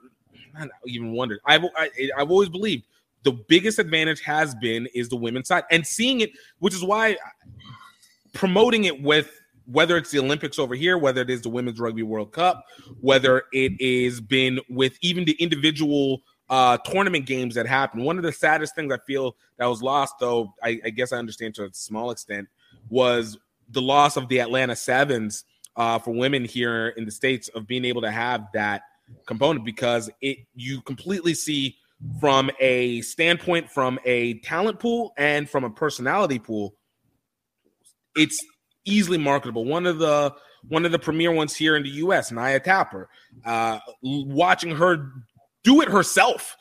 not 0.53 0.69
even 0.85 1.11
wondered. 1.11 1.39
I've 1.45 1.63
I, 1.75 1.89
I've 2.17 2.31
always 2.31 2.49
believed 2.49 2.85
the 3.23 3.31
biggest 3.31 3.79
advantage 3.79 4.21
has 4.21 4.53
been 4.55 4.87
is 4.93 5.09
the 5.09 5.15
women's 5.15 5.47
side 5.47 5.63
and 5.71 5.85
seeing 5.85 6.21
it, 6.21 6.31
which 6.59 6.73
is 6.73 6.83
why 6.83 7.17
promoting 8.33 8.83
it 8.83 9.01
with 9.01 9.39
whether 9.65 9.95
it's 9.95 10.11
the 10.11 10.19
Olympics 10.19 10.59
over 10.59 10.75
here, 10.75 10.97
whether 10.97 11.21
it 11.21 11.29
is 11.29 11.41
the 11.41 11.49
Women's 11.49 11.79
Rugby 11.79 12.03
World 12.03 12.33
Cup, 12.33 12.65
whether 12.99 13.43
it 13.53 13.79
is 13.79 14.19
been 14.19 14.59
with 14.69 14.97
even 15.01 15.23
the 15.23 15.33
individual 15.33 16.21
uh, 16.49 16.77
tournament 16.79 17.25
games 17.25 17.55
that 17.55 17.65
happen. 17.65 18.03
One 18.03 18.17
of 18.17 18.23
the 18.23 18.31
saddest 18.31 18.75
things 18.75 18.91
I 18.91 18.97
feel 19.07 19.37
that 19.57 19.65
was 19.65 19.81
lost, 19.81 20.15
though, 20.19 20.53
I, 20.61 20.81
I 20.83 20.89
guess 20.89 21.13
I 21.13 21.17
understand 21.17 21.55
to 21.55 21.65
a 21.65 21.69
small 21.73 22.11
extent, 22.11 22.49
was 22.89 23.37
the 23.69 23.81
loss 23.81 24.17
of 24.17 24.27
the 24.27 24.39
Atlanta 24.39 24.75
Sevens 24.75 25.45
uh, 25.77 25.97
for 25.97 26.11
women 26.11 26.43
here 26.43 26.89
in 26.89 27.05
the 27.05 27.11
states 27.11 27.47
of 27.49 27.65
being 27.65 27.85
able 27.85 28.01
to 28.01 28.11
have 28.11 28.47
that 28.53 28.83
component 29.25 29.65
because 29.65 30.09
it 30.21 30.39
you 30.55 30.81
completely 30.81 31.33
see 31.33 31.75
from 32.19 32.51
a 32.59 33.01
standpoint 33.01 33.69
from 33.69 33.97
a 34.05 34.39
talent 34.39 34.79
pool 34.79 35.13
and 35.17 35.49
from 35.49 35.63
a 35.63 35.69
personality 35.69 36.39
pool 36.39 36.75
it's 38.15 38.43
easily 38.85 39.17
marketable. 39.17 39.65
One 39.65 39.85
of 39.85 39.99
the 39.99 40.33
one 40.69 40.85
of 40.85 40.91
the 40.91 40.99
premier 40.99 41.31
ones 41.31 41.55
here 41.55 41.75
in 41.75 41.83
the 41.83 41.89
U.S., 41.89 42.31
Naya 42.31 42.59
Tapper. 42.59 43.09
Uh, 43.45 43.79
watching 44.01 44.75
her 44.75 45.11
do 45.63 45.81
it 45.81 45.89
herself, 45.89 46.55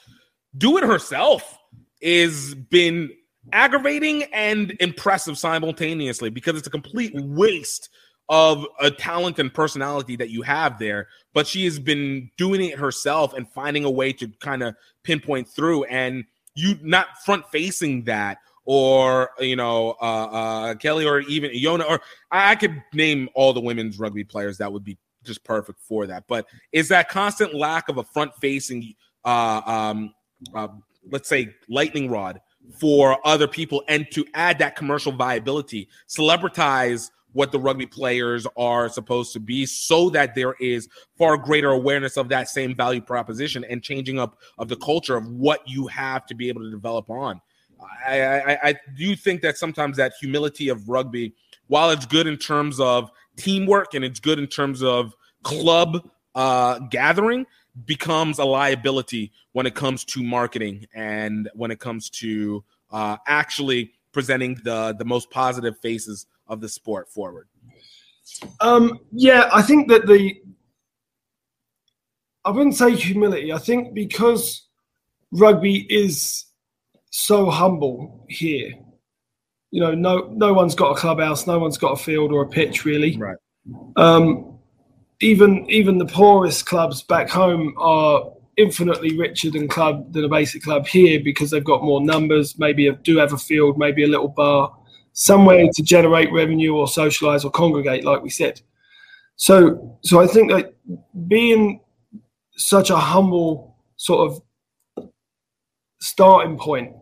do 0.56 0.76
it 0.76 0.84
herself, 0.84 1.58
is 2.00 2.54
been 2.54 3.10
aggravating 3.52 4.24
and 4.32 4.76
impressive 4.80 5.38
simultaneously 5.38 6.30
because 6.30 6.56
it's 6.56 6.66
a 6.66 6.70
complete 6.70 7.12
waste 7.14 7.88
of 8.32 8.66
a 8.80 8.90
talent 8.90 9.38
and 9.38 9.52
personality 9.52 10.16
that 10.16 10.30
you 10.30 10.40
have 10.40 10.78
there. 10.78 11.06
But 11.34 11.46
she 11.46 11.66
has 11.66 11.78
been 11.78 12.30
doing 12.38 12.64
it 12.64 12.78
herself 12.78 13.34
and 13.34 13.46
finding 13.46 13.84
a 13.84 13.90
way 13.90 14.14
to 14.14 14.28
kind 14.40 14.62
of 14.62 14.74
pinpoint 15.02 15.48
through 15.48 15.84
and 15.84 16.24
you 16.54 16.78
not 16.82 17.08
front 17.26 17.46
facing 17.50 18.04
that 18.04 18.38
or 18.64 19.30
you 19.38 19.54
know 19.54 19.96
uh, 20.00 20.24
uh, 20.24 20.74
Kelly 20.76 21.04
or 21.04 21.20
even 21.20 21.50
Yona 21.50 21.86
or 21.86 22.00
I, 22.30 22.52
I 22.52 22.54
could 22.54 22.82
name 22.94 23.28
all 23.34 23.52
the 23.52 23.60
women's 23.60 23.98
rugby 23.98 24.24
players 24.24 24.56
that 24.58 24.72
would 24.72 24.84
be 24.84 24.96
just 25.24 25.44
perfect 25.44 25.80
for 25.80 26.06
that. 26.06 26.24
But 26.26 26.46
is 26.72 26.88
that 26.88 27.10
constant 27.10 27.54
lack 27.54 27.90
of 27.90 27.98
a 27.98 28.02
front 28.02 28.34
facing, 28.40 28.94
uh, 29.26 29.60
um, 29.66 30.14
uh, 30.54 30.68
let's 31.10 31.28
say, 31.28 31.54
lightning 31.68 32.10
rod 32.10 32.40
for 32.80 33.18
other 33.26 33.46
people, 33.46 33.82
and 33.88 34.10
to 34.12 34.24
add 34.34 34.58
that 34.60 34.74
commercial 34.74 35.12
viability, 35.12 35.88
celebritize 36.08 37.10
what 37.32 37.52
the 37.52 37.58
rugby 37.58 37.86
players 37.86 38.46
are 38.56 38.88
supposed 38.88 39.32
to 39.32 39.40
be 39.40 39.66
so 39.66 40.10
that 40.10 40.34
there 40.34 40.54
is 40.60 40.88
far 41.16 41.36
greater 41.36 41.70
awareness 41.70 42.16
of 42.16 42.28
that 42.28 42.48
same 42.48 42.74
value 42.74 43.00
proposition 43.00 43.64
and 43.68 43.82
changing 43.82 44.18
up 44.18 44.38
of 44.58 44.68
the 44.68 44.76
culture 44.76 45.16
of 45.16 45.26
what 45.28 45.66
you 45.66 45.86
have 45.86 46.26
to 46.26 46.34
be 46.34 46.48
able 46.48 46.62
to 46.62 46.70
develop 46.70 47.08
on. 47.10 47.40
I, 48.06 48.20
I, 48.20 48.58
I 48.62 48.74
do 48.96 49.16
think 49.16 49.42
that 49.42 49.58
sometimes 49.58 49.96
that 49.96 50.12
humility 50.20 50.68
of 50.68 50.88
rugby 50.88 51.34
while 51.66 51.90
it's 51.90 52.06
good 52.06 52.26
in 52.26 52.36
terms 52.36 52.78
of 52.80 53.10
teamwork 53.36 53.94
and 53.94 54.04
it's 54.04 54.20
good 54.20 54.38
in 54.38 54.46
terms 54.46 54.82
of 54.82 55.14
club 55.42 56.08
uh, 56.34 56.78
gathering 56.90 57.46
becomes 57.86 58.38
a 58.38 58.44
liability 58.44 59.32
when 59.52 59.66
it 59.66 59.74
comes 59.74 60.04
to 60.04 60.22
marketing 60.22 60.86
and 60.94 61.50
when 61.54 61.70
it 61.70 61.80
comes 61.80 62.10
to 62.10 62.62
uh, 62.90 63.16
actually 63.26 63.92
presenting 64.12 64.60
the 64.64 64.94
the 64.98 65.04
most 65.04 65.30
positive 65.30 65.78
faces 65.78 66.26
of 66.52 66.60
the 66.60 66.68
sport 66.68 67.10
forward. 67.10 67.48
Um, 68.60 69.00
yeah, 69.10 69.48
I 69.52 69.62
think 69.62 69.88
that 69.88 70.06
the 70.06 70.36
I 72.44 72.50
wouldn't 72.50 72.76
say 72.76 72.94
humility. 72.94 73.52
I 73.52 73.58
think 73.58 73.94
because 73.94 74.68
rugby 75.32 75.86
is 75.88 76.44
so 77.10 77.50
humble 77.50 78.26
here. 78.28 78.72
You 79.70 79.80
know, 79.80 79.94
no 79.94 80.28
no 80.30 80.52
one's 80.52 80.74
got 80.74 80.96
a 80.96 81.00
clubhouse, 81.00 81.46
no 81.46 81.58
one's 81.58 81.78
got 81.78 81.92
a 81.98 82.02
field 82.02 82.32
or 82.32 82.42
a 82.42 82.48
pitch 82.48 82.84
really. 82.84 83.16
Right. 83.16 83.36
Um, 83.96 84.58
even 85.20 85.68
even 85.70 85.98
the 85.98 86.06
poorest 86.06 86.66
clubs 86.66 87.02
back 87.02 87.30
home 87.30 87.74
are 87.78 88.30
infinitely 88.58 89.16
richer 89.16 89.50
than 89.50 89.66
club 89.66 90.12
than 90.12 90.24
a 90.24 90.28
basic 90.28 90.62
club 90.62 90.86
here 90.86 91.20
because 91.24 91.50
they've 91.50 91.64
got 91.64 91.82
more 91.82 92.04
numbers, 92.04 92.58
maybe 92.58 92.90
do 93.02 93.16
have 93.16 93.32
a 93.32 93.38
field, 93.38 93.78
maybe 93.78 94.04
a 94.04 94.06
little 94.06 94.28
bar, 94.28 94.76
somewhere 95.12 95.66
to 95.74 95.82
generate 95.82 96.32
revenue 96.32 96.74
or 96.74 96.88
socialize 96.88 97.44
or 97.44 97.50
congregate, 97.50 98.04
like 98.04 98.22
we 98.22 98.30
said. 98.30 98.60
So 99.36 99.98
so 100.02 100.20
I 100.20 100.26
think 100.26 100.50
that 100.52 100.74
being 101.28 101.80
such 102.56 102.90
a 102.90 102.96
humble 102.96 103.76
sort 103.96 104.30
of 104.30 105.08
starting 106.00 106.58
point 106.58 106.92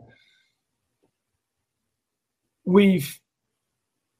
we've 2.66 3.18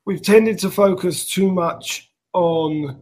we've 0.07 0.23
tended 0.23 0.59
to 0.59 0.71
focus 0.71 1.29
too 1.31 1.53
much 1.53 2.11
on 2.33 2.99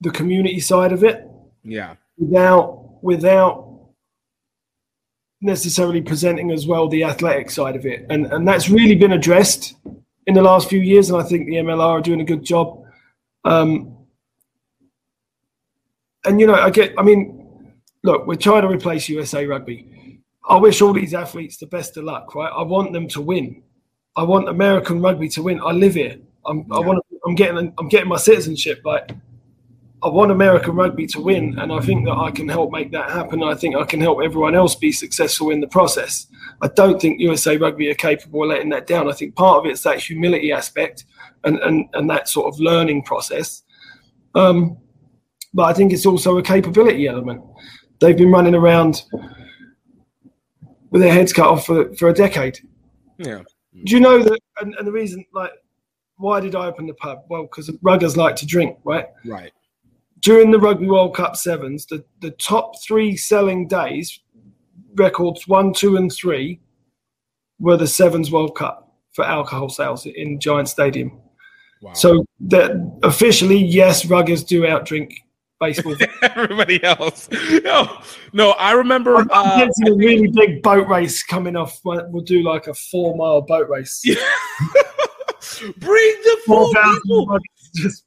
the 0.00 0.10
community 0.10 0.60
side 0.60 0.92
of 0.92 1.04
it 1.04 1.26
Yeah. 1.62 1.94
without 2.18 3.02
without 3.02 3.69
necessarily 5.40 6.02
presenting 6.02 6.50
as 6.50 6.66
well 6.66 6.88
the 6.88 7.04
athletic 7.04 7.50
side 7.50 7.76
of 7.76 7.86
it. 7.86 8.06
And 8.10 8.26
and 8.26 8.46
that's 8.46 8.68
really 8.68 8.94
been 8.94 9.12
addressed 9.12 9.74
in 10.26 10.34
the 10.34 10.42
last 10.42 10.68
few 10.68 10.78
years 10.78 11.08
and 11.10 11.20
i 11.20 11.24
think 11.24 11.46
the 11.46 11.56
mlr 11.56 11.80
are 11.80 12.00
doing 12.00 12.20
a 12.20 12.24
good 12.24 12.44
job. 12.44 12.84
Um 13.44 13.96
and 16.24 16.38
you 16.40 16.46
know 16.46 16.54
i 16.54 16.68
get 16.70 16.92
i 16.98 17.02
mean 17.02 17.72
look 18.04 18.26
we're 18.26 18.34
trying 18.36 18.62
to 18.62 18.68
replace 18.68 19.08
usa 19.08 19.46
rugby. 19.46 20.20
I 20.48 20.56
wish 20.56 20.82
all 20.82 20.92
these 20.92 21.14
athletes 21.14 21.56
the 21.56 21.66
best 21.66 21.96
of 21.96 22.04
luck 22.04 22.34
right? 22.34 22.52
I 22.54 22.62
want 22.62 22.92
them 22.92 23.08
to 23.08 23.20
win. 23.20 23.62
I 24.16 24.24
want 24.24 24.48
american 24.48 25.00
rugby 25.00 25.28
to 25.30 25.42
win. 25.42 25.60
I 25.60 25.72
live 25.72 25.94
here. 25.94 26.16
I'm 26.44 26.70
i 26.72 26.78
want 26.80 27.04
i'm 27.26 27.34
getting 27.34 27.72
i'm 27.78 27.88
getting 27.88 28.08
my 28.08 28.18
citizenship 28.18 28.82
like 28.84 29.10
I 30.02 30.08
want 30.08 30.30
American 30.30 30.74
rugby 30.74 31.06
to 31.08 31.20
win, 31.20 31.58
and 31.58 31.72
I 31.72 31.80
think 31.80 32.06
that 32.06 32.16
I 32.16 32.30
can 32.30 32.48
help 32.48 32.72
make 32.72 32.90
that 32.92 33.10
happen. 33.10 33.42
I 33.42 33.54
think 33.54 33.76
I 33.76 33.84
can 33.84 34.00
help 34.00 34.20
everyone 34.22 34.54
else 34.54 34.74
be 34.74 34.92
successful 34.92 35.50
in 35.50 35.60
the 35.60 35.68
process. 35.68 36.26
I 36.62 36.68
don't 36.68 37.00
think 37.00 37.20
USA 37.20 37.56
Rugby 37.56 37.90
are 37.90 37.94
capable 37.94 38.42
of 38.44 38.48
letting 38.48 38.70
that 38.70 38.86
down. 38.86 39.10
I 39.10 39.12
think 39.12 39.36
part 39.36 39.58
of 39.58 39.70
it's 39.70 39.82
that 39.82 39.98
humility 39.98 40.52
aspect 40.52 41.04
and 41.44 41.58
and, 41.58 41.88
and 41.92 42.08
that 42.08 42.28
sort 42.28 42.52
of 42.52 42.58
learning 42.60 43.02
process. 43.02 43.62
Um, 44.34 44.78
but 45.52 45.64
I 45.64 45.72
think 45.72 45.92
it's 45.92 46.06
also 46.06 46.38
a 46.38 46.42
capability 46.42 47.06
element. 47.06 47.42
They've 48.00 48.16
been 48.16 48.30
running 48.30 48.54
around 48.54 49.02
with 50.90 51.02
their 51.02 51.12
heads 51.12 51.32
cut 51.32 51.46
off 51.46 51.66
for, 51.66 51.92
for 51.94 52.08
a 52.08 52.14
decade. 52.14 52.58
Yeah. 53.18 53.42
Do 53.84 53.94
you 53.94 54.00
know 54.00 54.22
that? 54.22 54.38
And, 54.60 54.74
and 54.76 54.86
the 54.86 54.92
reason, 54.92 55.24
like, 55.32 55.52
why 56.16 56.40
did 56.40 56.54
I 56.54 56.66
open 56.66 56.86
the 56.86 56.94
pub? 56.94 57.24
Well, 57.28 57.42
because 57.42 57.70
ruggers 57.82 58.16
like 58.16 58.36
to 58.36 58.46
drink, 58.46 58.78
right? 58.84 59.06
Right. 59.24 59.52
During 60.20 60.50
the 60.50 60.58
Rugby 60.58 60.86
World 60.86 61.14
Cup 61.14 61.36
sevens, 61.36 61.86
the, 61.86 62.04
the 62.20 62.30
top 62.32 62.80
three 62.82 63.16
selling 63.16 63.66
days, 63.68 64.20
records 64.94 65.46
one, 65.48 65.72
two, 65.72 65.96
and 65.96 66.12
three, 66.12 66.60
were 67.58 67.76
the 67.76 67.86
sevens 67.86 68.30
World 68.30 68.56
Cup 68.56 68.92
for 69.12 69.24
alcohol 69.24 69.68
sales 69.68 70.06
in 70.06 70.38
Giant 70.40 70.68
Stadium. 70.68 71.20
So 71.94 72.24
that 72.40 72.72
officially, 73.02 73.56
yes, 73.56 74.04
ruggers 74.04 74.46
do 74.46 74.62
outdrink 74.62 75.12
baseball. 75.60 75.96
Everybody 76.22 76.82
else. 76.84 77.28
No, 77.64 78.02
no. 78.34 78.50
I 78.52 78.72
remember. 78.72 79.16
I'm 79.16 79.28
Uh, 79.30 79.56
getting 79.58 79.88
a 79.88 79.96
really 79.96 80.28
big 80.28 80.62
boat 80.62 80.86
race 80.88 81.22
coming 81.22 81.56
off. 81.56 81.80
We'll 81.84 82.20
do 82.22 82.42
like 82.42 82.66
a 82.66 82.74
four 82.74 83.16
mile 83.16 83.40
boat 83.40 83.68
race. 83.70 84.02
Bring 85.78 86.16
the 86.24 86.38
4,000 86.46 87.00
people. 87.02 87.38
just 87.76 88.04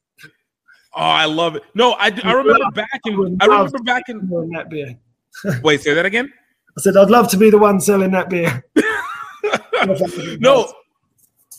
Oh, 0.96 1.02
I 1.02 1.26
love 1.26 1.56
it. 1.56 1.64
No, 1.74 1.94
I, 1.94 2.12
I 2.24 2.34
remember 2.34 2.70
back 2.72 3.02
in. 3.06 3.38
I 3.42 3.46
remember 3.46 3.80
back 3.80 4.04
in. 4.10 4.30
that 4.54 4.70
beer. 4.70 4.96
Wait, 5.64 5.82
say 5.82 5.94
that 5.94 6.06
again. 6.06 6.32
I 6.78 6.82
said 6.82 6.96
I'd 6.98 7.10
love 7.10 7.30
to 7.30 7.38
be 7.38 7.50
the 7.50 7.58
one 7.58 7.80
selling 7.80 8.12
that 8.12 8.30
beer. 8.30 8.64
No, 10.40 10.72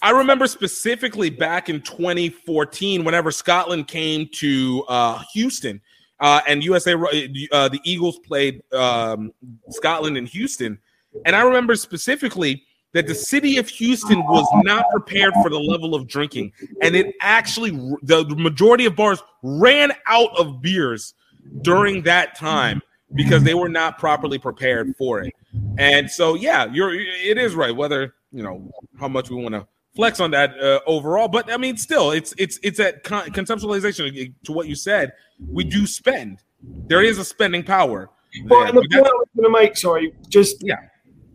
I 0.00 0.10
remember 0.10 0.46
specifically 0.46 1.28
back 1.28 1.68
in 1.68 1.82
2014, 1.82 3.04
whenever 3.04 3.30
Scotland 3.30 3.88
came 3.88 4.28
to 4.34 4.84
uh, 4.88 5.22
Houston, 5.34 5.80
uh, 6.20 6.40
and 6.48 6.64
USA, 6.64 6.94
uh, 6.94 7.68
the 7.68 7.80
Eagles 7.84 8.18
played 8.20 8.62
um, 8.72 9.32
Scotland 9.70 10.16
in 10.16 10.26
Houston, 10.26 10.78
and 11.26 11.36
I 11.36 11.42
remember 11.42 11.74
specifically 11.74 12.64
that 12.94 13.08
the 13.08 13.14
city 13.14 13.58
of 13.58 13.68
Houston 13.68 14.24
was 14.24 14.46
not 14.64 14.88
prepared 14.90 15.34
for 15.42 15.50
the 15.50 15.58
level 15.58 15.94
of 15.94 16.06
drinking, 16.06 16.52
and 16.80 16.96
it 16.96 17.14
actually 17.20 17.70
the 18.02 18.24
majority 18.38 18.86
of 18.86 18.96
bars 18.96 19.22
ran 19.42 19.92
out 20.06 20.30
of 20.38 20.62
beers 20.62 21.14
during 21.62 22.02
that 22.02 22.36
time 22.36 22.80
because 23.14 23.42
they 23.42 23.54
were 23.54 23.68
not 23.68 23.98
properly 23.98 24.38
prepared 24.38 24.94
for 24.96 25.20
it. 25.20 25.34
And 25.76 26.10
so, 26.10 26.34
yeah, 26.34 26.66
you're 26.72 26.94
it 26.94 27.36
is 27.36 27.54
right. 27.54 27.74
Whether 27.74 28.14
you 28.32 28.42
know 28.42 28.70
how 28.98 29.08
much 29.08 29.28
we 29.28 29.36
want 29.36 29.54
to 29.54 29.66
flex 29.96 30.20
on 30.20 30.30
that 30.30 30.58
uh, 30.58 30.80
overall, 30.86 31.28
but 31.28 31.52
I 31.52 31.56
mean, 31.56 31.76
still, 31.76 32.12
it's 32.12 32.32
it's 32.38 32.60
it's 32.62 32.78
that 32.78 33.02
con- 33.02 33.30
conceptualization 33.30 34.32
to 34.44 34.52
what 34.52 34.68
you 34.68 34.76
said. 34.76 35.12
We 35.50 35.64
do 35.64 35.86
spend. 35.86 36.38
There 36.86 37.02
is 37.02 37.18
a 37.18 37.24
spending 37.24 37.64
power. 37.64 38.08
Well, 38.46 38.60
there. 38.60 38.68
and 38.68 38.78
the 38.78 38.88
point 38.88 39.06
I 39.06 39.10
was 39.10 39.28
going 39.36 39.52
to 39.52 39.60
make, 39.60 39.76
sorry, 39.76 40.14
just 40.28 40.62
yeah, 40.62 40.76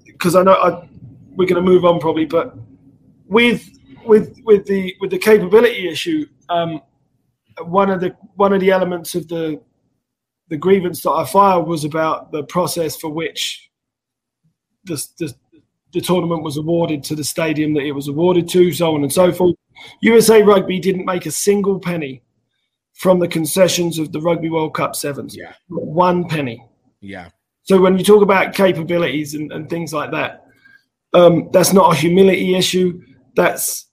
because 0.05 0.35
I 0.35 0.43
know 0.43 0.53
I, 0.53 0.87
we're 1.39 1.45
going 1.45 1.63
to 1.63 1.71
move 1.71 1.85
on 1.85 2.01
probably, 2.01 2.25
but 2.25 2.53
with 3.27 3.69
with 4.05 4.37
with 4.43 4.65
the 4.65 4.93
with 4.99 5.09
the 5.09 5.17
capability 5.17 5.87
issue, 5.87 6.25
um, 6.49 6.81
one 7.63 7.89
of 7.89 8.01
the 8.01 8.13
one 8.35 8.51
of 8.51 8.59
the 8.59 8.71
elements 8.71 9.15
of 9.15 9.25
the 9.29 9.61
the 10.49 10.57
grievance 10.57 11.01
that 11.03 11.11
I 11.11 11.25
filed 11.25 11.69
was 11.69 11.85
about 11.85 12.33
the 12.33 12.43
process 12.43 12.97
for 12.97 13.09
which 13.09 13.71
the 14.83 15.01
the, 15.17 15.33
the 15.93 16.01
tournament 16.01 16.43
was 16.43 16.57
awarded 16.57 17.05
to 17.05 17.15
the 17.15 17.23
stadium 17.23 17.73
that 17.75 17.83
it 17.83 17.93
was 17.93 18.09
awarded 18.09 18.49
to, 18.49 18.73
so 18.73 18.93
on 18.93 19.03
and 19.03 19.13
so 19.13 19.31
forth. 19.31 19.55
USA 20.01 20.43
Rugby 20.43 20.77
didn't 20.77 21.05
make 21.05 21.25
a 21.25 21.31
single 21.31 21.79
penny 21.79 22.21
from 22.95 23.17
the 23.17 23.29
concessions 23.29 23.97
of 23.97 24.11
the 24.11 24.19
Rugby 24.19 24.49
World 24.49 24.75
Cup 24.75 24.93
sevens. 24.93 25.37
Yeah. 25.37 25.53
One 25.69 26.27
penny. 26.27 26.61
yeah, 26.99 27.29
So 27.63 27.79
when 27.79 27.97
you 27.97 28.03
talk 28.03 28.21
about 28.21 28.53
capabilities 28.53 29.35
and, 29.35 29.53
and 29.53 29.69
things 29.69 29.93
like 29.93 30.11
that, 30.11 30.48
um, 31.13 31.49
that's 31.51 31.73
not 31.73 31.93
a 31.93 31.95
humility 31.95 32.55
issue. 32.55 33.01
That's 33.35 33.87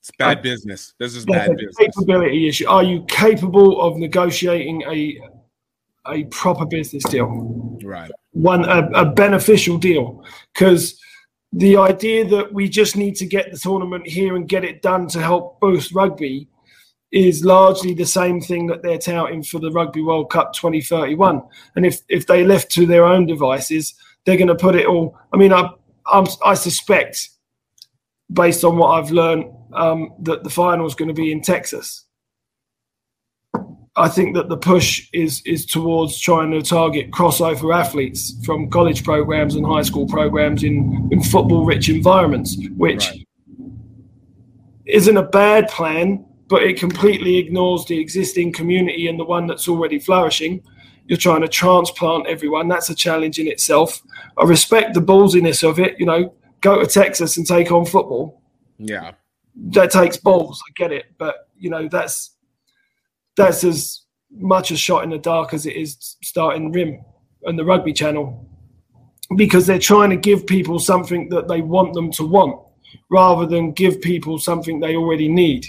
it's 0.00 0.10
bad 0.18 0.42
business. 0.42 0.94
This 0.98 1.14
is 1.14 1.24
bad 1.26 1.50
a 1.50 1.54
business. 1.54 1.76
capability 1.76 2.48
issue. 2.48 2.68
Are 2.68 2.82
you 2.82 3.04
capable 3.08 3.80
of 3.80 3.96
negotiating 3.96 4.82
a 4.82 5.18
a 6.06 6.24
proper 6.24 6.64
business 6.64 7.04
deal, 7.04 7.78
Right. 7.84 8.10
one 8.32 8.64
a, 8.64 8.88
a 8.94 9.04
beneficial 9.04 9.76
deal? 9.78 10.24
Because 10.54 10.98
the 11.52 11.76
idea 11.76 12.24
that 12.26 12.52
we 12.52 12.68
just 12.68 12.96
need 12.96 13.16
to 13.16 13.26
get 13.26 13.50
the 13.50 13.58
tournament 13.58 14.06
here 14.06 14.36
and 14.36 14.48
get 14.48 14.64
it 14.64 14.82
done 14.82 15.08
to 15.08 15.20
help 15.20 15.60
boost 15.60 15.92
rugby 15.92 16.48
is 17.12 17.44
largely 17.44 17.92
the 17.92 18.06
same 18.06 18.40
thing 18.40 18.66
that 18.68 18.82
they're 18.82 18.98
touting 18.98 19.42
for 19.42 19.58
the 19.58 19.70
Rugby 19.70 20.00
World 20.00 20.30
Cup 20.30 20.52
2031. 20.52 21.42
And 21.76 21.84
if 21.84 22.00
if 22.08 22.26
they 22.26 22.44
left 22.44 22.70
to 22.72 22.86
their 22.86 23.04
own 23.04 23.26
devices, 23.26 23.94
they're 24.24 24.36
going 24.36 24.48
to 24.48 24.54
put 24.54 24.76
it 24.76 24.86
all. 24.86 25.18
I 25.32 25.36
mean, 25.36 25.52
I 25.52 25.70
I'm, 26.10 26.26
I 26.44 26.54
suspect, 26.54 27.28
based 28.32 28.64
on 28.64 28.76
what 28.76 28.88
I've 28.88 29.10
learned, 29.10 29.44
um, 29.72 30.14
that 30.20 30.44
the 30.44 30.50
final 30.50 30.86
is 30.86 30.94
going 30.94 31.08
to 31.08 31.14
be 31.14 31.32
in 31.32 31.42
Texas. 31.42 32.06
I 33.96 34.08
think 34.08 34.34
that 34.36 34.48
the 34.48 34.56
push 34.56 35.08
is 35.12 35.42
is 35.44 35.66
towards 35.66 36.18
trying 36.18 36.52
to 36.52 36.62
target 36.62 37.10
crossover 37.10 37.74
athletes 37.74 38.34
from 38.44 38.70
college 38.70 39.04
programs 39.04 39.56
and 39.56 39.66
high 39.66 39.82
school 39.82 40.06
programs 40.06 40.62
in, 40.62 41.08
in 41.10 41.22
football 41.22 41.64
rich 41.64 41.88
environments, 41.88 42.56
which 42.76 43.24
isn't 44.86 45.16
a 45.16 45.22
bad 45.22 45.68
plan, 45.68 46.24
but 46.48 46.62
it 46.62 46.78
completely 46.78 47.36
ignores 47.38 47.84
the 47.86 47.98
existing 48.00 48.52
community 48.52 49.08
and 49.08 49.18
the 49.18 49.24
one 49.24 49.46
that's 49.46 49.68
already 49.68 49.98
flourishing. 49.98 50.62
You're 51.10 51.16
trying 51.16 51.40
to 51.40 51.48
transplant 51.48 52.28
everyone. 52.28 52.68
That's 52.68 52.88
a 52.88 52.94
challenge 52.94 53.40
in 53.40 53.48
itself. 53.48 54.00
I 54.38 54.44
respect 54.44 54.94
the 54.94 55.00
ballsiness 55.00 55.68
of 55.68 55.80
it. 55.80 55.98
You 55.98 56.06
know, 56.06 56.32
go 56.60 56.78
to 56.78 56.86
Texas 56.86 57.36
and 57.36 57.44
take 57.44 57.72
on 57.72 57.84
football. 57.84 58.40
Yeah. 58.78 59.10
That 59.72 59.90
takes 59.90 60.16
balls. 60.16 60.62
I 60.68 60.70
get 60.76 60.92
it, 60.92 61.06
but 61.18 61.48
you 61.58 61.68
know 61.68 61.88
that's 61.88 62.36
that's 63.36 63.64
as 63.64 64.02
much 64.30 64.70
a 64.70 64.76
shot 64.76 65.02
in 65.02 65.10
the 65.10 65.18
dark 65.18 65.52
as 65.52 65.66
it 65.66 65.74
is 65.74 66.16
starting 66.22 66.70
Rim 66.70 67.04
and 67.42 67.58
the 67.58 67.64
Rugby 67.64 67.92
Channel 67.92 68.48
because 69.34 69.66
they're 69.66 69.80
trying 69.80 70.10
to 70.10 70.16
give 70.16 70.46
people 70.46 70.78
something 70.78 71.28
that 71.30 71.48
they 71.48 71.60
want 71.60 71.92
them 71.92 72.12
to 72.12 72.24
want 72.24 72.56
rather 73.10 73.46
than 73.46 73.72
give 73.72 74.00
people 74.00 74.38
something 74.38 74.78
they 74.78 74.94
already 74.94 75.28
need. 75.28 75.66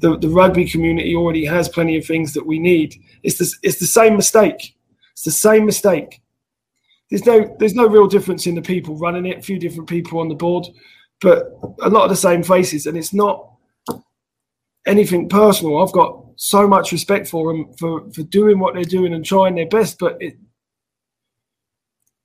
The, 0.00 0.18
the 0.18 0.28
rugby 0.28 0.68
community 0.68 1.14
already 1.14 1.46
has 1.46 1.70
plenty 1.70 1.96
of 1.96 2.04
things 2.04 2.34
that 2.34 2.44
we 2.44 2.58
need. 2.58 3.02
It's 3.26 3.38
the, 3.38 3.52
it's 3.64 3.80
the 3.80 3.86
same 3.86 4.16
mistake. 4.16 4.76
It's 5.12 5.24
the 5.24 5.32
same 5.32 5.66
mistake. 5.66 6.22
There's 7.10 7.26
no 7.26 7.56
there's 7.58 7.74
no 7.74 7.88
real 7.88 8.06
difference 8.06 8.46
in 8.46 8.54
the 8.54 8.62
people 8.62 8.96
running 8.96 9.26
it. 9.26 9.38
A 9.38 9.42
few 9.42 9.58
different 9.58 9.88
people 9.88 10.20
on 10.20 10.28
the 10.28 10.34
board, 10.36 10.66
but 11.20 11.50
a 11.82 11.88
lot 11.88 12.04
of 12.04 12.10
the 12.10 12.16
same 12.16 12.44
faces. 12.44 12.86
And 12.86 12.96
it's 12.96 13.12
not 13.12 13.50
anything 14.86 15.28
personal. 15.28 15.82
I've 15.82 15.92
got 15.92 16.24
so 16.36 16.68
much 16.68 16.92
respect 16.92 17.26
for 17.26 17.52
them 17.52 17.72
for, 17.78 18.08
for 18.12 18.22
doing 18.22 18.60
what 18.60 18.74
they're 18.74 18.84
doing 18.84 19.12
and 19.12 19.24
trying 19.24 19.56
their 19.56 19.68
best. 19.68 19.98
But 19.98 20.16
it, 20.20 20.36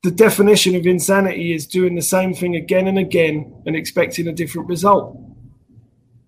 the 0.04 0.12
definition 0.12 0.76
of 0.76 0.86
insanity 0.86 1.54
is 1.54 1.66
doing 1.66 1.96
the 1.96 2.02
same 2.02 2.36
thing 2.36 2.56
again 2.56 2.88
and 2.88 3.00
again 3.00 3.64
and 3.66 3.76
expecting 3.76 4.28
a 4.28 4.34
different 4.34 4.68
result. 4.68 5.18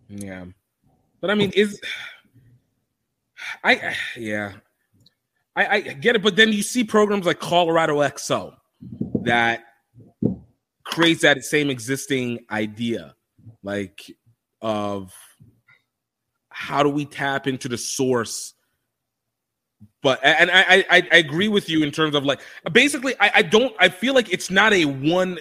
Yeah. 0.09 0.45
But 1.21 1.29
I 1.29 1.35
mean, 1.35 1.51
is 1.51 1.79
I 3.63 3.95
yeah. 4.17 4.53
I, 5.55 5.67
I 5.67 5.80
get 5.81 6.15
it, 6.15 6.23
but 6.23 6.35
then 6.35 6.51
you 6.51 6.63
see 6.63 6.84
programs 6.84 7.25
like 7.25 7.39
Colorado 7.39 7.97
XO 7.99 8.55
that 9.23 9.63
creates 10.84 11.21
that 11.21 11.43
same 11.43 11.69
existing 11.69 12.39
idea, 12.51 13.15
like 13.61 14.11
of 14.61 15.13
how 16.49 16.84
do 16.84 16.89
we 16.89 17.05
tap 17.05 17.47
into 17.47 17.67
the 17.67 17.77
source? 17.77 18.53
But 20.01 20.19
and 20.23 20.51
I, 20.51 20.85
I 20.89 21.07
I 21.11 21.17
agree 21.17 21.47
with 21.47 21.69
you 21.69 21.84
in 21.84 21.91
terms 21.91 22.15
of 22.15 22.25
like 22.25 22.41
basically 22.71 23.15
I, 23.19 23.31
I 23.35 23.41
don't 23.41 23.73
I 23.80 23.89
feel 23.89 24.13
like 24.13 24.31
it's 24.34 24.49
not 24.49 24.73
a 24.73 24.85
one 24.85 25.38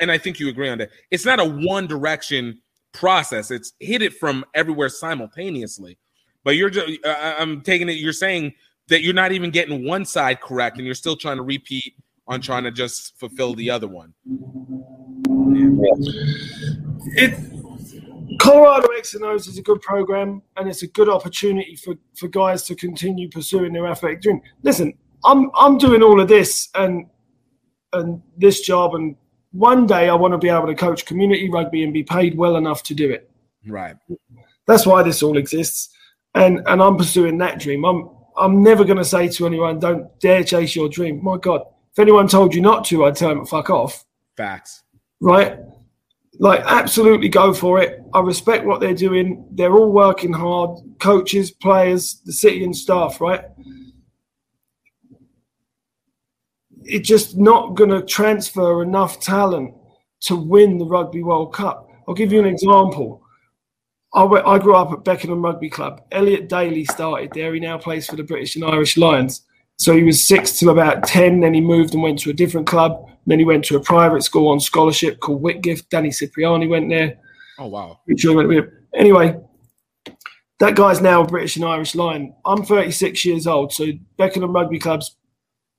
and 0.00 0.10
I 0.10 0.18
think 0.18 0.38
you 0.38 0.48
agree 0.48 0.68
on 0.68 0.78
that. 0.78 0.90
It's 1.10 1.24
not 1.24 1.40
a 1.40 1.44
one 1.44 1.86
direction 1.86 2.60
process. 2.92 3.50
It's 3.50 3.72
hit 3.80 4.02
it 4.02 4.14
from 4.14 4.44
everywhere 4.54 4.90
simultaneously. 4.90 5.98
But 6.44 6.56
you're 6.56 6.70
just 6.70 6.98
I'm 7.04 7.62
taking 7.62 7.88
it 7.88 7.92
you're 7.92 8.12
saying 8.12 8.52
that 8.92 9.02
you're 9.02 9.14
not 9.14 9.32
even 9.32 9.50
getting 9.50 9.84
one 9.86 10.04
side 10.04 10.40
correct 10.40 10.76
and 10.76 10.86
you're 10.86 10.94
still 10.94 11.16
trying 11.16 11.36
to 11.36 11.42
repeat 11.42 11.94
on 12.28 12.40
trying 12.40 12.64
to 12.64 12.70
just 12.70 13.18
fulfill 13.18 13.54
the 13.54 13.68
other 13.68 13.88
one 13.88 14.12
It 17.16 17.52
Colorado 18.40 18.88
X 18.96 19.14
and 19.14 19.24
O's 19.24 19.46
is 19.46 19.58
a 19.58 19.62
good 19.62 19.80
program, 19.82 20.42
and 20.56 20.68
it's 20.68 20.82
a 20.82 20.86
good 20.88 21.08
opportunity 21.08 21.76
for, 21.76 21.94
for 22.16 22.28
guys 22.28 22.64
to 22.64 22.74
continue 22.74 23.28
pursuing 23.28 23.72
their 23.72 23.86
athletic 23.86 24.22
dream. 24.22 24.40
Listen, 24.62 24.94
I'm 25.24 25.50
I'm 25.54 25.78
doing 25.78 26.02
all 26.02 26.20
of 26.20 26.28
this 26.28 26.68
and 26.74 27.06
and 27.92 28.22
this 28.36 28.60
job, 28.60 28.94
and 28.94 29.16
one 29.52 29.86
day 29.86 30.08
I 30.08 30.14
want 30.14 30.32
to 30.32 30.38
be 30.38 30.48
able 30.48 30.66
to 30.66 30.74
coach 30.74 31.04
community 31.04 31.50
rugby 31.50 31.84
and 31.84 31.92
be 31.92 32.02
paid 32.02 32.36
well 32.36 32.56
enough 32.56 32.82
to 32.84 32.94
do 32.94 33.10
it. 33.10 33.30
right 33.66 33.96
That's 34.66 34.86
why 34.86 35.02
this 35.02 35.22
all 35.22 35.36
exists, 35.36 35.90
and 36.34 36.62
and 36.66 36.82
I'm 36.82 36.96
pursuing 36.96 37.38
that 37.38 37.60
dream. 37.60 37.84
I'm 37.84 38.10
I'm 38.36 38.62
never 38.62 38.84
going 38.84 38.98
to 38.98 39.04
say 39.04 39.28
to 39.28 39.46
anyone, 39.46 39.78
"Don't 39.78 40.18
dare 40.20 40.44
chase 40.44 40.74
your 40.74 40.88
dream." 40.88 41.22
My 41.22 41.36
God, 41.36 41.62
if 41.92 41.98
anyone 41.98 42.28
told 42.28 42.54
you 42.54 42.60
not 42.60 42.84
to, 42.86 43.04
I'd 43.04 43.16
tell 43.16 43.28
them 43.28 43.40
to 43.40 43.46
fuck 43.46 43.70
off. 43.70 44.04
facts 44.36 44.82
Right? 45.20 45.58
Like, 46.38 46.60
absolutely 46.64 47.28
go 47.28 47.52
for 47.52 47.80
it. 47.80 48.02
I 48.14 48.20
respect 48.20 48.64
what 48.64 48.80
they're 48.80 48.94
doing. 48.94 49.46
They're 49.50 49.76
all 49.76 49.92
working 49.92 50.32
hard. 50.32 50.78
Coaches, 50.98 51.50
players, 51.50 52.20
the 52.24 52.32
city 52.32 52.64
and 52.64 52.74
staff. 52.74 53.20
Right? 53.20 53.44
It's 56.84 57.08
just 57.08 57.36
not 57.36 57.74
going 57.74 57.90
to 57.90 58.02
transfer 58.02 58.82
enough 58.82 59.20
talent 59.20 59.74
to 60.22 60.36
win 60.36 60.78
the 60.78 60.86
Rugby 60.86 61.22
World 61.22 61.52
Cup. 61.54 61.88
I'll 62.08 62.14
give 62.14 62.32
you 62.32 62.40
an 62.40 62.46
example. 62.46 63.21
I, 64.14 64.24
went, 64.24 64.46
I 64.46 64.58
grew 64.58 64.74
up 64.76 64.92
at 64.92 65.04
Beckenham 65.04 65.42
Rugby 65.42 65.70
Club. 65.70 66.02
Elliot 66.12 66.48
Daly 66.48 66.84
started 66.84 67.30
there. 67.32 67.54
He 67.54 67.60
now 67.60 67.78
plays 67.78 68.06
for 68.06 68.16
the 68.16 68.22
British 68.22 68.56
and 68.56 68.64
Irish 68.64 68.96
Lions. 68.96 69.42
So 69.78 69.96
he 69.96 70.02
was 70.02 70.24
six 70.24 70.58
till 70.58 70.68
about 70.68 71.04
10. 71.04 71.40
Then 71.40 71.54
he 71.54 71.60
moved 71.60 71.94
and 71.94 72.02
went 72.02 72.18
to 72.20 72.30
a 72.30 72.34
different 72.34 72.66
club. 72.66 73.08
Then 73.26 73.38
he 73.38 73.44
went 73.44 73.64
to 73.66 73.76
a 73.76 73.80
private 73.80 74.22
school 74.22 74.48
on 74.48 74.60
scholarship 74.60 75.20
called 75.20 75.42
Whitgift. 75.42 75.88
Danny 75.88 76.10
Cipriani 76.10 76.66
went 76.66 76.88
there. 76.88 77.18
oh 77.58 77.66
wow 77.66 78.00
Which 78.04 78.26
I 78.26 78.30
went 78.30 78.48
with. 78.48 78.66
Anyway, 78.94 79.36
that 80.58 80.76
guy's 80.76 81.00
now 81.00 81.22
a 81.22 81.26
British 81.26 81.56
and 81.56 81.64
Irish 81.64 81.94
Lion. 81.94 82.34
I'm 82.44 82.64
36 82.64 83.24
years 83.24 83.46
old. 83.46 83.72
So 83.72 83.86
Beckenham 84.18 84.52
Rugby 84.52 84.78
Club's 84.78 85.16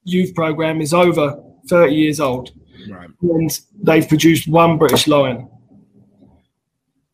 youth 0.04 0.34
program 0.36 0.82
is 0.82 0.94
over 0.94 1.42
30 1.68 1.94
years 1.94 2.20
old. 2.20 2.52
right 2.90 3.10
And 3.22 3.60
they've 3.82 4.08
produced 4.08 4.48
one 4.48 4.78
British 4.78 5.08
Lion. 5.08 5.50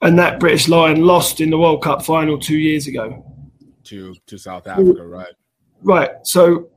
And 0.02 0.18
that 0.18 0.40
British 0.40 0.68
Lion 0.68 1.06
lost 1.06 1.42
in 1.42 1.50
the 1.50 1.58
World 1.58 1.84
Cup 1.84 2.04
final 2.04 2.38
two 2.38 2.58
years 2.58 2.88
ago. 2.88 3.26
to 3.86 4.16
to 4.28 4.38
South 4.38 4.68
Africa 4.68 5.06
right 5.06 5.34
Right. 5.82 6.12
So 6.24 6.70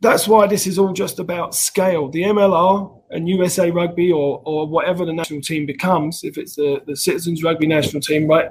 that's 0.00 0.26
why 0.26 0.46
this 0.46 0.66
is 0.66 0.78
all 0.78 0.92
just 0.92 1.18
about 1.18 1.54
scale. 1.54 2.08
The 2.08 2.22
MLR 2.22 3.02
and 3.10 3.28
USA 3.28 3.70
Rugby 3.70 4.12
or 4.12 4.42
or 4.44 4.66
whatever 4.66 5.04
the 5.04 5.12
national 5.12 5.40
team 5.40 5.66
becomes, 5.66 6.24
if 6.24 6.38
it's 6.38 6.56
the, 6.56 6.82
the 6.86 6.96
Citizens 6.96 7.42
Rugby 7.42 7.66
national 7.66 8.02
team, 8.02 8.26
right? 8.26 8.50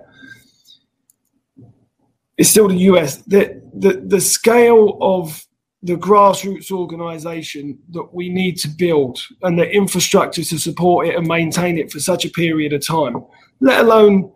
It's 2.37 2.49
still 2.49 2.67
the 2.67 2.77
US. 2.91 3.17
The 3.17 3.61
the 3.73 4.03
the 4.05 4.21
scale 4.21 4.97
of 5.01 5.45
the 5.83 5.95
grassroots 5.95 6.71
organization 6.71 7.79
that 7.91 8.13
we 8.13 8.29
need 8.29 8.57
to 8.57 8.67
build 8.67 9.19
and 9.43 9.57
the 9.57 9.69
infrastructure 9.71 10.43
to 10.43 10.59
support 10.59 11.07
it 11.07 11.15
and 11.15 11.25
maintain 11.25 11.77
it 11.77 11.91
for 11.91 11.99
such 11.99 12.25
a 12.25 12.29
period 12.29 12.73
of 12.73 12.85
time, 12.85 13.23
let 13.61 13.81
alone 13.81 14.31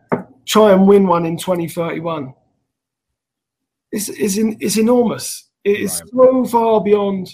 try 0.45 0.71
and 0.71 0.87
win 0.87 1.05
one 1.05 1.25
in 1.25 1.37
2031 1.37 2.33
is 3.91 4.09
is 4.09 4.37
in, 4.37 4.57
is 4.59 4.77
enormous. 4.77 5.49
It 5.63 5.79
is 5.79 6.01
so 6.13 6.45
far 6.45 6.81
beyond 6.81 7.33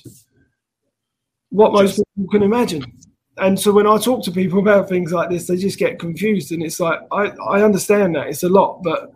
what 1.49 1.73
most 1.73 2.01
people 2.15 2.29
can 2.29 2.43
imagine. 2.43 2.85
And 3.37 3.57
so 3.59 3.71
when 3.71 3.87
I 3.87 3.97
talk 3.97 4.23
to 4.25 4.31
people 4.31 4.59
about 4.65 4.89
things 4.89 5.11
like 5.11 5.29
this, 5.29 5.47
they 5.47 5.57
just 5.57 5.79
get 5.79 5.99
confused. 5.99 6.51
And 6.51 6.61
it's 6.61 6.79
like 6.79 6.99
I, 7.11 7.31
I 7.49 7.63
understand 7.63 8.15
that 8.15 8.27
it's 8.27 8.43
a 8.43 8.49
lot, 8.49 8.81
but 8.83 9.13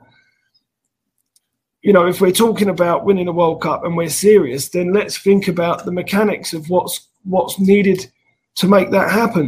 you 1.83 1.91
know, 1.93 2.07
if 2.07 2.21
we're 2.21 2.31
talking 2.31 2.69
about 2.69 3.05
winning 3.05 3.27
a 3.27 3.31
World 3.31 3.61
Cup 3.61 3.83
and 3.85 3.95
we're 3.95 4.09
serious, 4.09 4.69
then 4.69 4.93
let's 4.93 5.17
think 5.17 5.47
about 5.49 5.85
the 5.85 5.91
mechanics 5.91 6.53
of 6.53 6.69
what's 6.69 7.09
what's 7.25 7.59
needed 7.59 8.09
to 8.55 8.67
make 8.67 8.89
that 8.91 9.11
happen. 9.11 9.45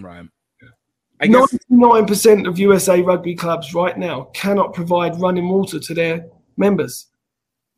right 0.00 0.26
Ninety-nine 1.20 2.06
percent 2.06 2.46
of 2.46 2.58
USA 2.58 3.00
rugby 3.00 3.34
clubs 3.34 3.72
right 3.74 3.96
now 3.96 4.24
cannot 4.34 4.74
provide 4.74 5.18
running 5.20 5.48
water 5.48 5.78
to 5.80 5.94
their 5.94 6.26
members. 6.56 7.06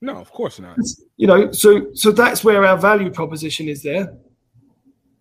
no 0.01 0.17
of 0.17 0.31
course 0.33 0.59
not 0.59 0.77
You 1.17 1.27
know, 1.29 1.53
so 1.53 1.69
so 1.95 2.11
that's 2.11 2.43
where 2.43 2.65
our 2.65 2.77
value 2.79 3.11
proposition 3.11 3.69
is 3.69 3.83
there. 3.83 4.07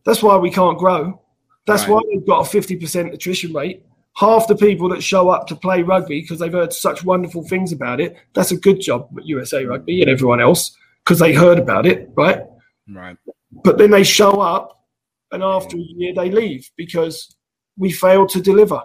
That's 0.06 0.24
why 0.24 0.38
we 0.38 0.50
can't 0.52 0.78
grow. 0.78 1.22
That's 1.68 1.84
Right. 1.84 1.92
why 1.94 2.02
we've 2.10 2.26
got 2.26 2.40
a 2.46 2.50
fifty 2.50 2.76
percent 2.78 3.14
attrition 3.14 3.54
rate. 3.54 3.84
Half 4.16 4.48
the 4.48 4.56
people 4.56 4.88
that 4.90 5.04
show 5.04 5.30
up 5.30 5.48
to 5.48 5.56
play 5.56 5.82
rugby 5.82 6.22
because 6.22 6.40
they've 6.40 6.52
heard 6.52 6.72
such 6.72 7.04
wonderful 7.04 7.48
things 7.48 7.72
about 7.72 8.00
it. 8.00 8.16
That's 8.34 8.52
a 8.52 8.58
good 8.58 8.80
job 8.80 9.10
at 9.18 9.26
USA 9.26 9.66
Rugby 9.66 10.02
and 10.02 10.10
everyone 10.10 10.40
else 10.40 10.76
because 11.04 11.20
they 11.20 11.34
heard 11.34 11.60
about 11.60 11.86
it, 11.86 12.10
right? 12.16 12.42
right 12.90 13.18
But 13.64 13.78
then 13.78 13.92
they 13.92 14.04
show 14.04 14.40
up, 14.40 14.86
and 15.32 15.44
after 15.44 15.76
a 15.76 15.80
mm. 15.80 15.86
year 15.98 16.14
they 16.16 16.32
leave 16.32 16.70
because 16.78 17.36
we 17.78 17.92
failed 17.92 18.30
to 18.30 18.42
deliver. 18.42 18.82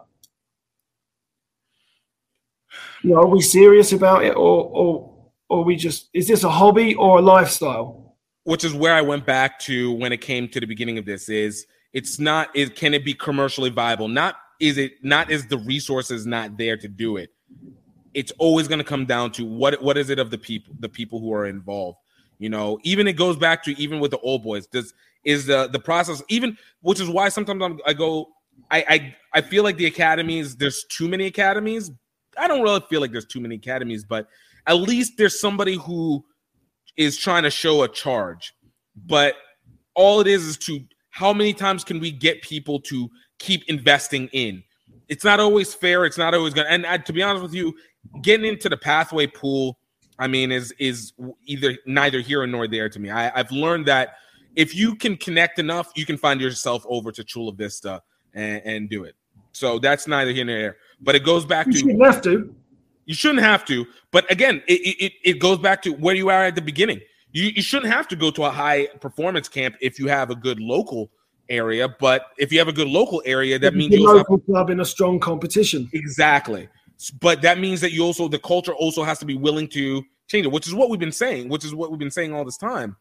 You 3.02 3.10
know, 3.10 3.20
are 3.20 3.26
we 3.26 3.40
serious 3.40 3.92
about 3.92 4.24
it, 4.24 4.36
or 4.36 4.64
or 4.64 5.14
or 5.48 5.64
we 5.64 5.76
just 5.76 6.10
is 6.12 6.26
this 6.26 6.44
a 6.44 6.50
hobby 6.50 6.94
or 6.96 7.18
a 7.18 7.22
lifestyle? 7.22 8.00
which 8.44 8.64
is 8.64 8.74
where 8.74 8.94
I 8.94 9.02
went 9.02 9.26
back 9.26 9.58
to 9.60 9.92
when 9.92 10.12
it 10.12 10.20
came 10.20 10.48
to 10.48 10.60
the 10.60 10.66
beginning 10.66 10.98
of 10.98 11.04
this 11.04 11.28
is 11.28 11.66
It's 11.92 12.18
not 12.18 12.54
is 12.54 12.70
can 12.70 12.94
it 12.94 13.04
be 13.04 13.14
commercially 13.14 13.70
viable? 13.70 14.08
Not 14.08 14.36
is 14.60 14.76
it 14.78 14.92
not 15.02 15.30
is 15.30 15.46
the 15.46 15.58
resources 15.58 16.26
not 16.26 16.56
there 16.56 16.76
to 16.76 16.86
do 16.86 17.16
it. 17.16 17.30
It's 18.12 18.32
always 18.38 18.68
going 18.68 18.78
to 18.78 18.84
come 18.84 19.06
down 19.06 19.32
to 19.32 19.44
what 19.44 19.82
what 19.82 19.96
is 19.96 20.10
it 20.10 20.18
of 20.18 20.30
the 20.30 20.38
people 20.38 20.74
the 20.78 20.88
people 20.88 21.18
who 21.18 21.32
are 21.32 21.46
involved. 21.46 21.98
You 22.38 22.50
know, 22.50 22.78
even 22.84 23.08
it 23.08 23.14
goes 23.14 23.36
back 23.36 23.62
to 23.64 23.78
even 23.80 24.00
with 24.00 24.10
the 24.10 24.18
old 24.18 24.42
boys. 24.42 24.66
Does 24.66 24.94
is 25.24 25.46
the 25.46 25.68
the 25.68 25.78
process 25.78 26.22
even 26.28 26.56
which 26.82 27.00
is 27.00 27.08
why 27.08 27.28
sometimes 27.28 27.62
I'm, 27.62 27.80
I 27.86 27.92
go 27.92 28.28
I, 28.70 28.84
I 28.88 29.16
I 29.34 29.40
feel 29.40 29.64
like 29.64 29.76
the 29.76 29.86
academies 29.86 30.56
there's 30.56 30.84
too 30.84 31.08
many 31.08 31.26
academies. 31.26 31.90
I 32.38 32.46
don't 32.46 32.62
really 32.62 32.80
feel 32.88 33.00
like 33.00 33.12
there's 33.12 33.26
too 33.26 33.40
many 33.40 33.56
academies, 33.56 34.04
but 34.04 34.28
at 34.66 34.74
least 34.74 35.14
there's 35.16 35.40
somebody 35.40 35.74
who 35.74 36.24
is 36.96 37.16
trying 37.16 37.42
to 37.42 37.50
show 37.50 37.82
a 37.82 37.88
charge. 37.88 38.52
But 39.06 39.34
all 39.94 40.20
it 40.20 40.26
is 40.26 40.44
is 40.46 40.56
to 40.58 40.80
how 41.10 41.32
many 41.32 41.52
times 41.52 41.84
can 41.84 42.00
we 42.00 42.10
get 42.10 42.42
people 42.42 42.80
to 42.80 43.10
keep 43.40 43.64
investing 43.68 44.28
in? 44.28 44.62
It's 45.08 45.24
not 45.24 45.40
always 45.40 45.74
fair. 45.74 46.04
It's 46.04 46.18
not 46.18 46.34
always 46.34 46.54
going. 46.54 46.68
And 46.68 46.86
uh, 46.86 46.98
to 46.98 47.12
be 47.12 47.20
honest 47.20 47.42
with 47.42 47.54
you, 47.54 47.74
getting 48.22 48.46
into 48.46 48.68
the 48.68 48.76
pathway 48.76 49.26
pool, 49.26 49.76
I 50.20 50.28
mean, 50.28 50.52
is 50.52 50.72
is 50.78 51.12
either 51.46 51.76
neither 51.86 52.20
here 52.20 52.46
nor 52.46 52.68
there 52.68 52.88
to 52.88 53.00
me. 53.00 53.10
I, 53.10 53.36
I've 53.36 53.50
learned 53.50 53.86
that 53.86 54.14
if 54.54 54.74
you 54.74 54.94
can 54.94 55.16
connect 55.16 55.58
enough, 55.58 55.90
you 55.96 56.06
can 56.06 56.16
find 56.16 56.40
yourself 56.40 56.84
over 56.88 57.10
to 57.10 57.24
Chula 57.24 57.52
Vista 57.54 58.00
and, 58.34 58.62
and 58.64 58.90
do 58.90 59.02
it. 59.04 59.16
So 59.52 59.80
that's 59.80 60.06
neither 60.06 60.30
here 60.30 60.44
nor 60.44 60.56
there. 60.58 60.76
But 61.00 61.16
it 61.16 61.24
goes 61.24 61.44
back 61.44 61.66
You 61.66 61.72
to 61.72 61.78
shouldn't 61.78 62.04
have 62.04 62.22
to. 62.22 62.54
you 63.06 63.14
shouldn't 63.14 63.42
have 63.42 63.64
to. 63.64 63.86
But 64.12 64.30
again, 64.30 64.62
it, 64.68 64.80
it, 65.00 65.12
it 65.24 65.38
goes 65.40 65.58
back 65.58 65.82
to 65.82 65.90
where 65.90 66.14
you 66.14 66.28
are 66.28 66.44
at 66.44 66.54
the 66.54 66.62
beginning. 66.62 67.00
You, 67.32 67.44
you 67.46 67.62
shouldn't 67.62 67.92
have 67.92 68.06
to 68.08 68.16
go 68.16 68.30
to 68.32 68.44
a 68.44 68.50
high 68.50 68.86
performance 69.00 69.48
camp 69.48 69.76
if 69.80 69.98
you 69.98 70.06
have 70.08 70.30
a 70.30 70.34
good 70.36 70.60
local 70.60 71.10
area. 71.50 71.88
But 71.88 72.26
if 72.38 72.52
you 72.52 72.58
have 72.58 72.68
a 72.68 72.72
good 72.72 72.88
local 72.88 73.22
area, 73.26 73.58
that 73.58 73.74
means 73.74 73.92
Your 73.92 74.00
you 74.00 74.06
also 74.06 74.18
have 74.18 74.26
local 74.30 74.52
club 74.52 74.70
in 74.70 74.80
a 74.80 74.84
strong 74.84 75.20
competition. 75.20 75.90
Exactly. 75.92 76.68
But 77.20 77.42
that 77.42 77.58
means 77.58 77.80
that 77.80 77.92
you 77.92 78.04
also 78.04 78.28
the 78.28 78.38
culture 78.38 78.74
also 78.74 79.02
has 79.02 79.18
to 79.18 79.26
be 79.26 79.34
willing 79.34 79.68
to 79.68 80.02
change 80.28 80.46
it, 80.46 80.52
which 80.52 80.66
is 80.66 80.74
what 80.74 80.90
we've 80.90 81.00
been 81.00 81.12
saying, 81.12 81.48
which 81.48 81.64
is 81.64 81.74
what 81.74 81.90
we've 81.90 81.98
been 81.98 82.10
saying 82.10 82.32
all 82.32 82.44
this 82.44 82.56
time. 82.56 82.96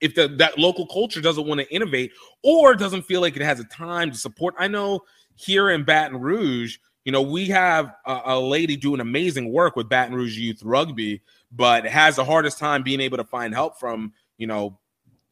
If 0.00 0.14
the 0.14 0.28
that 0.38 0.58
local 0.58 0.86
culture 0.86 1.20
doesn't 1.20 1.46
want 1.46 1.60
to 1.60 1.74
innovate 1.74 2.12
or 2.44 2.74
doesn't 2.74 3.02
feel 3.02 3.20
like 3.20 3.36
it 3.36 3.42
has 3.42 3.58
a 3.58 3.64
time 3.64 4.10
to 4.10 4.16
support, 4.16 4.54
I 4.58 4.68
know 4.68 5.00
here 5.34 5.70
in 5.70 5.84
Baton 5.84 6.20
Rouge, 6.20 6.76
you 7.04 7.12
know, 7.12 7.22
we 7.22 7.46
have 7.46 7.94
a, 8.06 8.20
a 8.26 8.40
lady 8.40 8.76
doing 8.76 9.00
amazing 9.00 9.52
work 9.52 9.76
with 9.76 9.88
Baton 9.88 10.14
Rouge 10.14 10.36
Youth 10.36 10.62
Rugby, 10.62 11.22
but 11.50 11.86
has 11.86 12.16
the 12.16 12.24
hardest 12.24 12.58
time 12.58 12.82
being 12.82 13.00
able 13.00 13.16
to 13.16 13.24
find 13.24 13.54
help 13.54 13.78
from, 13.78 14.12
you 14.36 14.46
know, 14.46 14.78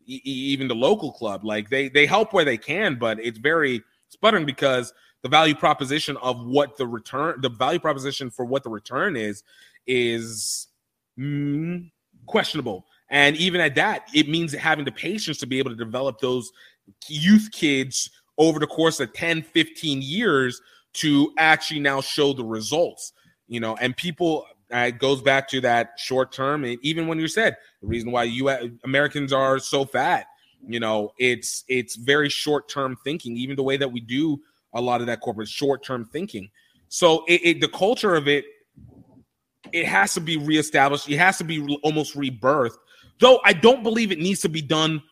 e- 0.07 0.23
even 0.25 0.69
the 0.69 0.75
local 0.75 1.13
club. 1.13 1.45
Like 1.45 1.69
they 1.69 1.89
they 1.89 2.07
help 2.07 2.33
where 2.33 2.45
they 2.45 2.57
can, 2.57 2.97
but 2.99 3.19
it's 3.21 3.39
very 3.39 3.83
sputtering 4.09 4.47
because 4.47 4.93
the 5.23 5.29
value 5.29 5.55
proposition 5.55 6.17
of 6.19 6.45
what 6.47 6.77
the 6.77 6.87
return, 6.87 7.41
the 7.41 7.49
value 7.49 7.81
proposition 7.81 8.31
for 8.31 8.45
what 8.45 8.63
the 8.63 8.71
return 8.71 9.17
is, 9.17 9.43
is 9.87 10.69
mm, 11.19 11.91
questionable. 12.27 12.87
And 13.11 13.37
even 13.37 13.61
at 13.61 13.75
that, 13.77 14.09
it 14.15 14.29
means 14.29 14.53
having 14.53 14.85
the 14.85 14.93
patience 14.93 15.39
to 15.39 15.47
be 15.47 15.59
able 15.59 15.71
to 15.71 15.77
develop 15.77 16.21
those 16.21 16.51
youth 17.09 17.49
kids 17.53 18.11
over 18.39 18.59
the 18.59 18.67
course 18.67 19.01
of 19.01 19.13
10, 19.13 19.43
15 19.43 20.03
years 20.03 20.61
to 20.95 21.33
actually 21.39 21.81
now 21.81 22.01
show 22.01 22.33
the 22.33 22.45
results. 22.45 23.13
You 23.49 23.61
know, 23.61 23.77
and 23.77 23.97
people 23.97 24.45
it 24.71 24.99
goes 24.99 25.23
back 25.23 25.49
to 25.49 25.61
that 25.63 25.93
short 25.99 26.33
term. 26.33 26.65
And 26.65 26.79
even 26.83 27.07
when 27.07 27.19
you 27.19 27.29
said 27.29 27.57
the 27.81 27.87
reason 27.87 28.11
why 28.11 28.25
you 28.25 28.49
Americans 28.85 29.33
are 29.33 29.59
so 29.59 29.85
fat, 29.85 30.27
you 30.67 30.81
know, 30.81 31.13
it's 31.19 31.65
it's 31.69 31.97
very 31.97 32.29
short 32.29 32.69
term 32.69 32.97
thinking. 33.05 33.37
Even 33.37 33.57
the 33.57 33.63
way 33.63 33.77
that 33.77 33.91
we 33.91 34.01
do 34.01 34.41
a 34.75 34.81
lot 34.81 35.01
of 35.01 35.07
that 35.07 35.21
corporate 35.21 35.49
short 35.49 35.85
term 35.85 36.05
thinking. 36.05 36.51
So 36.89 37.25
it, 37.27 37.41
it, 37.45 37.61
the 37.61 37.69
culture 37.69 38.15
of 38.15 38.29
it, 38.29 38.45
it 39.73 39.87
has 39.87 40.15
to 40.15 40.21
be 40.21 40.37
reestablished. 40.37 41.09
It 41.09 41.19
has 41.19 41.39
to 41.39 41.45
be 41.45 41.79
almost 41.83 42.17
rebirthed. 42.17 42.77
Though 43.19 43.41
I 43.45 43.53
don't 43.53 43.83
believe 43.83 44.13
it 44.13 44.19
needs 44.19 44.41
to 44.41 44.49
be 44.49 44.63
done 44.63 45.03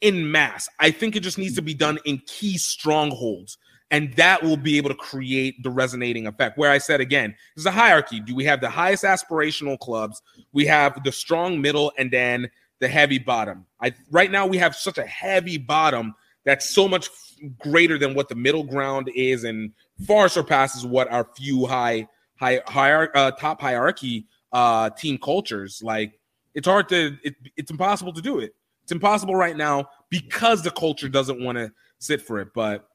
in 0.00 0.30
mass. 0.30 0.68
I 0.78 0.90
think 0.90 1.16
it 1.16 1.20
just 1.20 1.38
needs 1.38 1.54
to 1.56 1.62
be 1.62 1.74
done 1.74 1.98
in 2.04 2.22
key 2.26 2.58
strongholds. 2.58 3.58
And 3.90 4.12
that 4.14 4.42
will 4.42 4.58
be 4.58 4.76
able 4.76 4.90
to 4.90 4.94
create 4.94 5.62
the 5.62 5.70
resonating 5.70 6.26
effect. 6.26 6.58
Where 6.58 6.70
I 6.70 6.76
said 6.76 7.00
again, 7.00 7.34
there's 7.56 7.64
a 7.64 7.70
hierarchy. 7.70 8.20
Do 8.20 8.34
we 8.34 8.44
have 8.44 8.60
the 8.60 8.68
highest 8.68 9.02
aspirational 9.02 9.78
clubs? 9.78 10.20
We 10.52 10.66
have 10.66 11.02
the 11.04 11.12
strong 11.12 11.60
middle 11.60 11.92
and 11.96 12.10
then 12.10 12.50
the 12.80 12.88
heavy 12.88 13.18
bottom. 13.18 13.66
I 13.80 13.94
right 14.10 14.30
now 14.30 14.46
we 14.46 14.58
have 14.58 14.76
such 14.76 14.98
a 14.98 15.06
heavy 15.06 15.58
bottom 15.58 16.14
that's 16.44 16.68
so 16.68 16.88
much 16.88 17.10
greater 17.58 17.98
than 17.98 18.14
what 18.14 18.28
the 18.28 18.34
middle 18.34 18.64
ground 18.64 19.10
is 19.14 19.44
and 19.44 19.72
far 20.06 20.28
surpasses 20.28 20.84
what 20.86 21.10
our 21.10 21.28
few 21.36 21.66
high 21.66 22.08
high 22.36 22.60
higher 22.66 23.10
uh, 23.14 23.30
top 23.32 23.60
hierarchy 23.60 24.26
uh 24.52 24.90
team 24.90 25.18
cultures 25.18 25.82
like 25.84 26.18
it's 26.54 26.66
hard 26.66 26.88
to 26.88 27.16
it, 27.22 27.34
it's 27.56 27.70
impossible 27.70 28.12
to 28.12 28.22
do 28.22 28.38
it 28.38 28.54
it's 28.82 28.92
impossible 28.92 29.36
right 29.36 29.56
now 29.56 29.86
because 30.08 30.62
the 30.62 30.70
culture 30.70 31.08
doesn't 31.08 31.42
want 31.42 31.58
to 31.58 31.70
sit 31.98 32.22
for 32.22 32.40
it 32.40 32.48
but 32.54 32.88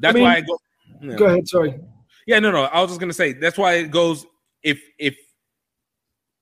that's 0.00 0.14
mean- 0.14 0.24
why 0.24 0.36
i 0.36 0.40
go 0.40 0.58
yeah. 1.00 1.16
Go 1.16 1.26
ahead. 1.26 1.48
Sorry. 1.48 1.78
yeah, 2.26 2.38
no, 2.38 2.50
no. 2.50 2.64
I 2.64 2.80
was 2.80 2.90
just 2.90 3.00
gonna 3.00 3.12
say 3.12 3.32
that's 3.32 3.58
why 3.58 3.74
it 3.74 3.90
goes. 3.90 4.26
If 4.62 4.80
if 4.98 5.16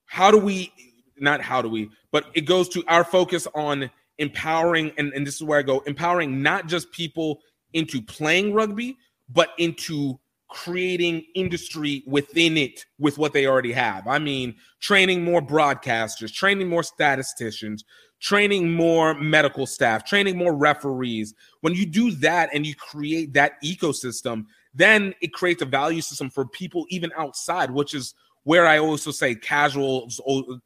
how 0.06 0.30
do 0.30 0.38
we 0.38 0.72
not 1.18 1.40
how 1.40 1.62
do 1.62 1.68
we, 1.68 1.90
but 2.12 2.26
it 2.34 2.42
goes 2.42 2.68
to 2.70 2.84
our 2.88 3.04
focus 3.04 3.46
on 3.54 3.90
empowering, 4.18 4.92
and, 4.98 5.12
and 5.12 5.26
this 5.26 5.36
is 5.36 5.42
where 5.42 5.58
I 5.58 5.62
go, 5.62 5.80
empowering 5.80 6.42
not 6.42 6.66
just 6.66 6.90
people 6.92 7.40
into 7.72 8.00
playing 8.00 8.54
rugby, 8.54 8.96
but 9.28 9.50
into 9.58 10.18
creating 10.48 11.24
industry 11.34 12.02
within 12.06 12.56
it 12.56 12.84
with 12.98 13.18
what 13.18 13.32
they 13.32 13.46
already 13.46 13.72
have. 13.72 14.06
I 14.06 14.18
mean, 14.18 14.54
training 14.80 15.24
more 15.24 15.42
broadcasters, 15.42 16.32
training 16.32 16.68
more 16.68 16.82
statisticians, 16.82 17.84
training 18.20 18.72
more 18.72 19.14
medical 19.14 19.66
staff, 19.66 20.04
training 20.04 20.36
more 20.36 20.54
referees. 20.54 21.34
When 21.60 21.74
you 21.74 21.86
do 21.86 22.10
that 22.12 22.50
and 22.52 22.66
you 22.66 22.74
create 22.74 23.32
that 23.34 23.62
ecosystem, 23.62 24.46
then 24.74 25.14
it 25.20 25.32
creates 25.32 25.62
a 25.62 25.66
value 25.66 26.00
system 26.00 26.30
for 26.30 26.46
people 26.46 26.86
even 26.88 27.10
outside, 27.16 27.70
which 27.70 27.94
is 27.94 28.14
where 28.44 28.66
I 28.66 28.78
also 28.78 29.10
say 29.10 29.34
casuals 29.34 30.20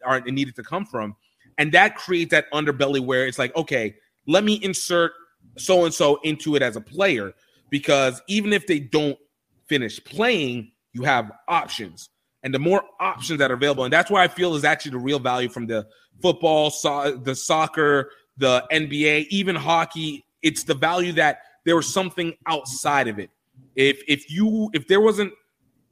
are 0.05 0.21
needed 0.21 0.55
to 0.57 0.63
come 0.63 0.85
from. 0.85 1.17
And 1.59 1.73
that 1.73 1.97
creates 1.97 2.31
that 2.31 2.51
underbelly 2.53 3.01
where 3.01 3.27
it's 3.27 3.39
like, 3.39 3.55
okay, 3.57 3.97
let 4.27 4.45
me 4.45 4.55
insert 4.63 5.13
so 5.57 5.85
and 5.85 5.93
so 5.93 6.21
into 6.23 6.57
it 6.57 6.63
as 6.63 6.77
a 6.77 6.81
player 6.81 7.33
because 7.71 8.21
even 8.29 8.53
if 8.53 8.67
they 8.67 8.81
don't 8.81 9.19
finish 9.67 10.03
playing, 10.05 10.73
you 10.93 11.03
have 11.03 11.31
options. 11.49 12.11
And 12.43 12.55
the 12.55 12.59
more 12.59 12.83
options 13.01 13.39
that 13.39 13.51
are 13.51 13.55
available, 13.55 13.85
and 13.85 13.93
that's 13.93 14.11
why 14.11 14.25
I 14.25 14.29
feel 14.29 14.55
is 14.55 14.65
actually 14.65 14.93
the 14.93 14.99
real 14.99 15.19
value 15.19 15.49
from 15.49 15.67
the 15.67 15.87
football, 16.23 16.71
so- 16.71 17.17
the 17.17 17.35
soccer, 17.35 18.11
the 18.39 18.65
NBA, 18.73 19.27
even 19.31 19.55
hockey. 19.55 20.25
It's 20.43 20.65
the 20.65 20.75
value 20.75 21.13
that 21.13 21.43
there 21.65 21.77
was 21.77 21.93
something 21.93 22.35
outside 22.47 23.09
of 23.09 23.19
it. 23.19 23.31
If 23.77 24.03
if 24.09 24.31
you 24.31 24.71
if 24.73 24.89
there 24.89 25.01
wasn't 25.01 25.33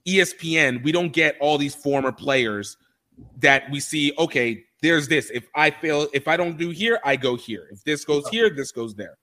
ESPN, 0.06 0.82
we 0.82 0.90
don't 0.90 1.12
get 1.12 1.36
all 1.40 1.58
these 1.58 1.74
former 1.74 2.12
players 2.12 2.76
that 3.40 3.70
we 3.70 3.80
see. 3.80 4.12
Okay, 4.18 4.64
there's 4.82 5.08
this. 5.08 5.30
If 5.30 5.46
I 5.54 5.70
fail, 5.70 6.08
if 6.12 6.28
I 6.28 6.36
don't 6.36 6.56
do 6.56 6.70
here, 6.70 6.98
I 7.04 7.16
go 7.16 7.36
here. 7.36 7.68
If 7.70 7.84
this 7.84 8.04
goes 8.04 8.28
here, 8.28 8.48
this 8.50 8.72
goes 8.72 8.94
there. 8.94 9.18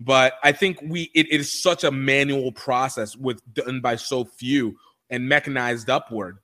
But 0.00 0.34
I 0.42 0.52
think 0.52 0.78
we 0.82 1.10
it, 1.14 1.26
it 1.30 1.40
is 1.40 1.62
such 1.62 1.84
a 1.84 1.90
manual 1.90 2.52
process 2.52 3.16
with 3.16 3.40
done 3.54 3.80
by 3.80 3.96
so 3.96 4.24
few 4.24 4.76
and 5.10 5.28
mechanized 5.28 5.90
upward. 5.90 6.38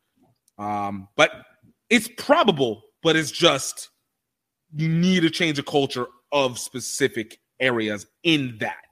Um, 0.59 1.09
but 1.17 1.31
it's 1.91 2.09
probable, 2.17 2.83
but 3.03 3.17
it's 3.17 3.31
just 3.31 3.91
you 4.75 4.89
need 4.89 5.21
to 5.21 5.31
change 5.31 5.57
the 5.57 5.63
culture 5.63 6.07
of 6.33 6.59
specific 6.59 7.39
areas 7.61 8.07
in 8.23 8.57
that. 8.61 8.85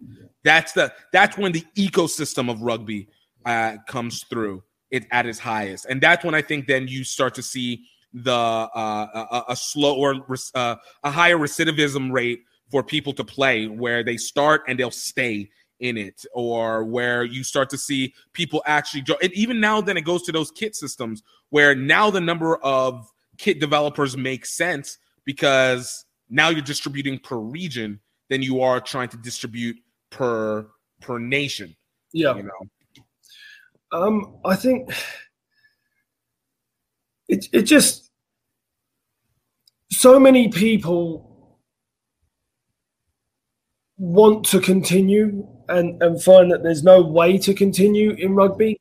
That's 0.44 0.72
the 0.72 0.92
that's 1.12 1.36
when 1.36 1.52
the 1.52 1.64
ecosystem 1.76 2.50
of 2.50 2.62
rugby 2.62 3.08
uh, 3.44 3.76
comes 3.88 4.24
through 4.30 4.62
it 4.90 5.06
at 5.10 5.26
its 5.26 5.38
highest, 5.38 5.86
and 5.86 6.00
that's 6.00 6.24
when 6.24 6.34
I 6.34 6.42
think 6.42 6.66
then 6.66 6.88
you 6.88 7.04
start 7.04 7.34
to 7.34 7.42
see 7.42 7.84
the 8.12 8.32
uh, 8.32 9.26
a, 9.30 9.44
a 9.50 9.56
slower 9.56 10.14
uh, 10.54 10.76
a 11.02 11.10
higher 11.10 11.36
recidivism 11.36 12.12
rate 12.12 12.40
for 12.70 12.82
people 12.82 13.12
to 13.12 13.24
play 13.24 13.66
where 13.66 14.02
they 14.02 14.16
start 14.16 14.62
and 14.66 14.78
they'll 14.78 14.90
stay 14.90 15.48
in 15.80 15.96
it 15.98 16.24
or 16.32 16.84
where 16.84 17.22
you 17.24 17.44
start 17.44 17.68
to 17.70 17.76
see 17.78 18.14
people 18.32 18.62
actually 18.66 19.02
jo- 19.02 19.18
and 19.22 19.32
even 19.34 19.60
now 19.60 19.80
then 19.80 19.96
it 19.96 20.02
goes 20.02 20.22
to 20.22 20.32
those 20.32 20.50
kit 20.50 20.74
systems 20.74 21.22
where 21.50 21.74
now 21.74 22.10
the 22.10 22.20
number 22.20 22.56
of 22.58 23.10
kit 23.36 23.60
developers 23.60 24.16
makes 24.16 24.50
sense 24.56 24.98
because 25.24 26.04
now 26.30 26.48
you're 26.48 26.62
distributing 26.62 27.18
per 27.18 27.36
region 27.36 28.00
than 28.30 28.40
you 28.42 28.60
are 28.62 28.80
trying 28.80 29.08
to 29.08 29.16
distribute 29.18 29.76
per 30.10 30.66
per 31.00 31.18
nation 31.18 31.76
Yeah. 32.12 32.34
you 32.36 32.42
know 32.44 33.02
Um, 33.92 34.38
I 34.44 34.56
think 34.56 34.90
it 37.28 37.46
it 37.52 37.62
just 37.62 38.10
so 39.92 40.18
many 40.18 40.48
people 40.48 41.60
want 43.98 44.44
to 44.46 44.60
continue 44.60 45.46
and, 45.68 46.02
and 46.02 46.22
find 46.22 46.50
that 46.50 46.62
there's 46.62 46.82
no 46.82 47.02
way 47.02 47.38
to 47.38 47.54
continue 47.54 48.12
in 48.12 48.34
rugby, 48.34 48.80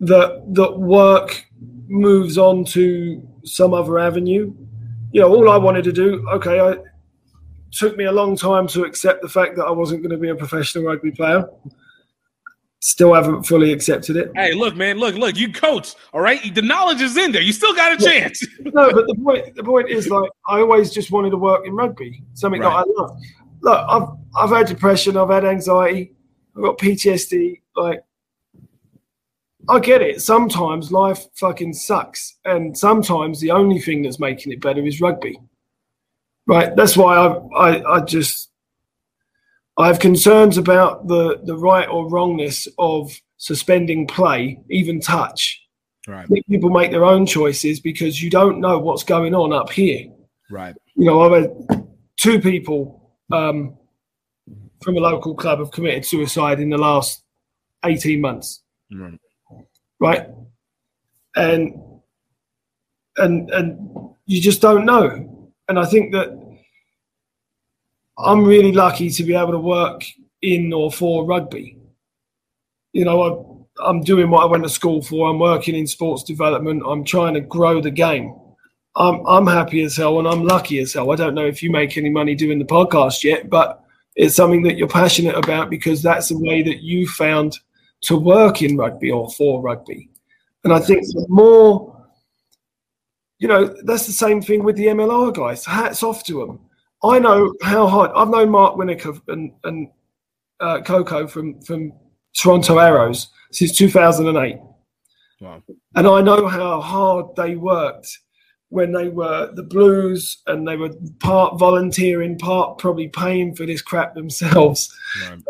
that 0.00 0.42
that 0.54 0.78
work 0.78 1.46
moves 1.88 2.38
on 2.38 2.64
to 2.64 3.26
some 3.44 3.74
other 3.74 3.98
avenue. 3.98 4.54
You 5.12 5.20
know, 5.20 5.34
all 5.34 5.50
I 5.50 5.58
wanted 5.58 5.84
to 5.84 5.92
do, 5.92 6.26
okay, 6.30 6.58
I 6.58 6.76
took 7.70 7.96
me 7.96 8.04
a 8.04 8.12
long 8.12 8.36
time 8.36 8.66
to 8.68 8.84
accept 8.84 9.22
the 9.22 9.28
fact 9.28 9.56
that 9.56 9.64
I 9.64 9.70
wasn't 9.70 10.02
going 10.02 10.10
to 10.10 10.18
be 10.18 10.28
a 10.28 10.34
professional 10.34 10.84
rugby 10.84 11.10
player. 11.10 11.48
Still 12.80 13.14
haven't 13.14 13.44
fully 13.44 13.72
accepted 13.72 14.16
it. 14.16 14.32
Hey, 14.34 14.54
look, 14.54 14.74
man, 14.74 14.98
look, 14.98 15.14
look, 15.14 15.36
you 15.36 15.52
coach, 15.52 15.94
all 16.12 16.20
right? 16.20 16.52
The 16.54 16.62
knowledge 16.62 17.00
is 17.00 17.16
in 17.16 17.30
there. 17.30 17.42
You 17.42 17.52
still 17.52 17.74
got 17.74 18.00
a 18.00 18.04
chance. 18.04 18.44
no, 18.60 18.90
but 18.92 19.06
the 19.06 19.14
point 19.22 19.54
the 19.54 19.62
point 19.62 19.88
is 19.88 20.08
like 20.08 20.30
I 20.48 20.58
always 20.58 20.90
just 20.90 21.12
wanted 21.12 21.30
to 21.30 21.36
work 21.36 21.64
in 21.64 21.74
rugby, 21.74 22.24
something 22.34 22.60
that 22.60 22.68
I 22.68 22.82
love. 22.96 23.18
Look, 23.60 23.86
I've 23.88 24.08
I've 24.36 24.50
had 24.50 24.66
depression, 24.66 25.16
I've 25.16 25.30
had 25.30 25.44
anxiety, 25.44 26.12
I've 26.56 26.62
got 26.62 26.78
PTSD. 26.78 27.60
Like, 27.76 28.04
I 29.68 29.78
get 29.78 30.02
it. 30.02 30.20
Sometimes 30.20 30.92
life 30.92 31.24
fucking 31.36 31.74
sucks, 31.74 32.36
and 32.44 32.76
sometimes 32.76 33.40
the 33.40 33.50
only 33.50 33.80
thing 33.80 34.02
that's 34.02 34.20
making 34.20 34.52
it 34.52 34.60
better 34.60 34.84
is 34.84 35.00
rugby. 35.00 35.38
Right. 36.46 36.74
That's 36.74 36.96
why 36.96 37.16
I 37.16 37.36
I, 37.56 37.94
I 37.96 38.00
just 38.00 38.50
I 39.78 39.86
have 39.86 40.00
concerns 40.00 40.58
about 40.58 41.06
the 41.06 41.40
the 41.44 41.56
right 41.56 41.88
or 41.88 42.08
wrongness 42.08 42.66
of 42.78 43.12
suspending 43.36 44.06
play, 44.06 44.58
even 44.70 45.00
touch. 45.00 45.60
Right. 46.08 46.26
People 46.50 46.70
make 46.70 46.90
their 46.90 47.04
own 47.04 47.26
choices 47.26 47.78
because 47.78 48.20
you 48.20 48.28
don't 48.28 48.60
know 48.60 48.78
what's 48.78 49.04
going 49.04 49.34
on 49.34 49.52
up 49.52 49.70
here. 49.70 50.06
Right. 50.50 50.74
You 50.96 51.06
know, 51.06 51.22
I've 51.22 51.42
had 51.42 51.86
two 52.16 52.40
people 52.40 53.12
um, 53.30 53.76
from 54.82 54.96
a 54.96 55.00
local 55.00 55.34
club 55.34 55.58
have 55.58 55.70
committed 55.70 56.04
suicide 56.04 56.60
in 56.60 56.70
the 56.70 56.78
last 56.78 57.22
18 57.84 58.20
months. 58.20 58.62
Right. 58.90 59.18
Right. 60.00 60.28
And 61.36 61.74
and 63.16 63.50
and 63.50 64.14
you 64.26 64.40
just 64.40 64.60
don't 64.60 64.84
know. 64.84 65.52
And 65.68 65.78
I 65.78 65.84
think 65.84 66.12
that 66.12 66.38
I'm 68.18 68.44
really 68.44 68.72
lucky 68.72 69.10
to 69.10 69.22
be 69.24 69.34
able 69.34 69.52
to 69.52 69.58
work 69.58 70.04
in 70.42 70.72
or 70.72 70.92
for 70.92 71.24
rugby. 71.24 71.78
You 72.92 73.04
know, 73.04 73.66
I, 73.78 73.88
I'm 73.88 74.02
doing 74.02 74.30
what 74.30 74.42
I 74.42 74.46
went 74.46 74.64
to 74.64 74.68
school 74.68 75.02
for. 75.02 75.30
I'm 75.30 75.38
working 75.38 75.74
in 75.74 75.86
sports 75.86 76.22
development. 76.22 76.82
I'm 76.86 77.04
trying 77.04 77.34
to 77.34 77.40
grow 77.40 77.80
the 77.80 77.90
game. 77.90 78.34
I'm 78.94 79.24
I'm 79.26 79.46
happy 79.46 79.82
as 79.82 79.96
hell 79.96 80.18
and 80.18 80.28
I'm 80.28 80.44
lucky 80.44 80.78
as 80.78 80.92
hell. 80.92 81.10
I 81.10 81.16
don't 81.16 81.34
know 81.34 81.46
if 81.46 81.62
you 81.62 81.70
make 81.70 81.96
any 81.96 82.10
money 82.10 82.34
doing 82.34 82.58
the 82.58 82.64
podcast 82.64 83.24
yet, 83.24 83.48
but 83.48 83.81
it's 84.16 84.36
something 84.36 84.62
that 84.62 84.76
you're 84.76 84.88
passionate 84.88 85.36
about 85.36 85.70
because 85.70 86.02
that's 86.02 86.28
the 86.28 86.38
way 86.38 86.62
that 86.62 86.82
you 86.82 87.08
found 87.08 87.58
to 88.02 88.16
work 88.16 88.62
in 88.62 88.76
rugby 88.76 89.10
or 89.10 89.30
for 89.30 89.62
rugby. 89.62 90.10
And 90.64 90.72
I 90.72 90.78
think 90.80 91.02
the 91.06 91.26
more, 91.28 92.06
you 93.38 93.48
know, 93.48 93.74
that's 93.84 94.06
the 94.06 94.12
same 94.12 94.42
thing 94.42 94.62
with 94.62 94.76
the 94.76 94.86
MLR 94.86 95.34
guys. 95.34 95.64
Hats 95.64 96.02
off 96.02 96.24
to 96.24 96.46
them. 96.46 96.60
I 97.02 97.18
know 97.18 97.52
how 97.62 97.86
hard. 97.86 98.10
I've 98.14 98.28
known 98.28 98.50
Mark 98.50 98.76
Winnick 98.76 99.20
and 99.28 99.52
and 99.64 99.88
uh, 100.60 100.80
Coco 100.82 101.26
from 101.26 101.60
from 101.62 101.92
Toronto 102.36 102.78
Arrows 102.78 103.28
since 103.50 103.76
2008, 103.76 104.58
Wow. 105.40 105.62
and 105.96 106.06
I 106.06 106.20
know 106.22 106.46
how 106.46 106.80
hard 106.80 107.34
they 107.36 107.56
worked 107.56 108.18
when 108.72 108.90
they 108.90 109.10
were 109.10 109.52
the 109.52 109.62
Blues 109.62 110.38
and 110.46 110.66
they 110.66 110.76
were 110.76 110.88
part 111.20 111.58
volunteering, 111.58 112.38
part 112.38 112.78
probably 112.78 113.06
paying 113.06 113.54
for 113.54 113.66
this 113.66 113.82
crap 113.82 114.14
themselves 114.14 114.90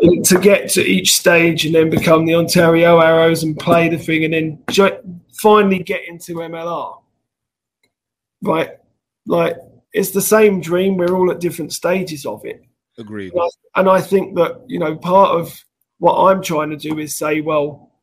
and 0.01 0.25
to 0.25 0.37
get 0.37 0.69
to 0.71 0.81
each 0.83 1.13
stage 1.13 1.65
and 1.65 1.73
then 1.73 1.89
become 1.89 2.25
the 2.25 2.35
Ontario 2.35 2.99
Arrows 2.99 3.43
and 3.43 3.57
play 3.57 3.87
the 3.87 3.97
thing 3.97 4.25
and 4.25 4.33
then 4.33 4.61
ju- 4.69 5.21
finally 5.41 5.79
get 5.79 6.05
into 6.05 6.35
MLR. 6.35 7.01
Right, 8.41 8.71
like 9.25 9.55
it's 9.93 10.11
the 10.11 10.21
same 10.21 10.59
dream. 10.59 10.97
We're 10.97 11.15
all 11.15 11.31
at 11.31 11.39
different 11.39 11.71
stages 11.71 12.25
of 12.25 12.43
it. 12.43 12.61
Agreed. 12.97 13.31
And 13.31 13.41
I, 13.41 13.79
and 13.79 13.89
I 13.89 14.01
think 14.01 14.35
that, 14.35 14.65
you 14.67 14.79
know, 14.79 14.97
part 14.97 15.39
of 15.39 15.57
what 15.99 16.29
I'm 16.29 16.41
trying 16.41 16.71
to 16.71 16.77
do 16.77 16.99
is 16.99 17.15
say, 17.15 17.39
well, 17.39 17.93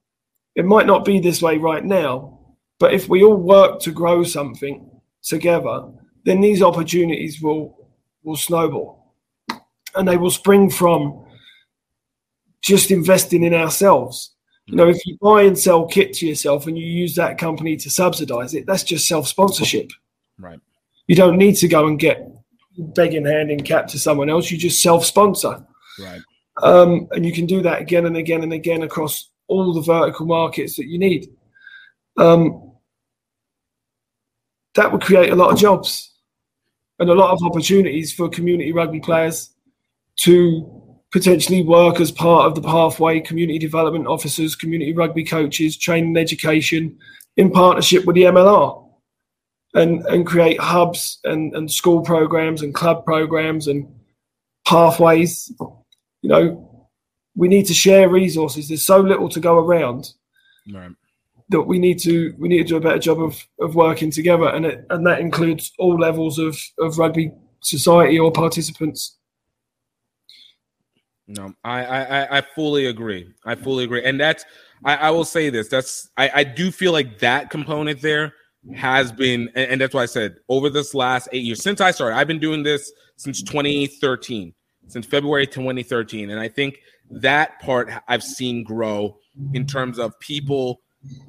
it 0.57 0.65
might 0.65 0.87
not 0.87 1.05
be 1.05 1.21
this 1.21 1.43
way 1.43 1.59
right 1.59 1.85
now, 1.85 2.39
but 2.79 2.95
if 2.95 3.07
we 3.07 3.23
all 3.23 3.37
work 3.37 3.81
to 3.81 3.91
grow 3.91 4.25
something 4.25 4.90
together, 5.23 5.89
then 6.25 6.41
these 6.41 6.63
opportunities 6.63 7.41
will 7.41 7.89
will 8.23 8.37
snowball. 8.37 9.15
And 9.95 10.07
they 10.07 10.17
will 10.17 10.31
spring 10.31 10.71
from 10.71 11.25
just 12.63 12.91
investing 12.91 13.43
in 13.43 13.55
ourselves. 13.55 14.35
You 14.67 14.77
know, 14.77 14.89
if 14.89 15.05
you 15.05 15.19
buy 15.21 15.43
and 15.43 15.59
sell 15.59 15.87
kit 15.87 16.13
to 16.15 16.27
yourself 16.27 16.67
and 16.69 16.79
you 16.79 16.87
use 16.87 17.17
that 17.17 17.39
company 17.39 17.77
to 17.77 17.91
subsidize 17.91 18.55
it, 18.55 18.67
that's 18.67 18.85
just 18.85 19.09
self 19.09 19.27
sponsorship. 19.27 19.91
Right. 20.39 20.61
You 21.09 21.17
don't 21.17 21.39
need 21.39 21.57
to 21.57 21.69
go 21.69 21.89
and 21.89 21.99
get 21.99 22.25
begging 22.79 23.27
hand 23.27 23.51
in 23.51 23.63
cap 23.63 23.89
to 23.89 23.99
someone 23.99 24.31
else. 24.31 24.51
You 24.51 24.59
just 24.59 24.81
self 24.81 25.05
sponsor. 25.05 25.67
Right. 25.99 26.21
Um, 26.63 27.09
and 27.11 27.25
you 27.27 27.33
can 27.33 27.47
do 27.47 27.63
that 27.63 27.81
again 27.81 28.07
and 28.07 28.17
again 28.17 28.43
and 28.43 28.53
again 28.53 28.83
across 28.83 29.31
all 29.49 29.73
the 29.73 29.81
vertical 29.81 30.27
markets 30.27 30.77
that 30.77 30.87
you 30.87 30.99
need. 30.99 31.29
Um, 32.17 32.70
that 34.81 34.91
would 34.91 35.03
create 35.03 35.31
a 35.31 35.37
lot 35.37 35.53
of 35.53 35.59
jobs 35.59 36.11
and 37.01 37.11
a 37.11 37.15
lot 37.15 37.33
of 37.33 37.43
opportunities 37.43 38.11
for 38.15 38.31
community 38.31 38.73
rugby 38.73 38.99
players 38.99 39.51
to 40.17 40.97
potentially 41.13 41.63
work 41.63 42.01
as 42.01 42.11
part 42.11 42.47
of 42.47 42.55
the 42.55 42.63
pathway, 42.63 43.21
community 43.21 43.59
development 43.59 44.07
officers, 44.07 44.57
community 44.57 44.95
rugby 44.95 45.23
coaches, 45.23 45.77
training 45.77 46.17
education 46.17 46.97
in 47.37 47.51
partnership 47.51 48.07
with 48.07 48.17
the 48.17 48.23
MLR 48.23 48.89
and, 49.75 50.03
and 50.07 50.27
create 50.27 50.59
hubs 50.59 51.21
and, 51.25 51.55
and 51.55 51.71
school 51.71 52.01
programs 52.01 52.63
and 52.63 52.75
club 52.75 53.05
programs 53.05 53.69
and 53.69 53.87
pathways. 54.67 55.53
You 56.23 56.31
know, 56.31 56.89
we 57.37 57.49
need 57.49 57.67
to 57.67 57.75
share 57.75 58.09
resources. 58.09 58.69
There's 58.69 58.83
so 58.83 58.99
little 59.01 59.29
to 59.29 59.41
go 59.41 59.59
around 59.59 60.15
Right. 60.73 60.91
That 61.51 61.63
we 61.63 61.79
need 61.79 61.99
to 61.99 62.35
we 62.39 62.49
need 62.49 62.59
to 62.59 62.65
do 62.65 62.77
a 62.77 62.81
better 62.81 62.99
job 62.99 63.21
of, 63.21 63.47
of 63.61 63.75
working 63.75 64.11
together 64.11 64.49
and 64.49 64.65
it, 64.65 64.87
and 64.91 65.07
that 65.07 65.21
includes 65.21 65.73
all 65.79 65.99
levels 65.99 66.39
of, 66.39 66.57
of 66.79 66.97
rugby 66.99 67.33
society 67.61 68.19
or 68.19 68.33
participants. 68.33 69.19
No, 71.27 71.53
I, 71.63 71.85
I 71.85 72.39
I- 72.39 72.43
fully 72.57 72.87
agree. 72.87 73.33
I 73.45 73.55
fully 73.55 73.85
agree, 73.85 74.05
and 74.05 74.19
that's 74.19 74.45
I, 74.85 74.97
I 74.97 75.11
will 75.11 75.25
say 75.25 75.49
this. 75.51 75.69
That's 75.69 76.09
I, 76.17 76.31
I 76.35 76.45
do 76.45 76.73
feel 76.73 76.93
like 76.93 77.19
that 77.21 77.51
component 77.51 78.01
there 78.01 78.33
has 78.75 79.13
been, 79.13 79.49
and, 79.55 79.73
and 79.73 79.81
that's 79.81 79.95
why 79.95 80.03
I 80.03 80.07
said 80.07 80.37
over 80.49 80.69
this 80.69 80.93
last 80.93 81.29
eight 81.33 81.45
years 81.45 81.63
since 81.63 81.81
I 81.81 81.93
started, 81.93 82.17
I've 82.17 82.27
been 82.27 82.41
doing 82.41 82.63
this 82.65 82.93
since 83.17 83.43
2013, 83.43 84.53
since 84.89 85.07
February 85.07 85.47
2013, 85.47 86.31
and 86.31 86.41
I 86.41 86.49
think 86.49 86.81
that 87.11 87.61
part 87.61 87.91
I've 88.09 88.25
seen 88.25 88.65
grow 88.65 89.17
in 89.55 89.67
terms 89.67 89.99
of 90.01 90.19
people 90.19 90.81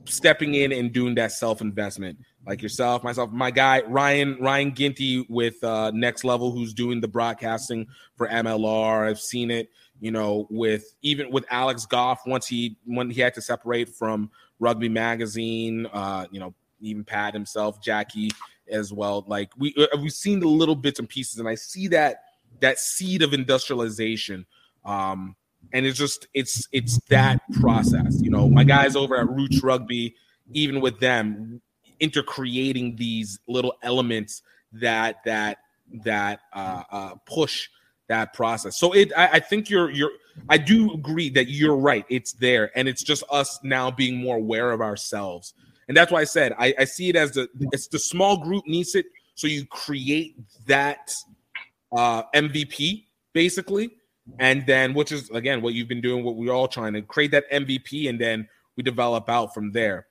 stepping 0.06 0.56
in 0.56 0.72
and 0.72 0.92
doing 0.92 1.16
that 1.16 1.32
self 1.32 1.62
investment 1.62 2.18
like 2.46 2.62
yourself 2.62 3.04
myself 3.04 3.32
my 3.32 3.50
guy 3.50 3.82
ryan 3.88 4.38
ryan 4.42 4.74
ginty 4.74 5.26
with 5.30 5.64
uh 5.64 5.92
next 5.94 6.24
level 6.24 6.52
who's 6.52 6.74
doing 6.74 7.00
the 7.00 7.08
broadcasting 7.08 7.88
for 8.16 8.28
mlr 8.28 9.08
i've 9.08 9.20
seen 9.20 9.50
it 9.50 9.70
you 10.02 10.12
know 10.12 10.46
with 10.50 10.94
even 11.02 11.32
with 11.32 11.46
alex 11.50 11.86
goff 11.86 12.22
once 12.26 12.48
he 12.48 12.76
when 12.86 13.10
he 13.10 13.22
had 13.22 13.34
to 13.34 13.42
separate 13.42 13.88
from 13.88 14.30
rugby 14.60 14.90
magazine 14.90 15.86
uh 15.94 16.26
you 16.32 16.40
know 16.40 16.54
even 16.82 17.04
pat 17.04 17.34
himself 17.34 17.82
jackie 17.82 18.30
as 18.72 18.92
well. 18.94 19.24
Like 19.28 19.52
we 19.58 19.76
uh, 19.78 19.98
we've 19.98 20.12
seen 20.12 20.40
the 20.40 20.48
little 20.48 20.76
bits 20.76 21.00
and 21.00 21.08
pieces 21.08 21.40
and 21.40 21.48
i 21.48 21.56
see 21.56 21.88
that 21.90 22.24
that 22.60 22.80
seed 22.80 23.22
of 23.22 23.34
industrialization 23.34 24.46
um 24.86 25.36
and 25.74 25.86
it's 25.86 25.98
just 25.98 26.28
it's 26.34 26.68
it's 26.72 27.00
that 27.10 27.42
process 27.60 28.22
you 28.22 28.30
know? 28.30 28.50
My 28.50 28.64
guys 28.64 28.96
over 28.96 29.18
at 29.18 29.30
roots 29.30 29.64
rugby 29.64 30.16
even 30.54 30.82
with 30.82 31.00
them 31.00 31.62
intercreating 32.02 32.98
these 32.98 33.40
little 33.48 33.76
elements 33.84 34.42
that 34.74 35.24
that 35.26 35.60
that 36.04 36.42
uh, 36.54 36.84
uh 36.92 37.16
push 37.26 37.70
that 38.08 38.34
process. 38.34 38.78
So 38.78 38.94
it 38.94 39.12
I, 39.16 39.28
I 39.34 39.40
think 39.40 39.70
you're 39.70 39.90
you're 39.90 40.12
i 40.50 40.58
do 40.58 40.94
agree 40.94 41.30
that 41.30 41.48
you're 41.50 41.78
right. 41.78 42.06
It's 42.10 42.34
there. 42.34 42.72
And 42.76 42.88
it's 42.88 43.04
just 43.04 43.24
us 43.30 43.60
now 43.64 43.92
being 43.92 44.18
more 44.18 44.38
aware 44.38 44.72
of 44.72 44.82
ourselves. 44.82 45.54
And 45.88 45.96
that's 45.96 46.12
why 46.12 46.22
i 46.22 46.26
said 46.26 46.54
i, 46.58 46.74
I 46.80 46.86
see 46.86 47.10
it 47.10 47.16
as 47.16 47.32
the 47.32 47.48
it's 47.72 47.88
the 47.88 48.00
small 48.00 48.38
group 48.38 48.66
needs 48.68 48.96
it. 48.96 49.06
So 49.36 49.48
you 49.48 49.66
create 49.66 50.36
that 50.68 51.14
uh 51.96 52.24
mvp 52.34 53.06
basically 53.34 53.92
and 54.40 54.66
then 54.66 54.94
which 54.94 55.12
is 55.12 55.30
again 55.32 55.62
what 55.62 55.74
you've 55.74 55.88
been 55.88 56.02
doing 56.02 56.24
what 56.24 56.36
we're 56.36 56.54
all 56.54 56.68
trying 56.68 56.94
to 56.94 57.02
create 57.02 57.32
that 57.32 57.50
mvp 57.52 58.08
and 58.08 58.20
then 58.20 58.48
we 58.76 58.84
develop 58.84 59.30
out 59.30 59.54
from 59.54 59.72
there. 59.72 60.08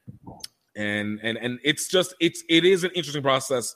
And 0.76 1.18
and 1.22 1.36
and 1.38 1.58
it's 1.64 1.88
just 1.88 2.14
it's 2.20 2.42
it 2.48 2.64
is 2.64 2.84
an 2.84 2.90
interesting 2.94 3.22
process. 3.22 3.74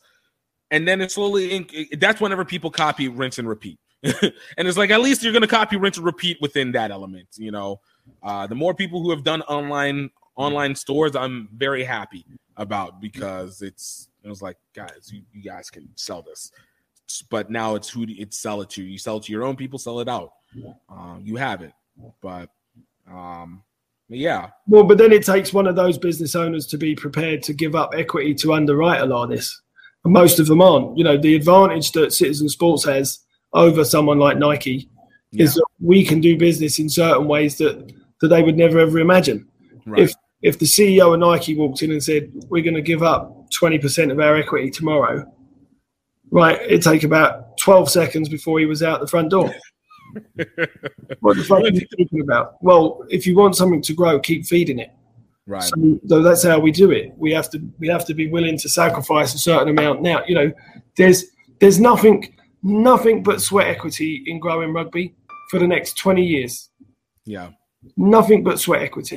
And 0.70 0.86
then 0.86 1.00
it 1.00 1.10
slowly 1.10 1.66
that's 1.98 2.20
whenever 2.20 2.44
people 2.44 2.70
copy 2.70 3.08
rinse 3.08 3.38
and 3.38 3.48
repeat. 3.48 3.78
And 4.56 4.68
it's 4.68 4.76
like 4.76 4.90
at 4.90 5.00
least 5.00 5.22
you're 5.22 5.32
going 5.32 5.42
to 5.42 5.48
copy, 5.48 5.76
rinse, 5.76 5.96
and 5.96 6.06
repeat 6.06 6.38
within 6.40 6.72
that 6.72 6.90
element. 6.90 7.28
You 7.36 7.50
know, 7.50 7.80
uh, 8.22 8.46
the 8.46 8.54
more 8.54 8.74
people 8.74 9.02
who 9.02 9.10
have 9.10 9.24
done 9.24 9.42
online 9.42 10.10
online 10.36 10.74
stores, 10.74 11.16
I'm 11.16 11.48
very 11.54 11.84
happy 11.84 12.24
about 12.56 13.00
because 13.00 13.62
it's 13.62 14.08
it 14.22 14.28
was 14.28 14.40
like 14.40 14.56
guys, 14.74 15.10
you, 15.12 15.22
you 15.32 15.42
guys 15.42 15.70
can 15.70 15.88
sell 15.96 16.22
this, 16.22 16.52
but 17.22 17.50
now 17.50 17.74
it's 17.74 17.88
who 17.88 18.06
do 18.06 18.14
it 18.16 18.34
sell 18.34 18.60
it 18.62 18.70
to. 18.70 18.82
You 18.82 18.98
sell 18.98 19.18
it 19.18 19.24
to 19.24 19.32
your 19.32 19.44
own 19.44 19.56
people, 19.56 19.78
sell 19.78 20.00
it 20.00 20.08
out. 20.08 20.32
Um, 20.88 21.22
you 21.24 21.36
have 21.36 21.62
it, 21.62 21.72
but 22.22 22.48
um, 23.10 23.62
yeah, 24.08 24.50
Well, 24.66 24.84
but 24.84 24.98
then 24.98 25.12
it 25.12 25.24
takes 25.24 25.52
one 25.52 25.66
of 25.66 25.76
those 25.76 25.98
business 25.98 26.34
owners 26.34 26.66
to 26.68 26.78
be 26.78 26.94
prepared 26.94 27.42
to 27.44 27.52
give 27.52 27.74
up 27.74 27.94
equity 27.96 28.34
to 28.36 28.52
underwrite 28.52 29.00
a 29.00 29.06
lot 29.06 29.24
of 29.24 29.30
this. 29.30 29.60
And 30.04 30.12
most 30.12 30.38
of 30.38 30.46
them 30.46 30.60
aren't. 30.60 30.96
You 30.98 31.04
know, 31.04 31.16
the 31.16 31.34
advantage 31.34 31.92
that 31.92 32.12
Citizen 32.12 32.48
Sports 32.48 32.84
has 32.84 33.20
over 33.52 33.84
someone 33.84 34.18
like 34.18 34.36
Nike 34.36 34.90
is 35.32 35.54
that 35.54 35.66
we 35.80 36.04
can 36.04 36.20
do 36.20 36.36
business 36.36 36.78
in 36.78 36.88
certain 36.88 37.26
ways 37.26 37.58
that, 37.58 37.92
that 38.20 38.28
they 38.28 38.42
would 38.42 38.56
never 38.56 38.78
ever 38.78 38.98
imagine. 38.98 39.48
Right. 39.86 40.02
If 40.02 40.14
if 40.42 40.58
the 40.58 40.66
CEO 40.66 41.14
of 41.14 41.20
Nike 41.20 41.56
walked 41.56 41.82
in 41.82 41.90
and 41.90 42.02
said, 42.02 42.30
We're 42.48 42.62
going 42.62 42.74
to 42.74 42.82
give 42.82 43.02
up 43.02 43.50
20% 43.58 44.12
of 44.12 44.20
our 44.20 44.36
equity 44.36 44.70
tomorrow, 44.70 45.24
right, 46.34 46.60
it'd 46.62 46.82
take 46.82 47.04
about 47.04 47.56
12 47.58 47.88
seconds 47.88 48.28
before 48.28 48.58
he 48.58 48.66
was 48.66 48.82
out 48.82 49.00
the 49.00 49.06
front 49.06 49.30
door. 49.30 49.54
what 51.20 51.36
the 51.36 51.44
fuck 51.46 51.60
are 51.60 51.68
you 51.68 51.86
talking 51.98 52.20
about? 52.20 52.62
Well, 52.62 53.04
if 53.08 53.26
you 53.26 53.36
want 53.36 53.56
something 53.56 53.82
to 53.82 53.94
grow, 53.94 54.20
keep 54.20 54.44
feeding 54.44 54.78
it. 54.78 54.90
right. 55.46 55.62
So, 55.62 56.00
so 56.06 56.22
that's 56.22 56.42
how 56.42 56.58
we 56.58 56.72
do 56.72 56.90
it. 56.90 57.12
We 57.16 57.32
have 57.32 57.50
to 57.50 57.60
we 57.78 57.88
have 57.88 58.04
to 58.06 58.14
be 58.14 58.28
willing 58.28 58.58
to 58.58 58.68
sacrifice 58.68 59.34
a 59.34 59.38
certain 59.38 59.68
amount. 59.68 60.02
Now, 60.02 60.22
you 60.26 60.34
know, 60.34 60.52
there's 60.96 61.24
there's 61.60 61.80
nothing 61.80 62.36
nothing 62.62 63.22
but 63.22 63.40
sweat 63.40 63.68
equity 63.68 64.24
in 64.26 64.38
growing 64.38 64.72
rugby 64.72 65.14
for 65.50 65.58
the 65.58 65.66
next 65.66 65.98
20 65.98 66.24
years. 66.24 66.70
Yeah. 67.24 67.50
Nothing 67.96 68.42
but 68.42 68.58
sweat 68.58 68.82
equity. 68.82 69.16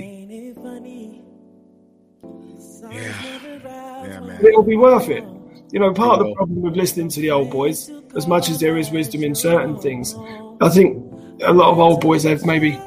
Yeah, 2.92 4.20
man. 4.22 4.46
It'll 4.46 4.64
be 4.64 4.78
worth 4.78 5.10
it. 5.10 5.24
You 5.72 5.80
know, 5.80 5.94
part 5.94 6.22
of 6.22 6.28
the 6.28 6.34
problem 6.36 6.62
with 6.62 6.76
listening 6.76 7.10
to 7.10 7.20
the 7.20 7.32
old 7.32 7.52
boys, 7.52 7.92
as 8.16 8.26
much 8.26 8.50
as 8.50 8.60
there 8.60 8.78
is 8.78 8.90
wisdom 8.90 9.24
in 9.24 9.36
certain 9.36 9.78
things, 9.78 10.16
I 10.62 10.70
think 10.70 11.04
a 11.44 11.52
lot 11.52 11.72
of 11.72 11.80
old 11.80 12.02
boys 12.02 12.24
have 12.24 12.46
maybe 12.46 12.80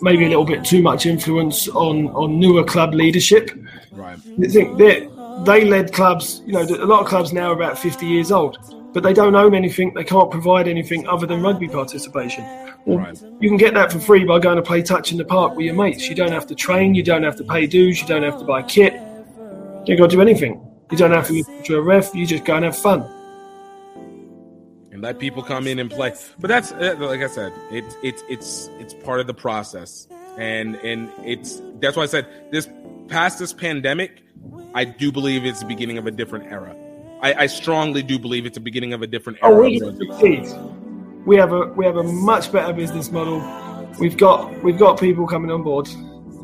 maybe 0.00 0.24
a 0.24 0.28
little 0.28 0.44
bit 0.44 0.64
too 0.64 0.82
much 0.82 1.06
influence 1.06 1.68
on 1.68 2.08
on 2.08 2.38
newer 2.38 2.64
club 2.64 2.94
leadership. 2.94 3.50
Right. 3.92 4.18
I 4.42 4.48
think 4.48 4.78
they 4.78 5.08
they 5.44 5.64
led 5.64 5.92
clubs. 5.92 6.42
You 6.46 6.54
know, 6.54 6.62
a 6.62 6.86
lot 6.86 7.02
of 7.02 7.06
clubs 7.06 7.32
now 7.32 7.50
are 7.50 7.54
about 7.54 7.78
fifty 7.78 8.06
years 8.06 8.32
old, 8.32 8.56
but 8.94 9.02
they 9.02 9.12
don't 9.12 9.34
own 9.34 9.54
anything. 9.54 9.92
They 9.92 10.04
can't 10.04 10.30
provide 10.30 10.68
anything 10.68 11.06
other 11.06 11.26
than 11.26 11.42
rugby 11.42 11.68
participation. 11.68 12.44
Well, 12.86 13.12
you 13.40 13.48
can 13.48 13.56
get 13.58 13.74
that 13.74 13.92
for 13.92 13.98
free 13.98 14.24
by 14.24 14.38
going 14.38 14.56
to 14.56 14.62
play 14.62 14.82
touch 14.82 15.12
in 15.12 15.18
the 15.18 15.24
park 15.24 15.54
with 15.56 15.66
your 15.66 15.74
mates. 15.74 16.08
You 16.08 16.14
don't 16.14 16.32
have 16.32 16.46
to 16.46 16.54
train. 16.54 16.94
You 16.94 17.02
don't 17.02 17.22
have 17.22 17.36
to 17.36 17.44
pay 17.44 17.66
dues. 17.66 18.00
You 18.00 18.06
don't 18.06 18.22
have 18.22 18.38
to 18.38 18.44
buy 18.44 18.62
kit. 18.62 18.94
You 19.86 19.96
to 19.96 20.08
do 20.08 20.20
anything. 20.20 20.63
You 20.90 20.98
don't 20.98 21.12
have 21.12 21.26
to 21.28 21.32
listen 21.32 21.62
to 21.64 21.76
a 21.76 21.80
ref. 21.82 22.14
You 22.14 22.26
just 22.26 22.44
go 22.44 22.56
and 22.56 22.64
have 22.64 22.76
fun. 22.76 23.04
and 24.94 25.02
let 25.02 25.18
people 25.18 25.42
come 25.42 25.66
in 25.66 25.78
and 25.80 25.90
play. 25.90 26.14
But 26.38 26.48
that's 26.48 26.70
uh, 26.72 26.94
like 27.00 27.20
I 27.20 27.26
said, 27.26 27.52
it's 27.70 27.96
it's 28.02 28.22
it's 28.28 28.70
it's 28.78 28.94
part 28.94 29.18
of 29.20 29.26
the 29.26 29.34
process, 29.34 30.06
and 30.38 30.76
and 30.76 31.10
it's 31.24 31.60
that's 31.80 31.96
why 31.96 32.04
I 32.04 32.06
said 32.06 32.26
this 32.52 32.68
past 33.08 33.40
this 33.40 33.52
pandemic, 33.52 34.22
I 34.72 34.84
do 34.84 35.10
believe 35.10 35.44
it's 35.44 35.60
the 35.60 35.66
beginning 35.66 35.98
of 35.98 36.06
a 36.06 36.12
different 36.12 36.50
era. 36.50 36.76
I, 37.20 37.34
I 37.34 37.46
strongly 37.46 38.02
do 38.04 38.20
believe 38.20 38.46
it's 38.46 38.54
the 38.54 38.60
beginning 38.60 38.92
of 38.92 39.02
a 39.02 39.06
different 39.08 39.38
era. 39.42 39.52
Oh, 39.52 39.62
we 39.62 39.80
succeed. 39.80 40.46
We 41.26 41.36
have 41.36 41.52
a 41.52 41.66
we 41.68 41.84
have 41.84 41.96
a 41.96 42.04
much 42.04 42.52
better 42.52 42.72
business 42.72 43.10
model. 43.10 43.40
We've 43.98 44.16
got 44.16 44.62
we've 44.62 44.78
got 44.78 45.00
people 45.00 45.26
coming 45.26 45.50
on 45.50 45.64
board. 45.64 45.88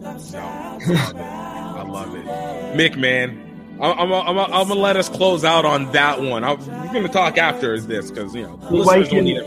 I 0.04 1.84
love 1.86 2.14
it, 2.16 2.24
Mick. 2.76 2.96
Man, 2.96 3.49
I'm 3.80 4.12
I'm 4.12 4.12
I'm, 4.12 4.38
I'm 4.38 4.68
gonna 4.68 4.74
let 4.74 4.96
us 4.96 5.08
close 5.08 5.44
out 5.44 5.64
on 5.64 5.92
that 5.92 6.20
one. 6.20 6.44
I'm, 6.44 6.58
we're 6.58 6.92
gonna 6.92 7.08
talk 7.08 7.38
after 7.38 7.80
this 7.80 8.10
because 8.10 8.34
you 8.34 8.42
know 8.42 8.58
We're 8.70 8.78
listeners 8.84 9.08
don't 9.08 9.24
need 9.24 9.38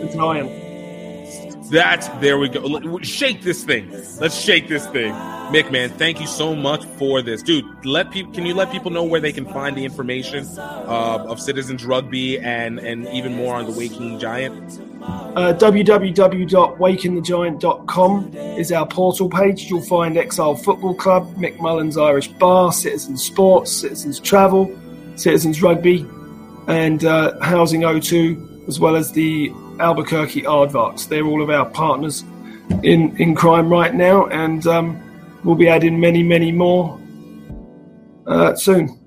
That's 1.69 2.07
there 2.19 2.37
we 2.37 2.49
go. 2.49 2.99
Shake 2.99 3.41
this 3.41 3.63
thing. 3.63 3.89
Let's 4.19 4.35
shake 4.35 4.67
this 4.67 4.85
thing. 4.87 5.13
Mick, 5.51 5.71
man, 5.71 5.89
thank 5.91 6.19
you 6.19 6.27
so 6.27 6.55
much 6.55 6.85
for 6.85 7.21
this, 7.21 7.43
dude. 7.43 7.65
Let 7.85 8.11
people. 8.11 8.33
Can 8.33 8.45
you 8.45 8.53
let 8.53 8.71
people 8.71 8.91
know 8.91 9.03
where 9.03 9.19
they 9.19 9.31
can 9.31 9.45
find 9.45 9.75
the 9.75 9.85
information 9.85 10.45
uh, 10.57 11.25
of 11.27 11.39
Citizens 11.39 11.85
Rugby 11.85 12.39
and 12.39 12.79
and 12.79 13.07
even 13.09 13.35
more 13.35 13.55
on 13.55 13.65
the 13.65 13.77
Waking 13.77 14.19
Giant? 14.19 14.79
Uh, 15.03 15.53
www.wakingthegiant.com 15.53 18.33
is 18.35 18.71
our 18.71 18.87
portal 18.87 19.29
page. 19.29 19.69
You'll 19.69 19.81
find 19.81 20.17
Exile 20.17 20.55
Football 20.55 20.95
Club, 20.95 21.35
Mick 21.35 21.59
Mullins 21.59 21.97
Irish 21.97 22.29
Bar, 22.29 22.71
Citizens 22.71 23.23
Sports, 23.23 23.71
Citizens 23.71 24.19
Travel, 24.19 24.75
Citizens 25.15 25.61
Rugby, 25.61 26.07
and 26.67 27.03
uh, 27.03 27.37
Housing 27.41 27.81
O2, 27.81 28.69
as 28.69 28.79
well 28.79 28.95
as 28.95 29.11
the 29.11 29.51
Albuquerque 29.79 30.43
Aardvarks. 30.43 31.07
They're 31.07 31.25
all 31.25 31.41
of 31.41 31.49
our 31.49 31.69
partners 31.69 32.23
in, 32.83 33.15
in 33.17 33.35
crime 33.35 33.69
right 33.69 33.93
now, 33.93 34.27
and 34.27 34.65
um, 34.67 35.01
we'll 35.43 35.55
be 35.55 35.67
adding 35.67 35.99
many, 35.99 36.23
many 36.23 36.51
more 36.51 36.99
uh, 38.27 38.55
soon. 38.55 38.99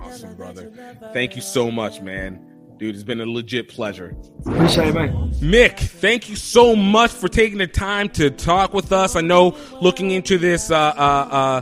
Awesome, 0.00 0.34
brother. 0.34 0.72
Thank 1.12 1.36
you 1.36 1.42
so 1.42 1.70
much, 1.70 2.00
man. 2.00 2.42
Dude, 2.78 2.94
it's 2.94 3.04
been 3.04 3.22
a 3.22 3.26
legit 3.26 3.68
pleasure. 3.70 4.14
Appreciate 4.44 4.88
it, 4.88 4.94
man. 4.94 5.30
Mick, 5.36 5.78
thank 5.78 6.28
you 6.28 6.36
so 6.36 6.76
much 6.76 7.10
for 7.10 7.26
taking 7.26 7.56
the 7.56 7.66
time 7.66 8.10
to 8.10 8.30
talk 8.30 8.74
with 8.74 8.92
us. 8.92 9.16
I 9.16 9.22
know 9.22 9.56
looking 9.80 10.10
into 10.10 10.36
this 10.36 10.70
uh, 10.70 10.76
uh, 10.76 11.28
uh, 11.30 11.60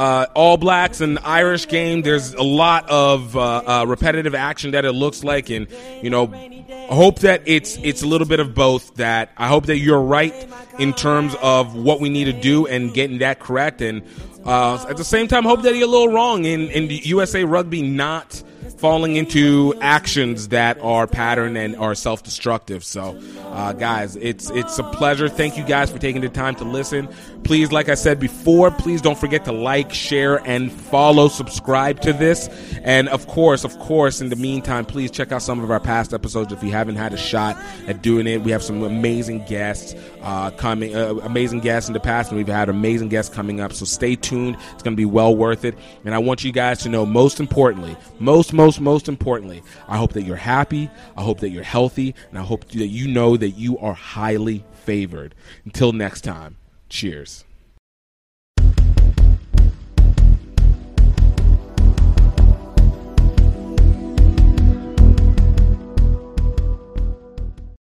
uh, 0.00 0.26
All 0.34 0.56
Blacks 0.56 1.02
and 1.02 1.18
Irish 1.18 1.68
game, 1.68 2.00
there's 2.00 2.32
a 2.32 2.42
lot 2.42 2.88
of 2.88 3.36
uh, 3.36 3.40
uh, 3.82 3.84
repetitive 3.86 4.34
action 4.34 4.70
that 4.70 4.86
it 4.86 4.92
looks 4.92 5.22
like, 5.22 5.50
and 5.50 5.66
you 6.02 6.08
know, 6.08 6.32
I 6.32 6.94
hope 6.94 7.18
that 7.18 7.42
it's 7.44 7.76
it's 7.82 8.02
a 8.02 8.06
little 8.06 8.26
bit 8.26 8.40
of 8.40 8.54
both. 8.54 8.94
That 8.94 9.30
I 9.36 9.48
hope 9.48 9.66
that 9.66 9.76
you're 9.76 10.00
right 10.00 10.34
in 10.78 10.94
terms 10.94 11.36
of 11.42 11.74
what 11.74 12.00
we 12.00 12.08
need 12.08 12.24
to 12.24 12.32
do 12.32 12.66
and 12.66 12.94
getting 12.94 13.18
that 13.18 13.40
correct, 13.40 13.82
and 13.82 14.02
uh, 14.46 14.86
at 14.88 14.96
the 14.96 15.04
same 15.04 15.28
time, 15.28 15.44
hope 15.44 15.60
that 15.62 15.74
you're 15.74 15.86
a 15.86 15.90
little 15.90 16.08
wrong 16.08 16.46
in 16.46 16.70
in 16.70 16.88
USA 16.88 17.44
Rugby 17.44 17.82
not 17.82 18.42
falling 18.78 19.16
into 19.16 19.74
actions 19.80 20.48
that 20.48 20.78
are 20.80 21.06
pattern 21.06 21.56
and 21.56 21.76
are 21.76 21.94
self-destructive. 21.94 22.84
So, 22.84 23.20
uh, 23.46 23.72
guys, 23.72 24.16
it's 24.16 24.50
it's 24.50 24.78
a 24.78 24.84
pleasure. 24.84 25.28
Thank 25.28 25.56
you 25.56 25.64
guys 25.64 25.90
for 25.90 25.98
taking 25.98 26.22
the 26.22 26.28
time 26.28 26.54
to 26.56 26.64
listen. 26.64 27.08
Please, 27.44 27.72
like 27.72 27.88
I 27.88 27.94
said 27.94 28.20
before, 28.20 28.70
please 28.70 29.00
don't 29.00 29.18
forget 29.18 29.44
to 29.46 29.52
like, 29.52 29.92
share, 29.92 30.36
and 30.46 30.70
follow, 30.70 31.28
subscribe 31.28 32.00
to 32.02 32.12
this, 32.12 32.48
and 32.82 33.08
of 33.08 33.26
course, 33.26 33.64
of 33.64 33.78
course, 33.78 34.20
in 34.20 34.28
the 34.28 34.36
meantime, 34.36 34.84
please 34.84 35.10
check 35.10 35.32
out 35.32 35.42
some 35.42 35.64
of 35.64 35.70
our 35.70 35.80
past 35.80 36.12
episodes 36.12 36.52
if 36.52 36.62
you 36.62 36.70
haven't 36.70 36.96
had 36.96 37.12
a 37.12 37.16
shot 37.16 37.56
at 37.86 38.02
doing 38.02 38.26
it. 38.26 38.42
We 38.42 38.50
have 38.50 38.62
some 38.62 38.82
amazing 38.82 39.46
guests 39.46 39.94
uh, 40.22 40.50
coming, 40.52 40.94
uh, 40.94 41.14
amazing 41.22 41.60
guests 41.60 41.88
in 41.88 41.94
the 41.94 42.00
past, 42.00 42.30
and 42.30 42.38
we've 42.38 42.46
had 42.46 42.68
amazing 42.68 43.08
guests 43.08 43.34
coming 43.34 43.60
up. 43.60 43.72
So 43.72 43.84
stay 43.84 44.16
tuned. 44.16 44.56
It's 44.72 44.82
going 44.82 44.94
to 44.94 45.00
be 45.00 45.04
well 45.06 45.34
worth 45.34 45.64
it. 45.64 45.76
And 46.04 46.14
I 46.14 46.18
want 46.18 46.44
you 46.44 46.52
guys 46.52 46.78
to 46.80 46.88
know, 46.88 47.06
most 47.06 47.40
importantly, 47.40 47.96
most, 48.18 48.52
most, 48.60 48.80
most 48.80 49.08
importantly, 49.08 49.62
I 49.88 49.96
hope 49.96 50.12
that 50.12 50.22
you're 50.22 50.36
happy. 50.36 50.90
I 51.16 51.22
hope 51.22 51.40
that 51.40 51.48
you're 51.48 51.62
healthy, 51.62 52.14
and 52.28 52.38
I 52.38 52.42
hope 52.42 52.68
that 52.68 52.88
you 52.88 53.08
know 53.08 53.36
that 53.36 53.50
you 53.50 53.78
are 53.78 53.94
highly 53.94 54.64
favored. 54.84 55.34
Until 55.64 55.92
next 55.92 56.22
time, 56.22 56.56
cheers. 56.88 57.44